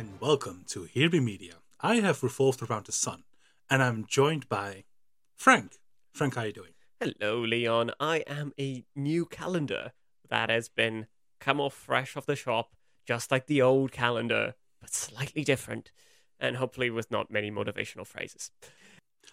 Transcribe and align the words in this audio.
and 0.00 0.18
welcome 0.18 0.64
to 0.66 0.84
Here 0.84 1.10
Be 1.10 1.20
Media. 1.20 1.56
I 1.82 1.96
have 1.96 2.22
revolved 2.22 2.62
around 2.62 2.86
the 2.86 2.92
sun, 2.92 3.24
and 3.68 3.82
I'm 3.82 4.06
joined 4.08 4.48
by 4.48 4.84
Frank. 5.36 5.72
Frank, 6.14 6.36
how 6.36 6.40
are 6.40 6.46
you 6.46 6.54
doing? 6.54 6.72
Hello, 6.98 7.42
Leon. 7.42 7.90
I 8.00 8.24
am 8.26 8.54
a 8.58 8.86
new 8.96 9.26
calendar 9.26 9.92
that 10.30 10.48
has 10.48 10.70
been 10.70 11.06
come 11.38 11.60
off 11.60 11.74
fresh 11.74 12.16
off 12.16 12.24
the 12.24 12.34
shop, 12.34 12.70
just 13.06 13.30
like 13.30 13.46
the 13.46 13.60
old 13.60 13.92
calendar, 13.92 14.54
but 14.80 14.94
slightly 14.94 15.44
different, 15.44 15.92
and 16.38 16.56
hopefully 16.56 16.88
with 16.88 17.10
not 17.10 17.30
many 17.30 17.50
motivational 17.50 18.06
phrases. 18.06 18.50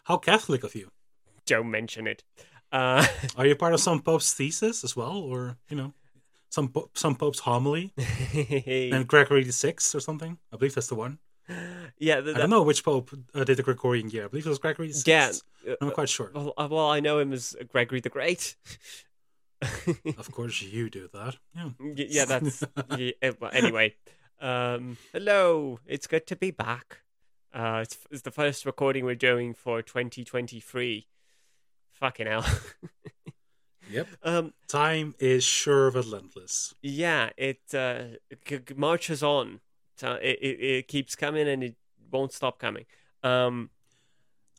How 0.04 0.18
Catholic 0.18 0.66
of 0.66 0.76
you. 0.76 0.90
Don't 1.46 1.72
mention 1.72 2.08
it. 2.08 2.26
Uh, 2.74 3.08
Are 3.38 3.46
you 3.46 3.56
part 3.56 3.74
of 3.74 3.80
some 3.80 4.02
pope's 4.02 4.34
thesis 4.34 4.84
as 4.84 4.98
well, 4.98 5.16
or 5.16 5.56
you 5.70 5.78
know, 5.78 5.94
some 6.50 6.70
po- 6.70 6.90
some 6.94 7.16
pope's 7.16 7.40
homily 7.40 7.94
and 8.34 9.08
Gregory 9.08 9.44
the 9.44 9.52
Sixth 9.52 9.94
or 9.96 10.00
something? 10.00 10.38
I 10.54 10.58
believe 10.58 10.76
that's 10.76 10.88
the 10.88 10.96
one. 10.96 11.20
yeah, 11.98 12.20
th- 12.22 12.36
I 12.36 12.40
don't 12.40 12.50
know 12.50 12.64
which 12.64 12.84
pope 12.84 13.12
uh, 13.34 13.44
did 13.44 13.58
the 13.58 13.64
Gregorian 13.64 14.10
year. 14.10 14.26
I 14.26 14.28
believe 14.28 14.46
it 14.46 14.50
was 14.50 14.60
Gregory 14.60 14.88
the 14.90 14.94
Sixth. 14.94 15.44
yeah. 15.66 15.76
I'm 15.82 15.88
not 15.88 15.94
quite 15.96 16.10
sure. 16.10 16.32
Well, 16.34 16.54
uh, 16.58 16.68
well, 16.70 16.90
I 16.90 17.00
know 17.00 17.20
him 17.20 17.32
as 17.34 17.56
Gregory 17.72 18.00
the 18.02 18.10
Great. 18.10 18.56
Of 20.18 20.32
course, 20.32 20.62
you 20.62 20.90
do 20.90 21.10
that. 21.14 21.38
Yeah. 21.56 21.70
Yeah, 21.96 22.26
that's 22.26 22.64
yeah, 22.98 23.12
eh, 23.22 23.32
well, 23.40 23.50
anyway. 23.54 23.96
Um, 24.40 24.98
hello, 25.12 25.80
it's 25.88 26.06
good 26.06 26.28
to 26.28 26.36
be 26.36 26.52
back. 26.52 27.00
Uh, 27.54 27.80
it's, 27.82 27.98
it's 28.12 28.22
the 28.22 28.30
first 28.30 28.66
recording 28.68 29.04
we're 29.04 29.16
doing 29.16 29.56
for 29.56 29.82
2023. 29.82 31.08
Fucking 31.94 32.28
hell. 32.28 32.46
Yep. 33.92 34.08
um, 34.24 34.54
Time 34.68 35.16
is 35.20 35.44
sure 35.44 35.92
but 35.92 36.06
relentless. 36.06 36.74
yeah, 36.82 37.30
it 37.38 37.60
uh, 37.74 38.04
g- 38.46 38.60
g- 38.60 38.74
marches 38.76 39.24
on. 39.24 39.60
It, 40.02 40.38
it 40.42 40.60
it 40.62 40.88
keeps 40.88 41.16
coming 41.16 41.48
and 41.48 41.64
it 41.64 41.76
won't 42.12 42.32
stop 42.32 42.60
coming. 42.60 42.86
Um, 43.24 43.70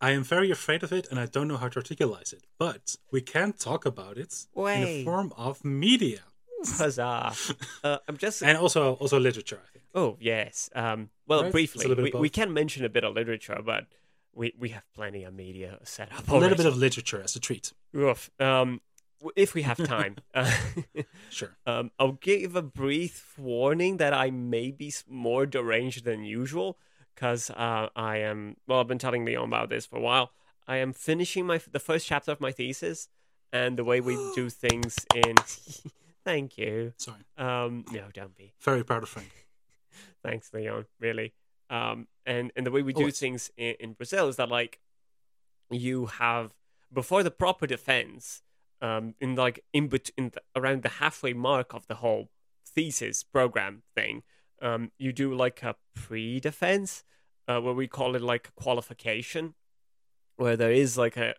I 0.00 0.10
am 0.12 0.22
very 0.24 0.50
afraid 0.50 0.82
of 0.82 0.92
it, 0.92 1.08
and 1.10 1.18
I 1.20 1.26
don't 1.26 1.48
know 1.48 1.56
how 1.56 1.68
to 1.68 1.76
articulate 1.76 2.32
it. 2.32 2.44
But 2.58 2.96
we 3.12 3.20
can 3.20 3.52
talk 3.52 3.86
about 3.86 4.16
it 4.18 4.46
in 4.56 4.80
the 4.84 5.04
form 5.04 5.32
of 5.36 5.64
media 5.64 6.20
huzzah! 6.64 7.32
uh, 7.84 7.98
I'm 8.08 8.16
just 8.16 8.42
and 8.42 8.58
also 8.58 8.94
also 8.94 9.18
literature. 9.20 9.60
I 9.64 9.70
think. 9.72 9.84
Oh 9.94 10.16
yes. 10.20 10.70
Um, 10.74 11.10
well, 11.26 11.42
Right? 11.44 11.52
Briefly, 11.52 11.94
we, 11.94 12.10
we 12.12 12.28
can 12.28 12.52
mention 12.52 12.84
a 12.84 12.88
bit 12.88 13.04
of 13.04 13.14
literature, 13.14 13.60
but 13.64 13.86
we, 14.34 14.52
we 14.58 14.68
have 14.70 14.84
plenty 14.94 15.24
of 15.24 15.34
media 15.34 15.78
set 15.84 16.12
up. 16.12 16.28
A 16.28 16.36
little 16.36 16.56
bit 16.56 16.66
of 16.66 16.76
literature 16.76 17.20
as 17.22 17.34
a 17.36 17.40
treat. 17.40 17.72
Oof. 17.96 18.30
Um, 18.38 18.46
w- 18.46 18.80
if 19.36 19.54
we 19.54 19.62
have 19.62 19.78
time, 19.86 20.16
uh, 20.34 20.50
Sure. 21.30 21.56
um, 21.66 21.90
I'll 21.98 22.12
give 22.12 22.56
a 22.56 22.62
brief 22.62 23.34
warning 23.38 23.96
that 23.98 24.12
I 24.14 24.30
may 24.30 24.70
be 24.70 24.92
more 25.08 25.46
deranged 25.46 26.04
than 26.04 26.24
usual 26.24 26.78
because 27.14 27.50
uh, 27.50 27.88
I 27.96 28.18
am. 28.18 28.56
Well, 28.66 28.80
I've 28.80 28.86
been 28.86 28.98
telling 28.98 29.24
Leon 29.24 29.48
about 29.48 29.70
this 29.70 29.86
for 29.86 29.96
a 29.96 30.00
while. 30.00 30.30
I 30.66 30.76
am 30.76 30.92
finishing 30.92 31.46
my 31.46 31.60
the 31.70 31.80
first 31.80 32.06
chapter 32.06 32.30
of 32.30 32.40
my 32.40 32.52
thesis, 32.52 33.08
and 33.52 33.76
the 33.76 33.84
way 33.84 34.00
we 34.00 34.14
do 34.34 34.48
things 34.50 34.96
in. 35.14 35.34
Thank 36.24 36.58
you. 36.58 36.92
Sorry. 36.98 37.24
Um, 37.38 37.84
no, 37.90 38.04
don't 38.12 38.36
be. 38.36 38.52
Very 38.60 38.84
proud 38.84 39.02
of 39.02 39.08
Frank. 39.08 39.46
Thanks, 40.22 40.52
Leon. 40.52 40.84
Really. 41.00 41.32
Um, 41.70 42.06
and 42.26 42.52
and 42.54 42.66
the 42.66 42.70
way 42.70 42.82
we 42.82 42.92
do 42.92 43.10
things 43.10 43.50
in, 43.56 43.74
in 43.80 43.92
Brazil 43.94 44.28
is 44.28 44.36
that 44.36 44.48
like 44.48 44.78
you 45.70 46.06
have 46.06 46.52
before 46.92 47.22
the 47.22 47.30
proper 47.30 47.66
defense, 47.66 48.42
um, 48.80 49.14
in 49.20 49.34
like 49.34 49.64
in 49.72 49.88
bet- 49.88 50.10
in 50.16 50.30
the, 50.30 50.42
around 50.54 50.82
the 50.82 50.88
halfway 50.88 51.32
mark 51.32 51.74
of 51.74 51.86
the 51.86 51.96
whole 51.96 52.30
thesis 52.64 53.22
program 53.22 53.82
thing, 53.94 54.22
um, 54.62 54.92
you 54.98 55.12
do 55.12 55.34
like 55.34 55.62
a 55.62 55.76
pre-defense, 55.94 57.04
uh, 57.46 57.60
where 57.60 57.74
we 57.74 57.88
call 57.88 58.14
it 58.14 58.22
like 58.22 58.48
a 58.48 58.60
qualification, 58.60 59.54
where 60.36 60.56
there 60.56 60.72
is 60.72 60.96
like 60.96 61.16
a 61.16 61.34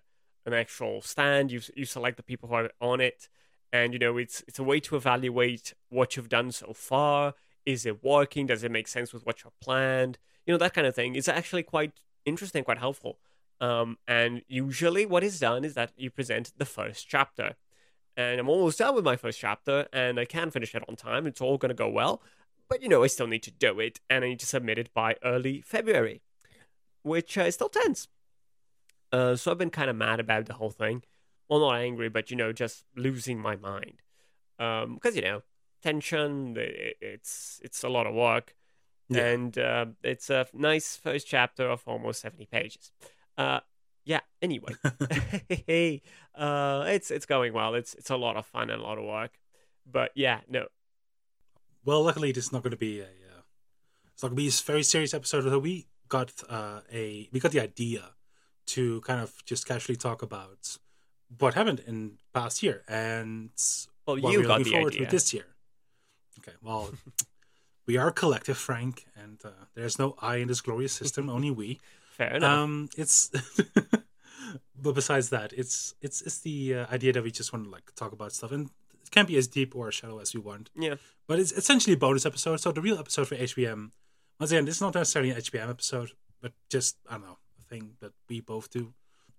an 0.46 0.54
actual 0.54 1.02
stand. 1.02 1.52
You 1.52 1.62
you 1.76 1.86
select 1.86 2.18
the 2.18 2.24
people 2.24 2.50
who 2.50 2.56
are 2.56 2.72
on 2.82 3.00
it, 3.02 3.30
and 3.72 3.94
you 3.94 4.00
know 4.00 4.18
it's 4.18 4.44
it's 4.48 4.60
a 4.60 4.64
way 4.64 4.80
to 4.82 4.96
evaluate 4.96 5.74
what 5.90 6.16
you've 6.16 6.30
done 6.30 6.52
so 6.52 6.74
far. 6.74 7.36
Is 7.66 7.86
it 7.86 8.04
working? 8.04 8.48
Does 8.48 8.64
it 8.64 8.72
make 8.72 8.88
sense 8.88 9.14
with 9.14 9.26
what 9.26 9.44
you 9.44 9.52
planned? 9.62 10.18
You 10.46 10.54
know 10.54 10.58
that 10.58 10.74
kind 10.74 10.88
of 10.88 10.96
thing. 10.96 11.16
It's 11.16 11.28
actually 11.28 11.64
quite 11.64 11.94
interesting, 12.26 12.64
quite 12.64 12.80
helpful. 12.80 13.20
Um, 13.62 13.97
and 14.08 14.42
usually, 14.47 15.06
what 15.06 15.24
is 15.24 15.40
done 15.40 15.66
is 15.66 15.74
that 15.74 15.92
you 15.97 16.09
present 16.09 16.53
the 16.58 16.66
first 16.66 17.08
chapter. 17.08 17.56
And 18.16 18.40
I'm 18.40 18.50
almost 18.50 18.80
done 18.80 18.96
with 18.96 19.06
my 19.06 19.16
first 19.16 19.40
chapter, 19.40 19.88
and 19.94 20.20
I 20.20 20.25
can 20.25 20.52
finish 20.52 20.75
it 20.75 20.84
on 20.88 20.96
time. 20.96 21.25
It's 21.28 21.42
all 21.42 21.58
going 21.58 21.69
to 21.69 21.75
go 21.75 21.90
well. 21.90 22.22
But, 22.68 22.81
you 22.81 22.90
know, 22.90 23.03
I 23.03 23.08
still 23.08 23.28
need 23.28 23.44
to 23.44 23.52
do 23.52 23.80
it, 23.80 24.00
and 24.09 24.24
I 24.24 24.30
need 24.30 24.40
to 24.42 24.46
submit 24.46 24.78
it 24.78 24.94
by 24.94 25.16
early 25.24 25.62
February, 25.62 26.22
which 27.02 27.38
uh, 27.38 27.44
is 27.44 27.56
still 27.56 27.69
tense. 27.69 28.08
Uh, 29.12 29.36
so 29.36 29.52
I've 29.52 29.58
been 29.58 29.69
kind 29.69 29.90
of 29.90 29.96
mad 29.96 30.19
about 30.19 30.46
the 30.46 30.53
whole 30.53 30.69
thing. 30.69 31.03
Well, 31.50 31.62
not 31.62 31.75
angry, 31.75 32.09
but, 32.09 32.30
you 32.30 32.38
know, 32.38 32.52
just 32.52 32.84
losing 32.96 33.40
my 33.40 33.56
mind. 33.56 34.02
Because, 34.58 35.16
you 35.16 35.22
know, 35.22 35.42
tension, 35.81 36.56
it's, 36.58 37.59
it's 37.64 37.84
a 37.84 37.90
lot 37.90 38.06
of 38.06 38.14
work. 38.14 38.53
Yeah. 39.09 39.25
And 39.25 39.58
uh, 39.58 39.86
it's 40.03 40.30
a 40.30 40.46
nice 40.53 40.96
first 40.96 41.25
chapter 41.25 41.68
of 41.68 41.81
almost 41.88 42.22
70 42.22 42.46
pages. 42.46 42.92
Uh, 43.40 43.62
yeah, 44.04 44.20
anyway. 44.42 44.74
hey, 45.68 46.02
uh, 46.36 46.84
it's 46.88 47.10
it's 47.10 47.26
going 47.26 47.54
well. 47.54 47.74
It's 47.74 47.94
it's 47.94 48.10
a 48.10 48.18
lot 48.18 48.36
of 48.38 48.46
fun 48.46 48.70
and 48.70 48.82
a 48.82 48.84
lot 48.84 48.98
of 48.98 49.06
work, 49.06 49.32
but 49.90 50.12
yeah, 50.14 50.42
no, 50.50 50.68
Well, 51.86 52.04
luckily, 52.04 52.32
this 52.32 52.46
is 52.46 52.52
not 52.52 52.64
going 52.64 52.72
to 52.72 52.78
be 52.78 53.00
a. 53.00 53.04
Uh, 53.06 53.42
it's 54.14 54.22
not 54.24 54.30
going 54.30 54.38
to 54.38 54.44
be 54.44 54.48
a 54.50 54.66
very 54.66 54.84
serious 54.84 55.14
episode. 55.14 55.44
So 55.44 55.58
we 55.60 55.88
got 56.10 56.34
uh, 56.50 56.82
a 56.92 57.30
we 57.32 57.40
got 57.40 57.52
the 57.52 57.62
idea 57.62 58.12
to 58.68 59.02
kind 59.02 59.22
of 59.22 59.34
just 59.46 59.66
casually 59.66 59.96
talk 59.96 60.22
about 60.22 60.78
what 61.38 61.54
happened 61.54 61.82
in 61.88 62.18
past 62.34 62.62
year 62.62 62.84
and 62.88 63.52
well, 64.06 64.18
what 64.18 64.34
you 64.34 64.40
we're 64.42 64.48
got 64.48 64.60
looking 64.60 64.64
the 64.66 64.72
forward 64.72 64.94
idea. 64.96 65.06
to 65.06 65.12
this 65.12 65.34
year. 65.34 65.46
Okay, 66.40 66.58
well, 66.62 66.92
we 67.88 67.96
are 67.98 68.08
a 68.10 68.12
collective, 68.12 68.58
Frank, 68.58 69.06
and 69.16 69.40
uh, 69.46 69.50
there's 69.76 69.98
no 69.98 70.16
I 70.22 70.38
in 70.38 70.48
this 70.48 70.62
glorious 70.62 70.94
system. 70.94 71.30
only 71.30 71.52
we. 71.52 71.80
Fair 72.19 72.35
enough. 72.35 72.57
Um, 72.59 72.90
it's. 72.97 73.31
but 74.81 74.94
besides 74.94 75.30
that, 75.30 75.53
it's 75.53 75.94
it's 76.02 76.22
it's 76.22 76.40
the 76.41 76.75
uh, 76.75 76.85
idea 76.91 77.13
that 77.13 77.24
we 77.24 77.31
just 77.31 77.52
want 77.53 77.66
to 77.66 77.72
like 77.72 77.91
talk 77.96 78.12
about 78.12 78.31
stuff, 78.34 78.52
and 78.52 78.69
it 79.03 79.12
can't 79.12 79.28
be 79.28 79.38
as 79.38 79.47
deep 79.47 79.75
or 79.75 79.88
as 79.88 79.96
shallow 79.96 80.19
as 80.19 80.34
we 80.34 80.40
want. 80.41 80.69
yeah, 80.75 80.96
But 81.28 81.40
it's 81.40 81.52
essentially 81.52 81.94
a 81.94 81.97
bonus 81.97 82.25
episode. 82.25 82.57
So 82.59 82.72
the 82.72 82.81
real 82.81 83.00
episode 83.00 83.28
for 83.28 83.35
HBM, 83.35 83.91
once 84.40 84.52
again, 84.52 84.66
this 84.66 84.75
is 84.75 84.81
not 84.81 84.94
necessarily 84.96 85.31
an 85.31 85.38
HBM 85.38 85.69
episode, 85.69 86.12
but 86.41 86.52
just 86.69 86.97
I 87.09 87.13
don't 87.13 87.24
know 87.24 87.38
a 87.59 87.63
thing 87.63 87.94
that 88.02 88.13
we 88.30 88.41
both 88.41 88.69
do. 88.69 88.94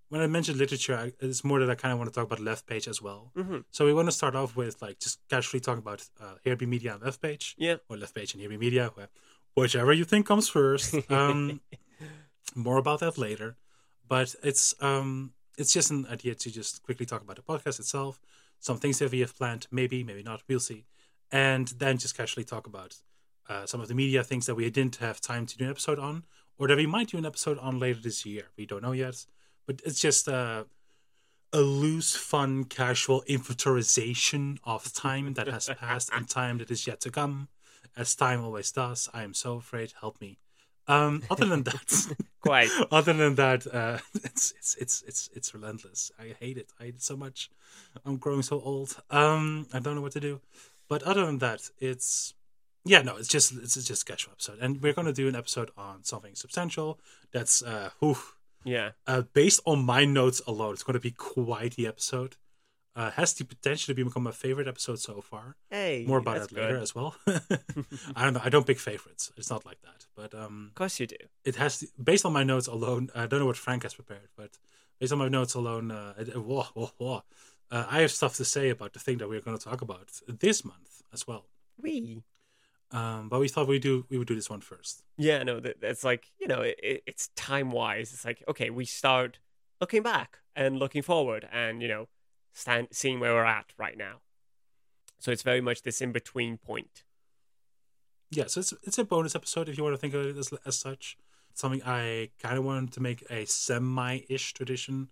When 0.08 0.20
I 0.20 0.26
mentioned 0.26 0.58
literature, 0.58 0.97
I, 0.97 1.12
it's 1.20 1.44
more 1.44 1.60
that 1.60 1.70
I 1.70 1.76
kind 1.76 1.92
of 1.92 1.98
want 1.98 2.10
to 2.12 2.14
talk 2.18 2.24
about 2.26 2.41
left 2.41 2.66
page 2.66 2.88
as 2.88 3.00
well. 3.00 3.30
hmm 3.36 3.58
So 3.70 3.84
we 3.86 3.94
want 3.94 4.08
to 4.08 4.12
start 4.12 4.34
off 4.34 4.56
with 4.56 4.82
like 4.82 4.98
just 4.98 5.20
casually 5.28 5.60
talking 5.60 5.78
about 5.86 6.02
uh, 6.20 6.34
Here 6.42 6.56
Be 6.56 6.66
Media 6.66 6.94
and 6.94 7.02
left 7.02 7.20
page, 7.22 7.54
yeah, 7.58 7.76
or 7.88 7.97
left 7.97 8.14
page 8.14 8.32
and 8.34 8.41
Here 8.41 8.50
Be 8.50 8.56
Media, 8.58 8.91
wh- 8.97 9.56
whichever 9.56 9.92
you 9.92 10.04
think 10.04 10.26
comes 10.26 10.48
first. 10.48 10.94
Um, 11.10 11.60
more 12.55 12.78
about 12.78 13.00
that 13.00 13.19
later. 13.19 13.56
But 14.09 14.34
it's 14.43 14.75
um 14.81 15.33
it's 15.56 15.72
just 15.72 15.91
an 15.91 16.06
idea 16.11 16.34
to 16.34 16.50
just 16.50 16.83
quickly 16.83 17.06
talk 17.06 17.22
about 17.22 17.36
the 17.36 17.42
podcast 17.42 17.78
itself, 17.78 18.21
some 18.60 18.78
things 18.78 18.98
that 18.98 19.10
we 19.10 19.21
have 19.21 19.36
planned, 19.36 19.66
maybe, 19.71 20.03
maybe 20.03 20.22
not, 20.22 20.42
we'll 20.48 20.60
see. 20.60 20.86
And 21.30 21.69
then 21.78 21.98
just 21.98 22.16
casually 22.16 22.45
talk 22.45 22.66
about 22.66 22.97
uh, 23.48 23.66
some 23.66 23.80
of 23.80 23.89
the 23.89 23.95
media 23.95 24.24
things 24.24 24.47
that 24.47 24.54
we 24.54 24.69
didn't 24.71 24.97
have 24.97 25.21
time 25.21 25.45
to 25.47 25.59
do 25.59 25.65
an 25.65 25.71
episode 25.71 25.98
on, 25.98 26.24
or 26.59 26.69
that 26.69 26.77
we 26.77 26.86
might 26.86 27.09
do 27.09 27.19
an 27.19 27.27
episode 27.27 27.59
on 27.59 27.78
later 27.78 28.01
this 28.01 28.24
year. 28.24 28.45
We 28.57 28.66
don't 28.66 28.83
know 28.83 28.92
yet. 28.92 29.27
But 29.66 29.80
it's 29.84 30.01
just 30.01 30.28
uh, 30.28 30.65
a 31.53 31.60
loose, 31.60 32.16
fun, 32.16 32.65
casual 32.65 33.22
inventorization 33.28 34.59
of 34.65 34.92
time 34.92 35.34
that 35.34 35.48
has 35.48 35.69
passed 35.78 36.10
and 36.13 36.28
time 36.28 36.59
that 36.59 36.71
is 36.71 36.86
yet 36.86 37.01
to 37.03 37.10
come, 37.10 37.48
as 37.97 38.15
time 38.15 38.45
always 38.45 38.72
does. 38.72 39.09
I 39.13 39.24
am 39.24 39.34
so 39.34 39.57
afraid. 39.57 39.95
Help 40.01 40.21
me. 40.21 40.39
Um, 40.88 41.22
other 41.30 41.47
than 41.47 41.62
that, 41.65 42.16
quite. 42.41 42.71
other 42.91 43.12
than 43.12 43.34
that, 43.36 43.66
uh, 43.72 43.98
it's 44.15 44.53
it's 44.59 44.74
it's 44.77 45.03
it's 45.06 45.30
it's 45.34 45.54
relentless. 45.54 46.10
I 46.18 46.34
hate 46.41 46.59
it. 46.59 46.72
I 46.80 46.84
hate 46.84 46.97
it 46.97 47.03
so 47.03 47.16
much. 47.16 47.50
I'm 48.04 48.16
growing 48.16 48.42
so 48.42 48.60
old. 48.60 48.97
Um, 49.10 49.66
I 49.72 49.78
don't 49.78 49.94
know 49.94 50.00
what 50.03 50.12
to 50.12 50.21
do. 50.21 50.41
But 50.88 51.03
other 51.04 51.24
than 51.24 51.38
that, 51.38 51.71
it's 51.78 52.34
yeah, 52.84 53.03
no, 53.03 53.16
it's 53.16 53.28
just 53.28 53.53
it's 53.56 53.74
just 53.84 54.03
a 54.03 54.04
casual 54.04 54.32
episode, 54.32 54.59
and 54.60 54.82
we're 54.82 54.92
gonna 54.92 55.12
do 55.12 55.28
an 55.28 55.36
episode 55.36 55.71
on 55.77 56.03
something 56.04 56.34
substantial. 56.34 56.98
That's 57.33 57.62
uh, 57.62 57.91
whew, 58.00 58.16
Yeah, 58.65 58.91
uh 59.06 59.22
based 59.33 59.60
on 59.65 59.84
my 59.84 60.04
notes 60.04 60.42
alone, 60.47 60.74
it's 60.74 60.83
gonna 60.83 60.98
be 60.98 61.12
quite 61.12 61.76
the 61.76 61.86
episode. 61.86 62.36
Uh, 62.97 63.10
has 63.13 63.33
the 63.34 63.45
potential 63.45 63.95
to 63.95 64.04
become 64.04 64.25
my 64.25 64.33
favorite 64.33 64.66
episode 64.66 64.98
so 64.98 65.21
far. 65.21 65.57
hey, 65.71 66.04
More 66.09 66.19
about 66.19 66.41
that 66.41 66.53
later 66.53 66.75
good. 66.75 66.83
as 66.83 66.92
well. 66.95 67.15
I 68.16 68.25
don't 68.25 68.34
know. 68.34 68.41
I 68.45 68.48
don't 68.48 68.66
pick 68.66 68.81
favorites. 68.81 69.31
It's 69.37 69.48
not 69.48 69.65
like 69.65 69.81
that. 69.83 70.07
But 70.16 70.34
um, 70.34 70.66
Of 70.71 70.75
course 70.75 70.98
you 70.98 71.07
do. 71.07 71.16
it 71.45 71.54
has 71.57 71.78
to, 71.78 71.87
based 72.03 72.27
on 72.27 72.33
my 72.33 72.42
notes 72.42 72.66
alone. 72.66 73.09
I 73.15 73.27
don't 73.27 73.39
know 73.41 73.47
what 73.47 73.57
Frank 73.57 73.84
has 73.84 73.95
prepared, 73.95 74.28
but 74.37 74.59
based 74.98 75.13
on 75.13 75.19
my 75.19 75.28
notes 75.28 75.54
alone, 75.54 75.92
uh, 75.92 76.15
it, 76.19 76.37
whoa, 76.37 76.65
whoa, 76.75 76.91
whoa, 76.98 77.22
uh, 77.71 77.87
I 77.89 78.01
have 78.01 78.10
stuff 78.10 78.34
to 78.37 78.45
say 78.45 78.71
about 78.71 78.93
the 78.93 78.98
thing 78.98 79.19
that 79.19 79.28
we're 79.28 79.41
going 79.41 79.57
to 79.57 79.65
talk 79.65 79.83
about 79.83 80.10
this 80.27 80.65
month 80.65 81.03
as 81.13 81.27
well. 81.28 81.47
We. 81.81 82.25
Um, 82.91 83.28
but 83.28 83.39
we 83.39 83.47
thought 83.47 83.69
we 83.69 83.78
do 83.78 84.04
we 84.10 84.19
would 84.19 84.27
do 84.27 84.34
this 84.34 84.51
one 84.51 84.60
first. 84.63 85.04
Yeah, 85.16 85.45
no, 85.45 85.60
that, 85.60 85.81
that's 85.81 86.03
like 86.03 86.27
you 86.41 86.48
know, 86.48 86.60
it, 86.63 87.04
it's 87.07 87.28
time 87.36 87.71
wise. 87.71 88.13
It's 88.13 88.25
like 88.25 88.43
okay, 88.48 88.69
we 88.71 88.84
start 88.84 89.39
looking 89.81 90.03
back 90.03 90.39
and 90.57 90.77
looking 90.81 91.03
forward, 91.03 91.48
and 91.53 91.81
you 91.81 91.86
know, 91.86 92.09
stand 92.52 92.88
seeing 92.92 93.20
where 93.20 93.34
we're 93.34 93.44
at 93.44 93.66
right 93.78 93.97
now. 93.97 94.20
So 95.18 95.30
it's 95.30 95.42
very 95.42 95.60
much 95.60 95.82
this 95.82 96.00
in 96.00 96.12
between 96.12 96.56
point. 96.56 97.04
Yeah, 98.30 98.47
so 98.47 98.60
it's 98.60 98.72
it's 98.82 98.98
a 98.98 99.04
bonus 99.04 99.34
episode 99.34 99.68
if 99.68 99.76
you 99.76 99.84
want 99.84 99.94
to 99.94 99.98
think 100.00 100.14
of 100.14 100.24
it 100.24 100.36
as 100.36 100.52
as 100.64 100.78
such. 100.78 101.16
Something 101.52 101.82
I 101.84 102.30
kind 102.38 102.56
of 102.56 102.64
wanted 102.64 102.92
to 102.92 103.00
make 103.00 103.24
a 103.28 103.44
semi-ish 103.44 104.54
tradition. 104.54 105.08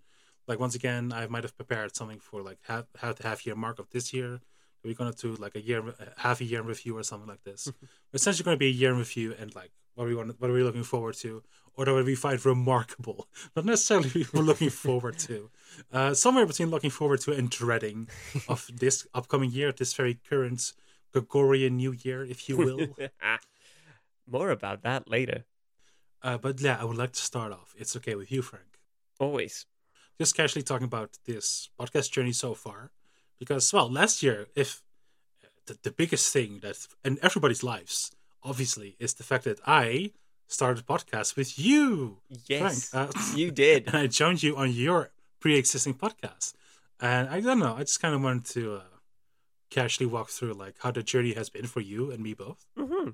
Like 0.47 0.59
once 0.59 0.73
again, 0.73 1.11
I 1.13 1.27
might 1.27 1.43
have 1.43 1.55
prepared 1.55 1.95
something 1.95 2.19
for 2.19 2.41
like 2.41 2.59
half 2.63 2.85
half 2.97 3.17
the 3.17 3.27
half 3.27 3.45
year 3.45 3.55
mark 3.55 3.77
of 3.77 3.89
this 3.91 4.13
year. 4.13 4.39
We're 4.83 4.93
gonna 4.93 5.11
do 5.11 5.35
like 5.35 5.55
a 5.55 5.61
year, 5.61 5.83
half 6.17 6.39
a 6.39 6.45
year 6.45 6.61
in 6.61 6.65
review 6.65 6.97
or 6.97 7.03
something 7.03 7.27
like 7.27 7.43
this. 7.43 7.71
Essentially, 8.13 8.45
going 8.45 8.55
to 8.55 8.59
be 8.59 8.67
a 8.67 8.79
year 8.81 8.91
in 8.91 8.97
review 8.97 9.35
and 9.37 9.53
like 9.53 9.71
what 9.99 10.07
we 10.07 10.15
want, 10.15 10.39
what 10.39 10.49
are 10.49 10.53
we 10.53 10.63
looking 10.63 10.83
forward 10.83 11.15
to, 11.15 11.43
or 11.75 11.93
what 11.93 12.05
we 12.05 12.15
find 12.15 12.43
remarkable. 12.45 13.27
Not 13.55 13.65
necessarily 13.65 14.25
we're 14.33 14.41
looking 14.41 14.69
forward 14.69 15.19
to. 15.19 15.49
Uh, 15.93 16.13
somewhere 16.13 16.47
between 16.47 16.69
looking 16.71 16.89
forward 16.89 17.21
to 17.21 17.31
and 17.31 17.49
dreading 17.49 18.09
of 18.49 18.67
this 18.73 19.07
upcoming 19.13 19.51
year, 19.51 19.71
this 19.71 19.93
very 19.93 20.19
current 20.27 20.73
Gregorian 21.13 21.77
New 21.77 21.93
Year, 21.93 22.25
if 22.25 22.49
you 22.49 22.57
will. 22.57 22.87
More 24.27 24.49
about 24.49 24.81
that 24.81 25.07
later. 25.07 25.45
Uh, 26.23 26.37
but 26.37 26.59
yeah, 26.59 26.77
I 26.81 26.85
would 26.85 26.97
like 26.97 27.13
to 27.13 27.21
start 27.21 27.53
off. 27.53 27.75
It's 27.77 27.95
okay 27.97 28.15
with 28.15 28.31
you, 28.31 28.41
Frank. 28.41 28.79
Always. 29.19 29.67
Just 30.17 30.35
casually 30.35 30.63
talking 30.63 30.85
about 30.85 31.17
this 31.25 31.69
podcast 31.79 32.11
journey 32.11 32.33
so 32.33 32.55
far, 32.55 32.91
because 33.37 33.71
well, 33.71 33.89
last 33.89 34.23
year, 34.23 34.47
if 34.55 34.81
the, 35.67 35.77
the 35.83 35.91
biggest 35.91 36.33
thing 36.33 36.59
that 36.63 36.87
in 37.05 37.19
everybody's 37.21 37.63
lives, 37.63 38.11
obviously, 38.43 38.95
is 38.99 39.13
the 39.13 39.23
fact 39.23 39.43
that 39.45 39.59
I 39.65 40.11
started 40.49 40.83
a 40.83 40.87
podcast 40.87 41.35
with 41.35 41.57
you. 41.59 42.17
Yes, 42.47 42.89
Frank. 42.89 43.15
Uh, 43.15 43.19
you 43.35 43.51
did. 43.51 43.87
and 43.87 43.95
I 43.95 44.07
joined 44.07 44.43
you 44.43 44.57
on 44.57 44.71
your 44.71 45.11
pre-existing 45.39 45.93
podcast. 45.93 46.53
And 46.99 47.29
I 47.29 47.39
don't 47.39 47.59
know, 47.59 47.75
I 47.75 47.81
just 47.81 48.01
kind 48.01 48.13
of 48.13 48.21
wanted 48.21 48.45
to 48.53 48.75
uh, 48.75 48.81
casually 49.69 50.07
walk 50.07 50.29
through 50.29 50.53
like 50.53 50.75
how 50.79 50.91
the 50.91 51.03
journey 51.03 51.33
has 51.33 51.49
been 51.49 51.65
for 51.65 51.79
you 51.79 52.11
and 52.11 52.21
me 52.21 52.33
both. 52.33 52.65
Mm-hmm. 52.77 53.11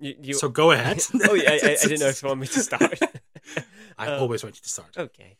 You, 0.00 0.14
you... 0.20 0.34
So 0.34 0.48
go 0.48 0.72
ahead. 0.72 1.00
oh 1.24 1.34
yeah, 1.34 1.50
I, 1.50 1.54
I, 1.54 1.56
I, 1.56 1.76
didn't 1.82 2.00
know 2.00 2.08
if 2.08 2.22
you 2.22 2.28
want 2.28 2.40
me 2.40 2.46
to 2.48 2.60
start. 2.60 2.98
I 3.98 4.08
um, 4.08 4.22
always 4.22 4.42
want 4.42 4.56
you 4.56 4.62
to 4.62 4.68
start. 4.68 4.96
Okay. 4.96 5.36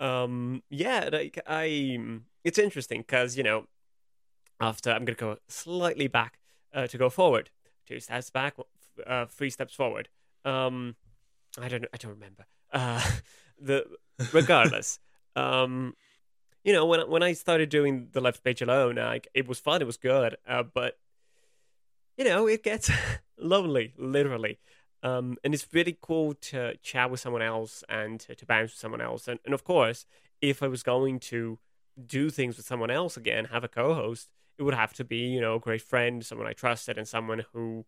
Um. 0.00 0.62
Yeah. 0.70 1.10
Like 1.12 1.38
I. 1.46 2.18
It's 2.42 2.58
interesting 2.58 3.02
because 3.02 3.36
you 3.36 3.42
know, 3.42 3.66
after 4.60 4.90
I'm 4.90 5.04
gonna 5.04 5.14
go 5.14 5.36
slightly 5.46 6.08
back 6.08 6.38
uh, 6.74 6.86
to 6.88 6.98
go 6.98 7.08
forward, 7.08 7.50
two 7.86 8.00
steps 8.00 8.30
back, 8.30 8.56
uh, 9.06 9.26
three 9.26 9.50
steps 9.50 9.74
forward. 9.74 10.08
Um. 10.44 10.96
I 11.60 11.68
don't. 11.68 11.84
I 11.92 11.96
don't 11.96 12.12
remember. 12.12 12.46
Uh. 12.72 13.02
The 13.62 13.84
regardless. 14.32 14.98
um. 15.36 15.94
You 16.64 16.72
know, 16.72 16.86
when 16.86 17.00
when 17.10 17.22
I 17.22 17.34
started 17.34 17.68
doing 17.68 18.08
the 18.12 18.20
left 18.20 18.42
page 18.42 18.62
alone, 18.62 18.94
like 18.96 19.28
it 19.34 19.46
was 19.46 19.58
fun, 19.58 19.82
it 19.82 19.86
was 19.86 19.96
good, 19.98 20.36
uh, 20.46 20.62
but 20.62 20.98
you 22.20 22.24
know, 22.24 22.46
it 22.46 22.62
gets 22.62 22.90
lonely, 23.38 23.94
literally. 23.96 24.58
Um, 25.02 25.38
and 25.42 25.54
it's 25.54 25.66
really 25.72 25.96
cool 26.00 26.34
to 26.34 26.76
chat 26.82 27.10
with 27.10 27.20
someone 27.20 27.40
else 27.40 27.82
and 27.88 28.20
to, 28.20 28.34
to 28.34 28.44
bounce 28.44 28.72
with 28.72 28.78
someone 28.78 29.00
else. 29.00 29.26
And, 29.26 29.40
and 29.46 29.54
of 29.54 29.64
course, 29.64 30.04
if 30.42 30.62
I 30.62 30.68
was 30.68 30.82
going 30.82 31.18
to 31.20 31.58
do 32.06 32.28
things 32.28 32.58
with 32.58 32.66
someone 32.66 32.90
else 32.90 33.16
again, 33.16 33.46
have 33.46 33.64
a 33.64 33.68
co 33.68 33.94
host, 33.94 34.28
it 34.60 34.62
would 34.62 34.74
have 34.74 34.92
to 34.92 35.04
be, 35.04 35.16
you 35.16 35.40
know, 35.40 35.54
a 35.54 35.58
great 35.58 35.80
friend, 35.80 36.24
someone 36.24 36.46
I 36.46 36.52
trusted, 36.52 36.98
and 36.98 37.08
someone 37.08 37.46
who, 37.54 37.86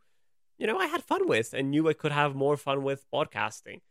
you 0.56 0.66
know, 0.66 0.78
I 0.78 0.86
had 0.86 1.02
fun 1.02 1.28
with 1.28 1.52
and 1.52 1.70
knew 1.70 1.86
I 1.86 1.92
could 1.92 2.12
have 2.12 2.34
more 2.34 2.56
fun 2.56 2.82
with 2.82 3.04
podcasting. 3.12 3.82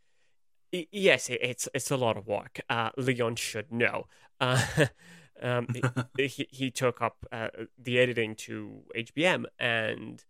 I, 0.74 0.88
yes, 0.90 1.30
it, 1.30 1.38
it's 1.40 1.68
it's 1.74 1.92
a 1.92 1.96
lot 1.96 2.16
of 2.16 2.26
work. 2.26 2.60
Uh, 2.68 2.90
Leon 2.96 3.36
should 3.36 3.70
know. 3.70 4.06
Uh, 4.40 4.60
um, 5.42 5.68
he, 6.18 6.48
he 6.50 6.72
took 6.72 7.00
up 7.00 7.24
uh, 7.30 7.48
the 7.78 8.00
editing 8.00 8.34
to 8.46 8.82
HBM, 8.96 9.44
and 9.60 10.24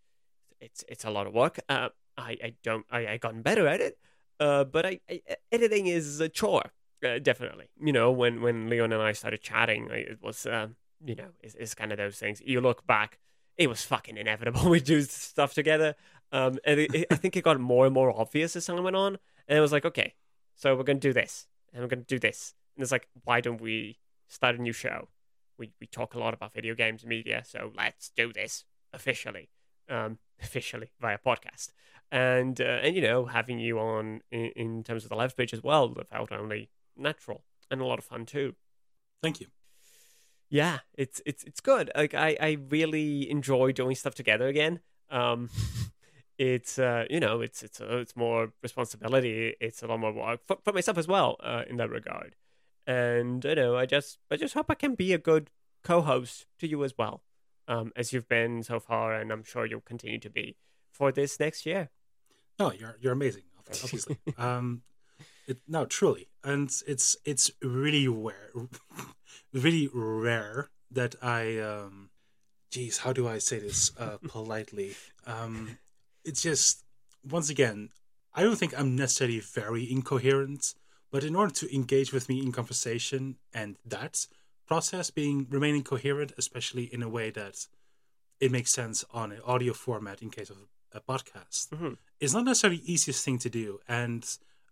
it's 0.61 0.85
it's 0.89 1.07
a 1.07 1.11
lot 1.11 1.27
of 1.27 1.33
work. 1.33 1.59
Uh, 1.71 1.89
I 2.19 2.37
I 2.45 2.55
don't 2.63 2.85
I 2.91 3.07
I 3.07 3.17
gotten 3.17 3.41
better 3.41 3.67
at 3.67 3.81
it, 3.81 3.97
uh, 4.41 4.65
but 4.65 4.85
I, 4.85 5.01
I 5.09 5.23
editing 5.51 5.87
is 5.87 6.21
a 6.21 6.29
chore. 6.29 6.71
Uh, 7.03 7.19
definitely, 7.19 7.71
you 7.83 7.95
know, 7.95 8.13
when 8.13 8.43
when 8.43 8.69
Leon 8.69 8.93
and 8.93 9.03
I 9.03 9.13
started 9.13 9.41
chatting, 9.41 9.89
it 9.91 10.19
was 10.21 10.47
you 11.05 11.15
know, 11.15 11.29
it's, 11.41 11.55
it's 11.55 11.75
kind 11.75 11.93
of 11.93 11.99
those 11.99 12.19
things. 12.19 12.41
You 12.45 12.61
look 12.61 12.87
back, 12.87 13.19
it 13.57 13.69
was 13.69 13.85
fucking 13.85 14.17
inevitable. 14.17 14.69
we 14.69 14.81
do 14.81 15.03
stuff 15.03 15.55
together, 15.55 15.95
um, 16.33 16.59
and 16.65 16.81
it, 16.81 16.95
it, 16.95 17.07
I 17.11 17.17
think 17.17 17.37
it 17.37 17.45
got 17.45 17.61
more 17.61 17.85
and 17.85 17.95
more 17.95 18.19
obvious 18.19 18.57
as 18.57 18.67
time 18.67 18.83
went 18.83 18.97
on. 18.97 19.19
And 19.49 19.59
it 19.59 19.61
was 19.61 19.73
like, 19.73 19.85
okay, 19.85 20.15
so 20.55 20.75
we're 20.77 20.85
gonna 20.85 20.99
do 20.99 21.13
this, 21.13 21.47
and 21.73 21.83
we're 21.83 21.89
gonna 21.89 22.03
do 22.03 22.19
this, 22.19 22.55
and 22.77 22.83
it's 22.83 22.93
like, 22.93 23.09
why 23.25 23.41
don't 23.41 23.61
we 23.61 23.99
start 24.29 24.57
a 24.57 24.63
new 24.63 24.73
show? 24.73 25.09
We 25.59 25.73
we 25.81 25.87
talk 25.87 26.15
a 26.15 26.19
lot 26.19 26.35
about 26.35 26.53
video 26.53 26.75
games 26.75 27.03
and 27.03 27.11
media, 27.11 27.43
so 27.45 27.73
let's 27.77 28.11
do 28.17 28.33
this 28.33 28.65
officially 28.93 29.51
um, 29.89 30.19
officially 30.43 30.91
via 31.01 31.19
podcast. 31.19 31.71
And 32.11 32.61
uh, 32.61 32.81
and 32.83 32.95
you 32.95 33.03
know 33.03 33.27
having 33.27 33.59
you 33.59 33.79
on 33.79 34.21
in, 34.31 34.51
in 34.57 34.85
terms 34.85 35.05
of 35.05 35.09
the 35.09 35.17
left 35.17 35.37
page 35.37 35.55
as 35.55 35.63
well 35.63 35.95
felt 36.11 36.31
only 36.31 36.69
natural 36.97 37.45
and 37.71 37.81
a 37.81 37.87
lot 37.87 37.99
of 37.99 38.05
fun 38.05 38.27
too. 38.27 38.55
Thank 39.23 39.41
you. 39.41 39.47
Yeah, 40.53 40.81
it's 40.93 41.23
it's 41.25 41.45
it's 41.45 41.61
good. 41.61 41.91
Like 41.97 42.13
I 42.13 42.37
I 42.39 42.59
really 42.69 43.31
enjoy 43.31 43.73
doing 43.73 43.97
stuff 43.97 44.15
together 44.15 44.47
again. 44.49 44.81
Um, 45.11 45.49
it's 46.39 46.79
uh 46.79 47.07
you 47.09 47.21
know 47.21 47.41
it's 47.41 47.63
it's 47.63 47.81
uh, 47.81 47.97
it's 47.97 48.15
more 48.15 48.53
responsibility. 48.63 49.57
It's 49.63 49.83
a 49.83 49.87
lot 49.87 50.01
more 50.01 50.13
work 50.13 50.41
for, 50.47 50.59
for 50.63 50.75
myself 50.75 50.99
as 50.99 51.09
well 51.09 51.37
uh, 51.43 51.63
in 51.71 51.79
that 51.79 51.89
regard. 51.89 52.37
And 52.87 53.43
you 53.43 53.55
know 53.55 53.77
I 53.77 53.87
just 53.87 54.19
I 54.31 54.37
just 54.37 54.53
hope 54.53 54.67
I 54.69 54.75
can 54.75 54.95
be 54.95 55.15
a 55.15 55.19
good 55.19 55.51
co-host 55.83 56.47
to 56.59 56.69
you 56.69 56.85
as 56.85 56.99
well 56.99 57.23
um, 57.67 57.91
as 57.97 58.13
you've 58.13 58.29
been 58.29 58.63
so 58.63 58.79
far, 58.79 59.15
and 59.15 59.33
I'm 59.33 59.45
sure 59.45 59.65
you'll 59.65 59.81
continue 59.81 60.19
to 60.19 60.31
be 60.31 60.57
for 60.93 61.13
this 61.13 61.41
next 61.41 61.65
year. 61.65 61.89
No, 62.59 62.73
you're 62.73 62.99
you're 63.01 63.15
amazing, 63.15 63.45
obviously. 63.83 64.19
um, 64.37 64.83
it, 65.47 65.61
no, 65.67 65.87
truly, 65.87 66.29
and 66.45 66.71
it's 66.87 67.17
it's 67.25 67.51
really 67.63 68.07
rare, 68.07 68.51
really 69.53 69.89
rare 69.93 70.71
that 70.91 71.15
I 71.23 71.59
um, 71.59 72.11
geez, 72.71 72.99
how 72.99 73.13
do 73.13 73.29
I 73.29 73.39
say 73.39 73.59
this 73.59 73.93
uh, 73.99 74.17
politely? 74.29 74.95
Um, 75.27 75.79
it's 76.25 76.43
just 76.43 76.85
once 77.29 77.51
again, 77.51 77.91
I 78.35 78.43
don't 78.43 78.57
think 78.57 78.79
I'm 78.79 78.97
necessarily 78.97 79.41
very 79.41 79.91
incoherent, 79.91 80.75
but 81.11 81.23
in 81.23 81.37
order 81.37 81.53
to 81.55 81.75
engage 81.75 82.13
with 82.13 82.29
me 82.29 82.43
in 82.43 82.51
conversation 82.51 83.37
and 83.53 83.77
that 83.85 84.27
process 84.67 85.11
being 85.11 85.47
remaining 85.51 85.83
coherent, 85.83 86.33
especially 86.39 86.85
in 86.85 87.03
a 87.03 87.09
way 87.09 87.31
that 87.31 87.67
it 88.41 88.51
makes 88.51 88.73
sense 88.73 89.05
on 89.13 89.31
an 89.33 89.41
audio 89.45 89.73
format 89.73 90.23
in 90.23 90.31
case 90.31 90.51
of 90.51 90.57
a 90.93 91.01
podcast, 91.01 91.69
mm-hmm. 91.69 91.93
is 92.21 92.35
not 92.35 92.45
necessarily 92.45 92.79
the 92.79 92.93
easiest 92.93 93.25
thing 93.25 93.39
to 93.39 93.51
do. 93.51 93.81
And 93.87 94.27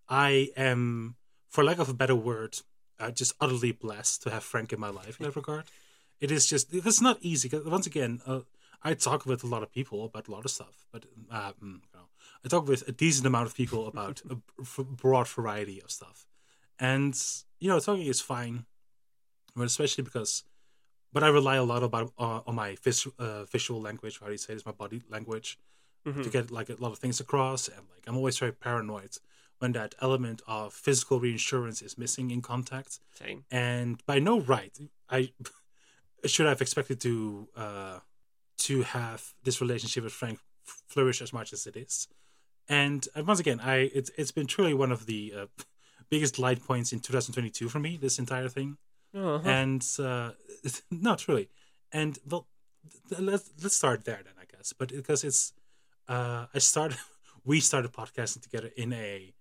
I 0.08 0.48
am, 0.56 1.16
for 1.48 1.62
lack 1.62 1.78
of 1.78 1.88
a 1.88 1.94
better 1.94 2.16
word, 2.16 2.58
uh, 3.00 3.10
just 3.10 3.34
utterly 3.40 3.72
blessed 3.72 4.22
to 4.22 4.30
have 4.30 4.44
Frank 4.44 4.72
in 4.72 4.80
my 4.80 4.90
life 4.90 5.18
in 5.18 5.24
that 5.24 5.36
regard. 5.36 5.64
It 6.20 6.30
is 6.30 6.46
just 6.46 6.72
it's 6.72 7.00
not 7.00 7.18
easy. 7.20 7.48
Cause 7.48 7.64
once 7.64 7.86
again, 7.86 8.20
uh, 8.26 8.40
I 8.82 8.94
talk 8.94 9.26
with 9.26 9.42
a 9.42 9.46
lot 9.46 9.62
of 9.62 9.72
people 9.72 10.04
about 10.04 10.28
a 10.28 10.30
lot 10.30 10.44
of 10.44 10.50
stuff, 10.50 10.86
but 10.92 11.06
uh, 11.30 11.52
mm. 11.62 11.80
I 12.44 12.48
talk 12.48 12.66
with 12.66 12.86
a 12.88 12.92
decent 12.92 13.26
amount 13.26 13.46
of 13.46 13.54
people 13.54 13.86
about 13.86 14.22
a 14.30 14.82
broad 14.82 15.28
variety 15.28 15.80
of 15.82 15.90
stuff, 15.90 16.26
and 16.78 17.14
you 17.58 17.68
know, 17.68 17.78
talking 17.80 18.06
is 18.06 18.20
fine 18.20 18.66
but 19.56 19.64
especially 19.64 20.04
because 20.04 20.44
but 21.12 21.24
I 21.24 21.28
rely 21.28 21.56
a 21.56 21.64
lot 21.64 21.82
about 21.82 22.12
uh, 22.18 22.40
on 22.46 22.54
my 22.54 22.76
vis- 22.82 23.08
uh, 23.18 23.44
visual 23.44 23.80
language. 23.80 24.20
How 24.20 24.26
do 24.26 24.32
you 24.32 24.38
say 24.38 24.52
it? 24.52 24.56
Is 24.56 24.66
My 24.66 24.72
body 24.72 25.02
language 25.10 25.58
mm-hmm. 26.06 26.22
to 26.22 26.30
get 26.30 26.50
like 26.50 26.70
a 26.70 26.76
lot 26.78 26.92
of 26.92 26.98
things 26.98 27.20
across, 27.20 27.68
and 27.68 27.78
like 27.92 28.04
I'm 28.06 28.16
always 28.16 28.38
very 28.38 28.52
paranoid 28.52 29.16
when 29.60 29.72
that 29.72 29.94
element 30.00 30.42
of 30.46 30.72
physical 30.72 31.20
reinsurance 31.20 31.80
is 31.82 31.96
missing 31.96 32.30
in 32.30 32.42
contact. 32.42 32.98
Same. 33.14 33.44
And 33.50 34.04
by 34.06 34.18
no 34.18 34.40
right, 34.40 34.76
I 35.08 35.32
should 36.26 36.46
have 36.46 36.60
expected 36.60 37.00
to 37.02 37.48
uh, 37.56 37.98
to 38.58 38.82
have 38.82 39.32
this 39.44 39.60
relationship 39.60 40.04
with 40.04 40.12
Frank 40.12 40.38
flourish 40.64 41.22
as 41.22 41.32
much 41.32 41.52
as 41.52 41.66
it 41.66 41.76
is. 41.76 42.08
And, 42.68 43.06
and 43.14 43.26
once 43.26 43.40
again, 43.40 43.60
I 43.60 43.90
it's 43.94 44.10
it's 44.16 44.32
been 44.32 44.46
truly 44.46 44.74
one 44.74 44.92
of 44.92 45.06
the 45.06 45.34
uh, 45.36 45.46
biggest 46.10 46.38
light 46.38 46.64
points 46.64 46.92
in 46.92 47.00
2022 47.00 47.68
for 47.68 47.78
me. 47.78 47.96
This 47.96 48.18
entire 48.18 48.48
thing 48.48 48.78
uh-huh. 49.14 49.48
and 49.48 49.86
uh, 49.98 50.30
not 50.90 51.28
really. 51.28 51.48
And 51.92 52.18
well, 52.28 52.46
let's 53.18 53.50
let's 53.62 53.76
start 53.76 54.04
there 54.04 54.20
then, 54.24 54.34
I 54.40 54.44
guess. 54.56 54.72
But 54.72 54.88
because 54.88 55.24
it's, 55.24 55.52
uh, 56.08 56.46
I 56.54 56.58
started, 56.58 56.98
we 57.44 57.60
started 57.60 57.92
podcasting 57.92 58.42
together 58.42 58.70
in 58.76 58.92
a 58.92 59.34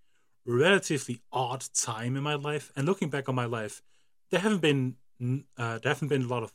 relatively 0.49 1.21
odd 1.31 1.63
time 1.73 2.15
in 2.17 2.23
my 2.23 2.35
life. 2.35 2.71
And 2.75 2.85
looking 2.85 3.09
back 3.09 3.29
on 3.29 3.35
my 3.35 3.45
life, 3.45 3.81
there 4.31 4.39
haven't 4.39 4.61
been 4.61 4.95
uh, 5.57 5.79
there 5.79 5.91
haven't 5.93 6.07
been 6.07 6.23
a 6.23 6.27
lot 6.27 6.43
of 6.43 6.51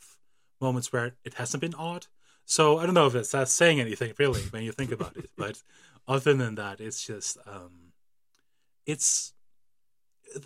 moments 0.61 0.93
where 0.93 1.17
it 1.25 1.35
hasn't 1.35 1.61
been 1.61 1.75
odd. 1.75 2.07
So 2.47 2.79
I 2.79 2.85
don't 2.85 2.95
know 2.95 3.07
if 3.07 3.15
it's 3.15 3.31
that's 3.31 3.53
saying 3.53 3.81
anything 3.81 4.13
really 4.19 4.43
when 4.51 4.63
you 4.63 4.73
think 4.73 4.93
about 4.93 5.17
it, 5.17 5.31
but 5.37 5.63
other 6.09 6.35
than 6.35 6.55
that, 6.57 6.81
it's 6.81 7.07
just 7.07 7.39
um, 7.47 7.93
it's 8.87 9.33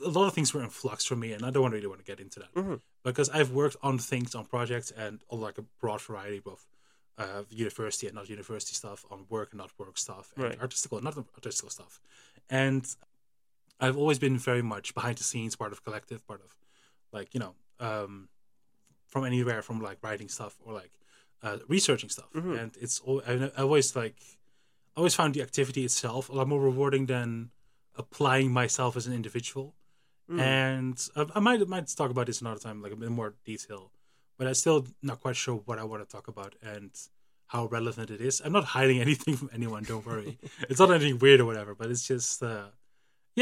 a 0.04 0.08
lot 0.08 0.26
of 0.26 0.34
things 0.34 0.52
were 0.52 0.62
in 0.62 0.70
flux 0.70 1.04
for 1.04 1.16
me, 1.16 1.32
and 1.32 1.44
I 1.44 1.50
don't 1.50 1.72
really 1.72 1.86
want 1.86 2.00
to 2.00 2.04
get 2.04 2.20
into 2.20 2.40
that 2.40 2.52
Mhm. 2.54 2.80
because 3.04 3.28
I've 3.30 3.52
worked 3.52 3.76
on 3.82 3.98
things 3.98 4.34
on 4.34 4.44
projects 4.46 4.90
and 4.90 5.22
on 5.30 5.40
like 5.40 5.58
a 5.58 5.62
broad 5.80 6.00
variety 6.02 6.42
of 6.44 6.66
uh, 7.16 7.42
university 7.50 8.06
and 8.06 8.14
not 8.14 8.28
university 8.28 8.74
stuff, 8.74 9.04
on 9.10 9.26
work 9.28 9.50
and 9.52 9.58
not 9.58 9.72
work 9.78 9.98
stuff, 9.98 10.32
and 10.36 10.44
Right. 10.44 10.60
artistical 10.60 10.98
and 10.98 11.04
not 11.04 11.16
artistical 11.34 11.70
stuff, 11.70 12.00
and 12.48 12.84
I've 13.80 13.96
always 13.96 14.18
been 14.18 14.36
very 14.38 14.62
much 14.62 14.94
behind 14.94 15.18
the 15.18 15.24
scenes, 15.24 15.56
part 15.56 15.72
of 15.72 15.82
collective, 15.84 16.26
part 16.26 16.40
of 16.44 16.54
like 17.12 17.34
you 17.34 17.40
know 17.40 17.54
um, 17.80 18.28
from 19.06 19.24
anywhere 19.24 19.62
from 19.62 19.80
like 19.80 19.98
writing 20.02 20.28
stuff 20.28 20.56
or 20.64 20.72
like 20.72 20.90
uh, 21.42 21.58
researching 21.68 22.10
stuff, 22.10 22.30
Mhm. 22.34 22.58
and 22.60 22.76
it's 22.80 22.98
all 23.00 23.22
I, 23.26 23.50
I 23.56 23.62
always 23.62 23.94
like 23.96 24.16
I 24.96 25.00
always 25.00 25.14
found 25.14 25.34
the 25.34 25.42
activity 25.42 25.84
itself 25.84 26.28
a 26.28 26.32
lot 26.32 26.48
more 26.48 26.60
rewarding 26.60 27.06
than 27.06 27.50
applying 27.96 28.50
myself 28.52 28.96
as 28.96 29.06
an 29.06 29.12
individual. 29.12 29.74
Mm. 30.30 30.40
And 30.40 31.08
I, 31.16 31.26
I 31.36 31.40
might 31.40 31.66
might 31.68 31.88
talk 31.96 32.10
about 32.10 32.26
this 32.26 32.40
another 32.40 32.60
time, 32.60 32.82
like 32.82 32.92
a 32.92 32.96
bit 32.96 33.10
more 33.10 33.34
detail, 33.44 33.92
but 34.36 34.46
I'm 34.46 34.54
still 34.54 34.86
not 35.02 35.20
quite 35.20 35.36
sure 35.36 35.56
what 35.66 35.78
I 35.78 35.84
want 35.84 36.02
to 36.06 36.08
talk 36.16 36.28
about 36.28 36.54
and 36.62 36.90
how 37.46 37.66
relevant 37.66 38.10
it 38.10 38.20
is. 38.20 38.42
I'm 38.44 38.52
not 38.52 38.64
hiding 38.64 39.00
anything 39.06 39.36
from 39.36 39.48
anyone. 39.54 39.84
Don't 39.84 40.04
worry. 40.04 40.38
it's 40.68 40.80
not 40.80 40.90
anything 40.90 41.18
weird 41.18 41.40
or 41.40 41.46
whatever, 41.46 41.74
but 41.74 41.90
it's 41.90 42.06
just 42.06 42.42
uh, 42.42 42.66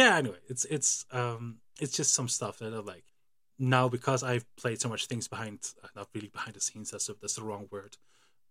yeah. 0.00 0.12
Anyway, 0.22 0.40
it's 0.52 0.64
it's 0.76 0.90
um 1.20 1.44
it's 1.82 1.96
just 1.98 2.10
some 2.18 2.28
stuff 2.28 2.54
that 2.58 2.72
I 2.78 2.80
like 2.94 3.08
now 3.58 3.88
because 3.96 4.20
I've 4.30 4.46
played 4.62 4.80
so 4.80 4.88
much 4.88 5.02
things 5.06 5.26
behind, 5.34 5.58
uh, 5.82 5.88
not 5.98 6.08
really 6.14 6.28
behind 6.38 6.54
the 6.56 6.60
scenes. 6.60 6.90
That's 6.90 7.08
a, 7.08 7.14
that's 7.20 7.36
the 7.38 7.44
wrong 7.48 7.64
word, 7.76 7.96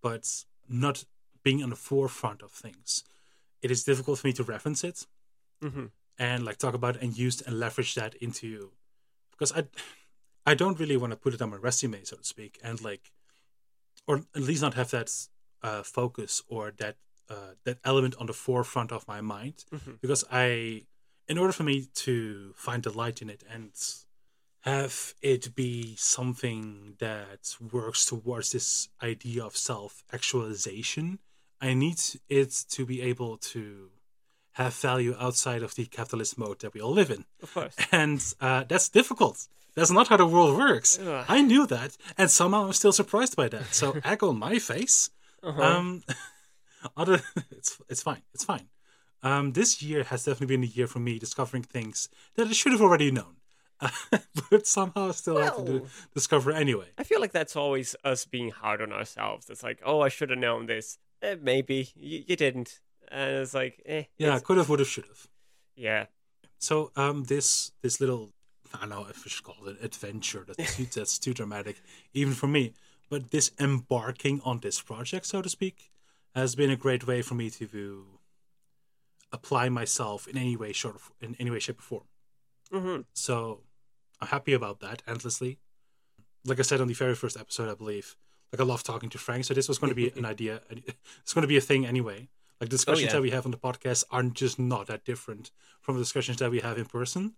but 0.01 0.23
not 0.67 1.05
being 1.43 1.63
on 1.63 1.69
the 1.69 1.75
forefront 1.91 2.41
of 2.41 2.51
things. 2.51 3.03
It 3.61 3.71
is 3.71 3.83
difficult 3.83 4.15
for 4.19 4.27
me 4.27 4.33
to 4.33 4.43
reference 4.55 4.81
it 4.89 5.07
hmm 5.61 5.87
and 6.17 6.39
like 6.47 6.57
talk 6.57 6.73
about 6.81 6.95
and 7.03 7.09
use 7.25 7.37
and 7.45 7.59
leverage 7.59 7.93
that 7.95 8.13
into 8.25 8.71
because 9.31 9.51
I 9.59 9.61
I 10.51 10.53
don't 10.61 10.79
really 10.81 10.97
want 11.01 11.11
to 11.13 11.17
put 11.23 11.33
it 11.35 11.41
on 11.43 11.49
my 11.49 11.57
resume 11.69 12.03
so 12.03 12.15
to 12.17 12.23
speak 12.35 12.53
and 12.67 12.77
like 12.89 13.03
or 14.07 14.15
at 14.35 14.41
least 14.49 14.61
not 14.61 14.73
have 14.75 14.89
that 14.91 15.09
uh, 15.67 15.83
focus 15.83 16.43
or 16.47 16.63
that 16.77 16.95
uh, 17.33 17.53
that 17.65 17.77
element 17.83 18.15
on 18.19 18.27
the 18.27 18.33
forefront 18.47 18.91
of 18.91 19.07
my 19.13 19.21
mind 19.35 19.57
Mhm. 19.71 19.93
because 20.03 20.23
I 20.31 20.85
in 21.27 21.37
order 21.37 21.53
for 21.53 21.63
me 21.63 21.87
to 21.93 22.53
find 22.55 22.83
the 22.83 22.95
light 22.95 23.21
in 23.21 23.29
it 23.29 23.43
and 23.51 23.71
have 24.61 25.13
it 25.21 25.53
be 25.55 25.95
something 25.97 26.95
that 26.99 27.55
works 27.71 28.05
towards 28.05 28.51
this 28.51 28.89
idea 29.01 29.43
of 29.43 29.55
self 29.55 30.03
actualization 30.11 31.19
I 31.61 31.73
need 31.73 31.99
it 32.29 32.51
to 32.69 32.85
be 32.85 33.01
able 33.01 33.37
to 33.37 33.89
have 34.53 34.73
value 34.73 35.15
outside 35.19 35.63
of 35.63 35.75
the 35.75 35.85
capitalist 35.85 36.37
mode 36.37 36.59
that 36.59 36.73
we 36.73 36.81
all 36.81 36.91
live 36.91 37.11
in. 37.11 37.25
Of 37.41 37.53
course. 37.53 37.75
And 37.91 38.23
uh, 38.39 38.63
that's 38.67 38.89
difficult. 38.89 39.47
That's 39.75 39.91
not 39.91 40.07
how 40.07 40.17
the 40.17 40.27
world 40.27 40.57
works. 40.57 40.99
Ugh. 40.99 41.25
I 41.27 41.41
knew 41.41 41.65
that, 41.67 41.97
and 42.17 42.31
somehow 42.31 42.65
I'm 42.67 42.73
still 42.73 42.93
surprised 42.93 43.35
by 43.35 43.49
that. 43.49 43.73
So 43.73 43.97
egg 44.05 44.23
on 44.23 44.39
my 44.39 44.59
face. 44.59 45.09
Uh-huh. 45.43 45.61
Um, 45.61 46.03
other, 46.97 47.21
it's 47.51 47.81
it's 47.89 48.01
fine. 48.01 48.21
It's 48.33 48.45
fine. 48.45 48.67
Um, 49.25 49.53
this 49.53 49.81
year 49.81 50.03
has 50.03 50.23
definitely 50.23 50.55
been 50.55 50.63
a 50.63 50.67
year 50.67 50.85
for 50.85 50.99
me 50.99 51.17
discovering 51.17 51.63
things 51.63 52.09
that 52.35 52.47
I 52.47 52.51
should 52.51 52.73
have 52.73 52.81
already 52.81 53.09
known, 53.09 53.37
but 54.51 54.67
somehow 54.67 55.09
I 55.09 55.11
still 55.13 55.39
have 55.39 55.57
to 55.57 55.63
do, 55.65 55.87
discover 56.13 56.51
anyway. 56.51 56.89
I 56.99 57.03
feel 57.03 57.19
like 57.19 57.31
that's 57.31 57.55
always 57.55 57.95
us 58.03 58.25
being 58.25 58.51
hard 58.51 58.83
on 58.83 58.93
ourselves. 58.93 59.49
It's 59.49 59.63
like, 59.63 59.81
oh, 59.83 60.01
I 60.01 60.09
should 60.09 60.29
have 60.29 60.37
known 60.37 60.67
this. 60.67 60.99
Eh, 61.23 61.37
maybe 61.41 61.89
you, 61.95 62.23
you 62.27 62.35
didn't, 62.35 62.81
and 63.11 63.37
it's 63.37 63.55
like, 63.55 63.81
eh, 63.87 64.03
Yeah, 64.19 64.37
could 64.39 64.57
have, 64.57 64.69
would 64.69 64.77
have, 64.79 64.87
should 64.87 65.05
have. 65.05 65.27
yeah. 65.75 66.05
So 66.59 66.91
um, 66.95 67.23
this 67.23 67.71
this 67.81 67.99
little 67.99 68.31
I 68.73 68.81
don't 68.81 68.89
know 68.89 69.07
if 69.09 69.23
I 69.25 69.29
should 69.29 69.43
call 69.43 69.67
it 69.67 69.79
an 69.79 69.85
adventure. 69.85 70.45
That's 70.47 70.75
too, 70.77 70.85
that's 70.93 71.17
too 71.17 71.33
dramatic, 71.33 71.77
even 72.13 72.33
for 72.33 72.47
me. 72.47 72.73
But 73.09 73.31
this 73.31 73.51
embarking 73.59 74.41
on 74.43 74.59
this 74.59 74.81
project, 74.81 75.25
so 75.25 75.41
to 75.41 75.49
speak, 75.49 75.91
has 76.35 76.55
been 76.55 76.69
a 76.69 76.75
great 76.75 77.07
way 77.07 77.21
for 77.23 77.33
me 77.35 77.49
to 77.49 77.65
apply 79.31 79.69
myself 79.69 80.27
in 80.27 80.37
any 80.37 80.55
way, 80.55 80.71
short 80.73 80.97
in 81.21 81.35
any 81.39 81.51
way, 81.51 81.59
shape, 81.59 81.79
or 81.79 81.81
form. 81.81 82.03
hmm 82.71 83.01
So 83.13 83.61
I'm 84.21 84.27
happy 84.29 84.53
about 84.53 84.79
that 84.79 85.03
endlessly. 85.07 85.59
Like 86.45 86.59
I 86.59 86.63
said 86.63 86.81
on 86.81 86.87
the 86.87 86.93
very 86.93 87.15
first 87.15 87.37
episode, 87.37 87.69
I 87.69 87.75
believe, 87.75 88.15
like 88.51 88.59
I 88.59 88.63
love 88.63 88.83
talking 88.83 89.09
to 89.09 89.17
Frank. 89.17 89.45
So 89.45 89.53
this 89.53 89.67
was 89.67 89.79
going 89.79 89.89
to 89.89 89.95
be 89.95 90.11
an 90.17 90.25
idea. 90.33 90.61
It's 91.21 91.33
going 91.33 91.41
to 91.41 91.47
be 91.47 91.57
a 91.57 91.61
thing 91.61 91.85
anyway. 91.85 92.29
Like 92.61 92.69
discussions 92.69 93.07
yeah. 93.07 93.13
that 93.13 93.21
we 93.21 93.31
have 93.31 93.45
on 93.45 93.51
the 93.51 93.57
podcast 93.57 94.05
aren't 94.11 94.33
just 94.33 94.57
not 94.57 94.87
that 94.87 95.03
different 95.03 95.51
from 95.81 95.95
the 95.95 96.01
discussions 96.01 96.37
that 96.37 96.51
we 96.51 96.61
have 96.61 96.77
in 96.77 96.85
person. 96.85 97.35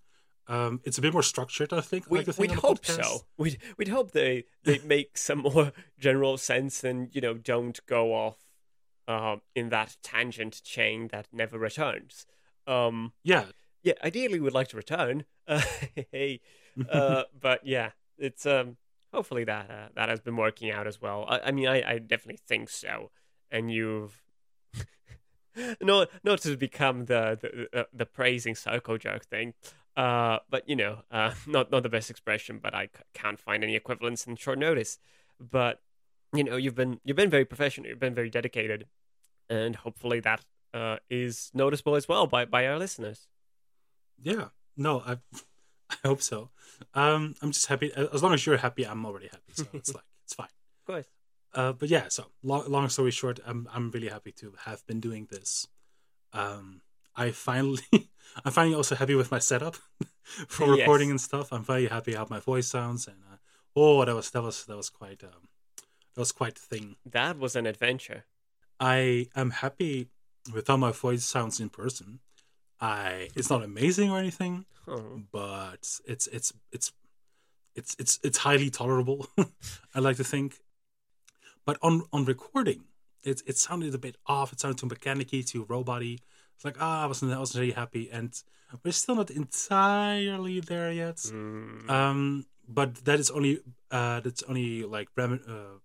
Um, 0.47 0.79
it's 0.85 0.97
a 0.97 1.01
bit 1.01 1.11
more 1.13 1.23
structured, 1.23 1.73
I 1.73 1.81
think. 1.81 2.09
We, 2.09 2.19
like 2.19 2.27
the 2.27 2.33
thing 2.33 2.49
we'd 2.49 2.57
the 2.57 2.61
hope 2.61 2.81
podcast. 2.81 3.03
so. 3.03 3.25
We'd 3.37 3.57
we'd 3.77 3.87
hope 3.89 4.11
they 4.11 4.45
they 4.63 4.79
make 4.85 5.17
some 5.17 5.39
more 5.39 5.73
general 5.99 6.37
sense 6.37 6.83
and 6.83 7.13
you 7.13 7.21
know 7.21 7.33
don't 7.33 7.79
go 7.87 8.13
off 8.13 8.46
um, 9.07 9.41
in 9.55 9.69
that 9.69 9.97
tangent 10.03 10.61
chain 10.63 11.07
that 11.11 11.27
never 11.31 11.57
returns. 11.57 12.25
Um, 12.65 13.13
Yeah, 13.23 13.45
yeah, 13.83 13.93
ideally 14.03 14.39
we'd 14.39 14.53
like 14.53 14.67
to 14.69 14.77
return. 14.77 15.25
Uh, 15.47 15.61
hey, 16.11 16.41
uh, 16.89 17.23
but 17.39 17.65
yeah, 17.65 17.91
it's 18.17 18.45
um 18.45 18.77
hopefully 19.13 19.45
that 19.45 19.69
uh, 19.71 19.87
that 19.95 20.09
has 20.09 20.19
been 20.19 20.35
working 20.35 20.69
out 20.71 20.87
as 20.87 21.01
well. 21.01 21.25
I, 21.27 21.39
I 21.39 21.51
mean, 21.51 21.67
I, 21.67 21.93
I 21.93 21.97
definitely 21.99 22.39
think 22.47 22.69
so. 22.69 23.11
And 23.49 23.71
you've 23.71 24.21
no 25.81 26.05
not 26.23 26.41
to 26.41 26.55
become 26.57 27.05
the 27.05 27.37
the, 27.41 27.67
the, 27.71 27.87
the 27.93 28.05
praising 28.05 28.55
psycho 28.55 28.97
joke 28.97 29.23
thing. 29.25 29.53
Uh, 29.95 30.37
but 30.49 30.67
you 30.69 30.75
know, 30.75 30.99
uh, 31.09 31.33
not 31.47 31.71
not 31.71 31.83
the 31.83 31.89
best 31.89 32.09
expression, 32.09 32.59
but 32.61 32.73
I 32.75 32.85
c- 32.85 33.01
can't 33.13 33.39
find 33.39 33.63
any 33.63 33.75
equivalents 33.75 34.27
in 34.27 34.35
short 34.35 34.59
notice. 34.59 34.99
But 35.39 35.81
you 36.33 36.43
know, 36.43 36.57
you've 36.57 36.75
been 36.75 36.99
you've 37.03 37.17
been 37.17 37.29
very 37.29 37.45
professional, 37.45 37.87
you've 37.87 37.99
been 37.99 38.15
very 38.15 38.29
dedicated, 38.29 38.85
and 39.49 39.75
hopefully 39.75 40.19
that 40.21 40.43
uh, 40.73 40.97
is 41.09 41.51
noticeable 41.53 41.95
as 41.95 42.07
well 42.07 42.27
by 42.27 42.45
by 42.45 42.67
our 42.67 42.77
listeners. 42.77 43.27
yeah. 44.21 44.49
No, 44.79 44.99
I, 44.99 45.17
I 45.89 45.95
hope 46.05 46.21
so. 46.21 46.49
Um, 46.93 47.33
I'm 47.41 47.51
just 47.51 47.65
happy. 47.65 47.91
As 47.95 48.21
long 48.21 48.33
as 48.35 48.45
you're 48.45 48.57
happy, 48.57 48.85
I'm 48.85 49.05
already 49.05 49.27
happy. 49.27 49.53
So 49.53 49.65
it's 49.73 49.93
like 49.97 50.03
it's 50.23 50.35
fine. 50.35 50.49
Of 50.81 50.85
course. 50.93 51.07
Uh, 51.53 51.73
but 51.73 51.89
yeah, 51.89 52.09
so 52.09 52.25
long, 52.43 52.69
long 52.69 52.87
story 52.89 53.09
short, 53.11 53.39
I'm 53.45 53.67
I'm 53.73 53.89
really 53.89 54.09
happy 54.09 54.31
to 54.33 54.53
have 54.65 54.85
been 54.85 54.99
doing 54.99 55.27
this. 55.31 55.67
Um, 56.33 56.81
I 57.15 57.31
finally, 57.31 57.81
I'm 58.45 58.51
finally 58.51 58.75
also 58.75 58.93
happy 58.95 59.15
with 59.15 59.31
my 59.31 59.39
setup 59.39 59.77
for 60.47 60.67
Yes. 60.67 60.77
recording 60.79 61.09
and 61.09 61.19
stuff. 61.19 61.51
I'm 61.51 61.63
very 61.63 61.87
happy 61.87 62.13
how 62.13 62.27
my 62.29 62.39
voice 62.39 62.67
sounds, 62.67 63.07
and 63.07 63.17
uh, 63.31 63.37
oh, 63.75 64.05
that 64.05 64.13
was 64.13 64.29
that 64.31 64.43
was 64.43 64.65
that 64.65 64.77
was 64.77 64.91
quite 64.91 65.23
um, 65.23 65.47
that 66.17 66.21
was 66.21 66.31
quite 66.31 66.55
the 66.55 66.61
thing. 66.61 66.95
That 67.05 67.37
was 67.37 67.55
an 67.55 67.67
adventure. 67.67 68.25
I 68.79 69.27
am 69.35 69.51
happy 69.51 70.07
with 70.51 70.67
how 70.67 70.77
my 70.77 70.91
voice 70.91 71.23
sounds 71.23 71.59
in 71.59 71.69
person. 71.69 72.19
I 72.81 73.29
it's 73.35 73.51
not 73.51 73.63
amazing 73.63 74.09
or 74.09 74.17
anything, 74.17 74.65
Oh. 74.87 75.21
but 75.31 75.99
it's 76.05 76.27
it's 76.33 76.51
it's 76.71 76.91
it's 77.75 77.95
it's 77.99 78.19
it's 78.23 78.39
highly 78.39 78.69
tolerable. 78.71 79.27
I 79.95 79.99
like 79.99 80.17
to 80.17 80.23
think, 80.23 80.55
but 81.65 81.77
on 81.83 82.03
on 82.11 82.25
recording, 82.25 82.85
it 83.23 83.43
it 83.45 83.57
sounded 83.57 83.93
a 83.93 83.99
bit 83.99 84.17
off. 84.25 84.53
It 84.53 84.59
sounded 84.59 84.79
too 84.79 84.87
mechanicy, 84.87 85.45
too 85.45 85.65
roboty. 85.65 86.17
It's 86.55 86.65
like 86.65 86.77
ah, 86.79 87.03
I 87.03 87.05
wasn't 87.05 87.31
I 87.33 87.37
wasn't 87.39 87.61
really 87.61 87.73
happy, 87.73 88.09
and 88.11 88.33
we're 88.83 88.91
still 88.91 89.15
not 89.15 89.29
entirely 89.31 90.59
there 90.61 90.91
yet. 90.91 91.17
Mm. 91.17 91.89
Um, 91.89 92.45
but 92.67 92.95
that 93.05 93.19
is 93.19 93.29
only 93.29 93.59
uh 93.91 94.19
that's 94.21 94.41
only 94.43 94.83
like 94.83 95.09
rem- 95.15 95.43
uh, 95.47 95.77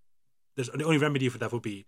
there's 0.57 0.69
the 0.69 0.85
only 0.85 0.99
remedy 0.99 1.29
for 1.29 1.39
that 1.39 1.53
would 1.53 1.63
be 1.63 1.87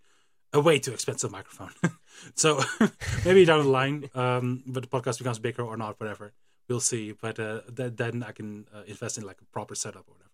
a 0.53 0.59
way 0.59 0.79
too 0.79 0.93
expensive 0.93 1.31
microphone. 1.31 1.71
so 2.35 2.61
maybe 3.25 3.45
down 3.45 3.63
the 3.63 3.69
line, 3.69 4.09
um, 4.15 4.63
but 4.65 4.83
the 4.83 4.89
podcast 4.89 5.17
becomes 5.17 5.39
bigger 5.39 5.63
or 5.63 5.77
not, 5.77 5.99
whatever. 5.99 6.33
We'll 6.67 6.79
see. 6.79 7.11
But 7.11 7.39
uh, 7.39 7.61
th- 7.75 7.93
then 7.95 8.23
I 8.23 8.31
can 8.31 8.65
uh, 8.73 8.83
invest 8.87 9.17
in 9.17 9.25
like 9.25 9.41
a 9.41 9.45
proper 9.45 9.75
setup 9.75 10.05
or 10.07 10.13
whatever. 10.13 10.29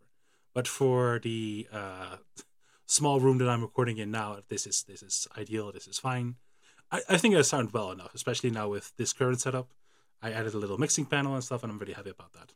But 0.54 0.68
for 0.68 1.20
the 1.20 1.68
uh, 1.72 2.18
small 2.86 3.20
room 3.20 3.38
that 3.40 3.50
I'm 3.50 3.62
recording 3.62 3.98
in 3.98 4.12
now, 4.12 4.40
this 4.50 4.68
is 4.68 4.84
this 4.84 5.02
is 5.02 5.28
ideal. 5.38 5.72
This 5.72 5.88
is 5.88 5.98
fine. 5.98 6.36
I, 6.92 7.02
I 7.10 7.18
think 7.18 7.36
I 7.36 7.42
sound 7.42 7.74
well 7.74 7.92
enough, 7.92 8.14
especially 8.14 8.52
now 8.52 8.70
with 8.70 8.94
this 8.98 9.14
current 9.14 9.42
setup. 9.42 9.70
I 10.22 10.32
added 10.32 10.54
a 10.54 10.58
little 10.58 10.78
mixing 10.78 11.06
panel 11.06 11.34
and 11.34 11.44
stuff, 11.44 11.64
and 11.64 11.72
I'm 11.72 11.80
really 11.80 11.94
happy 11.94 12.12
about 12.12 12.34
that. 12.34 12.54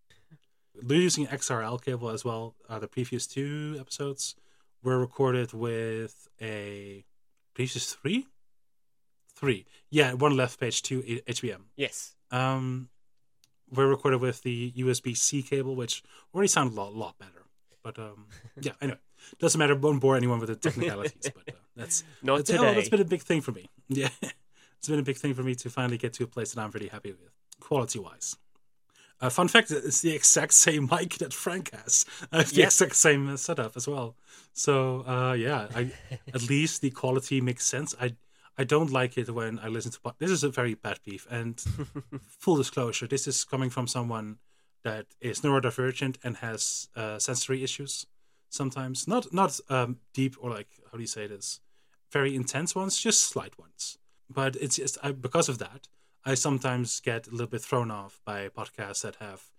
We're 0.84 1.02
using 1.02 1.26
XLR 1.26 1.82
cable 1.84 2.10
as 2.10 2.24
well. 2.24 2.56
Uh, 2.70 2.80
the 2.80 2.88
previous 2.88 3.26
two 3.26 3.78
episodes 3.80 4.36
were 4.86 5.00
recorded 5.00 5.52
with 5.52 6.28
a 6.42 7.04
previous 7.54 7.94
three, 7.94 8.28
three. 9.36 9.66
Yeah, 9.90 10.14
one 10.14 10.38
left 10.38 10.60
page, 10.60 10.82
two 10.82 11.02
HBM. 11.28 11.62
yes. 11.76 12.16
Um, 12.32 12.90
we're 13.72 13.88
recorded 13.88 14.22
with 14.22 14.44
the 14.44 14.72
USB 14.78 15.18
C 15.18 15.42
cable, 15.42 15.76
which 15.76 16.04
already 16.34 16.48
sounded 16.48 16.78
a 16.78 16.82
lot, 16.82 16.94
lot 16.94 17.18
better. 17.18 17.44
But 17.84 17.98
um, 18.00 18.28
yeah, 18.62 18.74
anyway. 18.82 19.00
Doesn't 19.40 19.58
matter. 19.58 19.76
Won't 19.76 20.02
bore 20.02 20.16
anyone 20.16 20.40
with 20.40 20.50
the 20.50 20.56
technicalities, 20.56 21.32
but 21.34 21.54
uh, 21.54 21.58
that's 21.76 22.04
Not 22.22 22.38
that's, 22.38 22.52
oh, 22.52 22.58
today. 22.58 22.74
that's 22.76 22.90
been 22.90 23.02
a 23.02 23.06
big 23.06 23.22
thing 23.22 23.42
for 23.42 23.52
me. 23.52 23.68
Yeah, 23.88 24.10
it's 24.22 24.88
been 24.88 25.00
a 25.00 25.04
big 25.04 25.18
thing 25.18 25.34
for 25.36 25.44
me 25.44 25.54
to 25.56 25.70
finally 25.70 25.98
get 25.98 26.14
to 26.14 26.24
a 26.24 26.28
place 26.28 26.54
that 26.54 26.62
I'm 26.62 26.72
really 26.72 26.88
happy 26.88 27.12
with, 27.12 27.32
quality 27.60 28.00
wise. 28.00 28.36
Uh, 29.22 29.30
fun 29.30 29.48
fact: 29.48 29.72
it's 29.72 30.02
the 30.02 30.14
exact 30.14 30.54
same 30.66 30.90
mic 30.92 31.18
that 31.18 31.34
Frank 31.34 31.72
has. 31.74 32.06
Uh, 32.32 32.40
it's 32.40 32.52
the 32.52 32.64
exact 32.64 32.96
same 32.96 33.30
uh, 33.30 33.38
setup 33.38 33.76
as 33.76 33.88
well. 33.88 34.16
So 34.54 35.06
uh, 35.08 35.34
yeah, 35.34 35.68
I, 35.76 35.92
at 36.34 36.44
least 36.50 36.82
the 36.82 36.92
quality 36.92 37.42
makes 37.42 37.66
sense. 37.66 37.96
I 38.00 38.16
I 38.58 38.64
don't 38.64 38.92
like 38.92 39.18
it 39.18 39.30
when 39.30 39.60
I 39.60 39.68
listen 39.68 39.92
to 39.92 40.00
pod- 40.00 40.16
this 40.20 40.32
is 40.32 40.44
a 40.44 40.50
very 40.50 40.76
bad 40.76 41.00
beef. 41.04 41.28
And 41.30 41.60
full 42.40 42.56
disclosure, 42.56 43.08
this 43.08 43.28
is 43.28 43.44
coming 43.44 43.70
from 43.70 43.88
someone 43.88 44.38
that 44.84 45.08
is 45.20 45.42
neurodivergent 45.42 46.18
and 46.24 46.38
has 46.38 46.88
uh, 46.96 47.20
sensory 47.20 47.64
issues. 47.64 48.06
Sometimes 48.50 49.08
not 49.08 49.34
not 49.34 49.60
um, 49.70 49.98
deep 50.14 50.36
or 50.40 50.50
like 50.50 50.68
how 50.92 50.98
do 50.98 51.02
you 51.02 51.08
say 51.08 51.28
this, 51.28 51.60
very 52.12 52.36
intense 52.36 52.76
ones, 52.76 52.98
just 52.98 53.22
slight 53.22 53.58
ones. 53.60 53.98
But 54.30 54.56
it's 54.56 54.78
just 54.78 54.98
I, 55.04 55.12
because 55.12 55.50
of 55.50 55.58
that, 55.60 55.88
I 56.26 56.34
sometimes 56.34 57.00
get 57.02 57.28
a 57.28 57.32
little 57.32 57.48
bit 57.48 57.62
thrown 57.62 57.92
off 57.92 58.20
by 58.26 58.50
podcasts 58.50 59.02
that 59.04 59.18
have 59.18 59.52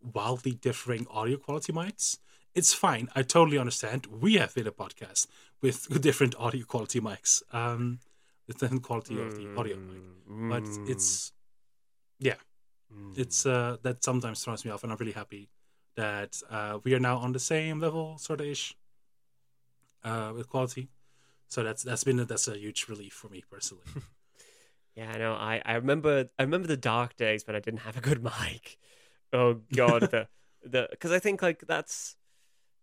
wildly 0.00 0.52
differing 0.52 1.06
audio 1.10 1.36
quality 1.36 1.72
mics. 1.72 2.18
It's 2.54 2.74
fine. 2.74 3.08
I 3.14 3.22
totally 3.22 3.58
understand. 3.58 4.06
We 4.06 4.34
have 4.34 4.54
been 4.54 4.66
a 4.66 4.72
podcast 4.72 5.26
with 5.62 6.00
different 6.02 6.34
audio 6.38 6.64
quality 6.64 7.00
mics, 7.00 7.42
um, 7.54 8.00
the 8.48 8.54
different 8.54 8.82
quality 8.82 9.20
of 9.20 9.36
the 9.36 9.48
audio 9.56 9.76
mic. 9.76 10.02
But 10.48 10.64
Mm. 10.64 10.88
it's, 10.88 11.32
yeah, 12.18 12.36
it's 13.14 13.46
uh, 13.46 13.76
that 13.82 14.02
sometimes 14.02 14.42
throws 14.42 14.64
me 14.64 14.70
off, 14.70 14.82
and 14.82 14.90
I'm 14.92 14.98
really 14.98 15.12
happy 15.12 15.50
that 15.94 16.42
uh, 16.50 16.78
we 16.84 16.94
are 16.94 17.00
now 17.00 17.18
on 17.18 17.32
the 17.32 17.38
same 17.40 17.80
level, 17.80 18.18
sort 18.18 18.40
of 18.40 18.46
ish, 18.46 18.76
uh, 20.04 20.32
with 20.34 20.48
quality. 20.48 20.88
So 21.48 21.62
that's 21.62 21.82
that's 21.82 22.04
been 22.04 22.20
a, 22.20 22.24
that's 22.24 22.48
a 22.48 22.58
huge 22.58 22.86
relief 22.88 23.12
for 23.12 23.28
me 23.28 23.44
personally. 23.50 23.84
Yeah, 24.98 25.12
I 25.14 25.18
know. 25.18 25.34
I, 25.34 25.62
I 25.64 25.74
remember 25.74 26.28
I 26.40 26.42
remember 26.42 26.66
the 26.66 26.76
dark 26.76 27.16
days 27.16 27.46
when 27.46 27.54
I 27.54 27.60
didn't 27.60 27.80
have 27.80 27.96
a 27.96 28.00
good 28.00 28.20
mic. 28.32 28.78
Oh 29.32 29.60
god, 29.74 30.10
the 30.10 30.26
the 30.64 30.88
because 30.90 31.12
I 31.12 31.20
think 31.20 31.40
like 31.40 31.64
that's 31.68 32.16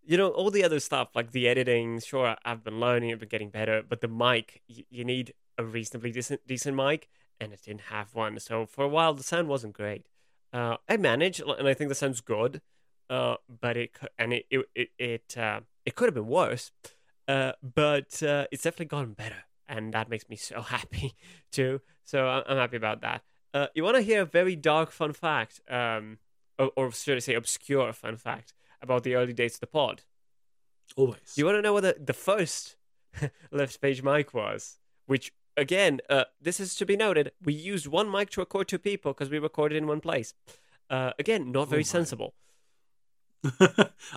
you 0.06 0.18
know 0.18 0.30
all 0.30 0.50
the 0.50 0.64
other 0.64 0.80
stuff 0.80 1.10
like 1.14 1.32
the 1.32 1.48
editing. 1.50 2.00
Sure, 2.00 2.38
I've 2.46 2.64
been 2.64 2.80
learning, 2.80 3.12
I've 3.12 3.20
been 3.20 3.28
getting 3.30 3.50
better, 3.50 3.84
but 3.88 4.00
the 4.00 4.08
mic 4.08 4.62
you, 4.68 4.86
you 4.90 5.04
need 5.04 5.34
a 5.58 5.66
reasonably 5.66 6.12
decent 6.12 6.48
decent 6.48 6.78
mic, 6.78 7.10
and 7.42 7.52
I 7.52 7.58
didn't 7.62 7.82
have 7.96 8.16
one. 8.16 8.40
So 8.40 8.66
for 8.66 8.86
a 8.86 8.90
while 8.90 9.14
the 9.14 9.24
sound 9.24 9.50
wasn't 9.50 9.74
great. 9.74 10.06
Uh, 10.54 10.78
I 10.88 10.96
managed, 10.96 11.42
and 11.42 11.68
I 11.68 11.74
think 11.74 11.90
the 11.90 11.96
sound's 11.96 12.22
good. 12.22 12.62
Uh, 13.10 13.36
but 13.62 13.76
it 13.78 13.92
and 14.18 14.34
it 14.34 14.46
it 14.50 14.66
it 14.74 14.90
it, 14.98 15.38
uh, 15.38 15.60
it 15.86 15.96
could 15.96 16.06
have 16.08 16.16
been 16.16 16.28
worse. 16.28 16.72
Uh, 17.28 17.52
but 17.62 18.24
uh, 18.24 18.46
it's 18.52 18.64
definitely 18.64 18.86
gotten 18.86 19.14
better, 19.14 19.44
and 19.68 19.94
that 19.94 20.10
makes 20.10 20.30
me 20.30 20.36
so 20.52 20.62
happy 20.62 21.16
too. 21.52 21.82
So 22.04 22.28
I'm 22.28 22.58
happy 22.58 22.78
about 22.78 23.02
that. 23.02 23.24
Uh, 23.54 23.68
you 23.74 23.84
want 23.84 23.96
to 23.96 24.02
hear 24.02 24.22
a 24.22 24.26
very 24.26 24.56
dark 24.56 24.92
fun 24.92 25.14
fact, 25.14 25.62
um, 25.70 26.18
or, 26.60 26.72
or 26.76 26.92
should 26.92 27.16
I 27.16 27.20
say 27.20 27.36
obscure 27.36 27.94
fun 27.94 28.18
fact 28.18 28.54
about 28.82 29.04
the 29.04 29.16
early 29.16 29.34
days 29.34 29.56
of 29.56 29.60
the 29.62 29.68
pod? 29.68 30.02
Always. 30.96 31.34
You 31.36 31.46
want 31.46 31.58
to 31.58 31.62
know 31.62 31.74
what 31.74 31.84
the, 31.84 31.96
the 32.04 32.14
first 32.14 32.76
left 33.52 33.82
page 33.82 34.04
mic 34.04 34.34
was? 34.34 34.78
Which 35.06 35.32
again, 35.58 36.02
uh, 36.10 36.26
this 36.42 36.60
is 36.60 36.76
to 36.76 36.86
be 36.86 36.98
noted. 36.98 37.32
We 37.42 37.54
used 37.54 37.88
one 37.88 38.12
mic 38.12 38.30
to 38.32 38.42
record 38.42 38.68
two 38.68 38.80
people 38.80 39.14
because 39.14 39.30
we 39.30 39.40
recorded 39.40 39.78
in 39.78 39.88
one 39.88 40.02
place. 40.02 40.34
Uh, 40.90 41.12
again, 41.18 41.52
not 41.52 41.70
very 41.70 41.82
Oh 41.82 41.86
sensible. 41.86 42.34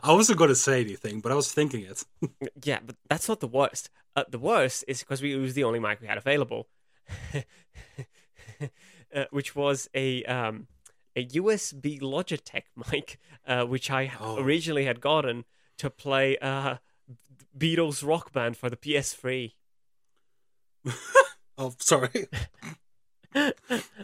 I 0.02 0.12
wasn't 0.12 0.38
going 0.38 0.48
to 0.48 0.54
say 0.56 0.80
anything, 0.80 1.20
but 1.20 1.32
I 1.32 1.34
was 1.34 1.52
thinking 1.52 1.82
it. 1.84 2.04
Yeah, 2.64 2.80
but 2.84 2.96
that's 3.08 3.28
not 3.28 3.40
the 3.40 3.46
worst. 3.48 3.90
Uh, 4.16 4.24
the 4.28 4.38
worst 4.38 4.84
is 4.88 5.00
because 5.00 5.22
we 5.22 5.30
used 5.30 5.54
the 5.54 5.64
only 5.64 5.78
mic 5.80 6.00
we 6.00 6.06
had 6.06 6.18
available, 6.18 6.68
uh, 9.14 9.24
which 9.30 9.54
was 9.54 9.88
a 9.94 10.24
um, 10.24 10.66
a 11.16 11.24
USB 11.26 12.00
Logitech 12.00 12.64
mic, 12.90 13.18
uh, 13.46 13.64
which 13.64 13.90
I 13.90 14.12
Oh. 14.20 14.38
originally 14.42 14.84
had 14.84 15.00
gotten 15.00 15.44
to 15.78 15.90
play 15.90 16.36
uh, 16.38 16.76
Beatles 17.56 18.06
Rock 18.06 18.32
Band 18.32 18.56
for 18.56 18.68
the 18.70 18.76
PS3. 18.76 19.52
Oh, 21.56 21.74
sorry. 21.80 22.28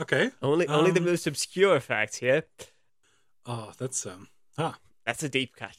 okay. 0.00 0.30
Only, 0.42 0.66
only 0.68 0.90
the 0.90 1.00
Um, 1.00 1.06
most 1.06 1.26
obscure 1.26 1.80
facts 1.80 2.16
here. 2.16 2.44
Oh, 3.46 3.72
that's 3.78 4.04
um. 4.06 4.28
Ah, 4.58 4.76
That's 5.06 5.22
a 5.22 5.28
deep 5.28 5.54
cut. 5.56 5.76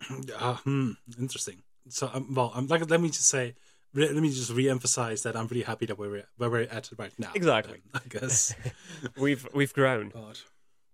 ah 0.38 0.60
hmm, 0.64 0.92
interesting. 1.18 1.62
So, 1.88 2.10
um, 2.12 2.34
well, 2.34 2.50
I'm 2.54 2.66
like, 2.66 2.88
let 2.88 3.00
me 3.00 3.08
just 3.08 3.28
say, 3.28 3.54
re- 3.92 4.08
let 4.10 4.22
me 4.22 4.30
just 4.30 4.50
re-emphasize 4.50 5.22
that 5.22 5.36
I'm 5.36 5.46
really 5.48 5.64
happy 5.64 5.86
that 5.86 5.98
we're 5.98 6.24
where 6.36 6.50
we're 6.50 6.62
at 6.62 6.90
right 6.98 7.12
now. 7.18 7.30
Exactly. 7.34 7.82
um, 7.94 8.00
I 8.04 8.08
guess. 8.08 8.54
We've 9.18 9.46
we've 9.54 9.72
grown. 9.74 10.08
God, 10.08 10.38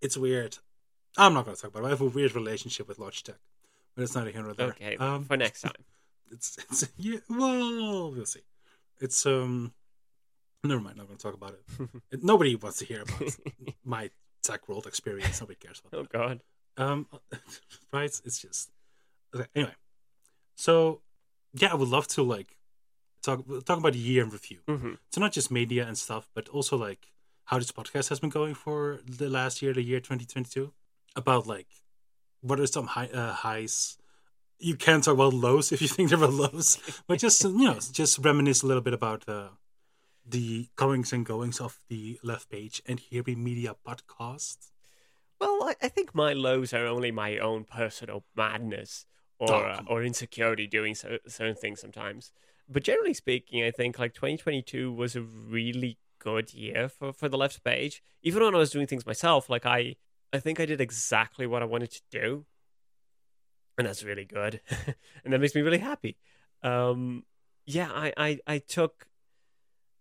it's 0.00 0.16
weird. 0.16 0.59
I'm 1.16 1.35
not 1.35 1.44
going 1.44 1.57
to 1.57 1.62
talk 1.62 1.70
about 1.70 1.85
it. 1.85 1.87
I 1.87 1.90
have 1.90 2.00
a 2.00 2.07
weird 2.07 2.35
relationship 2.35 2.87
with 2.88 2.98
Logitech, 2.98 3.38
but 3.94 4.03
it's 4.03 4.14
not 4.14 4.26
a 4.29 4.33
nor 4.42 4.53
there. 4.55 4.68
Okay, 4.68 4.96
Um, 4.96 5.24
for 5.24 5.37
next 5.37 5.62
time. 5.62 5.72
it's 6.31 6.57
it's 6.59 6.88
yeah. 6.96 7.18
Well, 7.29 8.12
we'll 8.12 8.26
see. 8.26 8.42
It's 9.00 9.24
um. 9.26 9.72
Never 10.62 10.81
mind. 10.81 10.94
I'm 10.94 10.98
not 10.98 11.07
going 11.09 11.18
to 11.18 11.22
talk 11.22 11.35
about 11.35 11.55
it. 11.55 11.88
it. 12.11 12.22
Nobody 12.24 12.55
wants 12.55 12.79
to 12.79 12.85
hear 12.85 13.03
about 13.03 13.33
my 13.85 14.11
tech 14.42 14.68
world 14.68 14.87
experience. 14.87 15.40
Nobody 15.40 15.57
cares 15.59 15.81
about 15.85 15.98
Oh 15.98 16.03
that. 16.03 16.12
God. 16.12 16.40
Um, 16.76 17.06
right? 17.92 18.20
It's 18.24 18.38
just 18.40 18.70
okay. 19.35 19.46
Anyway, 19.54 19.74
so 20.56 21.02
yeah, 21.54 21.72
I 21.72 21.74
would 21.74 21.88
love 21.88 22.06
to 22.09 22.22
like 22.22 22.56
talk 23.22 23.44
talk 23.64 23.78
about 23.78 23.92
the 23.92 23.98
year 23.98 24.22
in 24.24 24.30
review. 24.30 24.59
hmm 24.68 24.94
So 25.12 25.20
not 25.20 25.33
just 25.33 25.50
media 25.50 25.87
and 25.87 25.96
stuff, 25.98 26.28
but 26.35 26.48
also 26.48 26.76
like 26.76 27.09
how 27.46 27.59
this 27.59 27.72
podcast 27.72 28.09
has 28.11 28.20
been 28.20 28.30
going 28.30 28.54
for 28.54 29.00
the 29.04 29.28
last 29.28 29.62
year, 29.62 29.72
the 29.72 29.83
year 29.83 30.00
2022. 30.00 30.72
About 31.16 31.46
like 31.46 31.66
what 32.40 32.61
are 32.61 32.66
some 32.66 32.87
high 32.88 33.09
uh, 33.09 33.33
highs. 33.33 33.98
You 34.59 34.76
can 34.76 35.00
talk 35.00 35.14
about 35.14 35.35
lows 35.35 35.72
if 35.72 35.80
you 35.83 35.88
think 35.88 36.11
there 36.11 36.18
were 36.18 36.26
lows, 36.28 36.78
but 37.06 37.18
just 37.18 37.42
you 37.44 37.64
know, 37.64 37.78
just 37.92 38.18
reminisce 38.18 38.62
a 38.62 38.66
little 38.66 38.83
bit 38.83 38.94
about 38.94 39.28
uh, 39.28 39.48
the 40.26 40.68
comings 40.76 41.12
and 41.12 41.26
goings 41.26 41.61
of 41.61 41.80
the 41.88 42.18
Left 42.22 42.48
Page 42.50 42.83
and 42.87 43.00
Here 43.00 43.22
Be 43.22 43.35
Media 43.35 43.74
podcast. 43.87 44.69
Well, 45.40 45.64
I, 45.64 45.74
I 45.83 45.88
think 45.88 46.14
my 46.14 46.33
lows 46.33 46.72
are 46.72 46.87
only 46.87 47.11
my 47.11 47.38
own 47.38 47.64
personal 47.64 48.24
madness 48.37 49.07
or 49.38 49.55
Oh, 49.55 49.62
uh, 49.64 49.83
or 49.87 50.03
insecurity 50.03 50.66
doing 50.66 50.94
so, 50.94 51.18
certain 51.26 51.57
things 51.57 51.81
sometimes. 51.81 52.33
But 52.68 52.85
generally 52.85 53.14
speaking, 53.14 53.64
I 53.64 53.70
think 53.70 53.98
like 53.98 54.14
2022 54.14 54.92
was 54.92 55.16
a 55.16 55.22
really 55.22 55.98
good 56.18 56.53
year 56.53 56.88
for, 56.88 57.12
for 57.12 57.29
the 57.29 57.38
left 57.38 57.64
page. 57.64 58.03
Even 58.22 58.42
when 58.44 58.55
I 58.55 58.59
was 58.59 58.70
doing 58.70 58.87
things 58.87 59.07
myself, 59.07 59.48
like 59.48 59.64
I 59.66 59.96
I 60.33 60.38
think 60.38 60.61
I 60.61 60.66
did 60.66 60.81
exactly 60.81 61.46
what 61.46 61.62
I 61.62 61.64
wanted 61.64 61.90
to 61.90 62.03
do, 62.11 62.46
and 63.79 63.87
that's 63.87 64.05
really 64.05 64.24
good, 64.24 64.61
and 65.24 65.33
that 65.33 65.40
makes 65.40 65.55
me 65.55 65.62
really 65.62 65.79
happy. 65.79 66.16
Um, 66.62 67.24
yeah, 67.66 67.90
I, 67.92 68.12
I 68.16 68.38
I 68.46 68.59
took 68.59 69.07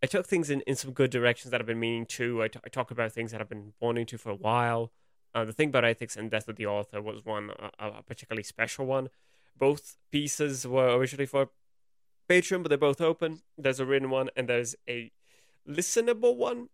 I 0.04 0.08
took 0.08 0.28
things 0.28 0.50
in, 0.50 0.62
in 0.62 0.76
some 0.76 0.92
good 0.92 1.12
directions 1.12 1.52
that 1.52 1.60
I've 1.62 1.68
been 1.68 1.80
meaning 1.80 2.06
to. 2.08 2.44
I, 2.44 2.48
t- 2.48 2.60
I 2.64 2.70
talk 2.70 2.92
about 2.92 3.12
things 3.12 3.32
that 3.32 3.42
I've 3.42 3.50
been 3.50 3.74
wanting 3.82 4.06
to 4.08 4.18
for 4.18 4.30
a 4.30 4.36
while. 4.36 4.92
Uh, 5.34 5.46
the 5.46 5.54
thing 5.54 5.70
about 5.70 5.86
ethics 5.86 6.16
and 6.16 6.32
death 6.32 6.48
of 6.48 6.56
the 6.56 6.66
author 6.66 7.02
was 7.02 7.24
one 7.24 7.52
a, 7.80 8.02
particularly 8.04 8.44
special 8.44 8.86
one. 8.86 9.10
Both 9.58 9.98
pieces 10.12 10.66
were 10.66 10.96
originally 10.96 11.26
for 11.26 11.50
Patreon, 12.30 12.64
but 12.64 12.70
they're 12.70 12.78
both 12.78 13.02
open. 13.02 13.42
There's 13.58 13.80
a 13.80 13.86
written 13.86 14.10
one 14.10 14.30
and 14.36 14.48
there's 14.48 14.76
a 14.88 15.12
listenable 15.68 16.36
one 16.36 16.70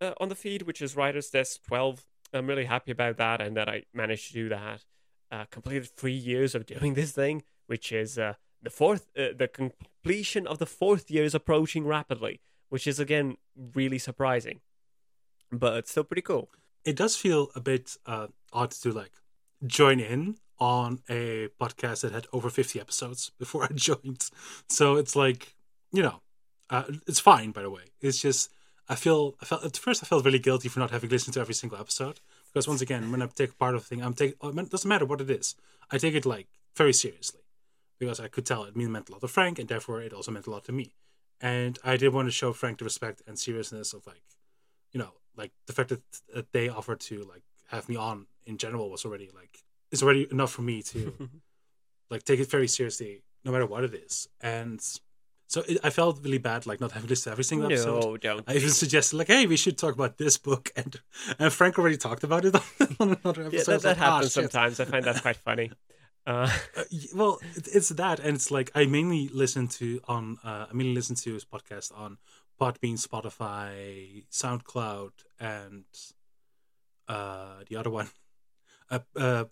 uh, 0.00 0.12
on 0.20 0.28
the 0.28 0.34
feed, 0.34 0.62
which 0.62 0.82
is 0.82 0.96
Writer's 0.96 1.30
Desk 1.30 1.62
12. 1.66 2.04
I'm 2.32 2.46
really 2.46 2.64
happy 2.64 2.92
about 2.92 3.16
that 3.18 3.40
and 3.40 3.56
that 3.56 3.68
I 3.68 3.84
managed 3.92 4.28
to 4.28 4.34
do 4.34 4.48
that. 4.48 4.84
Uh, 5.30 5.44
completed 5.50 5.88
three 5.88 6.12
years 6.12 6.54
of 6.54 6.66
doing 6.66 6.94
this 6.94 7.12
thing, 7.12 7.42
which 7.66 7.92
is 7.92 8.18
uh, 8.18 8.34
the 8.62 8.70
fourth. 8.70 9.06
Uh, 9.16 9.28
the 9.36 9.48
completion 9.48 10.46
of 10.46 10.58
the 10.58 10.66
fourth 10.66 11.10
year 11.10 11.24
is 11.24 11.34
approaching 11.34 11.86
rapidly, 11.86 12.40
which 12.68 12.86
is 12.86 12.98
again 12.98 13.36
really 13.74 13.98
surprising, 13.98 14.60
but 15.52 15.76
it's 15.76 15.90
still 15.92 16.04
pretty 16.04 16.22
cool. 16.22 16.50
It 16.84 16.96
does 16.96 17.16
feel 17.16 17.50
a 17.54 17.60
bit 17.60 17.96
uh, 18.06 18.28
odd 18.52 18.70
to 18.70 18.92
like 18.92 19.12
join 19.66 20.00
in 20.00 20.36
on 20.58 21.00
a 21.08 21.48
podcast 21.60 22.02
that 22.02 22.12
had 22.12 22.26
over 22.32 22.50
50 22.50 22.80
episodes 22.80 23.30
before 23.38 23.64
I 23.64 23.68
joined. 23.74 24.28
So 24.68 24.96
it's 24.96 25.16
like, 25.16 25.54
you 25.92 26.02
know, 26.02 26.20
uh, 26.68 26.84
it's 27.06 27.20
fine, 27.20 27.50
by 27.50 27.62
the 27.62 27.70
way. 27.70 27.84
It's 28.00 28.20
just, 28.20 28.50
I 28.88 28.94
feel, 28.94 29.34
I 29.40 29.44
felt, 29.44 29.64
at 29.64 29.76
first 29.76 30.02
I 30.02 30.06
felt 30.06 30.24
really 30.24 30.38
guilty 30.38 30.68
for 30.68 30.80
not 30.80 30.90
having 30.90 31.10
listened 31.10 31.34
to 31.34 31.40
every 31.40 31.54
single 31.54 31.78
episode. 31.78 32.20
Because 32.52 32.68
once 32.68 32.80
again, 32.80 33.10
when 33.10 33.22
I 33.22 33.26
take 33.26 33.58
part 33.58 33.74
of 33.74 33.82
a 33.82 33.84
thing, 33.84 34.02
I'm 34.02 34.14
taking, 34.14 34.36
it 34.42 34.70
doesn't 34.70 34.88
matter 34.88 35.06
what 35.06 35.20
it 35.20 35.30
is. 35.30 35.54
I 35.90 35.98
take 35.98 36.14
it 36.14 36.26
like 36.26 36.48
very 36.76 36.92
seriously. 36.92 37.40
Because 37.98 38.18
I 38.18 38.28
could 38.28 38.46
tell 38.46 38.64
it 38.64 38.74
meant 38.74 39.08
a 39.08 39.12
lot 39.12 39.20
to 39.20 39.28
Frank, 39.28 39.58
and 39.58 39.68
therefore 39.68 40.00
it 40.00 40.14
also 40.14 40.32
meant 40.32 40.46
a 40.46 40.50
lot 40.50 40.64
to 40.64 40.72
me. 40.72 40.94
And 41.40 41.78
I 41.84 41.96
did 41.96 42.14
want 42.14 42.28
to 42.28 42.32
show 42.32 42.52
Frank 42.52 42.78
the 42.78 42.84
respect 42.84 43.22
and 43.26 43.38
seriousness 43.38 43.92
of 43.92 44.06
like, 44.06 44.22
you 44.92 44.98
know, 44.98 45.12
like 45.40 45.52
the 45.66 45.72
fact 45.72 45.88
that, 45.92 46.02
that 46.34 46.52
they 46.52 46.66
offered 46.68 47.00
to 47.10 47.14
like 47.32 47.44
have 47.72 47.88
me 47.88 47.96
on 47.96 48.26
in 48.50 48.56
general 48.64 48.90
was 48.94 49.04
already 49.06 49.28
like 49.40 49.54
it's 49.92 50.02
already 50.04 50.24
enough 50.30 50.52
for 50.52 50.62
me 50.70 50.76
to 50.92 51.00
like 52.10 52.22
take 52.24 52.40
it 52.40 52.50
very 52.56 52.68
seriously, 52.68 53.12
no 53.44 53.50
matter 53.52 53.66
what 53.66 53.82
it 53.88 53.94
is. 53.94 54.28
And 54.40 54.80
so 55.52 55.62
it, 55.66 55.78
I 55.82 55.90
felt 55.90 56.22
really 56.22 56.38
bad, 56.38 56.66
like 56.66 56.80
not 56.80 56.92
having 56.92 57.08
listened 57.08 57.30
to 57.30 57.32
every 57.32 57.44
single 57.44 57.66
episode. 57.66 58.04
No, 58.04 58.16
don't. 58.16 58.44
I 58.46 58.54
even 58.54 58.70
suggested, 58.70 59.16
like, 59.16 59.26
hey, 59.26 59.46
we 59.46 59.56
should 59.56 59.76
talk 59.76 59.94
about 59.94 60.16
this 60.16 60.38
book, 60.38 60.70
and 60.76 61.00
and 61.38 61.52
Frank 61.52 61.78
already 61.78 61.96
talked 61.96 62.24
about 62.24 62.44
it 62.44 62.54
on 63.00 63.16
another 63.24 63.46
episode. 63.46 63.52
Yeah, 63.52 63.62
that, 63.78 63.82
that 63.82 63.84
like, 63.84 64.00
"Ah, 64.00 64.14
happens 64.14 64.32
shit." 64.32 64.50
sometimes. 64.52 64.80
I 64.80 64.84
find 64.84 65.04
that 65.04 65.22
quite 65.22 65.36
funny. 65.36 65.72
Uh, 66.26 66.50
Uh, 66.76 66.84
well, 67.14 67.38
it, 67.56 67.66
it's 67.72 67.88
that, 67.88 68.20
and 68.20 68.36
it's 68.36 68.50
like 68.50 68.70
I 68.74 68.84
mainly 68.86 69.28
listen 69.32 69.66
to 69.80 70.00
on 70.06 70.38
uh, 70.44 70.66
I 70.70 70.72
mainly 70.72 70.94
listen 70.94 71.16
to 71.16 71.34
his 71.34 71.44
podcast 71.44 71.90
on 71.98 72.18
Podbean, 72.60 72.98
Spotify, 73.08 74.24
SoundCloud, 74.30 75.12
and 75.38 75.84
uh, 77.08 77.64
the 77.68 77.76
other 77.76 77.90
one, 77.90 78.08
uh, 78.90 78.98
uh, 79.16 79.44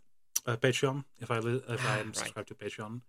uh, 0.46 0.56
Patreon. 0.56 1.04
If 1.20 1.30
I 1.30 1.38
li- 1.38 1.62
if 1.68 1.80
Ah, 1.84 1.94
I'm 1.98 2.06
right. 2.08 2.16
subscribed 2.16 2.48
to 2.48 2.54
Patreon, 2.54 3.00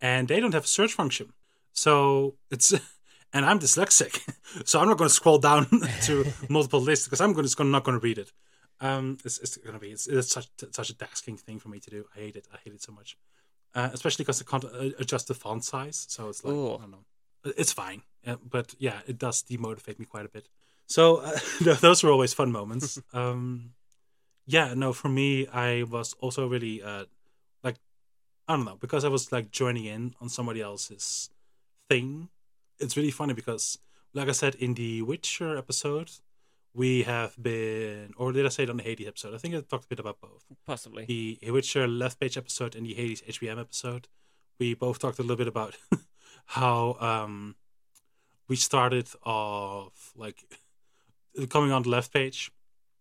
and 0.00 0.28
they 0.28 0.40
don't 0.40 0.54
have 0.54 0.64
a 0.64 0.68
search 0.78 0.92
function, 0.92 1.32
so 1.72 2.34
it's. 2.50 2.72
And 3.30 3.44
I'm 3.44 3.58
dyslexic, 3.58 4.22
so 4.64 4.80
I'm 4.80 4.88
not 4.88 4.96
going 4.96 5.10
to 5.10 5.14
scroll 5.14 5.36
down 5.38 5.66
to 6.06 6.24
multiple 6.48 6.80
lists 6.80 7.04
because 7.06 7.20
I'm 7.20 7.34
gonna, 7.34 7.42
just 7.42 7.58
gonna, 7.58 7.68
not 7.68 7.84
going 7.84 8.00
to 8.00 8.02
read 8.02 8.16
it. 8.16 8.32
Um, 8.80 9.18
it's, 9.22 9.36
it's 9.40 9.58
gonna 9.58 9.78
be 9.78 9.90
it's, 9.90 10.06
it's 10.06 10.32
such 10.32 10.48
such 10.70 10.88
a 10.88 10.94
tasking 10.96 11.36
thing 11.36 11.58
for 11.58 11.68
me 11.68 11.78
to 11.78 11.90
do. 11.90 12.06
I 12.16 12.20
hate 12.20 12.36
it. 12.36 12.46
I 12.54 12.56
hate 12.64 12.72
it 12.72 12.80
so 12.82 12.90
much, 12.92 13.18
uh, 13.74 13.90
especially 13.92 14.22
because 14.24 14.40
I 14.40 14.46
can't 14.50 14.64
uh, 14.64 14.96
adjust 14.98 15.28
the 15.28 15.34
font 15.34 15.62
size. 15.62 16.06
So 16.08 16.30
it's 16.30 16.42
like 16.42 16.54
Ooh. 16.54 16.76
I 16.76 16.78
don't 16.78 16.90
know. 16.92 17.04
It's 17.56 17.72
fine, 17.72 18.02
uh, 18.26 18.36
but 18.48 18.74
yeah, 18.78 19.00
it 19.06 19.18
does 19.18 19.42
demotivate 19.42 19.98
me 19.98 20.04
quite 20.04 20.26
a 20.26 20.28
bit. 20.28 20.48
So 20.86 21.16
uh, 21.18 21.38
those 21.80 22.02
were 22.02 22.10
always 22.10 22.34
fun 22.34 22.50
moments. 22.52 23.00
um, 23.12 23.72
yeah, 24.46 24.74
no, 24.74 24.92
for 24.92 25.08
me, 25.08 25.46
I 25.46 25.84
was 25.84 26.14
also 26.20 26.48
really 26.48 26.82
uh, 26.82 27.04
like 27.62 27.76
I 28.48 28.56
don't 28.56 28.64
know 28.64 28.76
because 28.80 29.04
I 29.04 29.08
was 29.08 29.30
like 29.30 29.50
joining 29.50 29.84
in 29.84 30.14
on 30.20 30.28
somebody 30.28 30.60
else's 30.60 31.30
thing. 31.88 32.30
It's 32.80 32.96
really 32.96 33.10
funny 33.10 33.34
because, 33.34 33.78
like 34.14 34.28
I 34.28 34.32
said 34.32 34.54
in 34.54 34.74
the 34.74 35.02
Witcher 35.02 35.56
episode, 35.58 36.10
we 36.74 37.02
have 37.02 37.34
been, 37.42 38.12
or 38.16 38.32
did 38.32 38.46
I 38.46 38.50
say 38.50 38.62
it 38.62 38.70
on 38.70 38.76
the 38.76 38.84
Hades 38.84 39.08
episode? 39.08 39.34
I 39.34 39.38
think 39.38 39.54
I 39.54 39.60
talked 39.60 39.84
a 39.84 39.88
bit 39.88 39.98
about 39.98 40.20
both. 40.20 40.44
possibly. 40.66 41.04
The 41.40 41.50
Witcher 41.50 41.88
left 41.88 42.20
page 42.20 42.36
episode 42.36 42.76
and 42.76 42.86
the 42.86 42.94
Hades 42.94 43.22
HBM 43.22 43.60
episode. 43.60 44.08
We 44.58 44.74
both 44.74 44.98
talked 44.98 45.18
a 45.18 45.22
little 45.22 45.36
bit 45.36 45.48
about 45.48 45.76
how 46.48 46.96
um 47.00 47.54
we 48.48 48.56
started 48.56 49.08
off 49.24 50.12
like 50.16 50.44
coming 51.50 51.70
on 51.70 51.82
the 51.82 51.90
left 51.90 52.12
page 52.12 52.50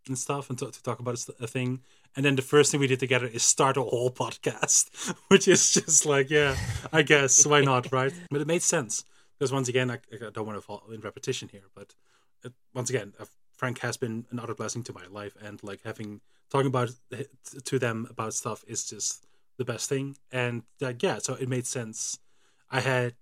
and 0.07 0.17
stuff 0.17 0.49
and 0.49 0.59
to, 0.59 0.69
to 0.69 0.83
talk 0.83 0.99
about 0.99 1.25
a, 1.39 1.47
thing. 1.47 1.81
And 2.15 2.25
then 2.25 2.35
the 2.35 2.41
first 2.41 2.71
thing 2.71 2.79
we 2.79 2.87
did 2.87 2.99
together 2.99 3.25
is 3.25 3.43
start 3.43 3.77
a 3.77 3.81
whole 3.81 4.11
podcast, 4.23 5.13
which 5.29 5.47
is 5.47 5.73
just 5.73 6.05
like, 6.05 6.29
yeah, 6.29 6.55
I 6.91 7.01
guess 7.01 7.45
why 7.45 7.61
not, 7.61 7.91
right? 7.91 8.13
But 8.29 8.41
it 8.41 8.47
made 8.47 8.61
sense 8.61 9.03
because 9.37 9.51
once 9.51 9.69
again, 9.69 9.89
I, 9.91 9.99
I 10.13 10.29
don't 10.31 10.45
want 10.45 10.57
to 10.57 10.61
fall 10.61 10.83
in 10.93 11.01
repetition 11.01 11.49
here, 11.49 11.67
but 11.75 11.93
it, 12.43 12.53
once 12.73 12.89
again, 12.89 13.13
uh, 13.19 13.25
Frank 13.55 13.79
has 13.79 13.97
been 13.97 14.25
another 14.31 14.53
blessing 14.53 14.83
to 14.83 14.93
my 14.93 15.05
life, 15.09 15.35
and 15.43 15.61
like 15.63 15.81
having 15.83 16.21
talking 16.49 16.67
about 16.67 16.91
to 17.65 17.79
them 17.79 18.07
about 18.09 18.33
stuff 18.33 18.63
is 18.67 18.87
just 18.87 19.25
the 19.57 19.65
best 19.65 19.89
thing. 19.89 20.15
And 20.31 20.63
like, 20.79 21.01
yeah, 21.01 21.17
so 21.17 21.33
it 21.33 21.49
made 21.49 21.65
sense. 21.65 22.19
I 22.69 22.81
had, 22.81 23.15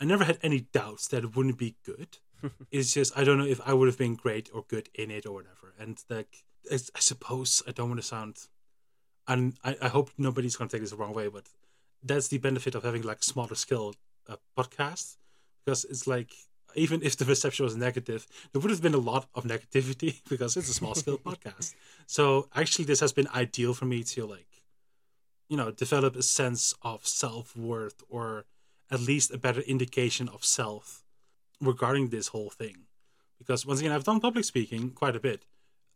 I 0.00 0.04
never 0.04 0.24
had 0.24 0.38
any 0.42 0.60
doubts 0.72 1.08
that 1.08 1.24
it 1.24 1.36
wouldn't 1.36 1.58
be 1.58 1.76
good. 1.84 2.18
it's 2.70 2.92
just 2.92 3.16
I 3.16 3.24
don't 3.24 3.38
know 3.38 3.46
if 3.46 3.60
I 3.66 3.74
would 3.74 3.88
have 3.88 3.98
been 3.98 4.14
great 4.14 4.50
or 4.52 4.64
good 4.68 4.88
in 4.94 5.10
it 5.10 5.26
or 5.26 5.32
whatever. 5.32 5.74
And 5.78 6.02
like, 6.08 6.44
I, 6.70 6.74
I 6.74 7.00
suppose 7.00 7.62
I 7.66 7.72
don't 7.72 7.88
want 7.88 8.00
to 8.00 8.06
sound, 8.06 8.36
and 9.26 9.54
I, 9.64 9.76
I 9.80 9.88
hope 9.88 10.10
nobody's 10.18 10.56
gonna 10.56 10.70
take 10.70 10.82
this 10.82 10.90
the 10.90 10.96
wrong 10.96 11.14
way, 11.14 11.28
but 11.28 11.48
that's 12.02 12.28
the 12.28 12.38
benefit 12.38 12.74
of 12.74 12.82
having 12.84 13.02
like 13.02 13.22
smaller 13.22 13.54
scale 13.54 13.94
uh, 14.28 14.36
podcast 14.56 15.16
because 15.64 15.84
it's 15.86 16.06
like 16.06 16.32
even 16.76 17.02
if 17.02 17.16
the 17.16 17.24
reception 17.24 17.64
was 17.64 17.76
negative, 17.76 18.26
there 18.52 18.60
would 18.60 18.70
have 18.70 18.82
been 18.82 18.94
a 18.94 18.98
lot 18.98 19.28
of 19.34 19.44
negativity 19.44 20.20
because 20.28 20.56
it's 20.56 20.68
a 20.68 20.74
small 20.74 20.94
scale 20.94 21.18
podcast. 21.24 21.74
So 22.06 22.48
actually, 22.54 22.84
this 22.86 23.00
has 23.00 23.12
been 23.12 23.28
ideal 23.34 23.74
for 23.74 23.84
me 23.84 24.02
to 24.04 24.26
like, 24.26 24.46
you 25.48 25.56
know, 25.56 25.70
develop 25.70 26.16
a 26.16 26.22
sense 26.22 26.74
of 26.82 27.06
self 27.06 27.56
worth 27.56 28.02
or 28.08 28.44
at 28.90 29.00
least 29.00 29.32
a 29.32 29.38
better 29.38 29.60
indication 29.60 30.28
of 30.28 30.44
self 30.44 31.02
regarding 31.60 32.08
this 32.08 32.28
whole 32.28 32.50
thing. 32.50 32.76
Because 33.38 33.66
once 33.66 33.80
again, 33.80 33.92
I've 33.92 34.04
done 34.04 34.20
public 34.20 34.44
speaking 34.44 34.90
quite 34.90 35.16
a 35.16 35.20
bit. 35.20 35.44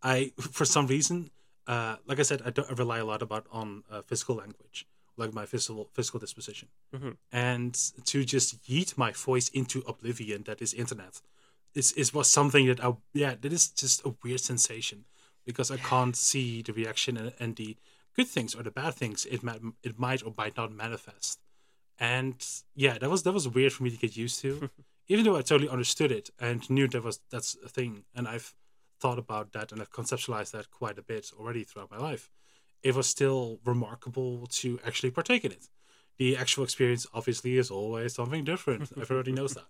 I, 0.03 0.33
for 0.41 0.65
some 0.65 0.87
reason, 0.87 1.31
uh, 1.67 1.97
like 2.07 2.19
I 2.19 2.23
said, 2.23 2.43
I 2.45 2.51
don't 2.51 2.71
I 2.71 2.75
rely 2.75 2.99
a 2.99 3.05
lot 3.05 3.23
about 3.23 3.47
on 3.53 3.85
uh, 3.91 4.03
physical 4.03 4.37
language, 4.37 4.87
like 5.17 5.33
my 5.35 5.45
physical 5.47 5.91
physical 5.93 6.21
disposition, 6.21 6.69
Mhm. 6.95 7.17
and 7.31 7.75
to 8.07 8.25
just 8.25 8.63
yeet 8.67 8.97
my 8.97 9.13
voice 9.13 9.49
into 9.51 9.81
oblivion 9.87 10.45
that 10.45 10.63
is 10.63 10.73
internet, 10.73 11.21
is 11.75 11.93
is 11.93 12.15
was 12.15 12.31
something 12.31 12.67
that 12.67 12.83
I 12.83 12.95
yeah 13.13 13.35
that 13.41 13.53
is 13.53 13.69
just 13.69 14.05
a 14.07 14.15
weird 14.25 14.41
sensation 14.41 15.05
because 15.45 15.71
I 15.71 15.77
can't 15.77 16.17
see 16.17 16.63
the 16.63 16.73
reaction 16.73 17.17
and, 17.19 17.33
and 17.39 17.57
the 17.57 17.77
good 18.16 18.29
things 18.29 18.55
or 18.55 18.62
the 18.62 18.71
bad 18.71 18.94
things 18.94 19.27
it 19.27 19.42
might 19.42 19.61
it 19.83 19.99
might 19.99 20.25
or 20.25 20.35
might 20.37 20.57
not 20.57 20.73
manifest, 20.73 21.40
and 21.99 22.44
yeah 22.75 22.99
that 22.99 23.11
was 23.11 23.23
that 23.23 23.33
was 23.33 23.49
weird 23.49 23.73
for 23.73 23.83
me 23.83 23.90
to 23.90 23.97
get 23.97 24.16
used 24.16 24.40
to, 24.40 24.71
even 25.09 25.25
though 25.25 25.37
I 25.37 25.42
totally 25.42 25.68
understood 25.68 26.12
it 26.12 26.31
and 26.38 26.68
knew 26.71 26.88
that 26.88 27.05
was 27.05 27.21
that's 27.31 27.57
a 27.64 27.68
thing, 27.68 28.05
and 28.14 28.29
I've 28.29 28.55
thought 29.01 29.18
about 29.18 29.53
that 29.53 29.73
and 29.73 29.81
I've 29.81 29.92
conceptualized 29.92 30.53
that 30.53 30.71
quite 30.71 30.99
a 30.99 31.03
bit 31.03 31.31
already 31.38 31.64
throughout 31.64 31.90
my 31.90 31.99
life. 31.99 32.31
It 32.83 32.94
was 32.94 33.07
still 33.07 33.61
remarkable 33.64 34.47
to 34.47 34.79
actually 34.87 35.11
partake 35.11 35.44
in 35.44 35.53
it. 35.53 35.68
The 36.18 36.37
actual 36.37 36.64
experience 36.64 37.07
obviously 37.14 37.59
is 37.59 37.71
always 37.71 38.14
something 38.14 38.44
different. 38.44 38.90
Everybody 39.01 39.33
knows 39.33 39.55
that. 39.55 39.66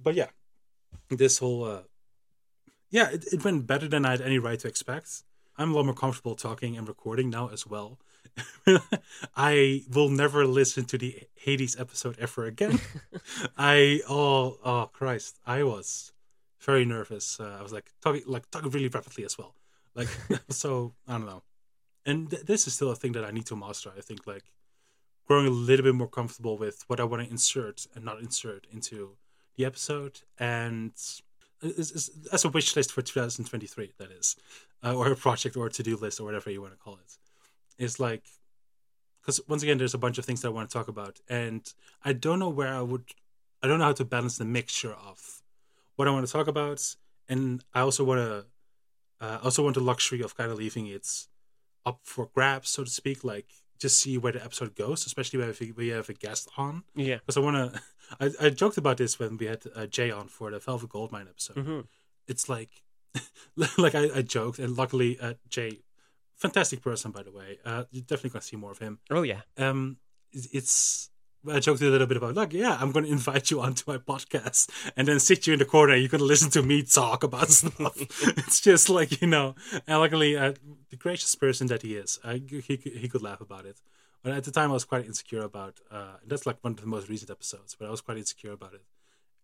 But 0.00 0.14
yeah, 0.14 0.28
this 1.08 1.38
whole 1.38 1.64
uh 1.64 1.82
yeah, 2.90 3.08
it, 3.10 3.24
it 3.32 3.42
went 3.44 3.66
better 3.66 3.88
than 3.88 4.04
I 4.04 4.10
had 4.10 4.20
any 4.20 4.38
right 4.38 4.58
to 4.60 4.68
expect. 4.68 5.22
I'm 5.62 5.72
a 5.72 5.76
lot 5.76 5.84
more 5.84 5.94
comfortable 5.94 6.34
talking 6.34 6.76
and 6.76 6.88
recording 6.88 7.30
now 7.30 7.48
as 7.52 7.64
well. 7.66 8.00
I 9.36 9.84
will 9.92 10.08
never 10.08 10.44
listen 10.44 10.86
to 10.86 10.98
the 10.98 11.20
Hades 11.36 11.78
episode 11.78 12.18
ever 12.18 12.46
again. 12.46 12.80
I 13.56 14.00
oh 14.08 14.58
oh 14.64 14.90
Christ, 14.92 15.38
I 15.46 15.62
was 15.62 16.12
very 16.60 16.84
nervous. 16.84 17.38
Uh, 17.38 17.56
I 17.60 17.62
was 17.62 17.72
like 17.72 17.92
talking 18.02 18.22
like 18.26 18.50
talking 18.50 18.70
really 18.70 18.88
rapidly 18.88 19.24
as 19.24 19.38
well. 19.38 19.54
Like 19.94 20.08
so 20.48 20.94
I 21.06 21.12
don't 21.12 21.26
know. 21.26 21.44
And 22.04 22.28
th- 22.30 22.42
this 22.42 22.66
is 22.66 22.74
still 22.74 22.90
a 22.90 22.96
thing 22.96 23.12
that 23.12 23.24
I 23.24 23.30
need 23.30 23.46
to 23.46 23.56
master. 23.56 23.92
I 23.96 24.00
think 24.00 24.26
like 24.26 24.52
growing 25.28 25.46
a 25.46 25.50
little 25.50 25.84
bit 25.84 25.94
more 25.94 26.08
comfortable 26.08 26.58
with 26.58 26.82
what 26.88 26.98
I 26.98 27.04
want 27.04 27.22
to 27.22 27.30
insert 27.30 27.86
and 27.94 28.04
not 28.04 28.18
insert 28.18 28.66
into 28.72 29.16
the 29.56 29.64
episode 29.64 30.22
and 30.40 30.92
is, 31.62 31.90
is, 31.92 32.10
as 32.32 32.44
a 32.44 32.48
wish 32.48 32.74
list 32.76 32.92
for 32.92 33.02
2023 33.02 33.92
that 33.98 34.10
is 34.10 34.36
uh, 34.84 34.94
or 34.94 35.10
a 35.12 35.16
project 35.16 35.56
or 35.56 35.66
a 35.66 35.70
to-do 35.70 35.96
list 35.96 36.20
or 36.20 36.24
whatever 36.24 36.50
you 36.50 36.60
want 36.60 36.72
to 36.72 36.78
call 36.78 36.94
it 36.94 37.18
it 37.78 37.84
is 37.84 37.98
like 38.00 38.24
because 39.20 39.40
once 39.48 39.62
again 39.62 39.78
there's 39.78 39.94
a 39.94 39.98
bunch 39.98 40.18
of 40.18 40.24
things 40.24 40.40
that 40.42 40.48
i 40.48 40.50
want 40.50 40.68
to 40.68 40.72
talk 40.76 40.88
about 40.88 41.20
and 41.28 41.72
i 42.04 42.12
don't 42.12 42.38
know 42.38 42.48
where 42.48 42.74
i 42.74 42.80
would 42.80 43.04
i 43.62 43.66
don't 43.68 43.78
know 43.78 43.84
how 43.86 43.92
to 43.92 44.04
balance 44.04 44.38
the 44.38 44.44
mixture 44.44 44.92
of 44.94 45.42
what 45.96 46.08
i 46.08 46.10
want 46.10 46.26
to 46.26 46.32
talk 46.32 46.46
about 46.48 46.96
and 47.28 47.64
i 47.74 47.80
also 47.80 48.04
want 48.04 48.18
to 48.20 48.44
uh, 49.20 49.38
I 49.40 49.44
also 49.44 49.62
want 49.62 49.74
the 49.76 49.80
luxury 49.80 50.20
of 50.20 50.36
kind 50.36 50.50
of 50.50 50.58
leaving 50.58 50.88
it 50.88 51.06
up 51.86 52.00
for 52.02 52.26
grabs 52.34 52.68
so 52.70 52.82
to 52.82 52.90
speak 52.90 53.22
like 53.22 53.46
just 53.78 54.00
see 54.00 54.18
where 54.18 54.32
the 54.32 54.42
episode 54.44 54.74
goes 54.74 55.06
especially 55.06 55.38
we- 55.60 55.72
we 55.72 55.88
have 55.88 56.08
a 56.08 56.12
guest 56.14 56.48
on 56.56 56.82
Yeah. 56.96 57.16
because 57.18 57.36
I 57.36 57.40
want 57.40 57.56
to. 57.74 57.80
I, 58.20 58.30
I 58.40 58.50
joked 58.50 58.78
about 58.78 58.96
this 58.96 59.18
when 59.18 59.36
we 59.36 59.46
had 59.46 59.62
uh, 59.74 59.86
Jay 59.86 60.10
on 60.10 60.28
for 60.28 60.50
the 60.50 60.58
Velvet 60.58 60.90
Goldmine 60.90 61.28
episode. 61.28 61.56
hmm 61.56 61.80
It's 62.28 62.48
like, 62.48 62.70
like 63.78 63.94
I, 63.94 64.08
I 64.14 64.22
joked, 64.22 64.58
and 64.58 64.76
luckily, 64.76 65.18
uh, 65.20 65.34
Jay, 65.48 65.80
fantastic 66.36 66.82
person 66.82 67.10
by 67.10 67.22
the 67.22 67.30
way. 67.32 67.58
Uh, 67.64 67.84
you're 67.90 68.02
definitely 68.02 68.30
gonna 68.30 68.42
see 68.42 68.56
more 68.56 68.72
of 68.72 68.78
him. 68.78 68.98
Oh 69.10 69.22
yeah. 69.22 69.42
Um, 69.58 69.98
it's-. 70.32 71.08
I 71.50 71.58
joked 71.58 71.82
a 71.82 71.86
little 71.90 72.06
bit 72.06 72.16
about 72.16 72.36
like, 72.36 72.52
yeah, 72.52 72.78
I'm 72.80 72.92
going 72.92 73.04
to 73.04 73.10
invite 73.10 73.50
you 73.50 73.60
onto 73.60 73.82
my 73.90 73.98
podcast 73.98 74.70
and 74.96 75.08
then 75.08 75.18
sit 75.18 75.44
you 75.44 75.54
in 75.54 75.58
the 75.58 75.64
corner. 75.64 75.96
You 75.96 76.08
can 76.08 76.20
listen 76.20 76.50
to 76.52 76.62
me 76.62 76.84
talk 76.84 77.24
about 77.24 77.50
stuff. 77.50 77.96
it's 78.38 78.60
just 78.60 78.88
like 78.88 79.20
you 79.20 79.26
know. 79.26 79.56
And 79.88 79.98
luckily, 79.98 80.36
uh, 80.36 80.52
the 80.90 80.96
gracious 80.96 81.34
person 81.34 81.66
that 81.66 81.82
he 81.82 81.96
is, 81.96 82.20
uh, 82.22 82.34
he 82.34 82.76
he 82.76 83.08
could 83.08 83.22
laugh 83.22 83.40
about 83.40 83.66
it. 83.66 83.80
But 84.22 84.32
at 84.32 84.44
the 84.44 84.50
time, 84.52 84.70
I 84.70 84.74
was 84.74 84.84
quite 84.84 85.04
insecure 85.04 85.42
about. 85.42 85.80
Uh, 85.90 86.16
that's 86.26 86.46
like 86.46 86.58
one 86.62 86.74
of 86.74 86.80
the 86.80 86.86
most 86.86 87.08
recent 87.08 87.30
episodes, 87.30 87.76
but 87.78 87.88
I 87.88 87.90
was 87.90 88.00
quite 88.00 88.18
insecure 88.18 88.52
about 88.52 88.74
it. 88.74 88.82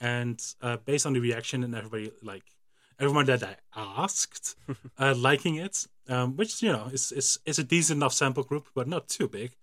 And 0.01 0.41
uh, 0.63 0.77
based 0.77 1.07
on 1.07 1.13
the 1.13 1.21
reaction 1.21 1.65
and 1.65 1.75
everybody 1.75 2.13
like 2.23 2.45
everyone 3.01 3.27
that 3.27 3.43
I 3.43 3.57
asked 3.77 4.57
uh, 4.99 5.15
liking 5.17 5.57
it, 5.57 5.87
um, 6.09 6.37
which 6.37 6.63
you 6.63 6.73
know 6.73 6.89
is, 6.93 7.13
is 7.13 7.39
is 7.45 7.59
a 7.59 7.65
decent 7.65 7.99
enough 7.99 8.13
sample 8.13 8.45
group, 8.45 8.69
but 8.75 8.89
not 8.89 9.09
too 9.09 9.29
big. 9.29 9.57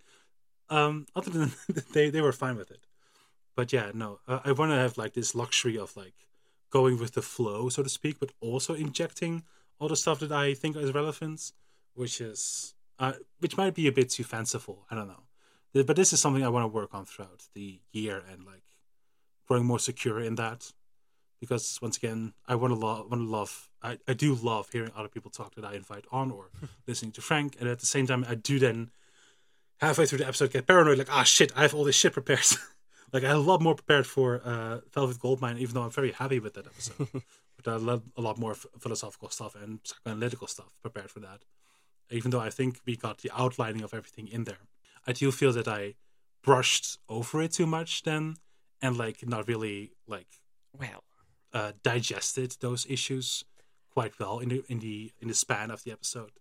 Um, 0.69 1.05
other 1.15 1.31
than 1.31 1.51
they 1.93 2.09
they 2.09 2.21
were 2.21 2.33
fine 2.33 2.57
with 2.57 2.71
it, 2.71 2.85
but 3.55 3.71
yeah, 3.71 3.91
no, 3.93 4.19
uh, 4.27 4.39
I 4.43 4.51
want 4.51 4.71
to 4.71 4.77
have 4.77 4.97
like 4.97 5.13
this 5.13 5.33
luxury 5.33 5.77
of 5.77 5.95
like 5.95 6.27
going 6.69 6.99
with 6.99 7.13
the 7.13 7.21
flow, 7.21 7.69
so 7.69 7.83
to 7.83 7.89
speak, 7.89 8.19
but 8.19 8.31
also 8.41 8.73
injecting 8.73 9.43
all 9.79 9.87
the 9.87 9.95
stuff 9.95 10.19
that 10.19 10.31
I 10.31 10.53
think 10.53 10.75
is 10.75 10.93
relevant, 10.93 11.51
which 11.93 12.19
is 12.19 12.74
uh, 12.99 13.13
which 13.39 13.57
might 13.57 13.73
be 13.73 13.87
a 13.87 13.91
bit 13.91 14.09
too 14.09 14.23
fanciful. 14.23 14.85
I 14.89 14.95
don't 14.95 15.07
know, 15.07 15.83
But 15.83 15.95
this 15.95 16.13
is 16.13 16.19
something 16.19 16.43
I 16.43 16.49
want 16.49 16.63
to 16.63 16.67
work 16.67 16.93
on 16.93 17.05
throughout 17.05 17.43
the 17.53 17.79
year 17.91 18.23
and 18.31 18.45
like 18.45 18.63
growing 19.47 19.65
more 19.65 19.79
secure 19.79 20.19
in 20.19 20.35
that. 20.35 20.71
Because 21.41 21.77
once 21.81 21.97
again, 21.97 22.33
I 22.47 22.55
want 22.55 22.73
to 22.73 22.79
love, 22.79 23.09
want 23.11 23.21
to 23.21 23.29
love. 23.29 23.69
I, 23.83 23.99
I 24.07 24.13
do 24.13 24.33
love 24.33 24.69
hearing 24.71 24.91
other 24.95 25.09
people 25.09 25.29
talk 25.29 25.53
that 25.55 25.65
I 25.65 25.73
invite 25.73 26.05
on 26.11 26.31
or 26.31 26.49
listening 26.87 27.11
to 27.13 27.21
Frank, 27.21 27.57
and 27.59 27.69
at 27.69 27.79
the 27.79 27.85
same 27.85 28.07
time, 28.07 28.25
I 28.27 28.35
do 28.35 28.57
then 28.57 28.89
halfway 29.81 30.05
through 30.05 30.19
the 30.19 30.27
episode 30.27 30.53
get 30.53 30.65
paranoid, 30.65 30.97
like 30.97 31.11
ah 31.11 31.23
shit, 31.23 31.51
I 31.55 31.63
have 31.63 31.75
all 31.75 31.83
this 31.83 31.95
shit 31.95 32.13
prepared. 32.13 32.45
like 33.13 33.23
I 33.23 33.27
have 33.27 33.37
a 33.37 33.41
lot 33.41 33.61
more 33.61 33.75
prepared 33.75 34.07
for 34.07 34.41
uh, 34.43 34.79
Velvet 34.93 35.19
Goldmine, 35.19 35.57
even 35.57 35.75
though 35.75 35.83
I'm 35.83 35.91
very 35.91 36.13
happy 36.13 36.39
with 36.39 36.53
that 36.53 36.67
episode. 36.67 37.07
but 37.57 37.67
I 37.67 37.75
love 37.75 38.03
a 38.17 38.21
lot 38.21 38.37
more 38.37 38.55
philosophical 38.55 39.29
stuff 39.29 39.55
and 39.55 39.79
psychoanalytical 39.83 40.49
stuff 40.49 40.69
prepared 40.81 41.11
for 41.11 41.19
that. 41.19 41.41
Even 42.09 42.31
though 42.31 42.39
I 42.39 42.49
think 42.49 42.79
we 42.85 42.95
got 42.95 43.19
the 43.19 43.31
outlining 43.35 43.81
of 43.81 43.93
everything 43.93 44.27
in 44.27 44.43
there, 44.43 44.67
I 45.07 45.11
do 45.11 45.31
feel 45.31 45.53
that 45.53 45.67
I 45.67 45.95
brushed 46.43 46.99
over 47.09 47.41
it 47.41 47.53
too 47.53 47.65
much 47.65 48.03
then, 48.03 48.35
and 48.81 48.97
like 48.97 49.27
not 49.27 49.47
really 49.47 49.91
like 50.07 50.27
Well, 50.77 51.03
uh, 51.53 51.71
digested 51.83 52.57
those 52.59 52.85
issues 52.87 53.45
quite 53.91 54.19
well 54.19 54.39
in 54.39 54.49
the 54.49 54.63
in 54.67 54.79
the 54.79 55.11
in 55.19 55.27
the 55.27 55.33
span 55.33 55.71
of 55.71 55.83
the 55.83 55.91
episode. 55.91 56.31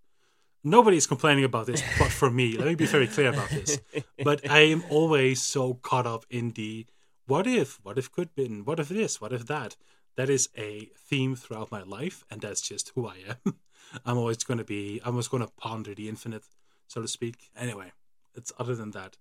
Nobody 0.67 0.97
is 0.97 1.07
complaining 1.07 1.45
about 1.45 1.67
this, 1.67 1.83
but 1.99 2.11
for 2.11 2.31
me, 2.31 2.57
let 2.57 2.67
me 2.67 2.75
be 2.75 2.87
very 2.87 3.07
clear 3.07 3.29
about 3.29 3.51
this. 3.51 3.81
But 4.25 4.49
I 4.51 4.61
am 4.61 4.83
always 4.89 5.43
so 5.43 5.75
caught 5.75 6.07
up 6.07 6.25
in 6.31 6.53
the 6.53 6.87
what 7.27 7.47
if, 7.47 7.79
what 7.83 7.99
if 7.99 8.11
could 8.11 8.35
been, 8.35 8.65
what 8.65 8.81
if 8.81 8.89
this, 8.89 9.21
what 9.21 9.33
if 9.33 9.47
that. 9.47 9.77
That 10.17 10.31
is 10.31 10.49
a 10.57 10.91
theme 10.97 11.35
throughout 11.35 11.73
my 11.73 11.83
life, 11.83 12.25
and 12.31 12.41
that's 12.41 12.61
just 12.61 12.93
who 12.95 13.07
I 13.07 13.17
am. 13.29 13.57
I'm 14.05 14.19
always 14.19 14.43
going 14.45 14.59
to 14.59 14.65
be, 14.65 15.01
I'm 15.05 15.13
always 15.13 15.29
going 15.29 15.45
to 15.45 15.53
ponder 15.57 15.95
the 15.95 16.09
infinite, 16.09 16.45
so 16.89 17.03
to 17.03 17.09
speak. 17.09 17.51
Anyway, 17.57 17.93
it's 18.35 18.53
other 18.59 18.75
than 18.75 18.91
that. 18.93 19.17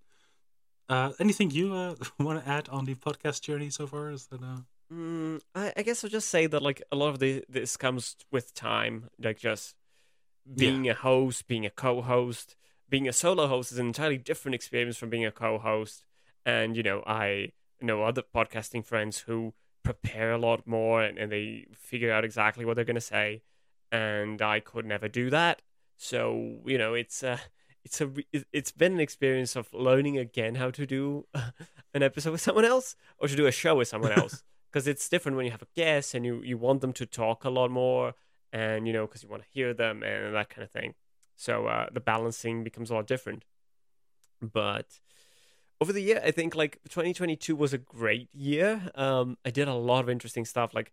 Uh, 0.88 1.12
anything 1.18 1.50
you 1.50 1.74
uh, 1.74 1.94
want 2.18 2.42
to 2.42 2.48
add 2.50 2.68
on 2.68 2.84
the 2.84 2.94
podcast 2.94 3.42
journey 3.42 3.70
so 3.70 3.86
far? 3.86 4.10
Is 4.10 4.26
that 4.26 4.42
uh... 4.42 4.58
Mm, 4.92 5.40
I, 5.54 5.72
I 5.76 5.82
guess 5.82 6.04
I'll 6.04 6.10
just 6.10 6.28
say 6.28 6.46
that 6.46 6.62
like 6.62 6.82
a 6.92 6.96
lot 6.96 7.08
of 7.08 7.18
the, 7.18 7.44
this 7.48 7.76
comes 7.76 8.16
with 8.30 8.54
time, 8.54 9.08
like 9.18 9.38
just 9.38 9.74
being 10.52 10.88
a 10.88 10.94
host, 10.94 11.46
being 11.46 11.64
a 11.64 11.70
co-host, 11.70 12.54
being 12.88 13.08
a 13.08 13.12
solo 13.12 13.46
host 13.46 13.72
is 13.72 13.78
an 13.78 13.86
entirely 13.86 14.18
different 14.18 14.54
experience 14.54 14.96
from 14.96 15.10
being 15.10 15.24
a 15.24 15.32
co-host. 15.32 16.04
And 16.44 16.76
you 16.76 16.82
know, 16.82 17.02
I 17.06 17.52
know 17.80 18.02
other 18.02 18.22
podcasting 18.22 18.84
friends 18.84 19.20
who 19.20 19.54
prepare 19.82 20.32
a 20.32 20.38
lot 20.38 20.66
more 20.66 21.02
and, 21.02 21.18
and 21.18 21.32
they 21.32 21.66
figure 21.72 22.12
out 22.12 22.24
exactly 22.24 22.64
what 22.64 22.76
they're 22.76 22.84
gonna 22.84 23.00
say, 23.00 23.42
and 23.94 24.40
I 24.54 24.60
could 24.70 24.86
never 24.94 25.08
do 25.20 25.26
that. 25.38 25.56
So 25.96 26.22
you 26.72 26.78
know, 26.78 26.92
it's 27.02 27.18
uh, 27.22 27.38
it's 27.86 28.00
a 28.00 28.06
it- 28.32 28.48
it's 28.58 28.72
been 28.82 28.94
an 28.94 29.00
experience 29.08 29.52
of 29.60 29.66
learning 29.72 30.16
again 30.26 30.54
how 30.62 30.70
to 30.78 30.84
do 30.96 31.02
an 31.96 32.02
episode 32.02 32.32
with 32.32 32.40
someone 32.46 32.64
else 32.74 32.96
or 33.18 33.28
to 33.28 33.36
do 33.36 33.46
a 33.46 33.52
show 33.62 33.74
with 33.76 33.88
someone 33.88 34.12
else. 34.22 34.42
Because 34.74 34.88
it's 34.92 35.08
different 35.08 35.36
when 35.36 35.46
you 35.46 35.52
have 35.56 35.62
a 35.62 35.74
guest 35.82 36.14
and 36.14 36.22
you 36.26 36.34
you 36.50 36.56
want 36.58 36.80
them 36.80 36.92
to 36.94 37.06
talk 37.06 37.44
a 37.44 37.50
lot 37.58 37.70
more 37.70 38.06
and 38.52 38.78
you 38.88 38.92
know 38.94 39.04
because 39.06 39.22
you 39.22 39.30
want 39.30 39.42
to 39.46 39.48
hear 39.56 39.70
them 39.82 40.02
and 40.02 40.34
that 40.34 40.48
kind 40.52 40.64
of 40.66 40.70
thing. 40.78 40.94
So 41.36 41.52
uh, 41.74 41.86
the 41.96 42.00
balancing 42.00 42.64
becomes 42.64 42.90
a 42.90 42.94
lot 42.94 43.06
different. 43.06 43.44
But 44.40 44.88
over 45.80 45.92
the 45.92 46.02
year 46.08 46.20
i 46.24 46.30
think 46.32 46.54
like 46.62 46.74
2022 46.88 47.54
was 47.56 47.72
a 47.72 47.78
great 47.78 48.28
year. 48.34 48.90
Um 48.96 49.36
i 49.44 49.50
did 49.50 49.68
a 49.68 49.74
lot 49.90 50.00
of 50.04 50.10
interesting 50.10 50.44
stuff 50.44 50.74
like 50.74 50.90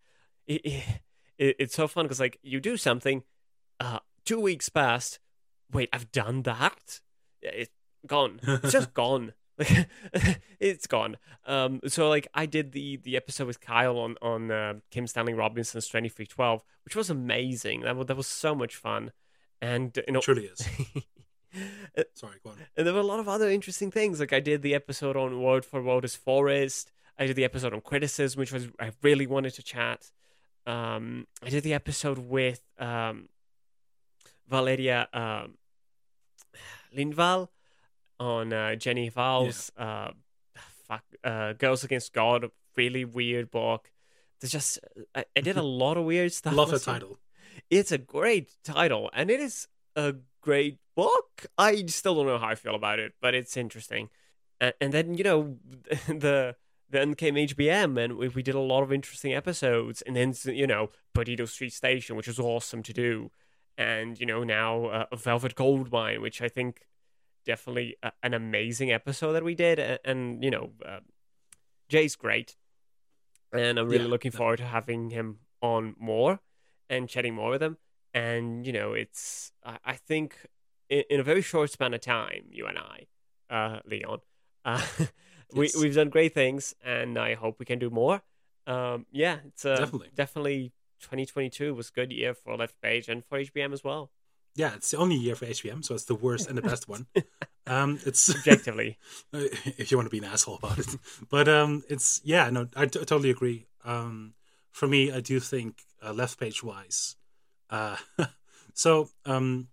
it, 0.48 0.62
it, 0.66 0.84
it's 1.42 1.76
so 1.76 1.88
fun 1.88 2.06
because 2.06 2.20
like 2.20 2.38
you 2.44 2.60
do 2.60 2.78
something 2.78 3.24
uh 3.80 4.00
two 4.26 4.40
weeks 4.40 4.70
passed 4.70 5.20
wait 5.72 5.90
i've 5.92 6.12
done 6.12 6.44
that 6.44 7.00
it's 7.42 7.72
gone 8.06 8.40
it's 8.44 8.72
just 8.72 8.94
gone 9.04 9.34
like 9.58 9.88
it's 10.60 10.88
gone 10.88 11.18
um 11.46 11.80
so 11.88 12.08
like 12.10 12.28
i 12.34 12.46
did 12.46 12.72
the 12.74 12.98
the 12.98 13.16
episode 13.18 13.48
with 13.48 13.60
kyle 13.60 13.98
on 13.98 14.16
on 14.22 14.52
uh, 14.52 14.74
kim 14.92 15.08
stanley 15.08 15.34
robinson's 15.34 15.88
2312 15.88 16.64
which 16.86 16.96
was 16.96 17.10
amazing 17.10 17.82
that 17.82 17.96
was, 17.96 18.06
that 18.08 18.18
was 18.18 18.28
so 18.28 18.54
much 18.54 18.76
fun 18.76 19.12
and 19.62 19.98
you 20.08 20.14
know 20.14 20.20
It 20.20 20.24
truly 20.26 20.46
is. 20.46 20.60
Sorry, 22.14 22.38
go 22.44 22.52
on. 22.52 22.58
and 22.78 22.88
there 22.88 22.94
were 22.94 23.00
a 23.02 23.04
lot 23.04 23.20
of 23.20 23.28
other 23.28 23.50
interesting 23.50 23.92
things. 23.92 24.20
Like 24.20 24.32
I 24.34 24.40
did 24.40 24.62
the 24.62 24.74
episode 24.74 25.18
on 25.18 25.42
Word 25.42 25.66
for 25.66 25.82
World 25.84 26.06
is 26.06 26.16
Forest. 26.16 26.92
I 27.20 27.26
did 27.28 27.36
the 27.36 27.44
episode 27.44 27.74
on 27.74 27.82
criticism, 27.82 28.40
which 28.40 28.54
was 28.54 28.70
I 28.80 28.92
really 29.02 29.28
wanted 29.28 29.54
to 29.56 29.64
chat. 29.64 30.12
Um, 30.66 31.28
I 31.44 31.50
did 31.50 31.64
the 31.64 31.74
episode 31.74 32.18
with 32.18 32.62
um, 32.78 33.30
Valeria 34.48 35.08
um, 35.14 35.58
Lindvall 36.96 37.50
on 38.20 38.54
uh, 38.54 38.76
Jenny 38.76 39.10
Hval's 39.10 39.72
uh, 39.78 40.12
fuck, 40.88 41.04
uh, 41.24 41.54
Girls 41.54 41.84
Against 41.84 42.14
God. 42.14 42.52
Really 42.76 43.06
weird 43.06 43.52
book. 43.52 43.92
There's 44.40 44.52
just 44.52 44.80
I, 45.16 45.26
I 45.36 45.42
did 45.42 45.58
a 45.58 45.64
lot 45.84 45.98
of 45.98 46.06
weird 46.06 46.34
stuff. 46.34 46.54
Love 46.54 46.72
the 46.72 46.80
title. 46.80 47.18
It's 47.70 47.92
a 47.92 47.98
great 47.98 48.52
title, 48.64 49.10
and 49.14 49.30
it 49.30 49.40
is 49.40 49.68
a 49.96 50.16
great 50.42 50.78
book. 50.96 51.46
I 51.58 51.86
still 51.88 52.16
don't 52.16 52.28
know 52.28 52.38
how 52.38 52.48
I 52.48 52.56
feel 52.56 52.76
about 52.76 53.00
it, 53.00 53.14
but 53.22 53.34
it's 53.34 53.58
interesting. 53.58 54.10
And, 54.60 54.74
and 54.80 54.94
then 54.94 55.14
you 55.16 55.24
know 55.24 55.58
the 56.08 56.56
then 56.92 57.16
came 57.16 57.36
HBM, 57.36 57.98
and 58.04 58.18
we, 58.18 58.28
we 58.30 58.44
did 58.44 58.56
a 58.56 58.60
lot 58.60 58.84
of 58.84 58.92
interesting 58.94 59.34
episodes. 59.34 60.02
And 60.04 60.16
then 60.16 60.34
you 60.46 60.68
know 60.68 60.90
Perdido 61.14 61.46
Street 61.46 61.74
Station, 61.74 62.16
which 62.16 62.28
was 62.28 62.40
awesome 62.40 62.84
to 62.84 62.94
do, 62.94 63.32
and 63.78 64.20
you 64.20 64.26
know 64.26 64.44
now 64.44 64.86
uh, 64.86 65.16
Velvet 65.16 65.56
Goldmine, 65.56 66.22
which 66.22 66.42
I 66.42 66.50
think 66.50 66.88
definitely 67.46 67.96
a, 68.04 68.12
an 68.24 68.34
amazing 68.34 68.92
episode 68.92 69.34
that 69.34 69.44
we 69.44 69.56
did. 69.56 69.80
And, 69.80 70.00
and 70.06 70.44
you 70.44 70.52
know 70.52 70.72
uh, 70.86 71.00
Jay's 71.90 72.16
great, 72.16 72.58
and 73.54 73.78
I'm 73.78 73.88
really 73.88 74.06
Yeah, 74.06 74.08
looking 74.08 74.32
forward 74.32 74.58
to 74.58 74.66
having 74.66 75.10
him 75.10 75.40
on 75.62 75.96
more 76.00 76.40
and 76.90 77.08
chatting 77.10 77.36
more 77.36 77.52
with 77.52 77.64
him. 77.64 77.78
And 78.14 78.66
you 78.66 78.74
know, 78.74 78.94
it's 78.94 79.52
I, 79.64 79.78
I 79.86 79.94
think 79.96 80.38
in, 80.90 81.04
in 81.10 81.20
a 81.20 81.24
very 81.24 81.42
short 81.42 81.70
span 81.72 81.94
of 81.94 82.02
time, 82.02 82.46
you 82.52 82.66
and 82.68 82.78
I, 82.78 83.08
uh, 83.50 83.80
Leon, 83.86 84.20
uh, 84.66 84.86
we 85.54 85.70
we've 85.80 85.96
done 85.96 86.10
great 86.10 86.34
things, 86.34 86.76
and 86.84 87.18
I 87.18 87.36
hope 87.36 87.60
we 87.60 87.66
can 87.66 87.80
do 87.80 87.90
more. 87.90 88.22
Um, 88.68 89.06
yeah, 89.12 89.38
it's 89.48 89.66
uh, 89.66 89.78
Definitely. 89.78 90.10
definitely 90.16 90.72
2022 91.02 91.74
was 91.74 91.90
a 91.90 91.92
good 91.92 92.12
year 92.12 92.34
for 92.34 92.56
Left 92.56 92.80
Page 92.82 93.10
and 93.10 93.26
for 93.26 93.40
HBM 93.40 93.74
as 93.74 93.84
well. 93.84 94.12
Yeah, 94.56 94.76
it's 94.76 94.92
the 94.92 94.98
only 94.98 95.16
year 95.16 95.36
for 95.36 95.46
HBM, 95.46 95.84
so 95.84 95.96
it's 95.96 96.06
the 96.06 96.16
worst 96.16 96.48
and 96.48 96.58
the 96.58 96.62
best 96.62 96.88
one. 96.88 97.08
Um, 97.68 98.00
it's 98.08 98.28
Objectively, 98.28 98.98
if 99.34 99.92
you 99.92 99.98
want 99.98 100.08
to 100.08 100.10
be 100.10 100.18
an 100.18 100.24
asshole 100.24 100.56
about 100.56 100.80
it, 100.80 100.98
but 101.30 101.48
um, 101.48 101.84
it's 101.88 102.20
yeah, 102.24 102.50
no, 102.50 102.68
I 102.76 102.88
t- 102.88 103.00
totally 103.00 103.30
agree. 103.30 103.68
Um, 103.86 104.34
for 104.72 104.88
me, 104.88 105.12
I 105.12 105.20
do 105.22 105.40
think 105.40 105.84
uh, 106.04 106.12
left 106.12 106.40
page 106.40 106.64
wise. 106.64 107.18
Uh, 107.70 107.98
so 108.74 109.10
um, 109.26 109.68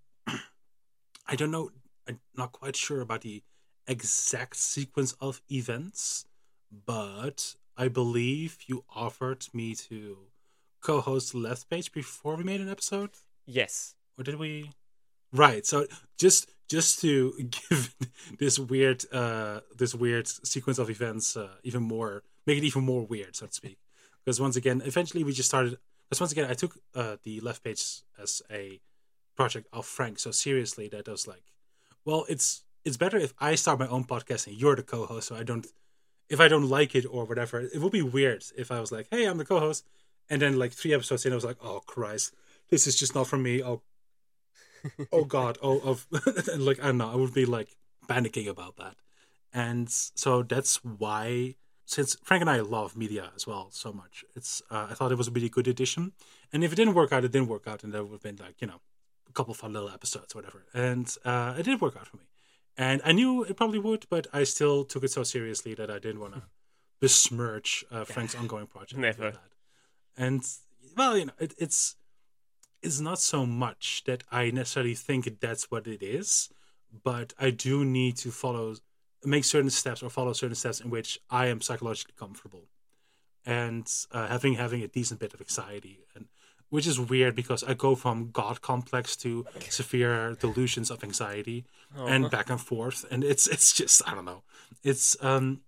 I 1.26 1.34
don't 1.34 1.50
know. 1.50 1.70
I'm 2.06 2.20
not 2.36 2.52
quite 2.52 2.76
sure 2.76 3.00
about 3.00 3.22
the 3.22 3.42
exact 3.88 4.56
sequence 4.56 5.12
of 5.20 5.40
events, 5.50 6.26
but 6.86 7.56
I 7.76 7.88
believe 7.88 8.58
you 8.66 8.84
offered 8.94 9.46
me 9.52 9.74
to 9.88 10.18
co-host 10.80 11.34
left 11.34 11.68
page 11.68 11.92
before 11.92 12.36
we 12.36 12.44
made 12.44 12.60
an 12.60 12.68
episode? 12.68 13.10
Yes. 13.46 13.94
or 14.16 14.24
did 14.24 14.36
we? 14.36 14.70
Right 15.32 15.64
so 15.66 15.86
just 16.18 16.50
just 16.68 17.00
to 17.00 17.32
give 17.70 17.94
this 18.38 18.58
weird 18.58 19.04
uh 19.12 19.60
this 19.76 19.94
weird 19.94 20.26
sequence 20.28 20.78
of 20.78 20.88
events 20.90 21.36
uh, 21.36 21.48
even 21.62 21.82
more 21.82 22.22
make 22.46 22.58
it 22.58 22.64
even 22.64 22.84
more 22.84 23.04
weird 23.04 23.36
so 23.36 23.46
to 23.46 23.52
speak. 23.52 23.78
Because 24.24 24.40
once 24.40 24.56
again 24.56 24.82
eventually 24.84 25.24
we 25.24 25.32
just 25.32 25.48
started 25.48 25.78
because 26.08 26.20
once 26.20 26.32
again 26.32 26.50
i 26.50 26.54
took 26.54 26.78
uh 26.94 27.16
the 27.22 27.40
left 27.40 27.62
page 27.62 28.02
as 28.22 28.42
a 28.50 28.80
project 29.36 29.66
of 29.72 29.84
frank 29.86 30.18
so 30.18 30.30
seriously 30.30 30.88
that 30.88 31.08
i 31.08 31.10
was 31.10 31.26
like 31.28 31.44
well 32.04 32.24
it's 32.28 32.64
it's 32.84 32.96
better 32.96 33.16
if 33.16 33.34
i 33.38 33.54
start 33.54 33.78
my 33.78 33.88
own 33.88 34.04
podcast 34.04 34.46
and 34.46 34.56
you're 34.56 34.76
the 34.76 34.82
co-host 34.82 35.28
so 35.28 35.36
i 35.36 35.42
don't 35.42 35.66
if 36.28 36.40
i 36.40 36.48
don't 36.48 36.68
like 36.68 36.94
it 36.94 37.04
or 37.10 37.24
whatever 37.24 37.60
it 37.60 37.80
would 37.80 37.92
be 37.92 38.02
weird 38.02 38.44
if 38.56 38.70
i 38.70 38.80
was 38.80 38.92
like 38.92 39.06
hey 39.10 39.24
i'm 39.24 39.38
the 39.38 39.44
co-host 39.44 39.84
and 40.30 40.42
then 40.42 40.58
like 40.58 40.72
three 40.72 40.92
episodes 40.92 41.24
in 41.24 41.32
i 41.32 41.34
was 41.34 41.44
like 41.44 41.58
oh 41.62 41.80
christ 41.86 42.32
this 42.70 42.86
is 42.86 42.96
just 42.96 43.14
not 43.14 43.26
for 43.26 43.38
me. 43.38 43.62
Oh 43.62 43.82
oh 45.12 45.24
god 45.24 45.58
oh 45.60 45.80
of 45.80 46.06
like 46.58 46.78
i 46.80 46.86
don't 46.86 46.98
know 46.98 47.10
i 47.10 47.16
would 47.16 47.34
be 47.34 47.44
like 47.44 47.76
panicking 48.08 48.48
about 48.48 48.76
that. 48.76 48.94
And 49.52 49.90
so 49.90 50.42
that's 50.42 50.76
why 50.84 51.56
since 51.84 52.16
frank 52.22 52.42
and 52.42 52.50
i 52.50 52.60
love 52.60 52.96
media 52.96 53.32
as 53.34 53.44
well 53.46 53.70
so 53.70 53.92
much 53.92 54.24
it's 54.36 54.62
uh, 54.70 54.86
i 54.90 54.94
thought 54.94 55.10
it 55.10 55.18
was 55.18 55.28
a 55.28 55.30
really 55.32 55.48
good 55.48 55.66
addition. 55.66 56.12
And 56.52 56.62
if 56.62 56.72
it 56.72 56.76
didn't 56.76 56.94
work 56.94 57.12
out 57.12 57.24
it 57.24 57.32
didn't 57.32 57.48
work 57.48 57.66
out 57.66 57.82
and 57.82 57.92
there 57.92 58.04
would 58.04 58.12
have 58.12 58.22
been 58.22 58.36
like 58.36 58.60
you 58.60 58.68
know 58.68 58.80
a 59.28 59.32
couple 59.32 59.50
of 59.50 59.58
fun 59.58 59.72
little 59.72 59.90
episodes 59.90 60.34
or 60.34 60.38
whatever. 60.38 60.64
And 60.72 61.12
uh, 61.24 61.54
it 61.58 61.64
did 61.64 61.80
work 61.80 61.96
out 61.96 62.06
for 62.06 62.18
me 62.18 62.24
and 62.78 63.02
i 63.04 63.12
knew 63.12 63.44
it 63.44 63.56
probably 63.56 63.78
would 63.78 64.06
but 64.08 64.26
i 64.32 64.42
still 64.44 64.84
took 64.84 65.04
it 65.04 65.10
so 65.10 65.22
seriously 65.22 65.74
that 65.74 65.90
i 65.90 65.98
didn't 65.98 66.20
want 66.20 66.32
to 66.32 66.42
besmirch 67.00 67.84
uh, 67.90 68.04
frank's 68.04 68.34
ongoing 68.34 68.66
project 68.66 68.98
Never. 68.98 69.34
and 70.16 70.42
well 70.96 71.18
you 71.18 71.26
know 71.26 71.32
it, 71.38 71.52
it's 71.58 71.96
it's 72.82 73.00
not 73.00 73.18
so 73.18 73.44
much 73.44 74.04
that 74.06 74.24
I 74.30 74.50
necessarily 74.50 74.94
think 74.94 75.40
that's 75.40 75.70
what 75.70 75.86
it 75.86 76.02
is, 76.02 76.48
but 77.04 77.32
I 77.38 77.50
do 77.50 77.84
need 77.84 78.16
to 78.18 78.30
follow 78.30 78.76
make 79.24 79.44
certain 79.44 79.70
steps 79.70 80.02
or 80.02 80.10
follow 80.10 80.32
certain 80.32 80.54
steps 80.54 80.80
in 80.80 80.90
which 80.90 81.18
I 81.28 81.46
am 81.46 81.60
psychologically 81.60 82.14
comfortable, 82.16 82.68
and 83.44 83.90
uh, 84.12 84.28
having 84.28 84.54
having 84.54 84.82
a 84.82 84.88
decent 84.88 85.20
bit 85.20 85.34
of 85.34 85.40
anxiety, 85.40 86.00
and 86.14 86.26
which 86.70 86.86
is 86.86 87.00
weird 87.00 87.34
because 87.34 87.62
I 87.64 87.74
go 87.74 87.94
from 87.94 88.30
god 88.30 88.60
complex 88.60 89.16
to 89.16 89.46
severe 89.68 90.34
delusions 90.34 90.90
of 90.90 91.02
anxiety, 91.02 91.64
and 91.96 92.30
back 92.30 92.50
and 92.50 92.60
forth, 92.60 93.04
and 93.10 93.24
it's 93.24 93.46
it's 93.46 93.72
just 93.72 94.02
I 94.06 94.14
don't 94.14 94.24
know, 94.24 94.42
it's 94.82 95.16
um. 95.22 95.60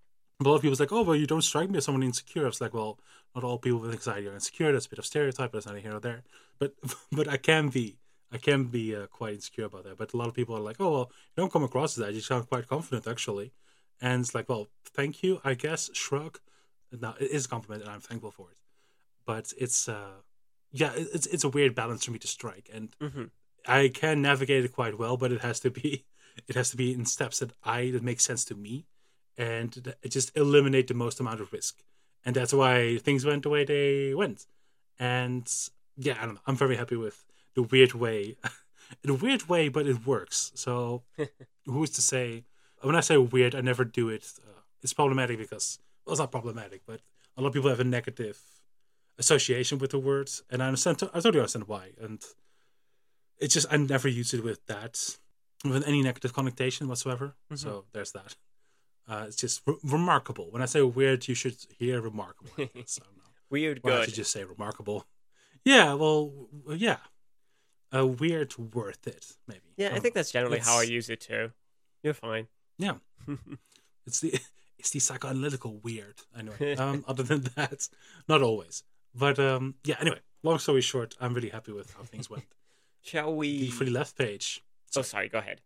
A 0.43 0.49
lot 0.49 0.55
of 0.55 0.63
people's 0.63 0.81
like, 0.81 0.91
oh 0.91 1.03
well, 1.03 1.17
you 1.17 1.27
don't 1.27 1.43
strike 1.43 1.69
me 1.69 1.77
as 1.77 1.85
someone 1.85 2.03
insecure. 2.03 2.47
It's 2.47 2.63
like, 2.63 2.73
well, 2.73 2.99
not 3.35 3.45
all 3.45 3.59
people 3.59 3.81
with 3.81 3.93
anxiety 3.93 4.27
are 4.27 4.33
insecure. 4.33 4.73
That's 4.73 4.87
a 4.87 4.89
bit 4.89 4.99
of 4.99 5.05
stereotype. 5.05 5.53
That's 5.53 5.67
neither 5.67 5.81
here 5.81 5.91
nor 5.91 6.01
there. 6.01 6.23
But 6.59 6.75
but 7.13 7.29
I 7.29 7.37
can 7.37 7.69
be 7.69 7.99
I 8.33 8.39
can 8.39 8.65
be 8.65 8.95
uh, 8.95 9.07
quite 9.07 9.35
insecure 9.35 9.65
about 9.67 9.85
that. 9.85 9.99
But 9.99 10.15
a 10.15 10.17
lot 10.17 10.29
of 10.29 10.35
people 10.35 10.57
are 10.57 10.61
like, 10.61 10.77
oh 10.81 10.91
well, 10.91 11.11
you 11.37 11.43
don't 11.43 11.53
come 11.53 11.65
across 11.65 11.99
as 11.99 12.05
that. 12.05 12.15
You 12.15 12.21
sound 12.21 12.49
quite 12.49 12.69
confident 12.69 13.07
actually. 13.07 13.53
And 14.01 14.23
it's 14.23 14.35
like, 14.35 14.49
well, 14.49 14.69
thank 14.85 15.23
you, 15.23 15.41
I 15.45 15.55
guess. 15.55 15.91
Shrug. 15.93 16.39
Now 16.93 17.15
it 17.21 17.31
is 17.31 17.47
a 17.47 17.49
compliment, 17.49 17.83
and 17.83 17.93
I'm 17.93 18.01
thankful 18.01 18.31
for 18.31 18.51
it. 18.51 18.57
But 19.27 19.53
it's 19.59 19.89
uh, 19.89 20.23
yeah, 20.73 20.93
it's 20.97 21.27
it's 21.27 21.45
a 21.45 21.49
weird 21.49 21.75
balance 21.75 22.05
for 22.05 22.13
me 22.13 22.19
to 22.19 22.29
strike, 22.29 22.71
and 22.73 22.91
hmm 23.01 23.25
I 23.67 23.89
can 23.89 24.23
navigate 24.23 24.65
it 24.65 24.73
quite 24.73 24.99
well, 24.99 25.17
but 25.19 25.33
it 25.33 25.43
has 25.43 25.61
to 25.61 25.71
be 25.71 26.05
it 26.49 26.55
has 26.55 26.71
to 26.71 26.77
be 26.77 26.93
in 26.93 27.05
steps 27.05 27.41
that 27.41 27.53
I 27.65 27.91
that 27.91 28.03
make 28.03 28.21
sense 28.21 28.45
to 28.47 28.55
me, 28.55 28.87
and 29.37 29.95
just 30.09 30.37
eliminate 30.37 30.89
the 30.89 30.95
most 30.95 31.21
amount 31.21 31.41
of 31.41 31.53
risk, 31.53 31.83
and 32.25 32.35
that's 32.35 32.53
why 32.55 32.99
things 32.99 33.25
went 33.25 33.43
the 33.43 33.51
way 33.51 33.65
they 33.65 34.15
went, 34.15 34.47
and 34.99 35.51
yeah, 35.97 36.17
I 36.21 36.27
don't 36.27 36.35
know. 36.35 36.41
I'm 36.47 36.57
very 36.57 36.77
happy 36.77 36.97
with 36.97 37.25
the 37.55 37.63
weird 37.63 37.95
way, 37.95 38.37
in 39.05 39.11
a 39.11 39.15
weird 39.15 39.49
way, 39.49 39.69
but 39.69 39.87
it 39.87 40.07
works. 40.07 40.53
So 40.55 41.03
who's 41.67 41.91
to 41.91 42.03
say? 42.03 42.45
When 42.83 42.97
I 42.97 43.01
say 43.01 43.19
weird, 43.19 43.55
I 43.55 43.61
never 43.61 43.85
do 43.85 44.09
it. 44.09 44.33
Uh, 44.43 44.61
it's 44.83 44.95
problematic 44.95 45.37
because 45.37 45.79
well, 46.05 46.13
it's 46.15 46.21
not 46.21 46.31
problematic, 46.31 46.83
but 46.87 47.01
a 47.37 47.43
lot 47.43 47.49
of 47.49 47.55
people 47.55 47.69
have 47.71 47.81
a 47.81 47.85
negative 47.85 48.39
association 49.19 49.79
with 49.79 49.91
the 49.91 49.99
words, 49.99 50.43
and 50.51 50.63
I 50.63 50.67
understand. 50.67 51.03
I 51.03 51.21
totally 51.21 51.41
understand 51.41 51.69
why, 51.69 51.91
and 52.01 52.23
it's 53.39 53.55
just 53.55 53.67
I 53.71 53.77
never 53.77 54.09
use 54.09 54.33
it 54.35 54.43
with 54.45 54.65
that 54.67 55.19
with 55.65 55.87
any 55.87 56.03
negative 56.03 56.33
connotation 56.33 56.89
whatsoever. 56.89 57.35
Mhm. 57.53 57.59
So 57.59 57.85
there's 57.93 58.13
that. 58.13 58.37
Uh, 59.09 59.25
it's 59.27 59.37
just 59.37 59.63
re- 59.67 59.77
remarkable. 59.83 60.51
When 60.51 60.63
I 60.63 60.67
say 60.67 60.83
weird, 60.83 61.27
you 61.29 61.35
should 61.35 61.57
hear 61.79 62.01
remarkable. 62.01 62.51
I. 62.59 62.63
I 62.63 62.67
don't. 62.75 62.95
Weird 63.51 63.81
Why 63.83 63.91
good. 63.91 64.09
you 64.11 64.15
just 64.15 64.31
say 64.31 64.45
remarkable? 64.45 65.07
Yeah, 65.65 65.95
well, 65.95 66.33
yeah. 66.69 66.99
Uh, 67.93 68.07
weird, 68.07 68.57
worth 68.57 69.09
it, 69.09 69.27
maybe. 69.49 69.61
yeah, 69.77 69.89
I 69.89 69.91
don't 69.91 70.03
think 70.03 70.15
know. 70.15 70.21
that's 70.21 70.31
generally 70.31 70.61
how 70.61 70.79
I 70.79 70.85
use 70.85 71.11
it 71.11 71.21
too. 71.23 71.51
You're 72.05 72.15
fine. 72.15 72.47
Yeah, 72.79 72.99
it's 74.07 74.21
the 74.21 74.39
it's 74.79 74.91
the 74.91 75.01
psychoanalytical 75.01 75.83
weird. 75.83 76.21
Anyway, 76.39 76.77
um, 76.77 77.05
other 77.09 77.25
than 77.25 77.41
that, 77.57 77.89
not 78.29 78.41
always. 78.41 78.85
But 79.15 79.39
um, 79.39 79.75
yeah. 79.85 79.97
Anyway, 80.01 80.21
long 80.43 80.59
story 80.59 80.81
short, 80.81 81.17
I'm 81.21 81.35
really 81.35 81.49
happy 81.51 81.73
with 81.73 81.93
how 81.95 82.03
things 82.05 82.29
went. 82.31 82.45
Shall 83.03 83.35
we? 83.35 83.61
The 83.61 83.71
for 83.71 83.85
the 83.85 83.91
left 83.91 84.17
page, 84.19 84.63
Oh, 84.97 85.03
sorry. 85.03 85.29
Go 85.29 85.39
ahead. 85.39 85.61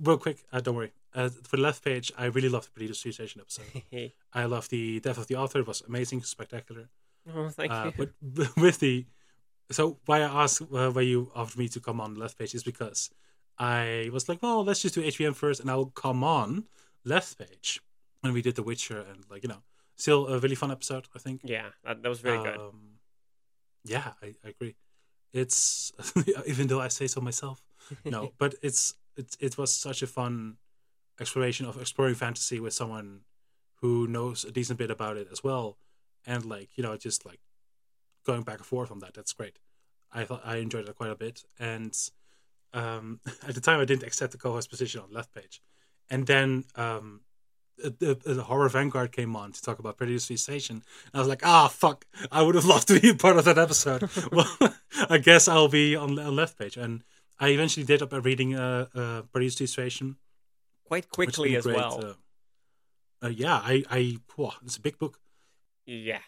real 0.00 0.18
quick. 0.18 0.44
Uh, 0.52 0.60
don't 0.60 0.76
worry. 0.76 0.92
Uh, 1.14 1.28
for 1.44 1.56
the 1.56 1.62
left 1.62 1.84
page, 1.84 2.10
I 2.18 2.26
really 2.26 2.48
loved 2.48 2.66
the 2.66 2.70
Perdido 2.72 2.92
Street 2.94 3.14
Station 3.14 3.40
episode. 3.40 3.82
I 4.32 4.44
love 4.46 4.68
the 4.68 4.98
death 5.00 5.16
of 5.18 5.28
the 5.28 5.36
author. 5.36 5.60
It 5.60 5.66
was 5.66 5.82
amazing, 5.86 6.22
spectacular. 6.24 6.88
oh, 7.34 7.48
thank 7.50 7.70
Uh, 7.72 7.92
you. 7.96 8.08
but 8.26 8.56
with 8.56 8.80
the 8.80 9.06
so 9.70 9.98
why 10.04 10.18
I 10.18 10.42
asked 10.44 10.60
uh, 10.62 10.90
why 10.90 11.00
you 11.02 11.30
offered 11.34 11.56
me 11.58 11.68
to 11.68 11.80
come 11.80 12.00
on 12.00 12.14
the 12.14 12.20
left 12.20 12.36
page 12.38 12.54
is 12.54 12.62
because 12.64 13.10
I 13.58 14.10
was 14.12 14.28
like, 14.28 14.42
well, 14.42 14.62
let's 14.64 14.82
just 14.82 14.94
do 14.94 15.02
HBM 15.02 15.34
first, 15.34 15.60
and 15.60 15.70
I'll 15.70 15.86
come 15.86 16.22
on 16.24 16.64
left 17.04 17.38
page. 17.38 17.80
And 18.22 18.34
we 18.34 18.42
did 18.42 18.56
The 18.56 18.62
Witcher, 18.62 18.98
and 19.00 19.24
like 19.30 19.42
you 19.42 19.48
know, 19.48 19.62
still 19.96 20.28
a 20.28 20.38
really 20.38 20.54
fun 20.54 20.70
episode. 20.70 21.08
I 21.14 21.18
think. 21.18 21.40
yeah, 21.44 21.68
that, 21.84 22.02
that 22.02 22.08
was 22.08 22.20
very 22.20 22.42
good. 22.42 22.58
Um, 22.58 22.98
yeah, 23.84 24.12
I, 24.22 24.34
I 24.44 24.48
agree. 24.48 24.76
It's 25.32 25.92
even 26.46 26.68
though 26.68 26.80
I 26.80 26.88
say 26.88 27.06
so 27.06 27.20
myself, 27.20 27.62
no, 28.04 28.32
but 28.38 28.54
it's 28.62 28.94
it 29.16 29.36
it 29.40 29.58
was 29.58 29.74
such 29.74 30.02
a 30.02 30.06
fun 30.06 30.56
exploration 31.20 31.66
of 31.66 31.80
exploring 31.80 32.14
fantasy 32.14 32.60
with 32.60 32.72
someone 32.72 33.20
who 33.80 34.06
knows 34.06 34.44
a 34.44 34.50
decent 34.50 34.78
bit 34.78 34.90
about 34.90 35.16
it 35.16 35.28
as 35.30 35.44
well, 35.44 35.76
and 36.26 36.44
like 36.44 36.70
you 36.76 36.82
know 36.82 36.96
just 36.96 37.26
like 37.26 37.40
going 38.24 38.42
back 38.42 38.58
and 38.58 38.66
forth 38.66 38.90
on 38.90 39.00
that. 39.00 39.14
That's 39.14 39.32
great. 39.32 39.58
I 40.12 40.24
thought 40.24 40.42
I 40.44 40.56
enjoyed 40.56 40.88
it 40.88 40.96
quite 40.96 41.10
a 41.10 41.16
bit, 41.16 41.44
and 41.58 41.96
um, 42.72 43.20
at 43.48 43.54
the 43.54 43.60
time 43.60 43.80
I 43.80 43.84
didn't 43.84 44.04
accept 44.04 44.32
the 44.32 44.38
co-host 44.38 44.70
position 44.70 45.00
on 45.00 45.12
left 45.12 45.34
page, 45.34 45.60
and 46.08 46.26
then 46.26 46.64
um, 46.76 47.20
the, 47.78 48.16
the, 48.24 48.34
the 48.34 48.42
horror 48.44 48.68
vanguard 48.68 49.12
came 49.12 49.36
on 49.36 49.52
to 49.52 49.62
talk 49.62 49.78
about 49.78 49.96
Street 49.96 50.38
Station. 50.38 50.76
And 50.76 51.14
I 51.14 51.18
was 51.18 51.28
like, 51.28 51.44
ah, 51.44 51.68
fuck! 51.68 52.06
I 52.30 52.42
would 52.42 52.54
have 52.54 52.64
loved 52.64 52.88
to 52.88 53.00
be 53.00 53.10
a 53.10 53.14
part 53.14 53.36
of 53.36 53.44
that 53.44 53.58
episode. 53.58 54.08
well, 54.32 54.56
I 55.08 55.18
guess 55.18 55.48
I'll 55.48 55.68
be 55.68 55.96
on, 55.96 56.18
on 56.18 56.36
left 56.36 56.58
page, 56.58 56.76
and 56.76 57.02
I 57.38 57.48
eventually 57.48 57.84
did 57.84 58.02
up 58.02 58.12
a 58.12 58.20
reading 58.20 58.54
uh, 58.54 58.86
uh, 58.94 59.48
Street 59.48 59.68
Station 59.68 60.16
Quite 60.84 61.08
quickly 61.08 61.56
as 61.56 61.64
great, 61.64 61.76
well. 61.76 62.04
Uh, 62.04 63.26
uh, 63.26 63.28
yeah, 63.30 63.54
I, 63.54 63.84
I, 63.90 64.18
whoa, 64.36 64.52
it's 64.64 64.76
a 64.76 64.80
big 64.80 64.98
book. 64.98 65.18
yeah. 65.86 66.20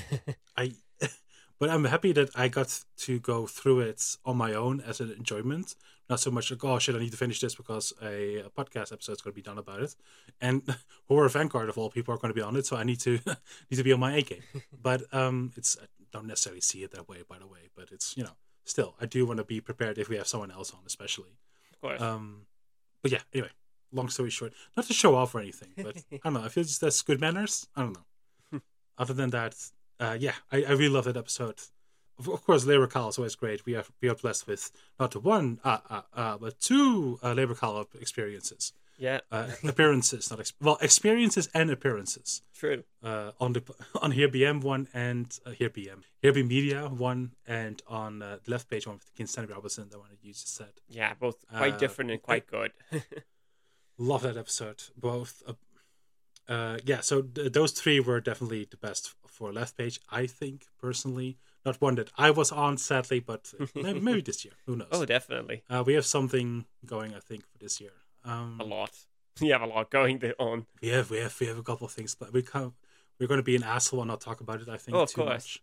I, 0.56 0.72
but 1.58 1.70
I'm 1.70 1.84
happy 1.84 2.12
that 2.12 2.30
I 2.34 2.48
got 2.48 2.82
to 2.98 3.18
go 3.20 3.46
through 3.46 3.80
it 3.80 4.16
on 4.24 4.36
my 4.36 4.52
own 4.52 4.80
as 4.80 5.00
an 5.00 5.10
enjoyment. 5.12 5.74
Not 6.10 6.20
so 6.20 6.30
much 6.30 6.50
like, 6.50 6.62
oh 6.64 6.78
shit, 6.78 6.94
I 6.94 6.98
need 6.98 7.12
to 7.12 7.16
finish 7.16 7.40
this 7.40 7.54
because 7.54 7.92
a, 8.02 8.38
a 8.38 8.50
podcast 8.50 8.92
episode 8.92 9.12
is 9.12 9.20
going 9.22 9.32
to 9.32 9.36
be 9.36 9.42
done 9.42 9.58
about 9.58 9.82
it, 9.82 9.94
and 10.40 10.62
horror 11.08 11.28
vanguard 11.28 11.68
of 11.68 11.78
all 11.78 11.90
people 11.90 12.14
are 12.14 12.18
going 12.18 12.30
to 12.30 12.34
be 12.34 12.42
on 12.42 12.56
it, 12.56 12.66
so 12.66 12.76
I 12.76 12.84
need 12.84 13.00
to 13.00 13.12
need 13.70 13.76
to 13.76 13.84
be 13.84 13.92
on 13.92 14.00
my 14.00 14.16
A 14.16 14.22
game. 14.22 14.42
but 14.82 15.02
um, 15.14 15.52
it's 15.56 15.76
I 15.80 15.86
don't 16.12 16.26
necessarily 16.26 16.60
see 16.60 16.82
it 16.82 16.90
that 16.92 17.08
way, 17.08 17.18
by 17.28 17.38
the 17.38 17.46
way. 17.46 17.70
But 17.74 17.90
it's 17.92 18.16
you 18.16 18.24
know 18.24 18.36
still 18.64 18.94
I 19.00 19.06
do 19.06 19.24
want 19.26 19.38
to 19.38 19.44
be 19.44 19.60
prepared 19.60 19.98
if 19.98 20.08
we 20.08 20.16
have 20.16 20.26
someone 20.26 20.50
else 20.50 20.72
on, 20.72 20.80
especially. 20.86 21.38
Of 21.72 21.80
course. 21.80 22.00
Um, 22.00 22.46
but 23.02 23.12
yeah, 23.12 23.20
anyway, 23.32 23.50
long 23.92 24.08
story 24.08 24.30
short, 24.30 24.52
not 24.76 24.86
to 24.86 24.92
show 24.92 25.14
off 25.14 25.34
or 25.34 25.40
anything, 25.40 25.70
but 25.76 25.96
I 26.12 26.18
don't 26.24 26.34
know. 26.34 26.42
I 26.42 26.48
feel 26.48 26.64
just 26.64 26.80
that's 26.80 27.02
good 27.02 27.20
manners. 27.20 27.66
I 27.76 27.82
don't 27.82 27.94
know. 27.94 28.60
Other 28.98 29.14
than 29.14 29.30
that, 29.30 29.54
uh, 29.98 30.16
yeah, 30.20 30.34
I, 30.50 30.64
I 30.64 30.70
really 30.72 30.90
love 30.90 31.04
that 31.04 31.16
episode. 31.16 31.58
Of, 32.28 32.44
course, 32.44 32.64
Labor 32.64 32.86
Call 32.86 33.08
is 33.08 33.18
always 33.18 33.34
great. 33.34 33.64
We 33.66 33.74
are 33.76 33.84
we 34.00 34.08
are 34.08 34.14
blessed 34.14 34.46
with 34.46 34.70
not 35.00 35.14
one, 35.16 35.58
uh, 35.64 35.78
uh, 35.90 36.02
uh, 36.14 36.36
but 36.38 36.60
two 36.60 37.18
uh, 37.22 37.32
Labor 37.32 37.54
Call 37.54 37.86
experiences, 38.00 38.72
yeah. 38.98 39.20
uh, 39.30 39.48
appearances, 39.64 40.30
not 40.30 40.40
ex- 40.40 40.52
well, 40.60 40.78
experiences 40.80 41.48
and 41.54 41.70
appearances 41.70 42.42
True. 42.54 42.84
uh, 43.02 43.32
on 43.40 43.52
the 43.54 43.62
on 44.00 44.12
Here 44.12 44.28
BM 44.28 44.62
one 44.62 44.88
and 44.94 45.26
uh, 45.46 45.50
Here 45.50 45.70
BM 45.70 46.02
Here 46.20 46.32
B 46.32 46.42
Media 46.42 46.88
one 46.88 47.32
and 47.46 47.82
on 47.86 48.22
uh, 48.22 48.38
the 48.44 48.50
left 48.50 48.68
page 48.70 48.86
one 48.86 48.96
with 48.96 49.06
the 49.06 49.12
Kim 49.12 49.26
Stanley 49.26 49.52
Robinson, 49.52 49.88
the 49.90 49.98
one 49.98 50.08
that 50.10 50.22
you 50.22 50.32
just 50.32 50.54
said. 50.54 50.72
Yeah, 50.88 51.14
both 51.14 51.44
quite 51.48 51.74
Uh, 51.74 51.78
different 51.78 52.10
and 52.10 52.22
quite 52.22 52.46
good. 52.46 52.72
love 53.98 54.22
that 54.22 54.36
episode 54.36 54.82
both 54.96 55.42
uh, 55.46 55.52
uh 56.52 56.78
yeah 56.84 57.00
so 57.00 57.22
th- 57.22 57.52
those 57.52 57.72
three 57.72 58.00
were 58.00 58.20
definitely 58.20 58.66
the 58.70 58.76
best 58.76 59.14
for 59.26 59.52
left 59.52 59.76
page 59.76 60.00
i 60.10 60.26
think 60.26 60.64
personally 60.80 61.36
not 61.64 61.80
one 61.80 61.94
that 61.96 62.10
i 62.16 62.30
was 62.30 62.50
on 62.52 62.76
sadly 62.76 63.20
but 63.20 63.52
maybe, 63.74 64.00
maybe 64.08 64.20
this 64.20 64.44
year 64.44 64.54
who 64.66 64.76
knows 64.76 64.88
oh, 64.92 65.04
definitely. 65.04 65.62
uh, 65.70 65.82
we 65.86 65.94
have 65.94 66.06
something 66.06 66.64
going 66.86 67.14
i 67.14 67.20
think 67.20 67.42
for 67.50 67.58
this 67.58 67.80
year 67.80 67.92
um 68.24 68.58
A 68.60 68.64
lot. 68.64 68.90
You 69.40 69.52
have 69.52 69.62
a 69.62 69.66
lot 69.66 69.90
going 69.90 70.20
on. 70.38 70.66
we 70.82 70.88
have 70.88 71.10
we 71.10 71.18
have 71.18 71.34
we 71.40 71.46
have 71.46 71.58
a 71.58 71.62
couple 71.62 71.86
of 71.86 71.92
things 71.92 72.14
but 72.14 72.32
we 72.32 72.42
can't. 72.42 72.74
we're 73.18 73.26
going 73.26 73.38
to 73.44 73.50
be 73.52 73.56
an 73.56 73.62
asshole 73.62 74.00
and 74.02 74.08
not 74.08 74.20
talk 74.20 74.40
about 74.40 74.60
it 74.60 74.68
i 74.68 74.76
think 74.76 74.94
Oh, 74.96 75.02
of 75.02 75.10
too 75.10 75.22
course. 75.22 75.30
much 75.30 75.60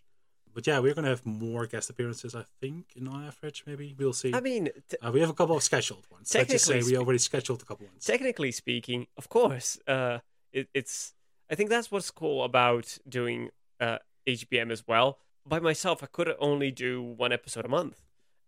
but 0.56 0.66
yeah 0.66 0.80
we're 0.80 0.96
going 0.96 1.04
to 1.10 1.12
have 1.12 1.26
more 1.26 1.68
guest 1.68 1.90
appearances 1.92 2.34
i 2.34 2.44
think 2.60 2.86
in 2.96 3.08
on 3.08 3.24
average 3.26 3.64
maybe 3.68 3.94
we'll 4.00 4.14
see 4.22 4.34
I 4.34 4.42
mean, 4.42 4.70
t- 4.90 4.98
uh, 5.04 5.12
we 5.12 5.20
have 5.20 5.30
a 5.30 5.34
couple 5.34 5.56
of 5.56 5.64
scheduled 5.64 6.06
ones 6.12 6.34
let's 6.34 6.52
just 6.52 6.66
say 6.66 6.74
Technically 6.74 6.94
we 6.94 6.98
already 6.98 7.20
scheduled 7.20 7.62
a 7.62 7.66
couple 7.66 7.86
ones 7.86 8.04
technically 8.04 8.52
speaking, 8.52 9.06
of 9.22 9.30
course, 9.30 9.78
uh, 9.88 10.18
it, 10.52 10.68
it's. 10.74 11.14
I 11.52 11.56
think 11.56 11.70
that's 11.70 11.90
what's 11.92 12.10
cool 12.12 12.44
about 12.44 12.98
doing 13.08 13.50
uh, 13.80 14.00
HBM 14.28 14.72
as 14.72 14.82
well. 14.88 15.20
By 15.50 15.60
myself, 15.60 16.04
I 16.04 16.06
could 16.06 16.34
only 16.40 16.72
do 16.72 17.02
one 17.02 17.34
episode 17.34 17.66
a 17.66 17.70
month, 17.70 18.04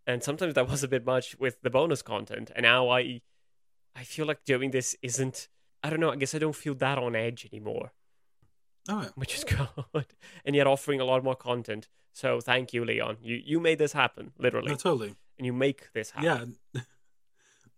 and 0.05 0.23
sometimes 0.23 0.53
that 0.53 0.69
was 0.69 0.83
a 0.83 0.87
bit 0.87 1.05
much 1.05 1.35
with 1.39 1.61
the 1.61 1.69
bonus 1.69 2.01
content. 2.01 2.51
And 2.55 2.63
now 2.63 2.89
I, 2.89 3.21
I 3.95 4.03
feel 4.03 4.25
like 4.25 4.43
doing 4.45 4.71
this 4.71 4.95
isn't. 5.01 5.47
I 5.83 5.89
don't 5.89 5.99
know. 5.99 6.11
I 6.11 6.15
guess 6.15 6.35
I 6.35 6.39
don't 6.39 6.55
feel 6.55 6.75
that 6.75 6.97
on 6.99 7.15
edge 7.15 7.47
anymore, 7.51 7.91
oh 8.87 9.01
yeah 9.01 9.09
which 9.15 9.35
is 9.35 9.43
good. 9.93 10.05
And 10.45 10.55
yet 10.55 10.67
offering 10.67 11.01
a 11.01 11.05
lot 11.05 11.23
more 11.23 11.35
content. 11.35 11.89
So 12.13 12.39
thank 12.39 12.71
you, 12.71 12.85
Leon. 12.85 13.17
You 13.21 13.41
you 13.43 13.59
made 13.59 13.79
this 13.79 13.93
happen, 13.93 14.33
literally, 14.37 14.69
no, 14.69 14.75
totally 14.75 15.15
and 15.37 15.45
you 15.47 15.53
make 15.53 15.91
this 15.93 16.11
happen. 16.11 16.57
Yeah. 16.73 16.81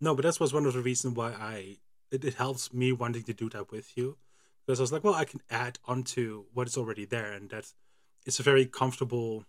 No, 0.02 0.14
but 0.14 0.24
that 0.24 0.38
was 0.38 0.54
one 0.54 0.66
of 0.66 0.74
the 0.74 0.82
reasons 0.82 1.16
why 1.16 1.32
I 1.32 1.78
it, 2.12 2.26
it 2.26 2.34
helps 2.34 2.74
me 2.74 2.92
wanting 2.92 3.24
to 3.24 3.34
do 3.34 3.50
that 3.52 3.72
with 3.72 3.96
you. 3.98 4.18
Because 4.66 4.82
I 4.82 4.84
was 4.84 4.92
like, 4.92 5.04
well, 5.06 5.14
I 5.14 5.24
can 5.24 5.40
add 5.50 5.80
onto 5.86 6.44
what 6.54 6.68
is 6.68 6.76
already 6.76 7.06
there 7.06 7.32
and 7.32 7.50
that 7.52 7.72
it's 8.26 8.40
a 8.40 8.44
very 8.44 8.66
comfortable 8.66 9.46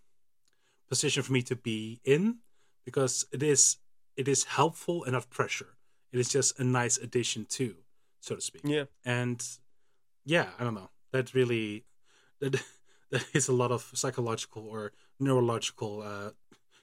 position 0.87 1.23
for 1.23 1.33
me 1.33 1.41
to 1.43 1.55
be 1.55 1.99
in 2.03 2.37
because 2.85 3.25
it 3.31 3.41
is 3.43 3.77
it 4.15 4.27
is 4.27 4.43
helpful 4.45 5.03
and 5.03 5.13
not 5.13 5.29
pressure. 5.29 5.75
It 6.11 6.19
is 6.19 6.29
just 6.29 6.59
a 6.59 6.63
nice 6.63 6.97
addition 6.97 7.45
too. 7.45 7.75
so 8.21 8.35
to 8.35 8.41
speak. 8.41 8.61
Yeah. 8.63 8.85
And 9.03 9.43
yeah, 10.23 10.47
I 10.59 10.63
don't 10.63 10.73
know. 10.75 10.89
That 11.11 11.33
really 11.33 11.85
that 12.39 12.61
that 13.11 13.25
is 13.33 13.47
a 13.47 13.53
lot 13.53 13.71
of 13.71 13.91
psychological 13.93 14.67
or 14.67 14.91
neurological 15.19 16.01
uh, 16.01 16.31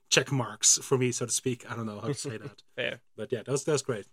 check 0.09 0.31
marks 0.31 0.79
for 0.83 0.99
me, 0.99 1.13
so 1.13 1.27
to 1.27 1.33
speak. 1.33 1.65
I 1.71 1.75
don't 1.77 1.87
know 1.87 2.01
how 2.01 2.09
to 2.09 2.15
say 2.15 2.37
that, 2.39 2.63
Fair. 2.77 3.01
but 3.17 3.33
yeah, 3.33 3.43
that's 3.47 3.65
that's 3.65 3.83
great. 3.83 4.07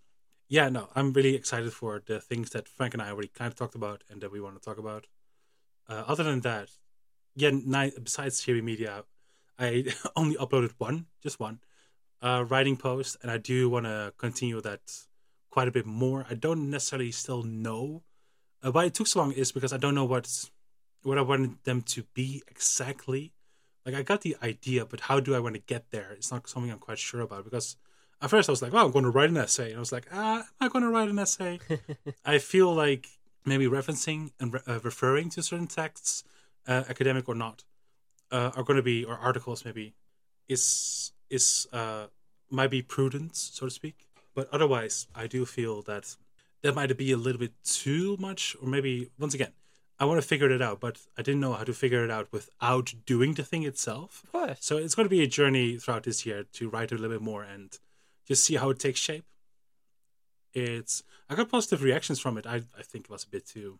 Yeah, 0.47 0.69
no, 0.69 0.89
I'm 0.95 1.13
really 1.13 1.35
excited 1.35 1.71
for 1.73 2.01
the 2.03 2.19
things 2.19 2.49
that 2.51 2.67
Frank 2.67 2.93
and 2.95 3.03
I 3.03 3.09
already 3.11 3.27
kind 3.27 3.51
of 3.51 3.55
talked 3.55 3.75
about 3.75 4.03
and 4.09 4.19
that 4.21 4.31
we 4.31 4.41
want 4.41 4.55
to 4.55 4.61
talk 4.61 4.79
about. 4.79 5.05
Uh, 5.87 6.03
other 6.07 6.23
than 6.23 6.41
that, 6.41 6.69
yeah, 7.39 7.51
ni- 7.53 7.93
besides 8.01 8.43
Here 8.43 8.55
Be 8.55 8.61
Media, 8.61 9.03
I 9.57 9.85
only 10.15 10.35
uploaded 10.35 10.73
one, 10.77 11.05
just 11.23 11.39
one, 11.39 11.59
uh, 12.21 12.45
writing 12.47 12.77
post, 12.77 13.17
and 13.21 13.31
I 13.31 13.37
do 13.37 13.69
want 13.69 13.85
to 13.85 14.13
continue 14.17 14.59
that 14.61 14.81
quite 15.49 15.67
a 15.67 15.71
bit 15.71 15.85
more. 15.85 16.25
I 16.29 16.33
don't 16.33 16.69
necessarily 16.69 17.11
still 17.11 17.43
know 17.43 18.03
uh, 18.63 18.71
why 18.71 18.85
it 18.85 18.93
took 18.93 19.07
so 19.07 19.19
long 19.19 19.31
is 19.31 19.51
because 19.51 19.73
I 19.73 19.77
don't 19.77 19.95
know 19.95 20.05
what 20.05 20.49
what 21.03 21.17
I 21.17 21.21
wanted 21.21 21.63
them 21.63 21.81
to 21.93 22.03
be 22.13 22.43
exactly. 22.49 23.33
Like 23.85 23.95
I 23.95 24.01
got 24.03 24.21
the 24.21 24.35
idea, 24.43 24.85
but 24.85 24.99
how 25.01 25.19
do 25.21 25.33
I 25.33 25.39
want 25.39 25.55
to 25.55 25.61
get 25.61 25.91
there? 25.91 26.11
It's 26.11 26.31
not 26.31 26.49
something 26.49 26.71
I'm 26.71 26.79
quite 26.79 26.99
sure 26.99 27.21
about 27.21 27.45
because 27.45 27.77
at 28.21 28.29
first 28.29 28.49
I 28.49 28.51
was 28.51 28.61
like, 28.61 28.73
"Oh, 28.73 28.85
I'm 28.85 28.91
going 28.91 29.05
to 29.05 29.11
write 29.11 29.29
an 29.29 29.37
essay," 29.37 29.69
and 29.69 29.77
I 29.77 29.79
was 29.79 29.93
like, 29.93 30.07
"Ah, 30.11 30.39
am 30.39 30.45
I 30.59 30.67
going 30.67 30.83
to 30.83 30.91
write 30.91 31.07
an 31.07 31.17
essay?" 31.19 31.59
I 32.25 32.37
feel 32.37 32.73
like 32.73 33.07
maybe 33.45 33.65
referencing 33.65 34.31
and 34.39 34.53
re- 34.53 34.67
uh, 34.67 34.79
referring 34.83 35.29
to 35.31 35.41
certain 35.41 35.67
texts, 35.67 36.23
uh, 36.67 36.83
academic 36.89 37.27
or 37.27 37.35
not, 37.35 37.63
uh, 38.31 38.51
are 38.55 38.63
going 38.63 38.77
to 38.77 38.83
be 38.83 39.03
or 39.03 39.17
articles 39.17 39.65
maybe 39.65 39.93
is 40.47 41.11
is 41.29 41.67
uh, 41.71 42.07
might 42.49 42.71
be 42.71 42.81
prudent, 42.81 43.35
so 43.35 43.65
to 43.65 43.71
speak. 43.71 44.07
But 44.35 44.49
otherwise, 44.51 45.07
I 45.15 45.27
do 45.27 45.45
feel 45.45 45.81
that 45.83 46.15
that 46.61 46.75
might 46.75 46.95
be 46.97 47.11
a 47.11 47.17
little 47.17 47.39
bit 47.39 47.53
too 47.63 48.17
much, 48.19 48.55
or 48.61 48.67
maybe 48.67 49.09
once 49.19 49.33
again, 49.33 49.53
I 49.99 50.05
want 50.05 50.21
to 50.21 50.27
figure 50.27 50.49
it 50.49 50.61
out, 50.61 50.79
but 50.79 50.99
I 51.17 51.21
didn't 51.21 51.41
know 51.41 51.53
how 51.53 51.63
to 51.63 51.73
figure 51.73 52.03
it 52.03 52.11
out 52.11 52.31
without 52.31 52.93
doing 53.05 53.33
the 53.33 53.43
thing 53.43 53.63
itself. 53.63 54.23
Of 54.23 54.31
course. 54.31 54.57
So 54.61 54.77
it's 54.77 54.95
going 54.95 55.05
to 55.05 55.09
be 55.09 55.21
a 55.21 55.27
journey 55.27 55.77
throughout 55.77 56.03
this 56.03 56.25
year 56.25 56.45
to 56.53 56.69
write 56.69 56.91
a 56.91 56.95
little 56.95 57.09
bit 57.09 57.21
more 57.21 57.43
and 57.43 57.77
just 58.25 58.43
see 58.45 58.55
how 58.55 58.69
it 58.69 58.79
takes 58.79 58.99
shape. 58.99 59.25
It's 60.53 61.03
I 61.29 61.35
got 61.35 61.49
positive 61.49 61.83
reactions 61.83 62.19
from 62.19 62.37
it. 62.37 62.47
I, 62.47 62.63
I 62.77 62.81
think 62.81 63.05
it 63.05 63.11
was 63.11 63.23
a 63.23 63.29
bit 63.29 63.45
too 63.45 63.79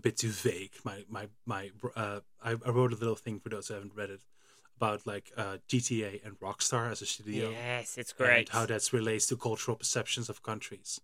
a 0.00 0.02
bit 0.08 0.16
too 0.16 0.30
vague. 0.50 0.74
My 0.84 0.98
my 1.08 1.24
my 1.54 1.62
uh, 2.04 2.20
I, 2.48 2.50
I 2.66 2.70
wrote 2.76 2.92
a 2.92 3.00
little 3.02 3.20
thing 3.24 3.38
for 3.40 3.50
those 3.50 3.68
who 3.68 3.74
haven't 3.74 3.94
read 4.00 4.10
it 4.16 4.22
about 4.76 5.06
like 5.06 5.26
uh, 5.36 5.58
GTA 5.70 6.12
and 6.24 6.32
Rockstar 6.40 6.90
as 6.90 7.02
a 7.02 7.06
studio 7.06 7.50
Yes, 7.50 7.98
it's 7.98 8.12
and 8.12 8.18
great. 8.26 8.48
how 8.48 8.64
that 8.66 8.92
relates 8.92 9.26
to 9.26 9.36
cultural 9.36 9.76
perceptions 9.76 10.28
of 10.30 10.42
countries. 10.42 11.00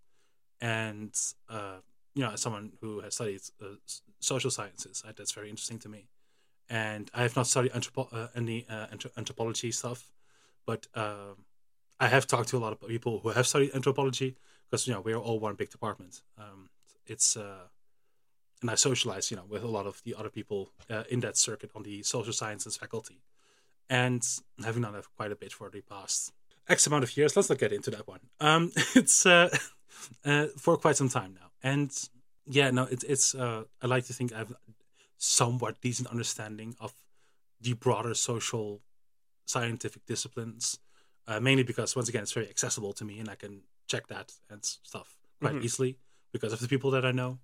And 0.61 1.12
uh, 1.49 1.78
you 2.14 2.22
know, 2.24 2.32
as 2.32 2.40
someone 2.40 2.72
who 2.80 3.01
has 3.01 3.14
studied 3.14 3.42
uh, 3.62 3.76
social 4.20 4.51
sciences, 4.51 5.05
that's 5.16 5.32
very 5.32 5.51
interesting 5.51 5.78
to 5.80 5.88
me. 5.88 6.09
And 6.68 7.11
I 7.14 7.22
have 7.22 7.36
not 7.36 7.47
studied 7.47 7.72
anthropo- 7.72 8.12
uh, 8.12 8.28
any 8.34 8.66
uh, 8.68 8.86
anthro- 8.94 9.16
anthropology 9.16 9.70
stuff, 9.72 10.01
but 10.66 10.86
um 10.94 11.36
I 11.99 12.09
have 12.09 12.26
talked 12.26 12.49
to 12.51 12.57
a 12.59 12.62
lot 12.66 12.72
of 12.74 12.78
people 12.94 13.20
who 13.22 13.30
have 13.30 13.47
studied 13.47 13.70
anthropology 13.74 14.30
because 14.66 14.86
you 14.86 14.92
know 14.94 15.03
we're 15.07 15.22
all 15.26 15.38
one 15.49 15.55
big 15.62 15.70
department. 15.70 16.14
Um, 16.44 16.61
it's 17.07 17.36
uh, 17.36 17.68
and 18.61 18.71
I 18.71 18.75
socialize, 18.75 19.31
you 19.31 19.37
know, 19.37 19.45
with 19.49 19.63
a 19.63 19.69
lot 19.69 19.87
of 19.87 20.03
the 20.05 20.15
other 20.15 20.31
people 20.31 20.71
uh, 20.91 21.05
in 21.11 21.21
that 21.21 21.37
circuit 21.37 21.71
on 21.75 21.83
the 21.83 22.03
social 22.03 22.33
sciences 22.33 22.77
faculty, 22.77 23.21
and 23.89 24.27
having 24.65 24.83
done 24.83 24.93
that 24.95 25.05
quite 25.17 25.33
a 25.33 25.37
bit 25.37 25.53
for 25.53 25.71
the 25.71 25.83
past 25.83 26.33
X 26.69 26.87
amount 26.87 27.05
of 27.05 27.17
years. 27.17 27.37
Let's 27.37 27.49
not 27.49 27.59
get 27.59 27.73
into 27.73 27.91
that 27.91 28.09
one. 28.09 28.21
Um, 28.41 28.73
it's 28.95 29.27
uh, 29.27 29.57
uh, 30.25 30.47
for 30.57 30.77
quite 30.77 30.97
some 30.97 31.09
time 31.09 31.35
now, 31.35 31.51
and 31.63 31.91
yeah, 32.47 32.71
no, 32.71 32.85
it's 32.85 33.05
it's. 33.05 33.35
Uh, 33.35 33.65
I 33.83 33.87
like 33.87 34.07
to 34.07 34.13
think 34.13 34.33
I 34.33 34.39
have 34.39 34.55
somewhat 35.19 35.81
decent 35.81 36.09
understanding 36.09 36.77
of 36.81 36.93
the 37.61 37.73
broader 37.75 38.15
social 38.15 38.83
scientific 39.47 40.05
disciplines, 40.07 40.79
uh, 41.27 41.41
mainly 41.41 41.63
because 41.63 41.95
once 41.97 42.09
again 42.09 42.23
it's 42.23 42.33
very 42.33 42.49
accessible 42.49 42.93
to 42.95 43.05
me, 43.05 43.19
and 43.19 43.29
I 43.29 43.35
can 43.35 43.63
check 43.87 44.09
that 44.09 44.33
and 44.51 44.65
stuff 44.65 45.17
quite 45.41 45.55
Mhm. 45.55 45.65
easily 45.65 45.99
because 46.33 46.53
of 46.53 46.61
the 46.61 46.69
people 46.69 46.91
that 46.91 47.05
I 47.05 47.13
know. 47.13 47.39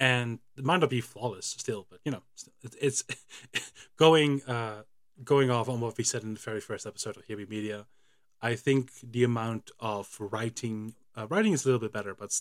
And 0.00 0.38
it 0.56 0.64
might 0.64 0.80
not 0.80 0.90
be 0.90 1.00
flawless 1.00 1.46
still, 1.58 1.86
but 1.90 2.00
you 2.04 2.12
know, 2.12 2.22
it- 2.62 2.76
it's 2.80 3.04
going 3.96 4.42
uh, 4.44 4.82
going 5.24 5.50
off 5.50 5.68
on 5.68 5.80
what 5.80 5.98
we 5.98 6.04
said 6.04 6.22
in 6.22 6.34
the 6.34 6.40
very 6.40 6.60
first 6.60 6.86
episode 6.86 7.16
of 7.16 7.24
Here 7.24 7.36
Be 7.36 7.46
Media. 7.46 7.86
I 8.40 8.54
think 8.54 8.92
the 9.02 9.24
amount 9.24 9.72
of 9.80 10.16
writing, 10.20 10.94
uh, 11.16 11.26
writing 11.26 11.52
is 11.52 11.64
a 11.64 11.68
little 11.68 11.80
bit 11.80 11.92
better, 11.92 12.14
but 12.14 12.40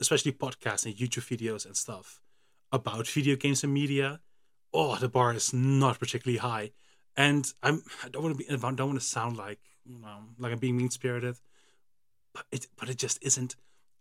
especially 0.00 0.32
podcasts 0.32 0.84
and 0.84 0.94
YouTube 0.96 1.28
videos 1.36 1.64
and 1.64 1.76
stuff 1.76 2.20
about 2.72 3.06
video 3.06 3.36
games 3.36 3.62
and 3.62 3.72
media, 3.72 4.20
oh, 4.72 4.96
the 4.96 5.08
bar 5.08 5.32
is 5.32 5.52
not 5.54 6.00
particularly 6.00 6.38
high. 6.38 6.72
And 7.16 7.52
I'm 7.62 7.82
I 8.04 8.08
don't 8.08 8.24
want 8.24 8.36
to 8.38 8.44
be 8.44 8.50
I 8.50 8.56
don't 8.56 8.88
want 8.88 9.00
to 9.00 9.06
sound 9.06 9.36
like 9.36 9.60
you 9.86 9.98
know, 10.00 10.16
like 10.38 10.50
I'm 10.52 10.58
being 10.58 10.76
mean 10.76 10.90
spirited, 10.90 11.36
but 12.32 12.44
it 12.50 12.66
but 12.76 12.88
it 12.88 12.98
just 12.98 13.18
isn't. 13.22 13.54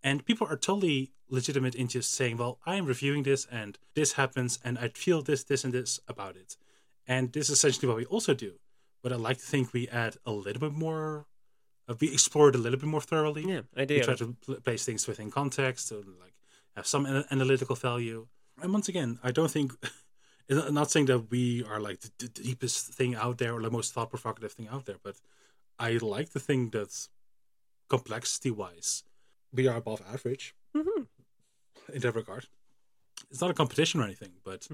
And 0.04 0.26
people 0.26 0.48
are 0.48 0.58
totally 0.58 1.14
legitimate 1.30 1.76
in 1.76 1.88
just 1.88 2.12
saying, 2.14 2.38
"Well, 2.38 2.60
I 2.66 2.76
am 2.76 2.86
reviewing 2.86 3.24
this, 3.24 3.48
and 3.50 3.78
this 3.96 4.14
happens, 4.14 4.60
and 4.64 4.78
I 4.78 4.90
feel 4.90 5.22
this, 5.22 5.44
this, 5.44 5.64
and 5.64 5.74
this 5.74 6.00
about 6.08 6.36
it." 6.36 6.58
And 7.08 7.32
this 7.34 7.50
is 7.50 7.58
essentially 7.58 7.88
what 7.88 7.98
we 7.98 8.06
also 8.06 8.34
do. 8.34 8.60
But 9.02 9.12
I 9.12 9.16
like 9.16 9.38
to 9.38 9.46
think 9.46 9.74
we 9.74 9.88
add 9.90 10.18
a 10.26 10.32
little 10.32 10.60
bit 10.60 10.74
more. 10.74 11.26
Uh, 11.88 11.96
we 12.00 12.12
explore 12.12 12.50
it 12.50 12.56
a 12.56 12.58
little 12.58 12.80
bit 12.80 12.88
more 12.88 13.02
thoroughly 13.02 13.44
Yeah, 13.46 13.62
I 13.76 13.84
do. 13.86 13.96
we 13.96 14.02
try 14.02 14.16
to 14.16 14.36
pl- 14.46 14.62
place 14.62 14.86
things 14.86 15.06
within 15.08 15.30
context 15.32 15.90
to 15.90 15.96
like 15.96 16.34
have 16.76 16.88
some 16.88 17.06
ana- 17.06 17.26
analytical 17.30 17.76
value. 17.76 18.28
And 18.62 18.72
once 18.72 18.88
again, 18.88 19.20
I 19.22 19.32
don't 19.32 19.52
think 19.52 19.74
I'm 20.50 20.74
not 20.74 20.92
saying 20.92 21.08
that 21.08 21.30
we 21.30 21.64
are 21.64 21.82
like 21.82 22.00
the, 22.00 22.12
the 22.20 22.28
deepest 22.30 22.94
thing 22.94 23.16
out 23.16 23.38
there 23.38 23.54
or 23.54 23.62
the 23.62 23.70
most 23.72 23.94
thought 23.94 24.10
provocative 24.10 24.54
thing 24.54 24.70
out 24.70 24.86
there, 24.86 24.98
but 25.04 25.16
I 25.78 25.92
like 25.98 26.30
to 26.32 26.40
think 26.40 26.72
that 26.72 27.08
complexity 27.90 28.52
wise, 28.52 29.04
we 29.54 29.68
are 29.68 29.78
above 29.78 30.02
average 30.12 30.56
Mhm. 30.76 31.08
in 31.94 32.02
that 32.02 32.16
regard. 32.16 32.48
It's 33.30 33.42
not 33.42 33.52
a 33.52 33.54
competition 33.54 34.00
or 34.02 34.04
anything, 34.06 34.34
but 34.44 34.68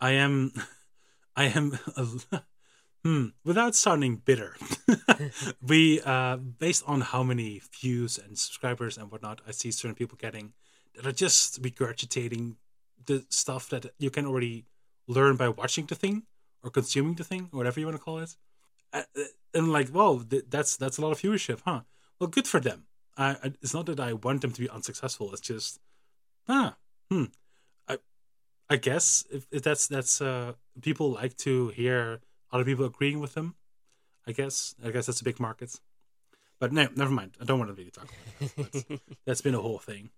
I 0.00 0.12
am, 0.12 0.52
I 1.36 1.44
am, 1.46 1.78
a, 1.96 2.06
hmm, 3.04 3.26
without 3.44 3.74
sounding 3.74 4.16
bitter, 4.16 4.56
we, 5.60 6.00
uh, 6.02 6.36
based 6.36 6.84
on 6.86 7.00
how 7.00 7.22
many 7.22 7.60
views 7.80 8.18
and 8.18 8.38
subscribers 8.38 8.98
and 8.98 9.10
whatnot, 9.10 9.40
I 9.46 9.52
see 9.52 9.70
certain 9.70 9.94
people 9.94 10.18
getting 10.20 10.52
that 10.94 11.06
are 11.06 11.12
just 11.12 11.62
regurgitating 11.62 12.56
the 13.06 13.24
stuff 13.28 13.68
that 13.70 13.86
you 13.98 14.10
can 14.10 14.26
already 14.26 14.66
learn 15.06 15.36
by 15.36 15.48
watching 15.48 15.86
the 15.86 15.94
thing 15.94 16.24
or 16.62 16.70
consuming 16.70 17.14
the 17.14 17.24
thing 17.24 17.48
or 17.52 17.58
whatever 17.58 17.78
you 17.80 17.86
want 17.86 17.96
to 17.98 18.02
call 18.02 18.18
it. 18.18 18.36
Uh, 18.92 19.02
uh, 19.16 19.22
and 19.54 19.72
like, 19.72 19.88
whoa, 19.90 20.20
th- 20.22 20.44
that's 20.48 20.76
that's 20.76 20.98
a 20.98 21.02
lot 21.02 21.12
of 21.12 21.20
viewership, 21.20 21.60
huh? 21.64 21.82
Well, 22.18 22.28
good 22.28 22.48
for 22.48 22.60
them. 22.60 22.85
I, 23.16 23.36
it's 23.62 23.72
not 23.74 23.86
that 23.86 24.00
I 24.00 24.12
want 24.12 24.42
them 24.42 24.52
to 24.52 24.60
be 24.60 24.68
unsuccessful. 24.68 25.32
It's 25.32 25.40
just, 25.40 25.80
ah, 26.48 26.76
hmm. 27.10 27.24
I, 27.88 27.98
I 28.68 28.76
guess 28.76 29.24
if, 29.30 29.46
if 29.50 29.62
that's 29.62 29.86
that's 29.86 30.20
uh, 30.20 30.52
people 30.82 31.12
like 31.12 31.36
to 31.38 31.68
hear 31.68 32.20
other 32.52 32.64
people 32.64 32.84
agreeing 32.84 33.20
with 33.20 33.34
them. 33.34 33.54
I 34.26 34.32
guess 34.32 34.74
I 34.84 34.90
guess 34.90 35.06
that's 35.06 35.20
a 35.20 35.24
big 35.24 35.38
market. 35.40 35.80
But 36.58 36.72
no, 36.72 36.88
never 36.96 37.10
mind. 37.10 37.36
I 37.40 37.44
don't 37.44 37.58
want 37.58 37.70
to 37.70 37.74
really 37.74 37.90
talk 37.90 38.08
about 38.40 38.72
that. 38.72 39.00
that's 39.26 39.40
been 39.46 39.54
a 39.54 39.60
whole 39.60 39.78
thing. 39.78 40.10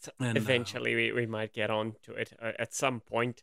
So 0.00 0.12
And, 0.18 0.36
uh, 0.38 0.40
eventually, 0.40 0.94
we, 0.94 1.12
we 1.12 1.26
might 1.26 1.52
get 1.52 1.70
on 1.70 1.94
to 2.04 2.12
it 2.14 2.32
uh, 2.40 2.52
at 2.58 2.74
some 2.74 3.00
point. 3.00 3.42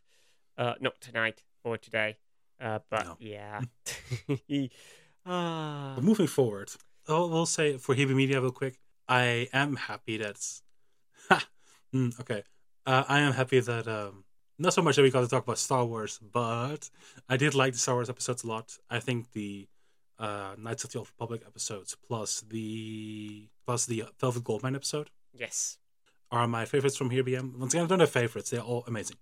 Uh, 0.58 0.74
not 0.80 1.00
tonight 1.00 1.42
or 1.64 1.78
today. 1.78 2.16
Uh, 2.60 2.80
but 2.90 3.04
No. 3.04 3.16
yeah. 3.20 3.60
ah, 5.26 5.92
But 5.94 6.04
moving 6.04 6.26
forward, 6.26 6.70
I'll, 7.08 7.30
we'll 7.30 7.46
say 7.46 7.78
for 7.78 7.94
Here 7.94 8.06
Be 8.06 8.14
Media 8.14 8.40
real 8.40 8.50
quick. 8.50 8.78
I 9.10 9.48
am 9.52 9.76
happy 9.76 10.16
that. 10.18 10.40
Ha! 11.28 11.46
Mm, 11.94 12.18
okay, 12.20 12.42
uh, 12.86 13.04
I 13.06 13.20
am 13.20 13.32
happy 13.34 13.60
that 13.60 13.86
um, 13.86 14.24
not 14.58 14.72
so 14.72 14.80
much 14.82 14.96
that 14.96 15.02
we 15.02 15.10
got 15.10 15.20
to 15.20 15.28
talk 15.28 15.44
about 15.44 15.58
Star 15.58 15.84
Wars, 15.84 16.18
but 16.32 16.88
I 17.28 17.36
did 17.36 17.54
like 17.54 17.72
the 17.74 17.78
Star 17.78 17.94
Wars 17.96 18.08
episodes 18.08 18.42
a 18.42 18.46
lot. 18.46 18.78
I 18.88 19.00
think 19.00 19.32
the 19.32 19.68
uh, 20.18 20.54
Knights 20.58 20.84
of 20.84 20.92
the 20.92 20.98
Old 20.98 21.08
Republic 21.08 21.42
episodes 21.46 21.96
plus 22.08 22.40
the 22.48 23.48
plus 23.66 23.86
the 23.86 24.04
Velvet 24.18 24.44
Goldmine 24.44 24.74
episode 24.76 25.10
yes. 25.34 25.78
are 26.30 26.46
my 26.46 26.64
favorites 26.64 26.96
from 26.96 27.10
here. 27.10 27.22
BM. 27.24 27.58
Once 27.58 27.74
again, 27.74 27.84
I 27.84 27.88
don't 27.88 28.00
have 28.00 28.10
favorites; 28.10 28.50
they're 28.50 28.60
all 28.60 28.84
amazing. 28.86 29.16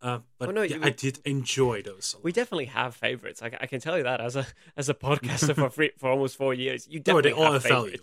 Uh, 0.00 0.20
but 0.38 0.48
Oh, 0.48 0.52
no, 0.52 0.62
yeah, 0.62 0.76
you- 0.76 0.82
I 0.84 0.90
did 0.90 1.18
enjoy 1.24 1.82
those. 1.82 2.16
We 2.22 2.32
definitely 2.32 2.66
have 2.66 2.94
favorites. 2.94 3.42
I, 3.42 3.50
I 3.60 3.66
can 3.66 3.80
tell 3.80 3.96
you 3.96 4.04
that 4.04 4.20
as 4.20 4.36
a 4.36 4.46
as 4.76 4.88
a 4.88 4.94
podcaster 4.94 5.54
for 5.62 5.70
free, 5.70 5.90
for 5.98 6.10
almost 6.10 6.36
four 6.36 6.54
years, 6.54 6.86
you 6.88 7.00
No, 7.06 7.20
they 7.20 7.30
definitely 7.30 7.32
all 7.44 7.52
have 7.52 7.62
have 7.62 7.70
value. 7.72 7.96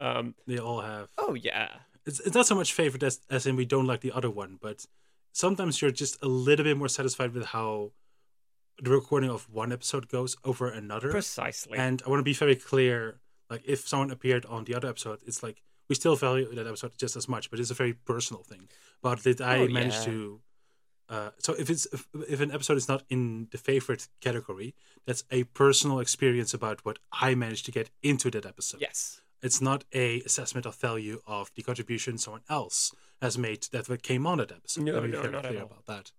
Um, 0.00 0.34
They 0.46 0.58
all 0.58 0.80
have. 0.80 1.10
oh 1.18 1.34
yeah, 1.34 1.68
it's, 2.06 2.20
it's 2.20 2.34
not 2.34 2.46
so 2.46 2.54
much 2.54 2.72
favorite 2.72 3.02
as, 3.02 3.20
as 3.30 3.46
in 3.46 3.56
we 3.56 3.64
don't 3.66 3.86
like 3.86 4.00
the 4.00 4.12
other 4.12 4.30
one, 4.30 4.58
but 4.60 4.86
sometimes 5.32 5.80
you're 5.80 5.90
just 5.90 6.16
a 6.22 6.28
little 6.28 6.64
bit 6.64 6.76
more 6.76 6.88
satisfied 6.88 7.32
with 7.34 7.46
how 7.46 7.92
the 8.82 8.90
recording 8.90 9.28
of 9.30 9.48
one 9.50 9.72
episode 9.72 10.08
goes 10.08 10.36
over 10.44 10.68
another. 10.68 11.10
precisely. 11.10 11.76
And 11.78 12.02
I 12.04 12.08
want 12.08 12.20
to 12.20 12.24
be 12.24 12.32
very 12.32 12.56
clear 12.56 13.20
like, 13.50 13.62
if 13.66 13.86
someone 13.86 14.10
appeared 14.10 14.46
on 14.46 14.64
the 14.64 14.74
other 14.74 14.88
episode, 14.88 15.18
it's 15.26 15.42
like 15.42 15.62
we 15.88 15.94
still 15.96 16.16
value 16.16 16.52
that 16.54 16.66
episode 16.66 16.92
just 16.96 17.16
as 17.16 17.28
much, 17.28 17.50
but 17.50 17.60
it's 17.60 17.70
a 17.70 17.74
very 17.74 17.92
personal 17.92 18.42
thing. 18.42 18.68
But 19.02 19.22
did 19.22 19.40
I 19.40 19.58
Oh, 19.58 19.68
manage 19.68 19.94
yeah. 19.96 20.04
to? 20.04 20.40
Uh, 21.08 21.30
so 21.38 21.52
if 21.54 21.68
it's 21.68 21.86
if, 21.92 22.06
if 22.28 22.40
an 22.40 22.52
episode 22.52 22.76
is 22.76 22.88
not 22.88 23.02
in 23.10 23.48
the 23.50 23.58
favorite 23.58 24.06
category, 24.20 24.74
that's 25.06 25.24
a 25.32 25.42
personal 25.44 25.98
experience 25.98 26.54
about 26.54 26.84
what 26.84 27.00
I 27.12 27.34
managed 27.34 27.64
to 27.66 27.72
get 27.72 27.90
into 28.02 28.30
that 28.30 28.46
episode. 28.46 28.80
Yes. 28.80 29.20
It's 29.42 29.60
not 29.60 29.84
a 29.94 30.20
assessment 30.22 30.66
of 30.66 30.76
value 30.76 31.20
of 31.26 31.50
the 31.54 31.62
contribution 31.62 32.18
someone 32.18 32.42
else 32.48 32.92
has 33.22 33.38
made 33.38 33.62
that 33.72 34.02
came 34.02 34.26
on 34.26 34.38
that 34.38 34.52
episode. 34.52 34.84
No, 34.84 34.92
Let 34.94 35.02
me 35.02 35.08
be 35.10 35.16
no, 35.16 35.20
very 35.22 35.32
not 35.32 35.44
at 35.44 35.50
clear 35.50 35.62
all. 35.62 35.66
about 35.66 35.86
that. 35.86 36.12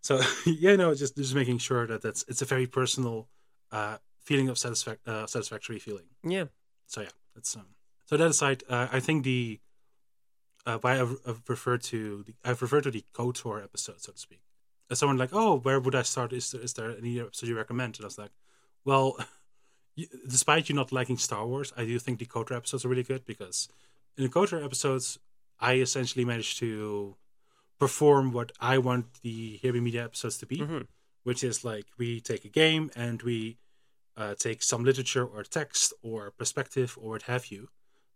So 0.00 0.20
yeah, 0.46 0.76
no, 0.76 0.94
just 0.94 1.16
just 1.16 1.34
making 1.34 1.58
sure 1.58 1.86
that 1.86 2.02
that's 2.02 2.24
it's 2.28 2.42
a 2.42 2.46
very 2.46 2.66
personal 2.66 3.28
uh, 3.70 3.98
feeling 4.20 4.48
of 4.48 4.56
satisfac- 4.56 5.06
uh, 5.06 5.26
satisfactory 5.26 5.78
feeling. 5.78 6.06
Yeah. 6.24 6.44
So 6.86 7.02
yeah, 7.02 7.10
that's 7.34 7.54
um. 7.56 7.66
So 8.06 8.16
that 8.16 8.26
aside, 8.28 8.62
uh, 8.68 8.88
I 8.92 9.00
think 9.00 9.24
the 9.24 9.60
uh, 10.66 10.78
why 10.80 11.00
I've, 11.00 11.16
I've 11.26 11.42
referred 11.48 11.82
to 11.84 12.24
the 12.24 12.34
I've 12.44 12.62
referred 12.62 12.84
to 12.84 12.90
the 12.90 13.04
KOTOR 13.14 13.62
episode, 13.62 14.00
so 14.00 14.12
to 14.12 14.18
speak. 14.18 14.40
As 14.90 14.98
someone 14.98 15.16
like, 15.16 15.30
oh, 15.32 15.58
where 15.58 15.80
would 15.80 15.94
I 15.94 16.02
start? 16.02 16.32
Is 16.32 16.50
there, 16.50 16.60
is 16.60 16.74
there 16.74 16.96
any 16.96 17.18
episode 17.20 17.48
you 17.48 17.56
recommend? 17.56 17.96
And 17.96 18.04
I 18.04 18.08
was 18.08 18.18
like, 18.18 18.32
well, 18.84 19.16
despite 20.28 20.68
you 20.68 20.74
not 20.74 20.92
liking 20.92 21.16
Star 21.18 21.46
Wars, 21.46 21.72
I 21.76 21.84
do 21.84 21.98
think 21.98 22.18
the 22.18 22.26
KOTOR 22.26 22.56
episodes 22.56 22.84
are 22.84 22.88
really 22.88 23.02
good 23.02 23.24
because 23.24 23.68
in 24.16 24.24
the 24.24 24.30
KOTOR 24.30 24.64
episodes, 24.64 25.18
I 25.60 25.74
essentially 25.74 26.24
managed 26.24 26.58
to 26.58 27.16
perform 27.78 28.32
what 28.32 28.52
I 28.60 28.78
want 28.78 29.06
the 29.22 29.56
Here 29.62 29.72
Be 29.72 29.80
Media 29.80 30.04
episodes 30.04 30.38
to 30.38 30.46
be, 30.46 30.58
Mhm. 30.58 30.86
which 31.24 31.42
is 31.44 31.64
like 31.64 31.86
we 31.98 32.20
take 32.20 32.44
a 32.44 32.48
game 32.48 32.90
and 32.94 33.22
we 33.22 33.58
uh, 34.14 34.34
take 34.34 34.62
some 34.62 34.84
literature 34.84 35.24
or 35.24 35.42
text 35.42 35.94
or 36.02 36.30
perspective 36.32 36.98
or 37.00 37.10
what 37.12 37.22
have 37.22 37.46
you, 37.46 37.70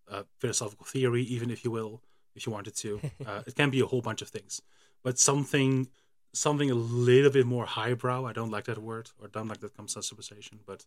uh, 0.08 0.24
philosophical 0.38 0.84
theory, 0.84 1.22
even 1.22 1.50
if 1.50 1.64
you 1.64 1.70
will, 1.70 2.02
if 2.34 2.46
you 2.46 2.52
wanted 2.52 2.76
to. 2.76 3.00
Uh, 3.26 3.42
it 3.46 3.54
can 3.54 3.70
be 3.70 3.80
a 3.80 3.86
whole 3.86 4.02
bunch 4.02 4.20
of 4.22 4.28
things, 4.28 4.60
but 5.02 5.18
something 5.18 5.88
something 6.34 6.70
a 6.70 6.74
little 6.74 7.30
bit 7.30 7.46
more 7.46 7.64
highbrow. 7.64 8.26
I 8.26 8.32
don't 8.34 8.50
like 8.50 8.64
that 8.64 8.76
word 8.76 9.10
or 9.18 9.26
don't 9.28 9.48
like 9.48 9.60
that 9.60 9.74
conceptualization, 9.74 10.58
but 10.66 10.84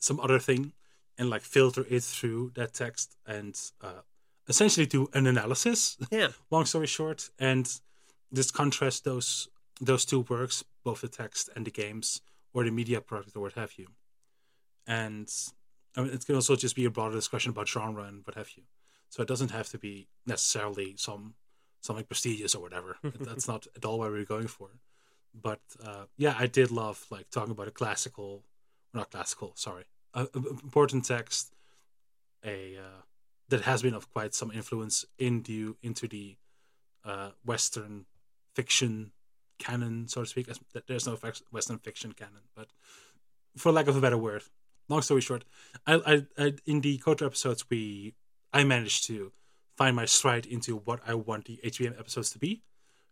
some 0.00 0.18
other 0.20 0.38
thing, 0.38 0.72
and 1.18 1.30
like 1.30 1.42
filter 1.42 1.84
it 1.88 2.02
through 2.02 2.52
that 2.54 2.74
text 2.74 3.16
and 3.26 3.58
uh, 3.82 4.02
essentially 4.48 4.86
do 4.86 5.08
an 5.14 5.26
analysis. 5.26 5.96
Yeah. 6.10 6.28
long 6.50 6.64
story 6.64 6.86
short, 6.86 7.30
and 7.38 7.72
just 8.32 8.54
contrast 8.54 9.04
those 9.04 9.48
those 9.80 10.04
two 10.04 10.20
works, 10.28 10.64
both 10.84 11.00
the 11.00 11.08
text 11.08 11.48
and 11.54 11.64
the 11.64 11.70
games 11.70 12.20
or 12.52 12.64
the 12.64 12.70
media 12.70 13.00
product 13.00 13.36
or 13.36 13.40
what 13.40 13.52
have 13.52 13.72
you. 13.78 13.86
And 14.86 15.32
I 15.96 16.02
mean, 16.02 16.12
it 16.12 16.26
can 16.26 16.34
also 16.34 16.56
just 16.56 16.76
be 16.76 16.84
a 16.84 16.90
broader 16.90 17.14
discussion 17.14 17.50
about 17.50 17.68
genre 17.68 18.04
and 18.04 18.24
what 18.26 18.36
have 18.36 18.50
you. 18.56 18.64
So 19.08 19.22
it 19.22 19.28
doesn't 19.28 19.50
have 19.50 19.68
to 19.70 19.78
be 19.78 20.08
necessarily 20.26 20.94
some 20.96 21.34
something 21.80 22.04
prestigious 22.04 22.54
or 22.54 22.62
whatever. 22.62 22.96
That's 23.20 23.48
not 23.48 23.66
at 23.76 23.84
all 23.84 23.98
what 23.98 24.10
we're 24.10 24.24
going 24.24 24.48
for. 24.48 24.68
But 25.34 25.60
uh, 25.84 26.04
yeah, 26.16 26.34
I 26.38 26.46
did 26.46 26.70
love 26.70 27.06
like 27.10 27.30
talking 27.30 27.52
about 27.52 27.68
a 27.68 27.72
classical, 27.72 28.42
not 28.94 29.10
classical, 29.10 29.52
sorry, 29.54 29.84
important 30.16 31.04
text, 31.04 31.52
a 32.44 32.76
uh, 32.76 33.02
that 33.48 33.62
has 33.62 33.82
been 33.82 33.94
of 33.94 34.10
quite 34.10 34.34
some 34.34 34.50
influence 34.50 35.04
into 35.18 35.76
into 35.82 36.08
the 36.08 36.36
uh, 37.04 37.30
Western 37.44 38.06
fiction 38.54 39.12
canon, 39.58 40.08
so 40.08 40.22
to 40.22 40.26
speak. 40.26 40.48
There's 40.86 41.06
no 41.06 41.18
Western 41.50 41.78
fiction 41.78 42.12
canon, 42.12 42.42
but 42.54 42.68
for 43.56 43.72
lack 43.72 43.88
of 43.88 43.96
a 43.96 44.00
better 44.00 44.18
word, 44.18 44.42
long 44.88 45.02
story 45.02 45.20
short, 45.20 45.44
I, 45.86 45.94
I, 46.06 46.44
I 46.44 46.54
in 46.66 46.80
the 46.80 46.98
Kotor 46.98 47.26
episodes 47.26 47.64
we 47.70 48.14
I 48.52 48.64
managed 48.64 49.06
to 49.06 49.32
find 49.76 49.96
my 49.96 50.04
stride 50.04 50.46
into 50.46 50.76
what 50.76 51.00
I 51.06 51.14
want 51.14 51.46
the 51.46 51.58
HBM 51.64 51.98
episodes 51.98 52.30
to 52.32 52.38
be. 52.38 52.62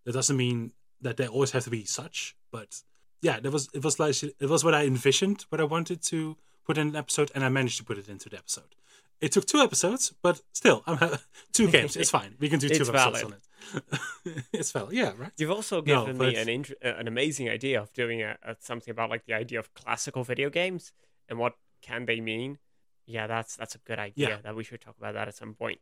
That 0.04 0.12
doesn't 0.12 0.36
mean 0.36 0.72
that 1.00 1.16
they 1.16 1.26
always 1.26 1.52
have 1.52 1.64
to 1.64 1.70
be 1.70 1.84
such, 1.84 2.36
but 2.50 2.82
yeah, 3.20 3.40
that 3.40 3.50
was 3.52 3.68
it 3.74 3.82
was 3.84 3.98
like 3.98 4.22
it 4.22 4.48
was 4.48 4.64
what 4.64 4.74
I 4.74 4.84
envisioned, 4.84 5.44
what 5.50 5.60
I 5.60 5.64
wanted 5.64 6.02
to 6.04 6.36
put 6.66 6.78
in 6.78 6.88
an 6.88 6.96
episode, 6.96 7.30
and 7.34 7.44
I 7.44 7.48
managed 7.48 7.78
to 7.78 7.84
put 7.84 7.98
it 7.98 8.08
into 8.08 8.28
the 8.28 8.36
episode. 8.38 8.74
It 9.20 9.32
took 9.32 9.46
two 9.46 9.58
episodes, 9.60 10.12
but 10.22 10.40
still, 10.52 10.82
I'm 10.86 10.98
two 11.52 11.68
games. 11.70 11.96
It's 11.96 12.10
fine. 12.10 12.36
We 12.38 12.48
can 12.48 12.60
do 12.60 12.68
two 12.68 12.80
It's 12.82 12.88
episodes 12.88 13.20
valid. 13.20 13.24
on 13.24 13.32
it. 13.32 14.44
it's 14.52 14.70
valid, 14.70 14.92
yeah, 14.92 15.12
right. 15.18 15.32
You've 15.36 15.50
also 15.50 15.80
No, 15.82 16.00
given 16.06 16.18
but- 16.18 16.28
me 16.28 16.36
an 16.36 16.48
int- 16.48 16.72
uh, 16.84 16.94
an 17.00 17.08
amazing 17.08 17.48
idea 17.48 17.80
of 17.82 17.92
doing 17.92 18.22
a, 18.22 18.36
a, 18.44 18.56
something 18.60 18.90
about 18.92 19.10
like 19.10 19.24
the 19.26 19.34
idea 19.34 19.58
of 19.58 19.74
classical 19.74 20.22
video 20.22 20.50
games 20.50 20.92
and 21.28 21.38
what 21.38 21.54
can 21.82 22.06
they 22.06 22.20
mean. 22.20 22.58
Yeah, 23.06 23.26
that's 23.26 23.56
that's 23.56 23.74
a 23.74 23.78
good 23.78 23.98
idea. 23.98 24.28
Yeah. 24.28 24.36
That 24.44 24.54
we 24.54 24.62
should 24.62 24.80
talk 24.80 24.96
about 24.98 25.14
that 25.14 25.26
at 25.28 25.34
some 25.34 25.54
point. 25.54 25.80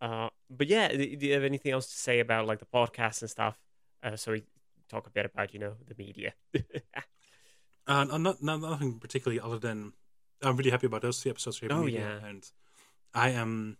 Uh, 0.00 0.30
but 0.48 0.66
yeah, 0.68 0.88
do 0.88 1.16
do 1.16 1.26
you 1.26 1.34
have 1.34 1.44
anything 1.44 1.72
else 1.72 1.88
to 1.88 1.96
say 1.96 2.20
about 2.20 2.46
like 2.46 2.58
the 2.60 2.66
podcast 2.66 3.20
and 3.20 3.30
stuff? 3.30 3.58
Uh, 4.02 4.16
so 4.16 4.32
we 4.32 4.44
talk 4.92 5.06
a 5.06 5.10
bit 5.10 5.26
about 5.26 5.52
you 5.54 5.60
know 5.60 5.74
the 5.88 5.94
media. 5.98 6.34
Uh, 7.84 8.04
not, 8.04 8.40
not 8.40 8.60
nothing 8.60 9.00
particularly 9.00 9.40
other 9.40 9.58
than 9.58 9.92
I'm 10.40 10.56
really 10.56 10.70
happy 10.70 10.86
about 10.86 11.02
those 11.02 11.20
three 11.20 11.32
episodes. 11.32 11.58
for 11.58 11.66
Oh, 11.72 11.82
Media, 11.82 12.20
yeah. 12.22 12.28
and 12.28 12.48
I 13.12 13.30
am. 13.30 13.76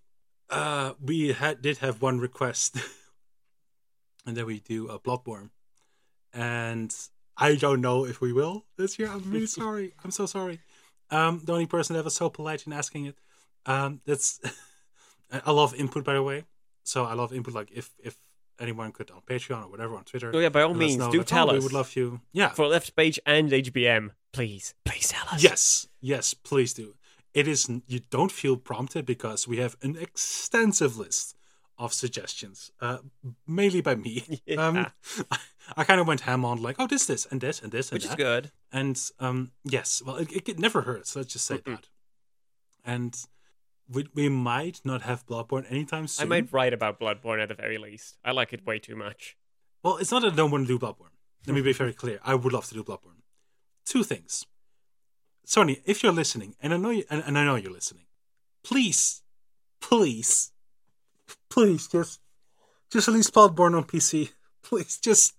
Uh, 0.50 0.94
we 1.00 1.32
had 1.32 1.62
did 1.62 1.78
have 1.78 2.02
one 2.02 2.18
request, 2.18 2.78
and 4.26 4.36
then 4.36 4.44
we 4.44 4.58
do 4.58 4.88
a 4.88 4.98
Bloodborne, 4.98 5.50
and 6.34 6.92
I 7.36 7.54
don't 7.54 7.80
know 7.80 8.04
if 8.04 8.20
we 8.20 8.32
will 8.32 8.64
this 8.76 8.98
year. 8.98 9.08
I'm 9.08 9.22
really 9.30 9.46
sorry. 9.62 9.94
I'm 10.02 10.10
so 10.10 10.26
sorry. 10.26 10.58
Um, 11.10 11.40
the 11.44 11.52
only 11.52 11.66
person 11.66 11.94
that 11.94 12.04
was 12.04 12.14
so 12.16 12.28
polite 12.28 12.66
in 12.66 12.72
asking 12.72 13.04
it. 13.06 13.16
Um, 13.66 14.00
that's. 14.04 14.40
I 15.46 15.52
love 15.52 15.74
input, 15.76 16.04
by 16.04 16.14
the 16.14 16.22
way. 16.24 16.44
So 16.82 17.04
I 17.04 17.14
love 17.14 17.32
input. 17.32 17.54
Like 17.54 17.70
if 17.72 17.90
if 18.02 18.18
anyone 18.62 18.92
could 18.92 19.10
on 19.10 19.20
Patreon 19.22 19.64
or 19.64 19.68
whatever 19.68 19.96
on 19.96 20.04
Twitter. 20.04 20.30
oh 20.32 20.38
yeah, 20.38 20.48
by 20.48 20.62
all 20.62 20.74
means, 20.74 20.96
know, 20.96 21.10
do 21.10 21.18
like, 21.18 21.26
tell 21.26 21.50
oh, 21.50 21.54
us. 21.54 21.58
We 21.58 21.64
would 21.64 21.72
love 21.72 21.94
you. 21.96 22.20
Yeah, 22.32 22.48
for 22.50 22.66
left 22.66 22.94
page 22.96 23.18
and 23.26 23.50
HBM, 23.50 24.10
please, 24.32 24.74
please 24.84 25.08
tell 25.08 25.26
us. 25.30 25.42
Yes, 25.42 25.88
yes, 26.00 26.34
please 26.34 26.72
do. 26.72 26.94
It 27.34 27.48
is 27.48 27.68
you 27.86 28.00
don't 28.10 28.32
feel 28.32 28.56
prompted 28.56 29.06
because 29.06 29.48
we 29.48 29.56
have 29.58 29.76
an 29.82 29.96
extensive 29.96 30.96
list 30.96 31.34
of 31.78 31.92
suggestions, 31.92 32.70
uh, 32.80 32.98
mainly 33.46 33.80
by 33.80 33.94
me. 33.94 34.40
Yeah. 34.46 34.66
Um, 34.66 34.86
I, 35.30 35.38
I 35.76 35.84
kind 35.84 36.00
of 36.00 36.06
went 36.06 36.22
ham 36.22 36.44
on 36.44 36.62
like, 36.62 36.76
oh, 36.78 36.86
this, 36.86 37.06
this, 37.06 37.26
and 37.26 37.40
this, 37.40 37.62
and 37.62 37.72
this, 37.72 37.90
and 37.90 37.94
which 37.96 38.04
is 38.04 38.14
good. 38.14 38.50
And 38.72 39.00
um, 39.20 39.52
yes, 39.64 40.02
well, 40.04 40.16
it, 40.16 40.48
it, 40.48 40.58
never 40.58 40.82
hurts. 40.82 41.16
Let's 41.16 41.32
just 41.32 41.46
say 41.46 41.58
Mm-mm. 41.58 41.76
that. 41.76 41.88
And 42.84 43.16
we, 43.92 44.08
we 44.14 44.28
might 44.28 44.80
not 44.84 45.02
have 45.02 45.26
Bloodborne 45.26 45.70
anytime 45.70 46.06
soon. 46.06 46.26
I 46.26 46.28
might 46.28 46.52
write 46.52 46.72
about 46.72 47.00
Bloodborne 47.00 47.42
at 47.42 47.48
the 47.48 47.54
very 47.54 47.78
least. 47.78 48.16
I 48.24 48.32
like 48.32 48.52
it 48.52 48.66
way 48.66 48.78
too 48.78 48.96
much. 48.96 49.36
Well, 49.82 49.96
it's 49.98 50.10
not 50.10 50.22
that 50.22 50.32
I 50.32 50.36
don't 50.36 50.50
want 50.50 50.66
to 50.66 50.78
do 50.78 50.84
Bloodborne. 50.84 51.10
Let 51.46 51.54
me 51.54 51.62
be 51.62 51.72
very 51.72 51.92
clear. 51.92 52.20
I 52.24 52.34
would 52.34 52.52
love 52.52 52.66
to 52.68 52.74
do 52.74 52.84
Bloodborne. 52.84 53.22
Two 53.84 54.04
things. 54.04 54.46
Sony, 55.46 55.82
if 55.84 56.02
you're 56.02 56.12
listening, 56.12 56.54
and 56.62 56.72
I 56.72 56.76
know 56.76 56.90
you, 56.90 57.04
and, 57.10 57.22
and 57.26 57.36
I 57.36 57.44
know 57.44 57.56
you're 57.56 57.72
listening, 57.72 58.04
please, 58.62 59.22
please, 59.80 60.52
please 61.50 61.88
just, 61.88 62.20
just 62.90 63.08
release 63.08 63.30
Bloodborne 63.30 63.76
on 63.76 63.84
PC. 63.84 64.30
Please, 64.62 64.96
just, 64.96 65.34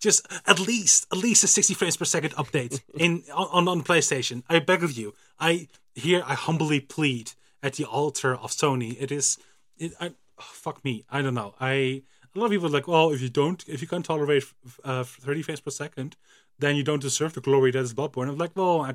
just 0.00 0.26
at 0.46 0.58
least, 0.58 1.06
at 1.12 1.18
least 1.18 1.44
a 1.44 1.46
60 1.46 1.74
frames 1.74 1.98
per 1.98 2.06
second 2.06 2.30
update 2.30 2.80
in 2.98 3.22
on 3.32 3.68
on 3.68 3.82
PlayStation. 3.82 4.42
I 4.48 4.58
beg 4.58 4.82
of 4.82 4.92
you. 4.92 5.14
I 5.38 5.68
here 5.94 6.22
I 6.26 6.34
humbly 6.34 6.80
plead 6.80 7.32
at 7.62 7.74
the 7.74 7.84
altar 7.84 8.34
of 8.34 8.50
Sony. 8.50 8.96
It 9.00 9.10
is, 9.12 9.38
it, 9.78 9.92
I, 10.00 10.08
oh, 10.08 10.12
fuck 10.38 10.84
me. 10.84 11.04
I 11.10 11.22
don't 11.22 11.34
know. 11.34 11.54
I 11.60 12.02
a 12.34 12.38
lot 12.38 12.46
of 12.46 12.50
people 12.52 12.66
are 12.66 12.70
like, 12.70 12.86
well, 12.88 13.10
if 13.10 13.20
you 13.20 13.28
don't, 13.28 13.64
if 13.68 13.80
you 13.82 13.88
can't 13.88 14.04
tolerate 14.04 14.44
uh, 14.84 15.02
30 15.04 15.42
frames 15.42 15.60
per 15.60 15.70
second, 15.70 16.16
then 16.58 16.76
you 16.76 16.82
don't 16.84 17.00
deserve 17.02 17.32
the 17.34 17.40
glory 17.40 17.70
that 17.70 17.80
is 17.80 17.94
Bloodborne. 17.94 18.28
I'm 18.28 18.38
like, 18.38 18.52
well, 18.54 18.82
I, 18.82 18.94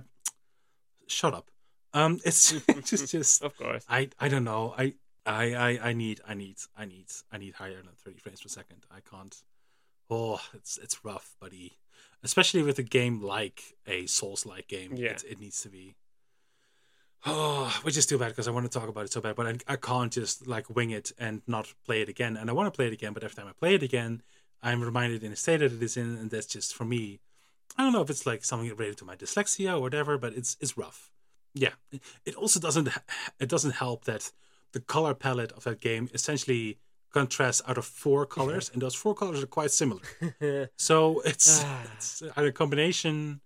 shut 1.07 1.33
up. 1.33 1.49
Um, 1.93 2.19
it's 2.25 2.51
just, 2.89 3.11
just, 3.11 3.43
Of 3.43 3.57
course. 3.57 3.85
I, 3.89 4.09
I 4.19 4.27
don't 4.27 4.43
know. 4.43 4.73
I, 4.77 4.93
I, 5.25 5.53
I, 5.53 5.79
I 5.89 5.93
need, 5.93 6.21
I 6.27 6.33
need, 6.33 6.57
I 6.77 6.85
need, 6.85 7.05
I 7.31 7.37
need 7.37 7.53
higher 7.55 7.77
than 7.77 7.89
30 8.05 8.19
frames 8.19 8.41
per 8.41 8.49
second. 8.49 8.85
I 8.91 8.99
can't. 8.99 9.35
Oh, 10.09 10.39
it's, 10.53 10.77
it's 10.77 11.03
rough, 11.03 11.35
buddy. 11.39 11.73
Especially 12.23 12.61
with 12.61 12.79
a 12.79 12.83
game 12.83 13.21
like 13.21 13.75
a 13.87 14.05
Souls-like 14.05 14.67
game, 14.67 14.93
Yeah. 14.95 15.11
it, 15.11 15.23
it 15.29 15.39
needs 15.39 15.61
to 15.63 15.69
be. 15.69 15.95
Oh, 17.25 17.73
which 17.83 17.95
is 17.95 18.05
too 18.05 18.17
bad 18.17 18.29
because 18.29 18.47
I 18.47 18.51
want 18.51 18.69
to 18.69 18.79
talk 18.79 18.89
about 18.89 19.05
it 19.05 19.13
so 19.13 19.21
bad, 19.21 19.35
but 19.35 19.47
I, 19.47 19.73
I 19.73 19.75
can't 19.77 20.11
just 20.11 20.45
like 20.45 20.69
wing 20.69 20.91
it 20.91 21.11
and 21.17 21.41
not 21.47 21.73
play 21.85 22.01
it 22.01 22.09
again. 22.09 22.35
And 22.35 22.49
I 22.49 22.53
want 22.53 22.67
to 22.71 22.75
play 22.75 22.87
it 22.87 22.93
again, 22.93 23.13
but 23.13 23.23
every 23.23 23.35
time 23.35 23.47
I 23.47 23.53
play 23.53 23.75
it 23.75 23.83
again, 23.83 24.21
I'm 24.61 24.81
reminded 24.81 25.23
in 25.23 25.31
the 25.31 25.37
state 25.37 25.57
that 25.57 25.71
it 25.71 25.81
is 25.81 25.95
in, 25.97 26.17
and 26.17 26.29
that's 26.29 26.45
just 26.47 26.73
for 26.75 26.83
me. 26.85 27.19
I 27.77 27.83
don't 27.83 27.93
know 27.93 28.01
if 28.01 28.09
it's 28.09 28.25
like 28.25 28.43
something 28.43 28.69
related 28.69 28.97
to 28.97 29.05
my 29.05 29.15
dyslexia 29.15 29.73
or 29.75 29.79
whatever, 29.81 30.17
but 30.17 30.33
it's 30.33 30.57
it's 30.59 30.77
rough. 30.77 31.11
Yeah, 31.53 31.73
it 32.25 32.35
also 32.35 32.59
doesn't 32.59 32.89
it 33.39 33.47
doesn't 33.49 33.75
help 33.75 34.05
that 34.05 34.31
the 34.73 34.79
color 34.81 35.13
palette 35.13 35.51
of 35.53 35.63
that 35.63 35.79
game 35.79 36.09
essentially 36.13 36.77
contrasts 37.13 37.61
out 37.67 37.77
of 37.77 37.85
four 37.85 38.25
colors, 38.37 38.69
and 38.73 38.81
those 38.81 38.95
four 38.95 39.15
colors 39.15 39.41
are 39.41 39.47
quite 39.47 39.71
similar. 39.71 40.01
So 40.77 41.21
it's, 41.21 41.61
Ah. 41.63 41.83
it's 41.95 42.21
either 42.35 42.51
combination 42.51 43.39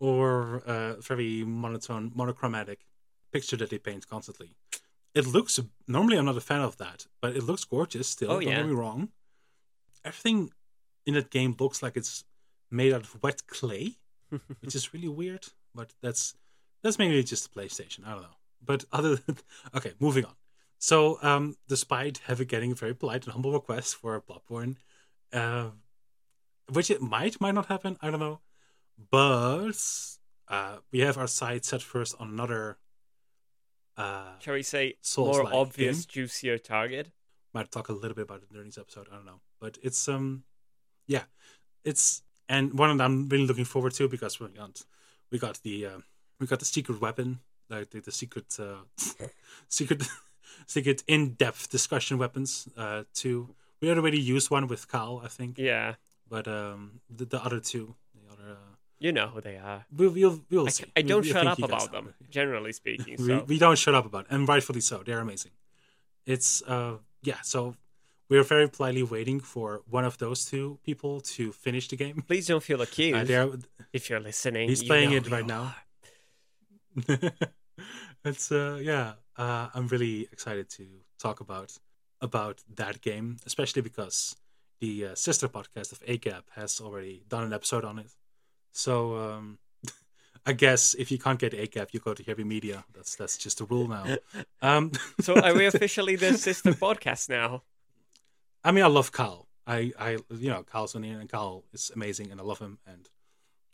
or 0.00 0.56
a 0.66 0.96
very 1.00 1.44
monotone, 1.44 2.10
monochromatic 2.14 2.80
picture 3.32 3.56
that 3.56 3.70
they 3.70 3.78
paint 3.78 4.08
constantly. 4.08 4.50
it 5.14 5.26
looks 5.26 5.60
normally 5.86 6.16
I'm 6.18 6.24
not 6.24 6.36
a 6.36 6.40
fan 6.40 6.60
of 6.60 6.76
that, 6.78 7.06
but 7.20 7.36
it 7.36 7.42
looks 7.42 7.64
gorgeous 7.64 8.08
still. 8.08 8.32
Oh, 8.32 8.40
don't 8.40 8.54
get 8.54 8.66
me 8.66 8.72
wrong. 8.72 9.08
Everything 10.04 10.50
in 11.06 11.14
that 11.14 11.30
game 11.30 11.54
looks 11.58 11.82
like 11.82 11.96
it's 11.96 12.24
made 12.70 12.92
out 12.92 13.02
of 13.02 13.22
wet 13.22 13.46
clay, 13.46 13.96
which 14.60 14.74
is 14.74 14.92
really 14.94 15.08
weird. 15.08 15.46
But 15.74 15.94
that's 16.02 16.34
that's 16.82 16.98
maybe 16.98 17.22
just 17.22 17.44
the 17.52 17.60
PlayStation. 17.60 18.06
I 18.06 18.12
don't 18.12 18.22
know. 18.22 18.38
But 18.64 18.84
other 18.92 19.16
than 19.26 19.36
okay, 19.76 19.92
moving 20.00 20.24
on. 20.24 20.34
So, 20.78 21.18
um, 21.22 21.56
despite 21.68 22.18
having 22.26 22.48
getting 22.48 22.72
a 22.72 22.74
very 22.74 22.94
polite 22.94 23.24
and 23.24 23.32
humble 23.32 23.52
request 23.52 23.94
for 23.96 24.16
a 24.16 24.20
Bloodborne, 24.20 24.76
uh, 25.32 25.70
which 26.72 26.90
it 26.90 27.00
might 27.00 27.40
might 27.40 27.54
not 27.54 27.66
happen, 27.66 27.96
I 28.02 28.10
don't 28.10 28.20
know. 28.20 28.40
But 29.10 29.78
uh, 30.48 30.76
we 30.90 31.00
have 31.00 31.16
our 31.18 31.28
sights 31.28 31.68
set 31.68 31.82
first 31.82 32.16
on 32.18 32.28
another. 32.30 32.78
Uh, 33.96 34.38
Shall 34.38 34.54
we 34.54 34.62
say 34.62 34.94
more 35.16 35.52
obvious, 35.54 36.06
game. 36.06 36.12
juicier 36.12 36.58
target? 36.58 37.10
might 37.54 37.70
talk 37.70 37.88
a 37.88 37.92
little 37.92 38.14
bit 38.14 38.22
about 38.22 38.38
it 38.42 38.48
in 38.50 38.56
the 38.56 38.64
next 38.64 38.78
episode. 38.78 39.08
I 39.12 39.16
don't 39.16 39.26
know, 39.26 39.40
but 39.60 39.78
it's 39.82 40.08
um, 40.08 40.44
yeah, 41.06 41.24
it's 41.84 42.22
and 42.48 42.72
one 42.78 42.96
that 42.96 43.04
I'm 43.04 43.28
really 43.28 43.46
looking 43.46 43.64
forward 43.66 43.92
to 43.94 44.08
because 44.08 44.40
we 44.40 44.48
got 44.48 44.82
we 45.30 45.38
got 45.38 45.60
the 45.62 45.86
uh, 45.86 45.98
we 46.40 46.46
got 46.46 46.58
the 46.60 46.64
secret 46.64 47.00
weapon, 47.00 47.40
like 47.68 47.90
the, 47.90 48.00
the 48.00 48.12
secret 48.12 48.56
uh, 48.58 48.84
secret 49.68 50.02
secret 50.66 51.02
in 51.06 51.34
depth 51.34 51.70
discussion 51.70 52.18
weapons. 52.18 52.68
Uh, 52.76 53.04
two 53.14 53.54
we 53.80 53.90
already 53.90 54.20
used 54.20 54.50
one 54.50 54.68
with 54.68 54.90
Cal, 54.90 55.20
I 55.24 55.28
think, 55.28 55.58
Yeah, 55.58 55.94
but 56.30 56.46
um, 56.46 57.00
the, 57.10 57.24
the 57.24 57.44
other 57.44 57.58
two, 57.60 57.96
you 59.02 59.12
know 59.12 59.26
who 59.28 59.40
they 59.40 59.56
are. 59.56 59.84
We'll, 59.96 60.10
we'll, 60.10 60.40
we'll 60.50 60.66
I, 60.66 60.70
see. 60.70 60.84
I 60.96 61.02
don't 61.02 61.22
we 61.22 61.32
shut 61.32 61.42
think 61.42 61.52
up 61.52 61.58
about 61.70 61.92
know. 61.92 62.00
them, 62.02 62.14
generally 62.30 62.72
speaking. 62.72 63.16
we, 63.18 63.26
So 63.26 63.44
we 63.46 63.58
don't 63.58 63.76
shut 63.84 63.94
up 63.94 64.06
about 64.06 64.26
it, 64.26 64.30
and 64.34 64.48
rightfully 64.48 64.80
so. 64.80 65.02
They're 65.04 65.18
amazing. 65.28 65.52
It's 66.24 66.62
uh 66.62 66.98
yeah, 67.22 67.40
so 67.42 67.74
we're 68.28 68.44
very 68.44 68.68
politely 68.68 69.02
waiting 69.02 69.40
for 69.40 69.82
one 69.90 70.04
of 70.04 70.18
those 70.18 70.44
two 70.44 70.78
people 70.84 71.20
to 71.34 71.52
finish 71.52 71.88
the 71.88 71.96
game. 71.96 72.22
please 72.26 72.46
don't 72.46 72.62
feel 72.62 72.80
Uh, 72.82 72.84
accused 72.84 73.26
they're, 73.28 73.48
if 73.92 74.08
you're 74.08 74.20
listening. 74.20 74.68
he's 74.68 74.82
you 74.82 74.88
playing 74.88 75.12
it 75.12 75.30
right 75.30 75.46
now. 75.46 75.74
it's 78.24 78.52
uh 78.52 78.78
yeah, 78.80 79.14
uh, 79.36 79.68
I'm 79.74 79.88
really 79.88 80.28
excited 80.32 80.68
to 80.78 80.84
talk 81.18 81.40
about 81.40 81.70
about 82.20 82.62
that 82.76 83.00
game, 83.00 83.38
especially 83.46 83.82
because 83.82 84.36
the 84.80 85.06
uh, 85.06 85.14
sister 85.14 85.48
podcast 85.48 85.92
of 85.92 86.00
AGAP 86.06 86.42
has 86.54 86.80
already 86.80 87.24
done 87.28 87.44
an 87.44 87.52
episode 87.52 87.84
on 87.84 87.98
it. 87.98 88.10
So 88.72 89.16
um 89.16 89.58
I 90.46 90.52
guess 90.52 90.94
if 90.94 91.10
you 91.12 91.18
can't 91.18 91.38
get 91.38 91.52
AGAP, 91.52 91.92
you 91.92 92.00
go 92.00 92.14
to 92.14 92.22
Here 92.22 92.34
Be 92.34 92.44
Media. 92.44 92.84
That's 92.94 93.14
that's 93.16 93.38
just 93.38 93.58
the 93.58 93.64
rule 93.64 93.88
now. 93.88 94.04
Um 94.62 94.92
So 95.20 95.38
are 95.40 95.54
we 95.54 95.66
officially 95.72 96.16
the 96.16 96.36
sister 96.38 96.72
podcast 96.72 97.28
now? 97.28 97.62
I 98.64 98.72
mean, 98.72 98.84
I 98.84 98.88
love 98.88 99.10
Carl. 99.12 99.48
I, 99.66 99.92
I, 99.98 100.10
you 100.30 100.50
know, 100.50 100.62
Kyle's 100.64 100.94
on 100.96 101.02
here, 101.04 101.20
and 101.20 101.28
Carl 101.28 101.64
is 101.72 101.92
amazing, 101.94 102.30
and 102.32 102.40
I 102.40 102.44
love 102.44 102.58
him. 102.58 102.78
And 102.86 103.08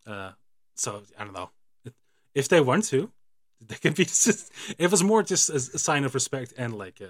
uh, 0.07 0.33
so 0.75 1.03
I 1.19 1.25
don't 1.25 1.33
know 1.33 1.51
if 2.35 2.49
they 2.49 2.61
want 2.61 2.85
to, 2.85 3.11
they 3.61 3.77
can 3.77 3.93
be. 3.95 4.05
Just, 4.05 4.53
it 4.79 4.91
was 4.91 5.03
more 5.03 5.23
just 5.23 5.51
a, 5.51 5.57
a 5.57 5.79
sign 5.79 6.05
of 6.05 6.15
respect 6.15 6.53
and 6.57 6.77
like, 6.77 7.01
uh, 7.01 7.07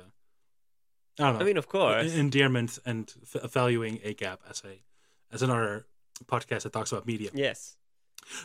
I 1.19 1.25
don't 1.25 1.35
know, 1.35 1.41
I 1.41 1.45
mean, 1.45 1.57
of 1.57 1.69
course. 1.69 2.15
endearment 2.15 2.79
and 2.87 3.13
f- 3.23 3.51
valuing 3.51 4.01
a 4.05 4.15
gap 4.15 4.41
as 4.49 4.63
a 4.65 4.81
as 5.33 5.43
another 5.43 5.87
podcast 6.27 6.63
that 6.63 6.73
talks 6.73 6.93
about 6.93 7.07
media. 7.07 7.31
Yes. 7.35 7.77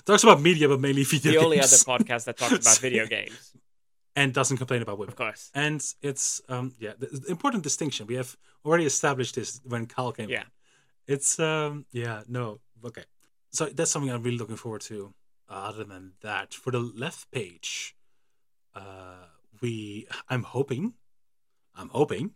Talks 0.05 0.23
about 0.23 0.41
media, 0.41 0.67
but 0.67 0.79
mainly 0.79 1.03
video 1.03 1.31
games. 1.31 1.39
The 1.41 1.45
only 1.45 1.59
other 1.59 1.77
podcast 1.77 2.25
that 2.25 2.37
talks 2.37 2.53
about 2.65 2.77
video 2.79 3.05
games. 3.17 3.53
and 4.15 4.33
doesn't 4.33 4.57
complain 4.57 4.81
about 4.81 4.97
women. 4.97 5.11
Of 5.13 5.17
course. 5.17 5.49
And 5.53 5.81
it's 6.01 6.41
um 6.49 6.73
yeah, 6.79 6.93
the, 6.97 7.07
the 7.07 7.29
important 7.31 7.63
distinction. 7.63 8.07
We 8.07 8.15
have 8.15 8.35
already 8.65 8.85
established 8.85 9.35
this 9.35 9.61
when 9.63 9.85
Carl 9.87 10.11
came. 10.11 10.29
Yeah. 10.29 10.41
in. 11.07 11.13
It's 11.15 11.39
um 11.39 11.85
yeah, 11.91 12.23
no. 12.27 12.59
Okay. 12.85 13.03
So 13.51 13.65
that's 13.65 13.91
something 13.91 14.11
I'm 14.11 14.23
really 14.23 14.37
looking 14.37 14.55
forward 14.57 14.81
to. 14.91 15.13
Uh, 15.49 15.53
other 15.69 15.83
than 15.83 16.13
that, 16.21 16.53
for 16.53 16.71
the 16.71 16.79
left 16.79 17.29
page, 17.31 17.95
uh 18.75 19.27
we 19.61 20.07
I'm 20.29 20.43
hoping 20.43 20.93
I'm 21.75 21.89
hoping 21.89 22.31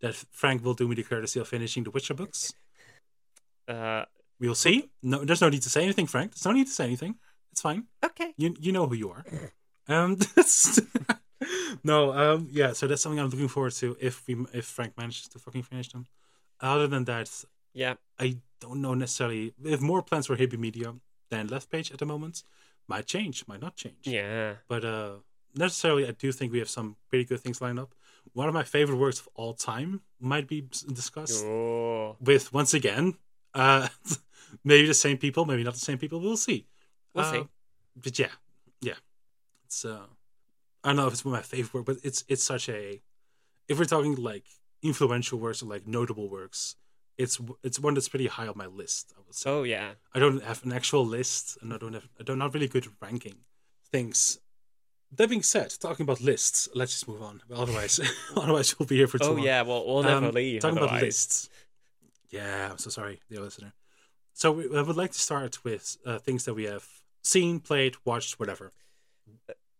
that 0.00 0.14
Frank 0.30 0.64
will 0.64 0.74
do 0.74 0.86
me 0.88 0.94
the 0.94 1.02
courtesy 1.02 1.40
of 1.40 1.48
finishing 1.48 1.84
the 1.84 1.90
Witcher 1.90 2.14
books. 2.14 2.52
Uh, 3.66 4.04
We'll 4.40 4.54
see. 4.54 4.90
No 5.02 5.24
there's 5.24 5.40
no 5.40 5.48
need 5.48 5.62
to 5.62 5.70
say 5.70 5.82
anything, 5.82 6.06
Frank. 6.06 6.32
There's 6.34 6.44
no 6.46 6.52
need 6.52 6.66
to 6.66 6.72
say 6.72 6.84
anything. 6.84 7.16
It's 7.52 7.60
fine. 7.60 7.84
okay. 8.04 8.32
You 8.36 8.54
you 8.60 8.72
know 8.72 8.86
who 8.86 8.94
you 8.94 9.10
are. 9.10 9.24
Um, 9.90 10.18
no, 11.84 12.12
um, 12.12 12.48
yeah. 12.50 12.72
So 12.72 12.86
that's 12.86 13.00
something 13.02 13.18
I'm 13.18 13.30
looking 13.30 13.48
forward 13.48 13.72
to 13.74 13.96
if 14.00 14.26
we 14.26 14.36
if 14.52 14.64
Frank 14.66 14.96
manages 14.98 15.28
to 15.28 15.38
fucking 15.38 15.62
finish 15.62 15.88
them. 15.92 16.06
Other 16.60 16.86
than 16.86 17.04
that, 17.04 17.30
Yeah. 17.72 17.94
I 18.18 18.36
don't 18.60 18.80
know 18.82 18.94
necessarily. 18.94 19.54
if 19.64 19.80
more 19.80 20.02
plans 20.02 20.26
for 20.26 20.36
Here 20.36 20.48
Be 20.48 20.56
Media 20.56 20.94
than 21.30 21.46
Left 21.46 21.70
Page 21.70 21.92
at 21.92 21.98
the 21.98 22.06
moment. 22.06 22.42
Might 22.88 23.06
change, 23.06 23.44
might 23.46 23.60
not 23.60 23.76
change. 23.76 24.02
Yeah. 24.06 24.54
But 24.68 24.84
uh, 24.84 25.10
necessarily, 25.54 26.06
I 26.06 26.10
do 26.12 26.32
think 26.32 26.52
we 26.52 26.58
have 26.58 26.70
some 26.70 26.96
pretty 27.08 27.24
good 27.24 27.40
things 27.40 27.60
lined 27.60 27.78
up. 27.78 27.94
One 28.32 28.48
of 28.48 28.54
my 28.54 28.64
favorite 28.64 28.96
works 28.96 29.20
of 29.20 29.28
all 29.34 29.54
time 29.54 30.00
might 30.20 30.48
be 30.48 30.60
discussed 30.92 31.44
Oh. 31.44 32.16
with 32.20 32.52
once 32.52 32.74
again, 32.74 33.14
uh, 33.54 33.88
maybe 34.64 34.86
the 34.86 34.94
same 34.94 35.18
people, 35.18 35.44
maybe 35.44 35.64
not 35.64 35.74
the 35.74 35.80
same 35.80 35.98
people. 35.98 36.20
We'll 36.20 36.36
see. 36.36 36.66
We'll 37.14 37.24
Uh, 37.24 37.32
see. 37.32 37.44
But 37.96 38.18
yeah, 38.18 38.30
yeah, 38.80 38.94
it's 39.64 39.84
uh, 39.84 40.06
I 40.84 40.88
don't 40.88 40.96
know 40.96 41.06
if 41.08 41.12
it's 41.12 41.24
one 41.24 41.34
of 41.34 41.38
my 41.40 41.42
favorite 41.42 41.74
work, 41.74 41.86
but 41.86 41.96
it's 42.04 42.24
it's 42.28 42.42
such 42.44 42.68
a. 42.68 43.02
If 43.68 43.78
we're 43.78 43.84
talking 43.84 44.14
like 44.16 44.44
influential 44.82 45.38
works 45.38 45.62
or 45.62 45.66
like 45.66 45.86
notable 45.86 46.28
works, 46.28 46.76
it's 47.16 47.40
it's 47.62 47.80
one 47.80 47.94
that's 47.94 48.08
pretty 48.08 48.28
high 48.28 48.46
on 48.46 48.56
my 48.56 48.66
list. 48.66 49.12
I 49.16 49.20
would 49.26 49.34
say. 49.34 49.50
Oh 49.50 49.62
yeah. 49.64 49.92
I 50.14 50.18
don't 50.20 50.42
have 50.44 50.64
an 50.64 50.72
actual 50.72 51.04
list, 51.04 51.58
and 51.60 51.72
I 51.74 51.78
don't 51.78 51.94
have 51.94 52.08
I 52.20 52.22
don't 52.22 52.38
not 52.38 52.54
really 52.54 52.68
good 52.68 52.86
at 52.86 52.92
ranking 53.02 53.38
things. 53.90 54.38
That 55.10 55.28
being 55.30 55.42
said, 55.42 55.70
talking 55.80 56.04
about 56.04 56.20
lists, 56.20 56.68
let's 56.74 56.92
just 56.92 57.08
move 57.08 57.22
on. 57.22 57.40
Otherwise, 57.52 57.98
otherwise 58.36 58.78
we'll 58.78 58.86
be 58.86 58.96
here 58.96 59.08
for 59.08 59.18
too 59.18 59.24
Oh 59.24 59.32
long. 59.32 59.42
yeah. 59.42 59.62
Well, 59.62 59.84
we'll 59.86 60.02
never 60.02 60.26
Um, 60.26 60.34
leave. 60.34 60.60
Talking 60.60 60.76
about 60.78 60.90
otherwise. 60.90 61.02
lists. 61.02 61.48
Yeah, 62.30 62.70
I'm 62.70 62.78
so 62.78 62.90
sorry, 62.90 63.20
dear 63.30 63.40
listener. 63.40 63.72
So 64.38 64.60
I 64.78 64.82
would 64.82 64.96
like 64.96 65.10
to 65.10 65.18
start 65.18 65.64
with 65.64 65.96
uh, 66.06 66.18
things 66.20 66.44
that 66.44 66.54
we 66.54 66.62
have 66.66 66.86
seen, 67.22 67.58
played, 67.58 67.96
watched, 68.04 68.38
whatever, 68.38 68.70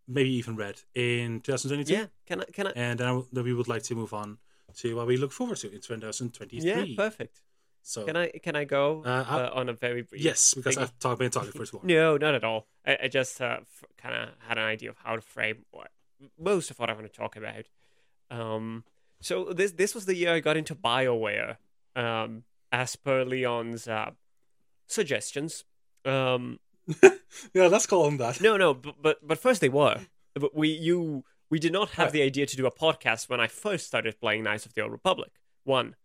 maybe 0.09 0.31
even 0.31 0.57
read 0.57 0.81
in 0.97 1.41
2022. 1.43 1.93
Yeah. 1.93 2.07
Can 2.27 2.41
I? 2.41 2.45
Can 2.53 2.67
I? 2.67 2.73
And 2.75 2.99
then, 2.99 3.07
I 3.07 3.11
w- 3.11 3.29
then 3.33 3.45
we 3.45 3.53
would 3.55 3.69
like 3.69 3.85
to 3.85 3.95
move 3.95 4.13
on 4.13 4.39
to 4.79 4.97
what 4.97 5.07
we 5.07 5.17
look 5.17 5.31
forward 5.31 5.59
to 5.59 5.69
in 5.73 5.81
2023. 5.81 6.61
Yeah. 6.69 6.85
Perfect. 6.97 7.41
So 7.85 8.05
Can 8.05 8.17
I? 8.17 8.31
Can 8.43 8.57
I 8.57 8.65
go 8.65 9.05
Uh, 9.07 9.25
I- 9.29 9.43
uh, 9.45 9.51
on 9.61 9.69
a 9.69 9.73
very 9.75 10.03
brief? 10.03 10.25
yes, 10.25 10.55
because 10.55 10.75
Big- 10.75 10.83
I've 10.83 10.99
talked, 10.99 11.21
been 11.21 11.31
talking 11.31 11.53
for 11.53 11.65
too 11.65 11.77
long. 11.77 11.87
No, 11.95 12.17
not 12.17 12.35
at 12.35 12.43
all. 12.43 12.67
I, 12.85 12.99
I 13.05 13.09
just 13.09 13.41
uh, 13.41 13.59
f- 13.61 13.85
kind 13.97 14.17
of 14.17 14.31
had 14.49 14.59
an 14.59 14.65
idea 14.65 14.91
of 14.91 14.97
how 15.05 15.15
to 15.15 15.21
frame 15.23 15.67
what 15.71 15.93
most 16.37 16.69
of 16.73 16.81
what 16.81 16.91
I 16.91 16.95
want 16.95 17.07
to 17.07 17.13
talk 17.13 17.37
about. 17.37 17.67
Um, 18.29 18.83
so 19.21 19.53
this 19.53 19.71
this 19.73 19.95
was 19.95 20.05
the 20.07 20.17
year 20.17 20.35
I 20.35 20.41
got 20.41 20.57
into 20.57 20.75
Bioware, 20.75 21.59
um, 21.95 22.43
as 22.73 22.97
per 22.97 23.23
Leon's 23.25 23.87
uh, 23.87 24.11
suggestions. 24.89 25.65
Um, 26.05 26.59
Yeah, 27.55 27.67
let's 27.69 27.87
call 27.87 28.05
them 28.05 28.17
that. 28.19 28.41
no, 28.41 28.57
no, 28.57 28.75
but 28.75 28.95
but, 29.03 29.19
but 29.27 29.39
first 29.39 29.61
they 29.61 29.69
were. 29.69 30.01
But 30.35 30.55
we 30.55 30.69
you 30.69 31.25
we 31.51 31.59
did 31.59 31.73
not 31.73 31.91
have 31.91 32.07
Right. 32.09 32.13
the 32.13 32.23
idea 32.23 32.47
to 32.47 32.57
do 32.57 32.67
a 32.67 32.71
podcast 32.71 33.29
when 33.29 33.41
I 33.41 33.47
first 33.49 33.87
started 33.87 34.21
playing 34.21 34.45
Knights 34.45 34.67
of 34.67 34.75
the 34.75 34.83
Old 34.83 34.93
Republic. 34.93 35.33
One. 35.65 35.97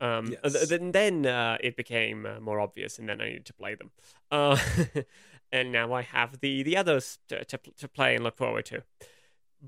Um, 0.00 0.34
Yes. 0.42 0.52
th- 0.52 0.68
then 0.68 0.92
then 0.92 1.26
uh, 1.26 1.56
it 1.60 1.76
became 1.76 2.26
uh, 2.26 2.40
more 2.40 2.60
obvious, 2.60 2.98
and 2.98 3.08
then 3.08 3.20
I 3.20 3.24
needed 3.26 3.46
to 3.46 3.54
play 3.54 3.74
them. 3.76 3.90
Uh, 4.30 4.58
and 5.52 5.72
now 5.72 5.92
I 5.92 6.02
have 6.02 6.40
the 6.40 6.62
the 6.62 6.76
others 6.76 7.18
to, 7.28 7.44
to 7.44 7.58
to 7.80 7.88
play 7.88 8.14
and 8.14 8.24
look 8.24 8.36
forward 8.36 8.64
to. 8.66 8.82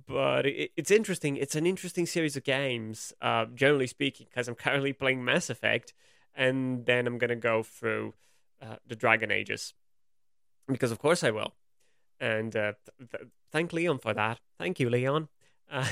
But 0.06 0.46
it, 0.46 0.70
it's 0.76 0.90
interesting. 0.90 1.36
It's 1.36 1.56
an 1.56 1.66
interesting 1.66 2.06
series 2.06 2.36
of 2.36 2.44
games, 2.44 3.12
uh, 3.20 3.46
generally 3.54 3.86
speaking, 3.88 4.26
because 4.30 4.48
I'm 4.48 4.54
currently 4.54 4.92
playing 4.92 5.24
Mass 5.24 5.50
Effect, 5.50 5.92
and 6.34 6.86
then 6.86 7.06
I'm 7.06 7.18
gonna 7.18 7.36
go 7.36 7.62
through 7.62 8.14
uh, 8.60 8.76
the 8.86 8.96
Dragon 8.96 9.30
Ages, 9.30 9.74
because 10.68 10.92
of 10.92 10.98
course 10.98 11.24
I 11.24 11.30
will. 11.30 11.54
And 12.18 12.54
uh, 12.54 12.72
th- 12.98 13.10
th- 13.10 13.30
thank 13.50 13.72
Leon 13.72 13.98
for 13.98 14.12
that. 14.12 14.40
Thank 14.58 14.78
you, 14.78 14.90
Leon. 14.90 15.28
Uh, 15.70 15.86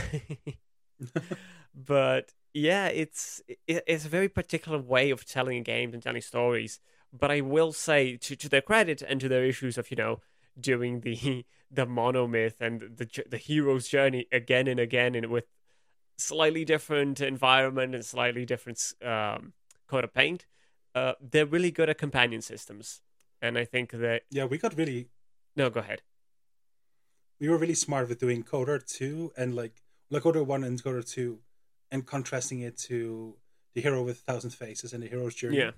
but 1.75 2.33
yeah, 2.53 2.87
it's 2.87 3.41
it, 3.67 3.83
it's 3.87 4.05
a 4.05 4.09
very 4.09 4.29
particular 4.29 4.79
way 4.79 5.11
of 5.11 5.25
telling 5.25 5.63
games 5.63 5.95
and 5.95 6.03
telling 6.03 6.21
stories. 6.23 6.81
But 7.13 7.31
I 7.31 7.41
will 7.41 7.73
say, 7.73 8.17
to 8.17 8.37
to 8.37 8.49
their 8.49 8.61
credit 8.61 9.03
and 9.03 9.21
to 9.21 9.29
their 9.29 9.45
issues 9.45 9.79
of 9.79 9.91
you 9.91 9.97
know 9.97 10.21
doing 10.61 11.01
the 11.01 11.47
the 11.71 11.87
monomyth 11.87 12.61
and 12.61 12.81
the 12.97 13.25
the 13.29 13.39
hero's 13.39 13.89
journey 13.89 14.27
again 14.33 14.67
and 14.67 14.81
again, 14.81 15.15
and 15.15 15.27
with 15.27 15.47
slightly 16.19 16.65
different 16.65 17.21
environment 17.21 17.95
and 17.95 18.05
slightly 18.05 18.45
different 18.45 18.93
um, 19.03 19.53
coat 19.87 20.05
of 20.05 20.13
paint, 20.13 20.47
uh, 20.95 21.15
they're 21.21 21.47
really 21.47 21.71
good 21.71 21.89
at 21.89 21.99
companion 21.99 22.43
systems. 22.43 23.01
And 23.41 23.57
I 23.59 23.65
think 23.65 23.91
that 23.93 24.23
Yeah, 24.31 24.45
we 24.47 24.59
got 24.59 24.77
really 24.77 25.09
no, 25.57 25.71
go 25.71 25.81
ahead. 25.81 26.03
we 27.41 27.49
were 27.49 27.59
really 27.59 27.75
smart 27.75 28.09
with 28.09 28.19
doing 28.21 28.43
KOTOR 28.43 28.85
2 28.85 29.33
and 29.37 29.55
like 29.55 29.83
like 30.11 30.23
KOTOR 30.23 30.45
One 30.45 30.65
and 30.65 30.83
KOTOR 30.83 31.05
Two, 31.09 31.41
and 31.91 32.07
contrasting 32.07 32.61
it 32.61 32.77
to 32.89 33.37
the 33.75 33.81
hero 33.83 34.03
with 34.03 34.19
a 34.19 34.33
thousand 34.33 34.51
faces 34.51 34.93
and 34.93 35.03
the 35.03 35.07
hero's 35.09 35.35
journey. 35.35 35.59
Yeah. 35.59 35.73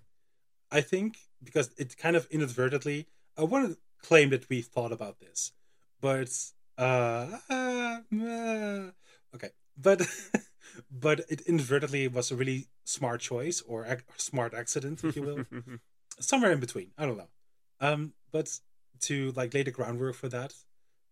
I 0.71 0.81
think 0.81 1.19
because 1.43 1.71
it 1.77 1.97
kind 1.97 2.17
of 2.17 2.27
inadvertently. 2.31 3.07
I 3.37 3.45
want 3.45 3.71
to 3.71 3.79
claim 4.07 4.31
that 4.31 4.49
we 4.49 4.63
thought 4.63 4.93
about 4.93 5.19
this, 5.21 5.53
but 6.01 6.31
uh, 6.79 7.39
uh, 7.49 8.01
uh, 8.15 8.91
okay, 9.35 9.51
but 9.77 10.01
but 10.91 11.21
it 11.29 11.41
inadvertently 11.43 12.09
was 12.09 12.31
a 12.31 12.37
really 12.37 12.69
smart 12.85 13.21
choice 13.21 13.61
or 13.63 13.87
ac- 13.87 14.03
smart 14.17 14.55
accident, 14.55 15.03
if 15.05 15.17
you 15.17 15.23
will, 15.23 15.45
somewhere 16.21 16.53
in 16.53 16.61
between. 16.61 16.91
I 16.99 17.07
don't 17.07 17.17
know. 17.19 17.29
Um, 17.81 18.13
but 18.33 18.61
to 19.03 19.33
like 19.33 19.55
lay 19.55 19.63
the 19.63 19.71
groundwork 19.71 20.15
for 20.15 20.29
that, 20.29 20.55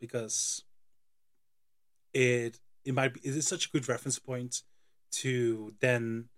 because 0.00 0.62
it 2.12 2.58
it 2.84 2.94
might 2.94 3.14
be 3.14 3.20
it 3.22 3.36
is 3.36 3.46
such 3.46 3.66
a 3.66 3.70
good 3.70 3.88
reference 3.88 4.18
point 4.18 4.62
to 5.10 5.74
then 5.80 6.28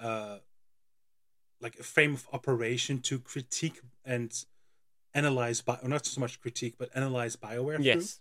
uh 0.00 0.38
like 1.60 1.78
a 1.78 1.82
frame 1.82 2.14
of 2.14 2.26
operation 2.32 3.00
to 3.00 3.18
critique 3.18 3.80
and 4.04 4.44
analyze 5.14 5.60
bi- 5.60 5.78
or 5.82 5.88
not 5.88 6.04
so 6.04 6.20
much 6.20 6.40
critique 6.40 6.74
but 6.78 6.90
analyze 6.94 7.36
bioware 7.36 7.76
through, 7.76 7.84
yes. 7.84 8.20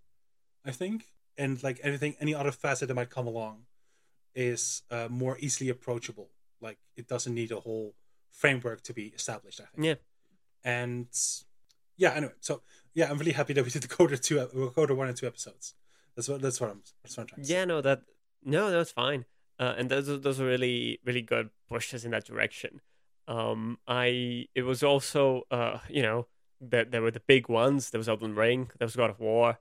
i 0.66 0.72
think 0.72 1.08
and 1.38 1.64
like 1.64 1.80
anything 1.84 2.16
any 2.20 2.34
other 2.34 2.52
facet 2.52 2.88
that 2.88 2.94
might 2.94 3.10
come 3.10 3.28
along 3.28 3.64
is 4.36 4.82
uh, 4.92 5.08
more 5.10 5.38
easily 5.40 5.70
approachable 5.70 6.30
like 6.62 6.78
it 6.96 7.08
doesn't 7.08 7.34
need 7.34 7.52
a 7.52 7.60
whole 7.60 7.94
framework 8.32 8.82
to 8.84 8.94
be 8.94 9.08
established 9.16 9.60
i 9.62 9.66
think 9.76 9.86
Yeah. 9.86 9.96
and 10.64 11.08
yeah 11.98 12.12
anyway 12.14 12.34
so 12.40 12.62
yeah 12.94 13.10
i'm 13.10 13.18
really 13.18 13.32
happy 13.34 13.54
that 13.54 13.64
we 13.64 13.70
did 13.70 13.84
the 13.84 13.88
KOTOR 13.88 14.20
two 14.22 14.40
ep- 14.40 14.52
KOTOR 14.54 14.96
one 14.96 15.08
and 15.08 15.18
two 15.18 15.28
episodes 15.28 15.76
that's 16.16 16.28
what 16.30 16.42
that's 16.42 16.60
what 16.62 16.70
i'm 16.72 16.82
that's 17.04 17.18
what 17.18 17.24
i'm 17.24 17.28
trying 17.28 17.42
to 17.42 17.48
say. 17.48 17.54
Yeah, 17.56 17.66
no, 17.66 17.82
that 17.82 18.02
no, 18.46 18.70
that's 18.72 18.92
fine. 18.92 19.24
Uh, 19.58 19.74
and 19.78 19.90
those 19.90 20.10
are, 20.10 20.18
those 20.18 20.40
are 20.42 20.46
really 20.46 21.00
really 21.06 21.22
good 21.22 21.50
pushes 21.70 22.04
in 22.06 22.12
that 22.12 22.26
direction. 22.26 22.82
Um, 23.28 23.78
I 23.88 24.48
it 24.54 24.64
was 24.64 24.84
also 24.84 25.44
uh, 25.50 25.80
you 25.90 26.02
know, 26.04 26.28
there 26.60 26.84
there 26.86 27.02
were 27.02 27.12
the 27.12 27.22
big 27.22 27.48
ones. 27.50 27.90
There 27.90 28.00
was 28.00 28.10
Elden 28.10 28.36
Ring. 28.36 28.70
There 28.78 28.86
was 28.86 28.96
God 28.96 29.10
of 29.12 29.20
War. 29.20 29.60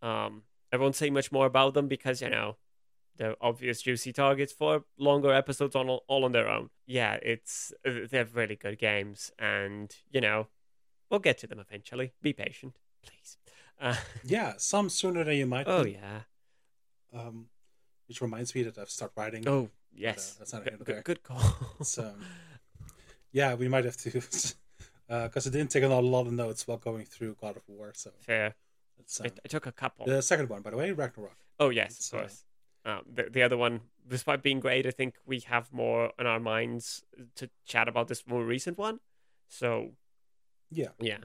Um, 0.00 0.42
I 0.72 0.76
won't 0.76 0.94
say 0.96 1.10
much 1.10 1.32
more 1.32 1.46
about 1.46 1.74
them 1.74 1.88
because 1.88 2.22
you 2.22 2.30
know, 2.30 2.56
they're 3.20 3.36
obvious 3.42 3.82
juicy 3.82 4.14
targets 4.14 4.50
for 4.50 4.84
longer 4.98 5.30
episodes 5.30 5.76
on 5.76 5.90
all 5.90 6.24
on 6.24 6.32
their 6.32 6.48
own. 6.48 6.70
Yeah, 6.86 7.18
it's 7.22 7.70
uh, 7.86 8.06
they're 8.10 8.24
really 8.24 8.56
good 8.56 8.78
games, 8.78 9.30
and 9.38 9.94
you 10.10 10.22
know, 10.22 10.46
we'll 11.10 11.20
get 11.20 11.36
to 11.38 11.46
them 11.46 11.60
eventually. 11.60 12.12
Be 12.22 12.32
patient, 12.32 12.78
please. 13.04 13.36
Uh, 13.78 13.94
yeah 14.24 14.54
some 14.56 14.88
sooner 14.88 15.22
than 15.24 15.36
you 15.36 15.46
might 15.46 15.66
oh 15.66 15.84
think. 15.84 15.96
yeah. 15.96 16.20
um 17.18 17.46
which 18.08 18.20
reminds 18.20 18.54
me 18.54 18.62
that 18.62 18.76
i've 18.76 18.90
started 18.90 19.14
writing 19.16 19.48
Oh 19.48 19.70
yes. 19.94 20.34
that's 20.38 20.52
not 20.52 20.64
Good- 20.64 20.84
good, 20.84 21.04
good 21.04 21.22
call. 21.22 21.40
so 21.82 22.12
yeah 23.32 23.54
we 23.54 23.68
might 23.68 23.86
have 23.86 23.96
to 23.96 24.10
because 25.08 25.46
it 25.46 25.50
didn't 25.52 25.70
take 25.70 25.82
a 25.82 25.88
lot, 25.88 26.26
of 26.26 26.32
notes 26.34 26.68
while 26.68 26.76
going 26.76 27.06
through 27.06 27.36
god 27.40 27.56
of 27.56 27.62
war 27.68 27.92
so 27.94 28.10
Fair. 28.20 28.54
I, 29.22 29.24
um, 29.28 29.32
I 29.46 29.48
took 29.48 29.66
a 29.66 29.72
couple. 29.72 30.04
the 30.04 30.20
second 30.20 30.50
one 30.50 30.60
by 30.60 30.68
the 30.70 30.76
way 30.76 30.92
ragnarok 30.92 31.38
oh 31.58 31.70
yes, 31.70 31.92
it's, 31.96 32.12
of 32.12 32.18
uh, 32.18 32.22
course. 32.22 32.44
Um, 32.84 33.02
the 33.12 33.24
the 33.30 33.42
other 33.42 33.56
one, 33.56 33.80
despite 34.08 34.42
being 34.42 34.60
great, 34.60 34.86
I 34.86 34.90
think 34.90 35.16
we 35.26 35.40
have 35.40 35.72
more 35.72 36.12
on 36.18 36.26
our 36.26 36.40
minds 36.40 37.02
to 37.36 37.50
chat 37.66 37.88
about 37.88 38.08
this 38.08 38.26
more 38.26 38.44
recent 38.44 38.78
one. 38.78 39.00
So 39.48 39.92
yeah 40.70 40.88
yeah. 41.00 41.18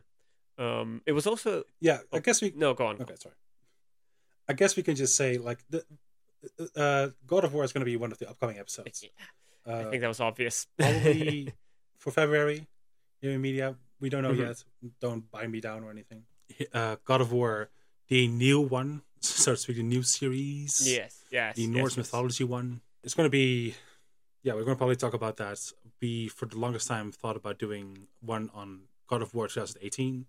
Um, 0.58 1.02
it 1.06 1.12
was 1.12 1.28
also 1.28 1.64
yeah 1.82 2.00
i 2.14 2.20
guess 2.20 2.42
we 2.42 2.54
no 2.56 2.74
go 2.74 2.86
on. 2.88 2.96
okay 3.02 3.16
sorry 3.20 3.36
i 4.48 4.54
guess 4.54 4.78
we 4.78 4.84
can 4.84 4.96
just 4.96 5.16
say 5.18 5.38
like 5.38 5.60
the 5.70 5.84
uh 6.78 7.10
god 7.28 7.44
of 7.44 7.54
war 7.54 7.64
is 7.66 7.74
going 7.74 7.82
to 7.82 7.92
be 7.92 7.98
one 7.98 8.12
of 8.14 8.18
the 8.20 8.30
upcoming 8.30 8.58
episodes 8.58 9.04
I 9.68 9.72
uh, 9.72 9.90
think 9.90 10.02
that 10.02 10.08
was 10.08 10.20
obvious. 10.22 10.68
probably 10.78 11.52
for 11.98 12.12
February. 12.12 12.68
New 13.24 13.40
media, 13.40 13.76
we 14.00 14.10
don't 14.12 14.22
know 14.22 14.32
Mhm. 14.32 14.46
yet. 14.48 14.64
Don't 15.02 15.30
bind 15.32 15.52
me 15.52 15.60
down 15.60 15.84
or 15.84 15.90
anything. 15.90 16.22
Uh, 16.72 16.98
God 17.04 17.20
of 17.20 17.32
War, 17.32 17.72
the 18.08 18.28
new 18.28 18.62
one, 18.62 19.02
so 19.20 19.54
to 19.54 19.58
speak, 19.58 19.78
the 19.78 19.84
new 19.84 20.04
series. 20.04 20.86
yes, 20.88 21.15
yes. 21.32 21.56
The 21.56 21.68
Norse 21.68 21.94
yes. 21.94 21.98
mythology 21.98 22.44
one. 22.44 22.82
It's 23.04 23.14
going 23.14 23.26
to 23.28 23.32
be, 23.32 23.76
yeah, 24.44 24.54
we're 24.54 24.64
going 24.64 24.76
to 24.76 24.78
probably 24.78 24.96
talk 24.96 25.14
about 25.14 25.38
that. 25.38 25.60
We, 26.02 26.28
for 26.28 26.46
the 26.46 26.58
longest 26.58 26.88
time, 26.88 27.12
thought 27.12 27.36
about 27.36 27.60
doing 27.60 28.08
one 28.22 28.50
on 28.54 28.82
God 29.08 29.22
of 29.22 29.34
War 29.34 29.48
2018. 29.48 30.26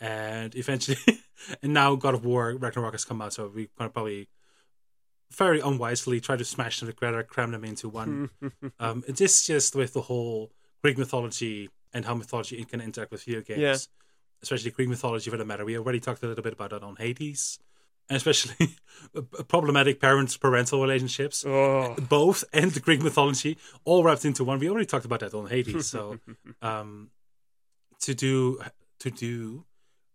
And 0.00 0.54
eventually, 0.54 0.98
and 1.62 1.72
now 1.72 1.94
God 1.94 2.14
of 2.14 2.24
War 2.24 2.54
Ragnarok 2.54 2.92
has 2.92 3.04
come 3.04 3.22
out, 3.22 3.32
so 3.32 3.44
we're 3.44 3.68
going 3.78 3.88
to 3.88 3.92
probably 3.92 4.28
very 5.32 5.60
unwisely 5.60 6.20
try 6.20 6.36
to 6.36 6.44
smash 6.44 6.80
them 6.80 6.88
together, 6.88 7.22
cram 7.22 7.52
them 7.52 7.64
into 7.64 7.88
one. 7.88 8.30
Um, 8.80 9.04
it 9.06 9.20
is 9.20 9.46
just 9.46 9.74
with 9.74 9.92
the 9.94 10.02
whole 10.02 10.50
Greek 10.82 10.98
mythology 10.98 11.70
and 11.92 12.04
how 12.04 12.14
mythology 12.14 12.62
can 12.64 12.80
interact 12.80 13.10
with 13.12 13.22
video 13.24 13.40
games, 13.40 13.60
Yeah. 13.60 13.76
especially 14.42 14.70
Greek 14.72 14.88
mythology 14.88 15.30
for 15.30 15.36
the 15.36 15.44
matter. 15.44 15.64
We 15.64 15.78
already 15.78 16.00
talked 16.00 16.22
a 16.22 16.26
little 16.26 16.42
bit 16.42 16.52
about 16.52 16.70
that 16.70 16.82
on 16.82 16.96
Hades, 16.96 17.58
especially 18.10 18.76
problematic 19.48 20.00
parents 20.00 20.36
parental 20.36 20.80
relationships. 20.80 21.44
oh. 21.46 21.94
Both 22.08 22.44
and 22.52 22.70
the 22.72 22.80
Greek 22.80 23.02
mythology 23.02 23.58
all 23.84 24.02
wrapped 24.02 24.24
into 24.24 24.44
one. 24.44 24.58
We 24.58 24.68
already 24.68 24.86
talked 24.86 25.04
about 25.04 25.20
that 25.20 25.34
on 25.34 25.46
Hades. 25.46 25.86
So 25.94 26.18
um, 26.62 27.10
to 28.00 28.14
do 28.14 28.60
to 29.00 29.10
do 29.10 29.64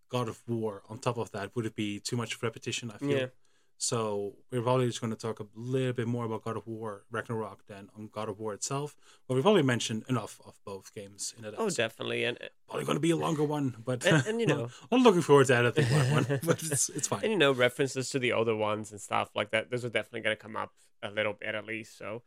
God 0.09 0.27
of 0.27 0.41
War 0.47 0.81
on 0.89 0.97
top 0.99 1.17
of 1.17 1.31
that 1.31 1.55
would 1.55 1.65
it 1.65 1.75
be 1.75 1.99
too 1.99 2.17
much 2.17 2.41
repetition? 2.41 2.91
I 2.91 2.97
feel. 2.97 3.09
Yeah. 3.09 3.25
So 3.81 4.35
we're 4.51 4.61
probably 4.61 4.87
just 4.87 4.99
going 4.99 5.13
to 5.13 5.17
talk 5.17 5.39
a 5.39 5.45
little 5.55 5.93
bit 5.93 6.05
more 6.05 6.25
about 6.25 6.43
God 6.43 6.57
of 6.57 6.67
War 6.67 7.05
Ragnarok 7.09 7.65
than 7.67 7.87
on 7.97 8.09
God 8.11 8.27
of 8.27 8.37
War 8.37 8.53
itself. 8.53 8.97
But 9.25 9.35
we've 9.35 9.43
probably 9.43 9.63
mentioned 9.63 10.03
enough 10.09 10.41
of 10.45 10.59
both 10.65 10.93
games 10.93 11.33
in 11.37 11.43
that. 11.43 11.53
oh, 11.57 11.63
episode. 11.63 11.77
definitely. 11.83 12.25
And 12.25 12.37
Probably 12.67 12.85
going 12.85 12.97
to 12.97 12.99
be 13.01 13.11
a 13.11 13.15
longer 13.15 13.43
one, 13.45 13.77
but 13.85 14.05
And- 14.05 14.25
and, 14.27 14.41
you 14.41 14.47
know- 14.53 14.69
I'm 14.91 15.01
looking 15.01 15.21
forward 15.21 15.47
to 15.47 15.55
editing 15.55 15.87
that 15.87 16.11
one. 16.11 16.39
But 16.43 16.61
it's 16.61 16.89
it's 16.89 17.07
fine. 17.07 17.21
and 17.23 17.31
you 17.31 17.37
know 17.37 17.53
references 17.53 18.09
to 18.09 18.19
the 18.19 18.33
other 18.33 18.53
ones 18.55 18.91
and 18.91 18.99
stuff 18.99 19.29
like 19.33 19.51
that. 19.51 19.71
Those 19.71 19.85
are 19.85 19.89
definitely 19.89 20.21
going 20.21 20.35
to 20.35 20.41
come 20.41 20.57
up 20.57 20.73
a 21.01 21.09
little 21.09 21.33
bit 21.33 21.55
at 21.55 21.65
least. 21.65 21.97
So 21.97 22.23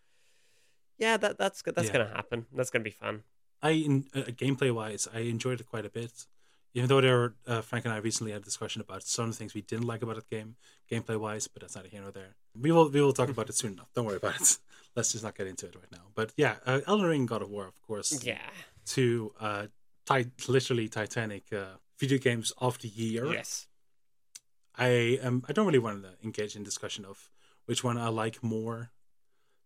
yeah, 0.97 1.19
that 1.19 1.37
that's 1.37 1.61
that's 1.63 1.89
Yeah. 1.89 1.93
going 1.93 2.09
to 2.09 2.15
happen. 2.15 2.47
That's 2.55 2.71
going 2.71 2.83
to 2.83 2.89
be 2.91 2.97
fun. 2.97 3.25
I 3.63 3.71
in, 3.73 4.07
uh, 4.15 4.21
gameplay 4.43 4.73
wise, 4.75 5.07
I 5.13 5.21
enjoyed 5.21 5.61
it 5.61 5.67
quite 5.69 5.85
a 5.85 5.91
bit. 5.91 6.27
Even 6.75 6.89
though 6.89 7.01
there, 7.03 7.17
were, 7.19 7.35
uh, 7.47 7.61
Frank 7.61 7.85
and 7.85 7.93
I 7.93 7.99
recently 7.99 8.33
had 8.33 8.41
a 8.41 8.45
discussion 8.45 8.81
about 8.81 9.03
some 9.03 9.27
of 9.27 9.31
the 9.33 9.37
things 9.37 9.53
we 9.53 9.61
didn't 9.61 9.87
like 9.87 10.01
about 10.03 10.17
that 10.17 10.31
game, 10.31 10.57
gameplay 10.91 11.19
wise, 11.21 11.47
but 11.47 11.61
that's 11.61 11.77
not 11.77 11.85
here 11.87 12.01
nor 12.01 12.11
there. 12.11 12.35
We 12.59 12.73
will 12.73 12.89
we 12.89 13.01
will 13.03 13.13
talk 13.13 13.29
about 13.29 13.51
it 13.51 13.55
soon 13.55 13.73
enough. 13.75 13.93
Don't 13.95 14.07
worry 14.07 14.17
about 14.17 14.41
it. 14.41 14.59
Let's 14.97 15.13
just 15.13 15.23
not 15.25 15.37
get 15.37 15.47
into 15.47 15.67
it 15.67 15.75
right 15.75 15.91
now. 15.93 16.05
But 16.15 16.33
yeah, 16.37 16.57
uh, 16.67 16.81
Elden 16.87 17.07
Ring, 17.07 17.27
God 17.27 17.43
of 17.43 17.51
War, 17.51 17.67
of 17.67 17.81
course, 17.83 18.25
Yeah. 18.25 18.39
two 18.87 19.33
uh, 19.41 19.67
tit- 20.07 20.49
literally 20.49 20.89
Titanic 20.89 21.45
uh, 21.53 21.77
video 21.99 22.19
games 22.19 22.53
of 22.59 22.79
the 22.79 22.89
year. 22.89 23.27
Yes. 23.33 23.67
I 24.77 25.19
am. 25.23 25.43
I 25.49 25.53
don't 25.53 25.67
really 25.67 25.79
want 25.79 26.03
to 26.05 26.11
engage 26.25 26.57
in 26.57 26.63
discussion 26.63 27.05
of 27.05 27.31
which 27.67 27.85
one 27.85 27.99
I 27.99 28.09
like 28.09 28.43
more, 28.43 28.91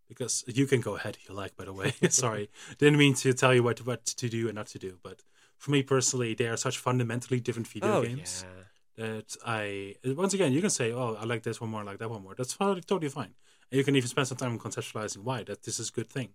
because 0.08 0.42
you 0.48 0.66
can 0.66 0.80
go 0.80 0.96
ahead. 0.96 1.16
if 1.20 1.28
You 1.28 1.34
like, 1.36 1.56
by 1.56 1.64
the 1.66 1.72
way. 1.72 1.92
Sorry, 2.10 2.50
didn't 2.78 2.98
mean 2.98 3.14
to 3.14 3.32
tell 3.32 3.54
you 3.54 3.62
what 3.62 3.86
what 3.86 4.04
to 4.06 4.28
do 4.28 4.48
and 4.48 4.56
not 4.56 4.66
to 4.68 4.78
do. 4.78 4.98
But 5.02 5.22
for 5.58 5.70
me 5.70 5.82
personally, 5.82 6.34
they 6.34 6.46
are 6.46 6.56
such 6.56 6.78
fundamentally 6.78 7.40
different 7.40 7.68
video 7.68 7.98
oh 7.98 8.02
games 8.02 8.44
yeah. 8.96 9.04
that 9.04 9.36
I 9.44 9.94
once 10.04 10.34
again 10.34 10.52
you 10.52 10.60
can 10.60 10.70
say, 10.70 10.92
oh, 10.92 11.16
I 11.18 11.24
like 11.24 11.42
this 11.42 11.60
one 11.60 11.70
more, 11.70 11.80
I 11.80 11.84
like 11.84 11.98
that 11.98 12.10
one 12.10 12.22
more. 12.22 12.34
That's 12.36 12.56
totally 12.56 13.08
fine. 13.08 13.34
And 13.70 13.78
you 13.78 13.84
can 13.84 13.96
even 13.96 14.08
spend 14.08 14.28
some 14.28 14.36
time 14.36 14.58
conceptualizing 14.58 15.18
why 15.18 15.42
that 15.44 15.62
this 15.64 15.80
is 15.80 15.88
a 15.88 15.92
good 15.92 16.08
thing. 16.08 16.30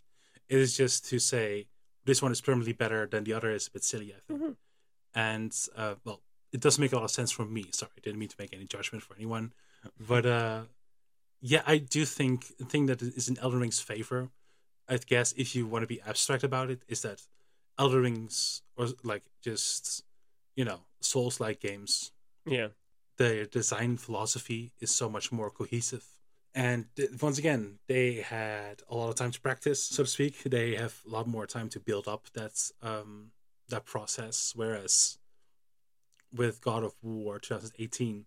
It 0.49 0.57
is 0.59 0.75
just 0.75 1.05
to 1.09 1.19
say 1.19 1.67
this 2.05 2.21
one 2.21 2.31
is 2.31 2.41
permanently 2.41 2.73
better 2.73 3.07
than 3.07 3.23
the 3.23 3.33
other 3.33 3.51
is 3.51 3.67
a 3.67 3.71
bit 3.71 3.83
silly, 3.83 4.13
I 4.13 4.19
think. 4.27 4.41
Mhm. 4.41 4.55
And 5.13 5.55
uh, 5.75 5.95
well, 6.03 6.21
it 6.51 6.59
doesn't 6.59 6.81
make 6.81 6.91
a 6.91 6.95
lot 6.95 7.05
of 7.05 7.11
sense 7.11 7.31
for 7.31 7.45
me. 7.45 7.65
Sorry, 7.71 7.91
I 7.97 8.01
didn't 8.01 8.19
mean 8.19 8.29
to 8.29 8.35
make 8.39 8.53
any 8.53 8.65
judgment 8.65 9.03
for 9.03 9.15
anyone, 9.15 9.53
but 9.99 10.25
uh, 10.25 10.63
yeah, 11.41 11.63
I 11.65 11.77
do 11.77 12.05
think 12.05 12.57
the 12.57 12.65
thing 12.65 12.85
that 12.87 13.01
is 13.01 13.27
in 13.29 13.37
Elden 13.39 13.59
Ring's 13.59 13.79
favor, 13.79 14.29
I 14.87 14.97
guess, 14.97 15.33
if 15.33 15.55
you 15.55 15.65
want 15.65 15.83
to 15.83 15.87
be 15.87 16.01
abstract 16.01 16.43
about 16.43 16.69
it, 16.69 16.83
is 16.87 17.01
that 17.01 17.21
Elden 17.79 18.01
Rings 18.01 18.61
or 18.77 18.87
like 19.03 19.23
just 19.41 20.03
you 20.55 20.65
know 20.65 20.81
Souls-like 20.99 21.59
games 21.59 22.11
Yeah. 22.45 22.69
the 23.17 23.47
design 23.51 23.97
philosophy 23.97 24.71
is 24.79 24.91
so 24.95 25.09
much 25.09 25.31
more 25.31 25.49
cohesive. 25.49 26.05
And 26.53 26.85
th- 26.95 27.11
once 27.21 27.37
again, 27.37 27.79
they 27.87 28.15
had 28.15 28.81
a 28.89 28.95
lot 28.95 29.09
of 29.09 29.15
time 29.15 29.31
to 29.31 29.39
practice, 29.41 29.83
so 29.85 30.03
to 30.03 30.09
speak. 30.09 30.43
They 30.43 30.75
have 30.75 30.99
a 31.07 31.09
lot 31.09 31.25
more 31.27 31.47
time 31.47 31.69
to 31.69 31.79
build 31.79 32.07
up 32.07 32.27
that 32.33 32.55
um, 32.81 33.31
that 33.69 33.85
process. 33.85 34.51
Whereas 34.55 35.17
with 36.33 36.61
God 36.61 36.83
of 36.83 36.93
War 37.01 37.39
2018, 37.39 38.25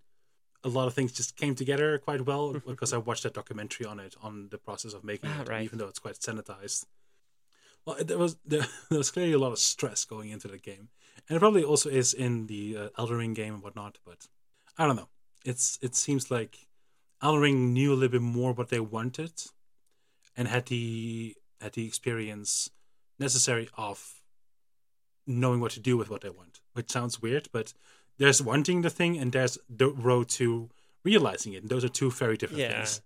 a 0.62 0.68
lot 0.68 0.86
of 0.88 0.94
things 0.94 1.12
just 1.12 1.36
came 1.36 1.54
together 1.54 1.98
quite 1.98 2.22
well 2.26 2.52
because 2.66 2.92
I 2.92 2.98
watched 2.98 3.22
that 3.24 3.34
documentary 3.34 3.86
on 3.86 4.00
it 4.00 4.14
on 4.22 4.48
the 4.50 4.58
process 4.58 4.94
of 4.94 5.04
making 5.04 5.30
Ah, 5.30 5.42
it, 5.42 5.48
right. 5.48 5.62
even 5.64 5.78
though 5.78 5.88
it's 5.88 5.98
quite 5.98 6.14
sanitized. 6.16 6.86
Well, 7.86 7.96
there 8.04 8.18
was 8.18 8.36
there, 8.44 8.66
there 8.90 8.98
was 8.98 9.10
clearly 9.10 9.32
a 9.32 9.38
lot 9.38 9.52
of 9.52 9.58
stress 9.58 10.04
going 10.04 10.30
into 10.30 10.48
the 10.48 10.58
game, 10.58 10.88
and 11.28 11.36
it 11.36 11.40
probably 11.40 11.64
also 11.64 11.90
is 11.90 12.14
in 12.14 12.46
the 12.46 12.76
uh, 12.76 12.88
Elden 12.98 13.16
Ring 13.18 13.34
game 13.34 13.54
and 13.54 13.62
whatnot. 13.62 13.98
But 14.04 14.26
I 14.78 14.86
don't 14.86 14.96
know. 14.96 15.08
It's 15.44 15.78
it 15.82 15.94
seems 15.94 16.30
like 16.30 16.58
Elden 17.22 17.40
Ring 17.42 17.72
knew 17.72 17.92
a 17.92 17.94
little 17.94 18.08
bit 18.08 18.22
more 18.22 18.52
what 18.52 18.68
they 18.70 18.80
wanted, 18.80 19.32
and 20.36 20.48
had 20.48 20.66
the 20.66 21.36
had 21.60 21.72
the 21.74 21.86
experience 21.86 22.70
necessary 23.18 23.68
of 23.76 24.14
knowing 25.26 25.60
what 25.60 25.72
to 25.72 25.80
do 25.80 25.96
with 25.96 26.10
what 26.10 26.20
they 26.20 26.30
want. 26.30 26.60
Which 26.72 26.90
sounds 26.90 27.22
weird, 27.22 27.48
but 27.52 27.72
there's 28.18 28.42
wanting 28.42 28.82
the 28.82 28.90
thing 28.90 29.18
and 29.18 29.32
there's 29.32 29.58
the 29.68 29.88
road 29.90 30.28
to 30.30 30.70
realizing 31.04 31.52
it. 31.54 31.62
And 31.62 31.70
those 31.70 31.84
are 31.84 31.88
two 31.88 32.10
very 32.10 32.36
different 32.36 32.60
Yeah. 32.60 32.74
things. 32.76 33.00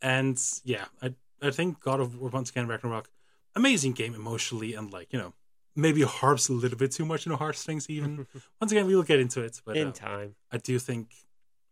And 0.00 0.42
yeah, 0.64 0.86
I 1.00 1.14
I 1.40 1.50
think 1.50 1.80
God 1.80 2.00
of 2.00 2.18
War 2.20 2.30
once 2.30 2.50
again 2.50 2.66
Ragnarok, 2.68 3.08
amazing 3.54 3.92
game 3.92 4.14
emotionally 4.14 4.74
and 4.74 4.92
like 4.92 5.12
you 5.12 5.18
know 5.18 5.32
maybe 5.74 6.02
harps 6.02 6.48
a 6.48 6.52
little 6.52 6.76
bit 6.78 6.92
too 6.92 7.04
much 7.04 7.26
in 7.26 7.32
the 7.32 7.52
things 7.54 7.88
Even 7.88 8.26
once 8.60 8.72
again, 8.72 8.86
we 8.86 8.94
will 8.94 9.02
get 9.02 9.20
into 9.20 9.42
it, 9.42 9.60
but 9.64 9.76
In 9.76 9.88
uh, 9.88 9.92
time. 9.92 10.34
I 10.50 10.58
do 10.58 10.78
think, 10.78 11.08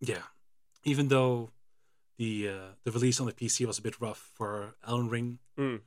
yeah, 0.00 0.22
even 0.84 1.08
though 1.08 1.50
the 2.18 2.48
uh, 2.48 2.68
the 2.84 2.92
release 2.92 3.20
on 3.20 3.26
the 3.26 3.32
PC 3.32 3.66
was 3.66 3.78
a 3.78 3.82
bit 3.82 4.00
rough 4.00 4.30
for 4.34 4.74
Elden 4.86 5.08
Ring, 5.08 5.38
Mm. 5.58 5.80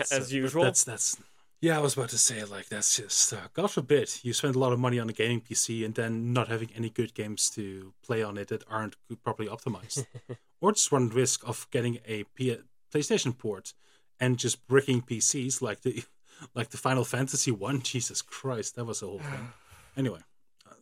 As 0.00 0.12
uh, 0.12 0.24
usual. 0.30 0.64
That's 0.64 0.84
that's 0.84 1.18
yeah. 1.60 1.76
I 1.76 1.80
was 1.80 1.92
about 1.94 2.08
to 2.10 2.18
say 2.18 2.42
like 2.44 2.70
that's 2.70 2.96
just 2.96 3.32
uh, 3.34 3.48
God 3.52 3.70
forbid 3.70 4.10
you 4.22 4.32
spend 4.32 4.54
a 4.56 4.58
lot 4.58 4.72
of 4.72 4.78
money 4.78 4.98
on 4.98 5.10
a 5.10 5.12
gaming 5.12 5.42
PC 5.42 5.84
and 5.84 5.94
then 5.94 6.32
not 6.32 6.48
having 6.48 6.70
any 6.74 6.88
good 6.88 7.12
games 7.12 7.50
to 7.50 7.92
play 8.02 8.22
on 8.22 8.38
it 8.38 8.48
that 8.48 8.64
aren't 8.70 8.96
properly 9.22 9.48
optimized, 9.48 10.06
or 10.62 10.72
just 10.72 10.90
run 10.90 11.10
risk 11.10 11.46
of 11.46 11.66
getting 11.70 11.98
a 12.06 12.24
P- 12.34 12.56
PlayStation 12.90 13.36
port 13.36 13.74
and 14.20 14.38
just 14.38 14.66
bricking 14.66 15.02
PCs 15.02 15.62
like 15.62 15.82
the 15.82 16.04
like 16.54 16.70
the 16.70 16.76
Final 16.76 17.04
Fantasy 17.04 17.50
one. 17.50 17.82
Jesus 17.82 18.22
Christ, 18.22 18.76
that 18.76 18.84
was 18.84 19.02
a 19.02 19.06
whole 19.06 19.20
thing. 19.20 19.52
Anyway, 19.96 20.20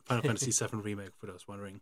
Final 0.05 0.22
Fantasy 0.26 0.51
VII 0.51 0.76
remake 0.76 1.16
for 1.16 1.26
those 1.26 1.49
wondering, 1.49 1.80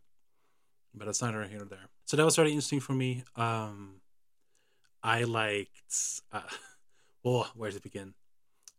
but 0.94 1.06
that's 1.06 1.20
neither 1.20 1.42
here 1.46 1.58
nor 1.58 1.66
there. 1.66 1.88
So 2.04 2.16
that 2.16 2.24
was 2.24 2.36
very 2.36 2.50
interesting 2.50 2.78
for 2.78 2.92
me. 2.92 3.24
Um, 3.34 3.96
I 5.02 5.24
liked. 5.24 6.22
Uh, 6.30 6.42
oh, 7.24 7.50
where 7.56 7.72
to 7.72 7.80
begin? 7.80 8.14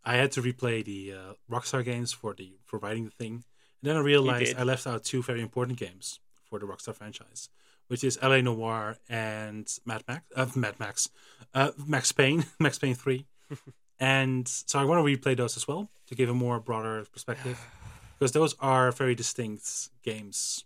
I 0.05 0.15
had 0.15 0.31
to 0.33 0.41
replay 0.41 0.85
the 0.85 1.13
uh, 1.13 1.33
Rockstar 1.51 1.83
games 1.83 2.13
for 2.13 2.33
the 2.33 2.53
for 2.63 2.79
writing 2.79 3.03
the 3.03 3.11
thing, 3.11 3.43
and 3.81 3.89
then 3.89 3.97
I 3.97 3.99
realized. 3.99 4.55
I 4.57 4.63
left 4.63 4.87
out 4.87 5.03
two 5.03 5.21
very 5.21 5.41
important 5.41 5.77
games 5.77 6.21
for 6.49 6.57
the 6.57 6.65
Rockstar 6.65 6.95
franchise, 6.95 7.49
which 7.87 8.03
is 8.03 8.17
LA 8.21 8.41
Noire 8.41 8.97
and 9.09 9.67
Mad 9.85 10.03
Max. 10.07 10.23
Uh, 10.35 10.47
Mad 10.55 10.79
Max, 10.79 11.09
uh, 11.53 11.71
Max 11.85 12.11
Payne, 12.11 12.45
Max 12.59 12.77
Payne 12.79 12.95
Three, 12.95 13.25
and 13.99 14.47
so 14.47 14.79
I 14.79 14.85
want 14.85 15.05
to 15.05 15.15
replay 15.17 15.35
those 15.37 15.57
as 15.57 15.67
well 15.67 15.89
to 16.07 16.15
give 16.15 16.29
a 16.29 16.33
more 16.33 16.59
broader 16.59 17.05
perspective, 17.11 17.59
because 18.19 18.31
those 18.31 18.55
are 18.59 18.91
very 18.91 19.15
distinct 19.15 19.89
games. 20.03 20.65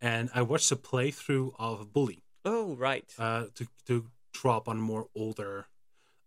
And 0.00 0.30
I 0.34 0.42
watched 0.42 0.72
a 0.72 0.76
playthrough 0.76 1.52
of 1.58 1.92
Bully 1.92 2.22
oh, 2.44 2.74
right. 2.76 3.04
uh, 3.18 3.46
to 3.54 3.66
to 3.86 4.06
drop 4.32 4.68
on 4.68 4.80
more 4.80 5.06
older. 5.14 5.66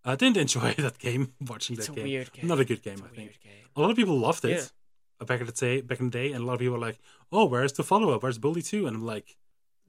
I 0.05 0.15
didn't 0.15 0.37
enjoy 0.45 0.73
that 0.73 0.99
game. 0.99 1.33
Watching 1.41 1.77
it's 1.77 1.87
that 1.87 1.93
a 1.93 1.95
game, 1.95 2.03
weird 2.05 2.31
game. 2.33 2.47
not 2.47 2.59
a 2.59 2.65
good 2.65 2.83
game. 2.83 2.95
It's 2.95 3.03
I 3.03 3.15
think 3.15 3.41
game. 3.41 3.51
a 3.75 3.81
lot 3.81 3.89
of 3.89 3.95
people 3.95 4.17
loved 4.19 4.45
it 4.45 4.71
Yeah. 5.19 5.25
back 5.25 5.39
in 5.39 5.45
the 5.47 5.51
day. 5.53 5.81
Back 5.81 5.99
in 5.99 6.09
the 6.09 6.17
day, 6.19 6.31
and 6.33 6.43
a 6.43 6.45
lot 6.45 6.53
of 6.53 6.59
people 6.59 6.73
were 6.73 6.85
like, 6.85 6.99
"Oh, 7.31 7.45
where's 7.45 7.73
the 7.73 7.83
follow 7.83 8.11
up? 8.11 8.21
Where's 8.21 8.37
Bully 8.37 8.61
2? 8.61 8.85
And 8.85 8.95
I'm 8.97 9.05
like, 9.05 9.37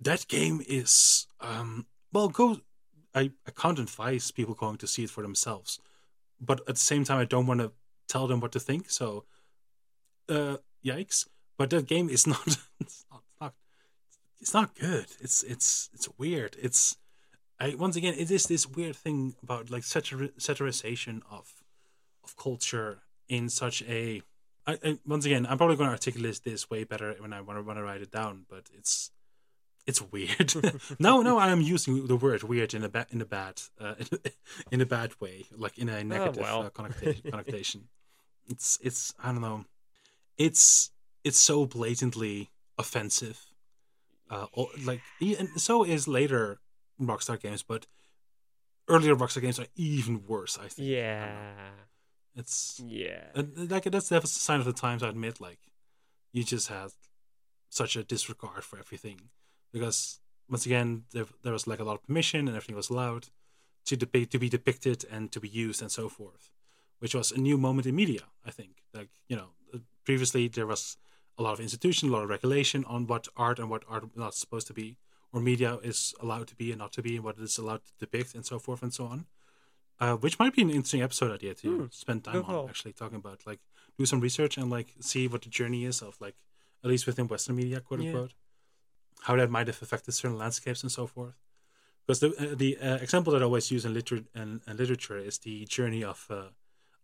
that 0.04 0.28
game 0.28 0.62
is 0.66 1.26
um 1.40 1.86
well, 2.12 2.28
go. 2.28 2.58
I 3.14 3.32
I 3.46 3.50
can't 3.50 3.78
advise 3.78 4.30
people 4.30 4.54
going 4.54 4.78
to 4.78 4.86
see 4.86 5.04
it 5.04 5.10
for 5.10 5.22
themselves, 5.22 5.80
but 6.40 6.60
at 6.60 6.76
the 6.76 6.80
same 6.80 7.04
time, 7.04 7.18
I 7.18 7.24
don't 7.24 7.46
want 7.46 7.60
to 7.60 7.72
tell 8.08 8.26
them 8.26 8.40
what 8.40 8.52
to 8.52 8.60
think. 8.60 8.90
So, 8.90 9.24
uh, 10.28 10.58
yikes! 10.84 11.26
But 11.58 11.70
that 11.70 11.86
game 11.86 12.08
is 12.08 12.26
not. 12.34 12.46
It's 12.80 13.04
not. 13.10 13.22
It's 13.26 13.40
not, 13.40 13.54
it's 14.40 14.54
not 14.54 14.74
good. 14.78 15.06
It's 15.20 15.42
it's 15.42 15.90
it's 15.92 16.08
weird. 16.18 16.56
It's 16.60 16.96
I 17.58 17.74
once 17.74 17.96
again 17.96 18.14
it 18.14 18.30
is 18.30 18.46
this 18.46 18.66
weird 18.66 18.96
thing 18.96 19.34
about 19.42 19.70
like 19.70 19.82
satir- 19.82 20.34
satirization 20.38 21.22
of 21.30 21.64
of 22.22 22.36
culture 22.36 23.02
in 23.28 23.48
such 23.48 23.82
a 23.82 24.22
I, 24.66 24.78
I, 24.84 24.98
once 25.06 25.24
again 25.24 25.46
I'm 25.46 25.58
probably 25.58 25.76
going 25.76 25.88
to 25.88 25.92
articulate 25.94 26.40
this 26.44 26.70
way 26.70 26.84
better 26.84 27.14
when 27.18 27.32
I 27.32 27.40
want 27.40 27.58
to 27.58 27.62
when 27.62 27.78
I 27.78 27.82
write 27.82 28.02
it 28.02 28.10
down, 28.10 28.46
but 28.48 28.68
it's 28.72 29.10
it's 29.86 30.00
weird. 30.00 30.54
no, 30.98 31.22
no, 31.22 31.38
I 31.38 31.48
am 31.50 31.60
using 31.60 32.06
the 32.06 32.16
word 32.16 32.42
weird 32.42 32.74
in 32.74 32.84
a 32.84 32.88
bad 32.88 33.06
in 33.10 33.20
a 33.20 33.26
bad 33.26 33.60
uh, 33.80 33.94
in 34.70 34.80
a 34.80 34.86
bad 34.86 35.12
way, 35.20 35.44
like 35.56 35.78
in 35.78 35.88
a 35.88 36.02
negative 36.04 36.36
well. 36.42 36.62
uh, 36.66 36.70
connotation, 36.70 37.30
connotation. 37.30 37.88
It's 38.48 38.78
it's 38.82 39.14
I 39.22 39.32
don't 39.32 39.40
know. 39.42 39.64
It's 40.38 40.90
it's 41.22 41.38
so 41.38 41.66
blatantly 41.66 42.50
offensive. 42.78 43.40
Uh, 44.30 44.46
o- 44.56 44.70
like 44.84 45.00
and 45.20 45.48
so 45.60 45.84
is 45.84 46.08
later 46.08 46.58
Rockstar 47.00 47.40
games, 47.40 47.62
but 47.62 47.86
earlier 48.88 49.14
Rockstar 49.14 49.42
games 49.42 49.58
are 49.60 49.66
even 49.76 50.24
worse. 50.26 50.58
I 50.58 50.68
think. 50.68 50.88
I. 50.88 50.92
Yeah. 50.92 51.54
It's 52.36 52.82
Yeah. 52.84 53.26
and 53.34 53.70
like 53.70 53.84
that's 53.84 54.08
that's 54.08 54.36
a 54.36 54.40
sign 54.40 54.60
of 54.60 54.66
the 54.66 54.72
times. 54.72 55.02
I 55.02 55.08
admit, 55.08 55.40
like 55.40 55.60
you 56.32 56.42
just 56.42 56.68
had 56.68 56.88
such 57.68 57.96
a 57.96 58.02
disregard 58.02 58.64
for 58.64 58.78
everything 58.78 59.20
because 59.74 59.98
once 60.54 60.64
again 60.70 60.88
there, 61.14 61.26
there 61.42 61.52
was 61.52 61.66
like 61.70 61.80
a 61.82 61.84
lot 61.88 61.96
of 61.98 62.02
permission 62.08 62.42
and 62.48 62.56
everything 62.56 62.76
was 62.82 62.90
allowed 62.90 63.24
to 63.88 63.94
to 63.96 64.38
be 64.44 64.48
depicted 64.58 64.98
and 65.14 65.22
to 65.34 65.40
be 65.46 65.48
used 65.66 65.80
and 65.82 65.90
so 65.98 66.08
forth, 66.08 66.44
which 67.02 67.14
was 67.14 67.28
a 67.32 67.40
new 67.48 67.56
moment 67.66 67.86
in 67.90 67.94
media. 68.04 68.24
I 68.48 68.52
think 68.58 68.72
like 68.98 69.10
you 69.30 69.36
know 69.38 69.48
uh, 69.74 69.78
previously 70.08 70.48
there 70.48 70.66
was 70.74 70.82
a 71.40 71.42
lot 71.42 71.52
of 71.56 71.60
institution, 71.60 72.08
a 72.08 72.12
lot 72.12 72.22
of 72.26 72.30
regulation 72.36 72.80
on 72.94 73.00
what 73.10 73.24
art 73.46 73.58
and 73.58 73.68
what 73.72 73.82
art 73.94 74.04
not 74.24 74.34
supposed 74.34 74.66
to 74.68 74.74
be, 74.82 74.88
or 75.32 75.40
media 75.40 75.72
is 75.90 76.14
allowed 76.22 76.46
to 76.52 76.56
be 76.62 76.66
and 76.72 76.78
not 76.78 76.92
to 76.96 77.02
be, 77.02 77.12
and 77.16 77.24
what 77.26 77.36
it 77.38 77.42
is 77.50 77.58
allowed 77.58 77.82
to 77.88 77.92
depict 78.04 78.34
and 78.36 78.44
so 78.46 78.56
forth 78.58 78.82
and 78.84 78.94
so 78.94 79.04
on. 79.14 79.26
Uh, 80.00 80.16
which 80.24 80.38
might 80.40 80.54
be 80.56 80.62
an 80.62 80.70
interesting 80.70 81.02
episode 81.02 81.30
idea 81.38 81.54
to 81.54 81.68
Hmm, 81.68 81.84
spend 81.90 82.24
time 82.24 82.40
on 82.44 82.44
call. 82.54 82.68
actually 82.68 82.92
talking 83.00 83.16
about 83.24 83.38
like 83.50 83.60
do 83.98 84.04
some 84.06 84.20
research 84.28 84.56
and 84.58 84.68
like 84.76 84.88
see 85.00 85.24
what 85.28 85.42
the 85.42 85.48
journey 85.58 85.82
is 85.90 86.02
of 86.02 86.12
like 86.26 86.36
at 86.82 86.90
least 86.90 87.06
within 87.06 87.26
Western 87.28 87.56
media, 87.56 87.80
quote 87.80 88.00
Yeah. 88.00 88.06
unquote, 88.10 88.34
how 89.22 89.36
that 89.36 89.50
might 89.50 89.66
have 89.66 89.80
affected 89.80 90.12
certain 90.12 90.38
landscapes 90.38 90.82
and 90.82 90.92
so 90.92 91.06
forth. 91.06 91.34
Because 92.06 92.20
the 92.20 92.28
uh, 92.28 92.54
the 92.54 92.76
uh, 92.78 92.96
example 92.96 93.32
that 93.32 93.42
I 93.42 93.44
always 93.44 93.70
use 93.70 93.84
in 93.84 93.94
literature 93.94 94.26
and, 94.34 94.60
and 94.66 94.78
literature 94.78 95.18
is 95.18 95.38
the 95.38 95.64
journey 95.64 96.04
of 96.04 96.26
uh, 96.30 96.42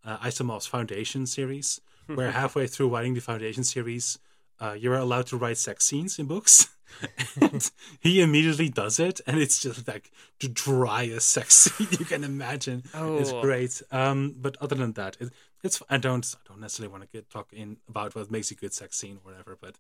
uh, 0.04 0.18
Asimov's 0.18 0.66
Foundation 0.66 1.26
series, 1.26 1.80
where 2.06 2.32
halfway 2.32 2.66
through 2.66 2.88
writing 2.88 3.14
the 3.14 3.20
Foundation 3.20 3.64
series, 3.64 4.18
uh, 4.61 4.76
you're 4.78 4.96
allowed 4.96 5.26
to 5.28 5.36
write 5.36 5.58
sex 5.58 5.86
scenes 5.86 6.18
in 6.18 6.26
books. 6.26 6.68
and 7.40 7.70
he 8.00 8.20
immediately 8.20 8.68
does 8.68 8.98
it, 8.98 9.20
and 9.26 9.38
it's 9.38 9.62
just 9.62 9.86
like 9.86 10.11
the 10.40 10.48
driest 10.48 11.28
sex 11.28 11.54
scene 11.54 11.86
you 11.98 12.04
can 12.04 12.24
imagine. 12.24 12.82
Oh. 12.92 13.16
It's 13.16 13.32
great. 13.32 13.80
Um, 13.92 14.34
but 14.36 14.56
other 14.61 14.74
than 14.74 14.92
that, 14.94 15.16
it, 15.20 15.30
it's 15.62 15.82
I 15.88 15.98
don't 15.98 16.34
I 16.36 16.48
don't 16.48 16.61
necessarily 16.61 16.90
want 16.90 17.04
to 17.04 17.08
get 17.08 17.30
talk 17.30 17.52
in 17.52 17.76
about 17.88 18.14
what 18.14 18.30
makes 18.30 18.50
a 18.50 18.54
good 18.54 18.74
sex 18.74 18.98
scene 18.98 19.18
or 19.18 19.30
whatever, 19.30 19.56
but 19.61 19.76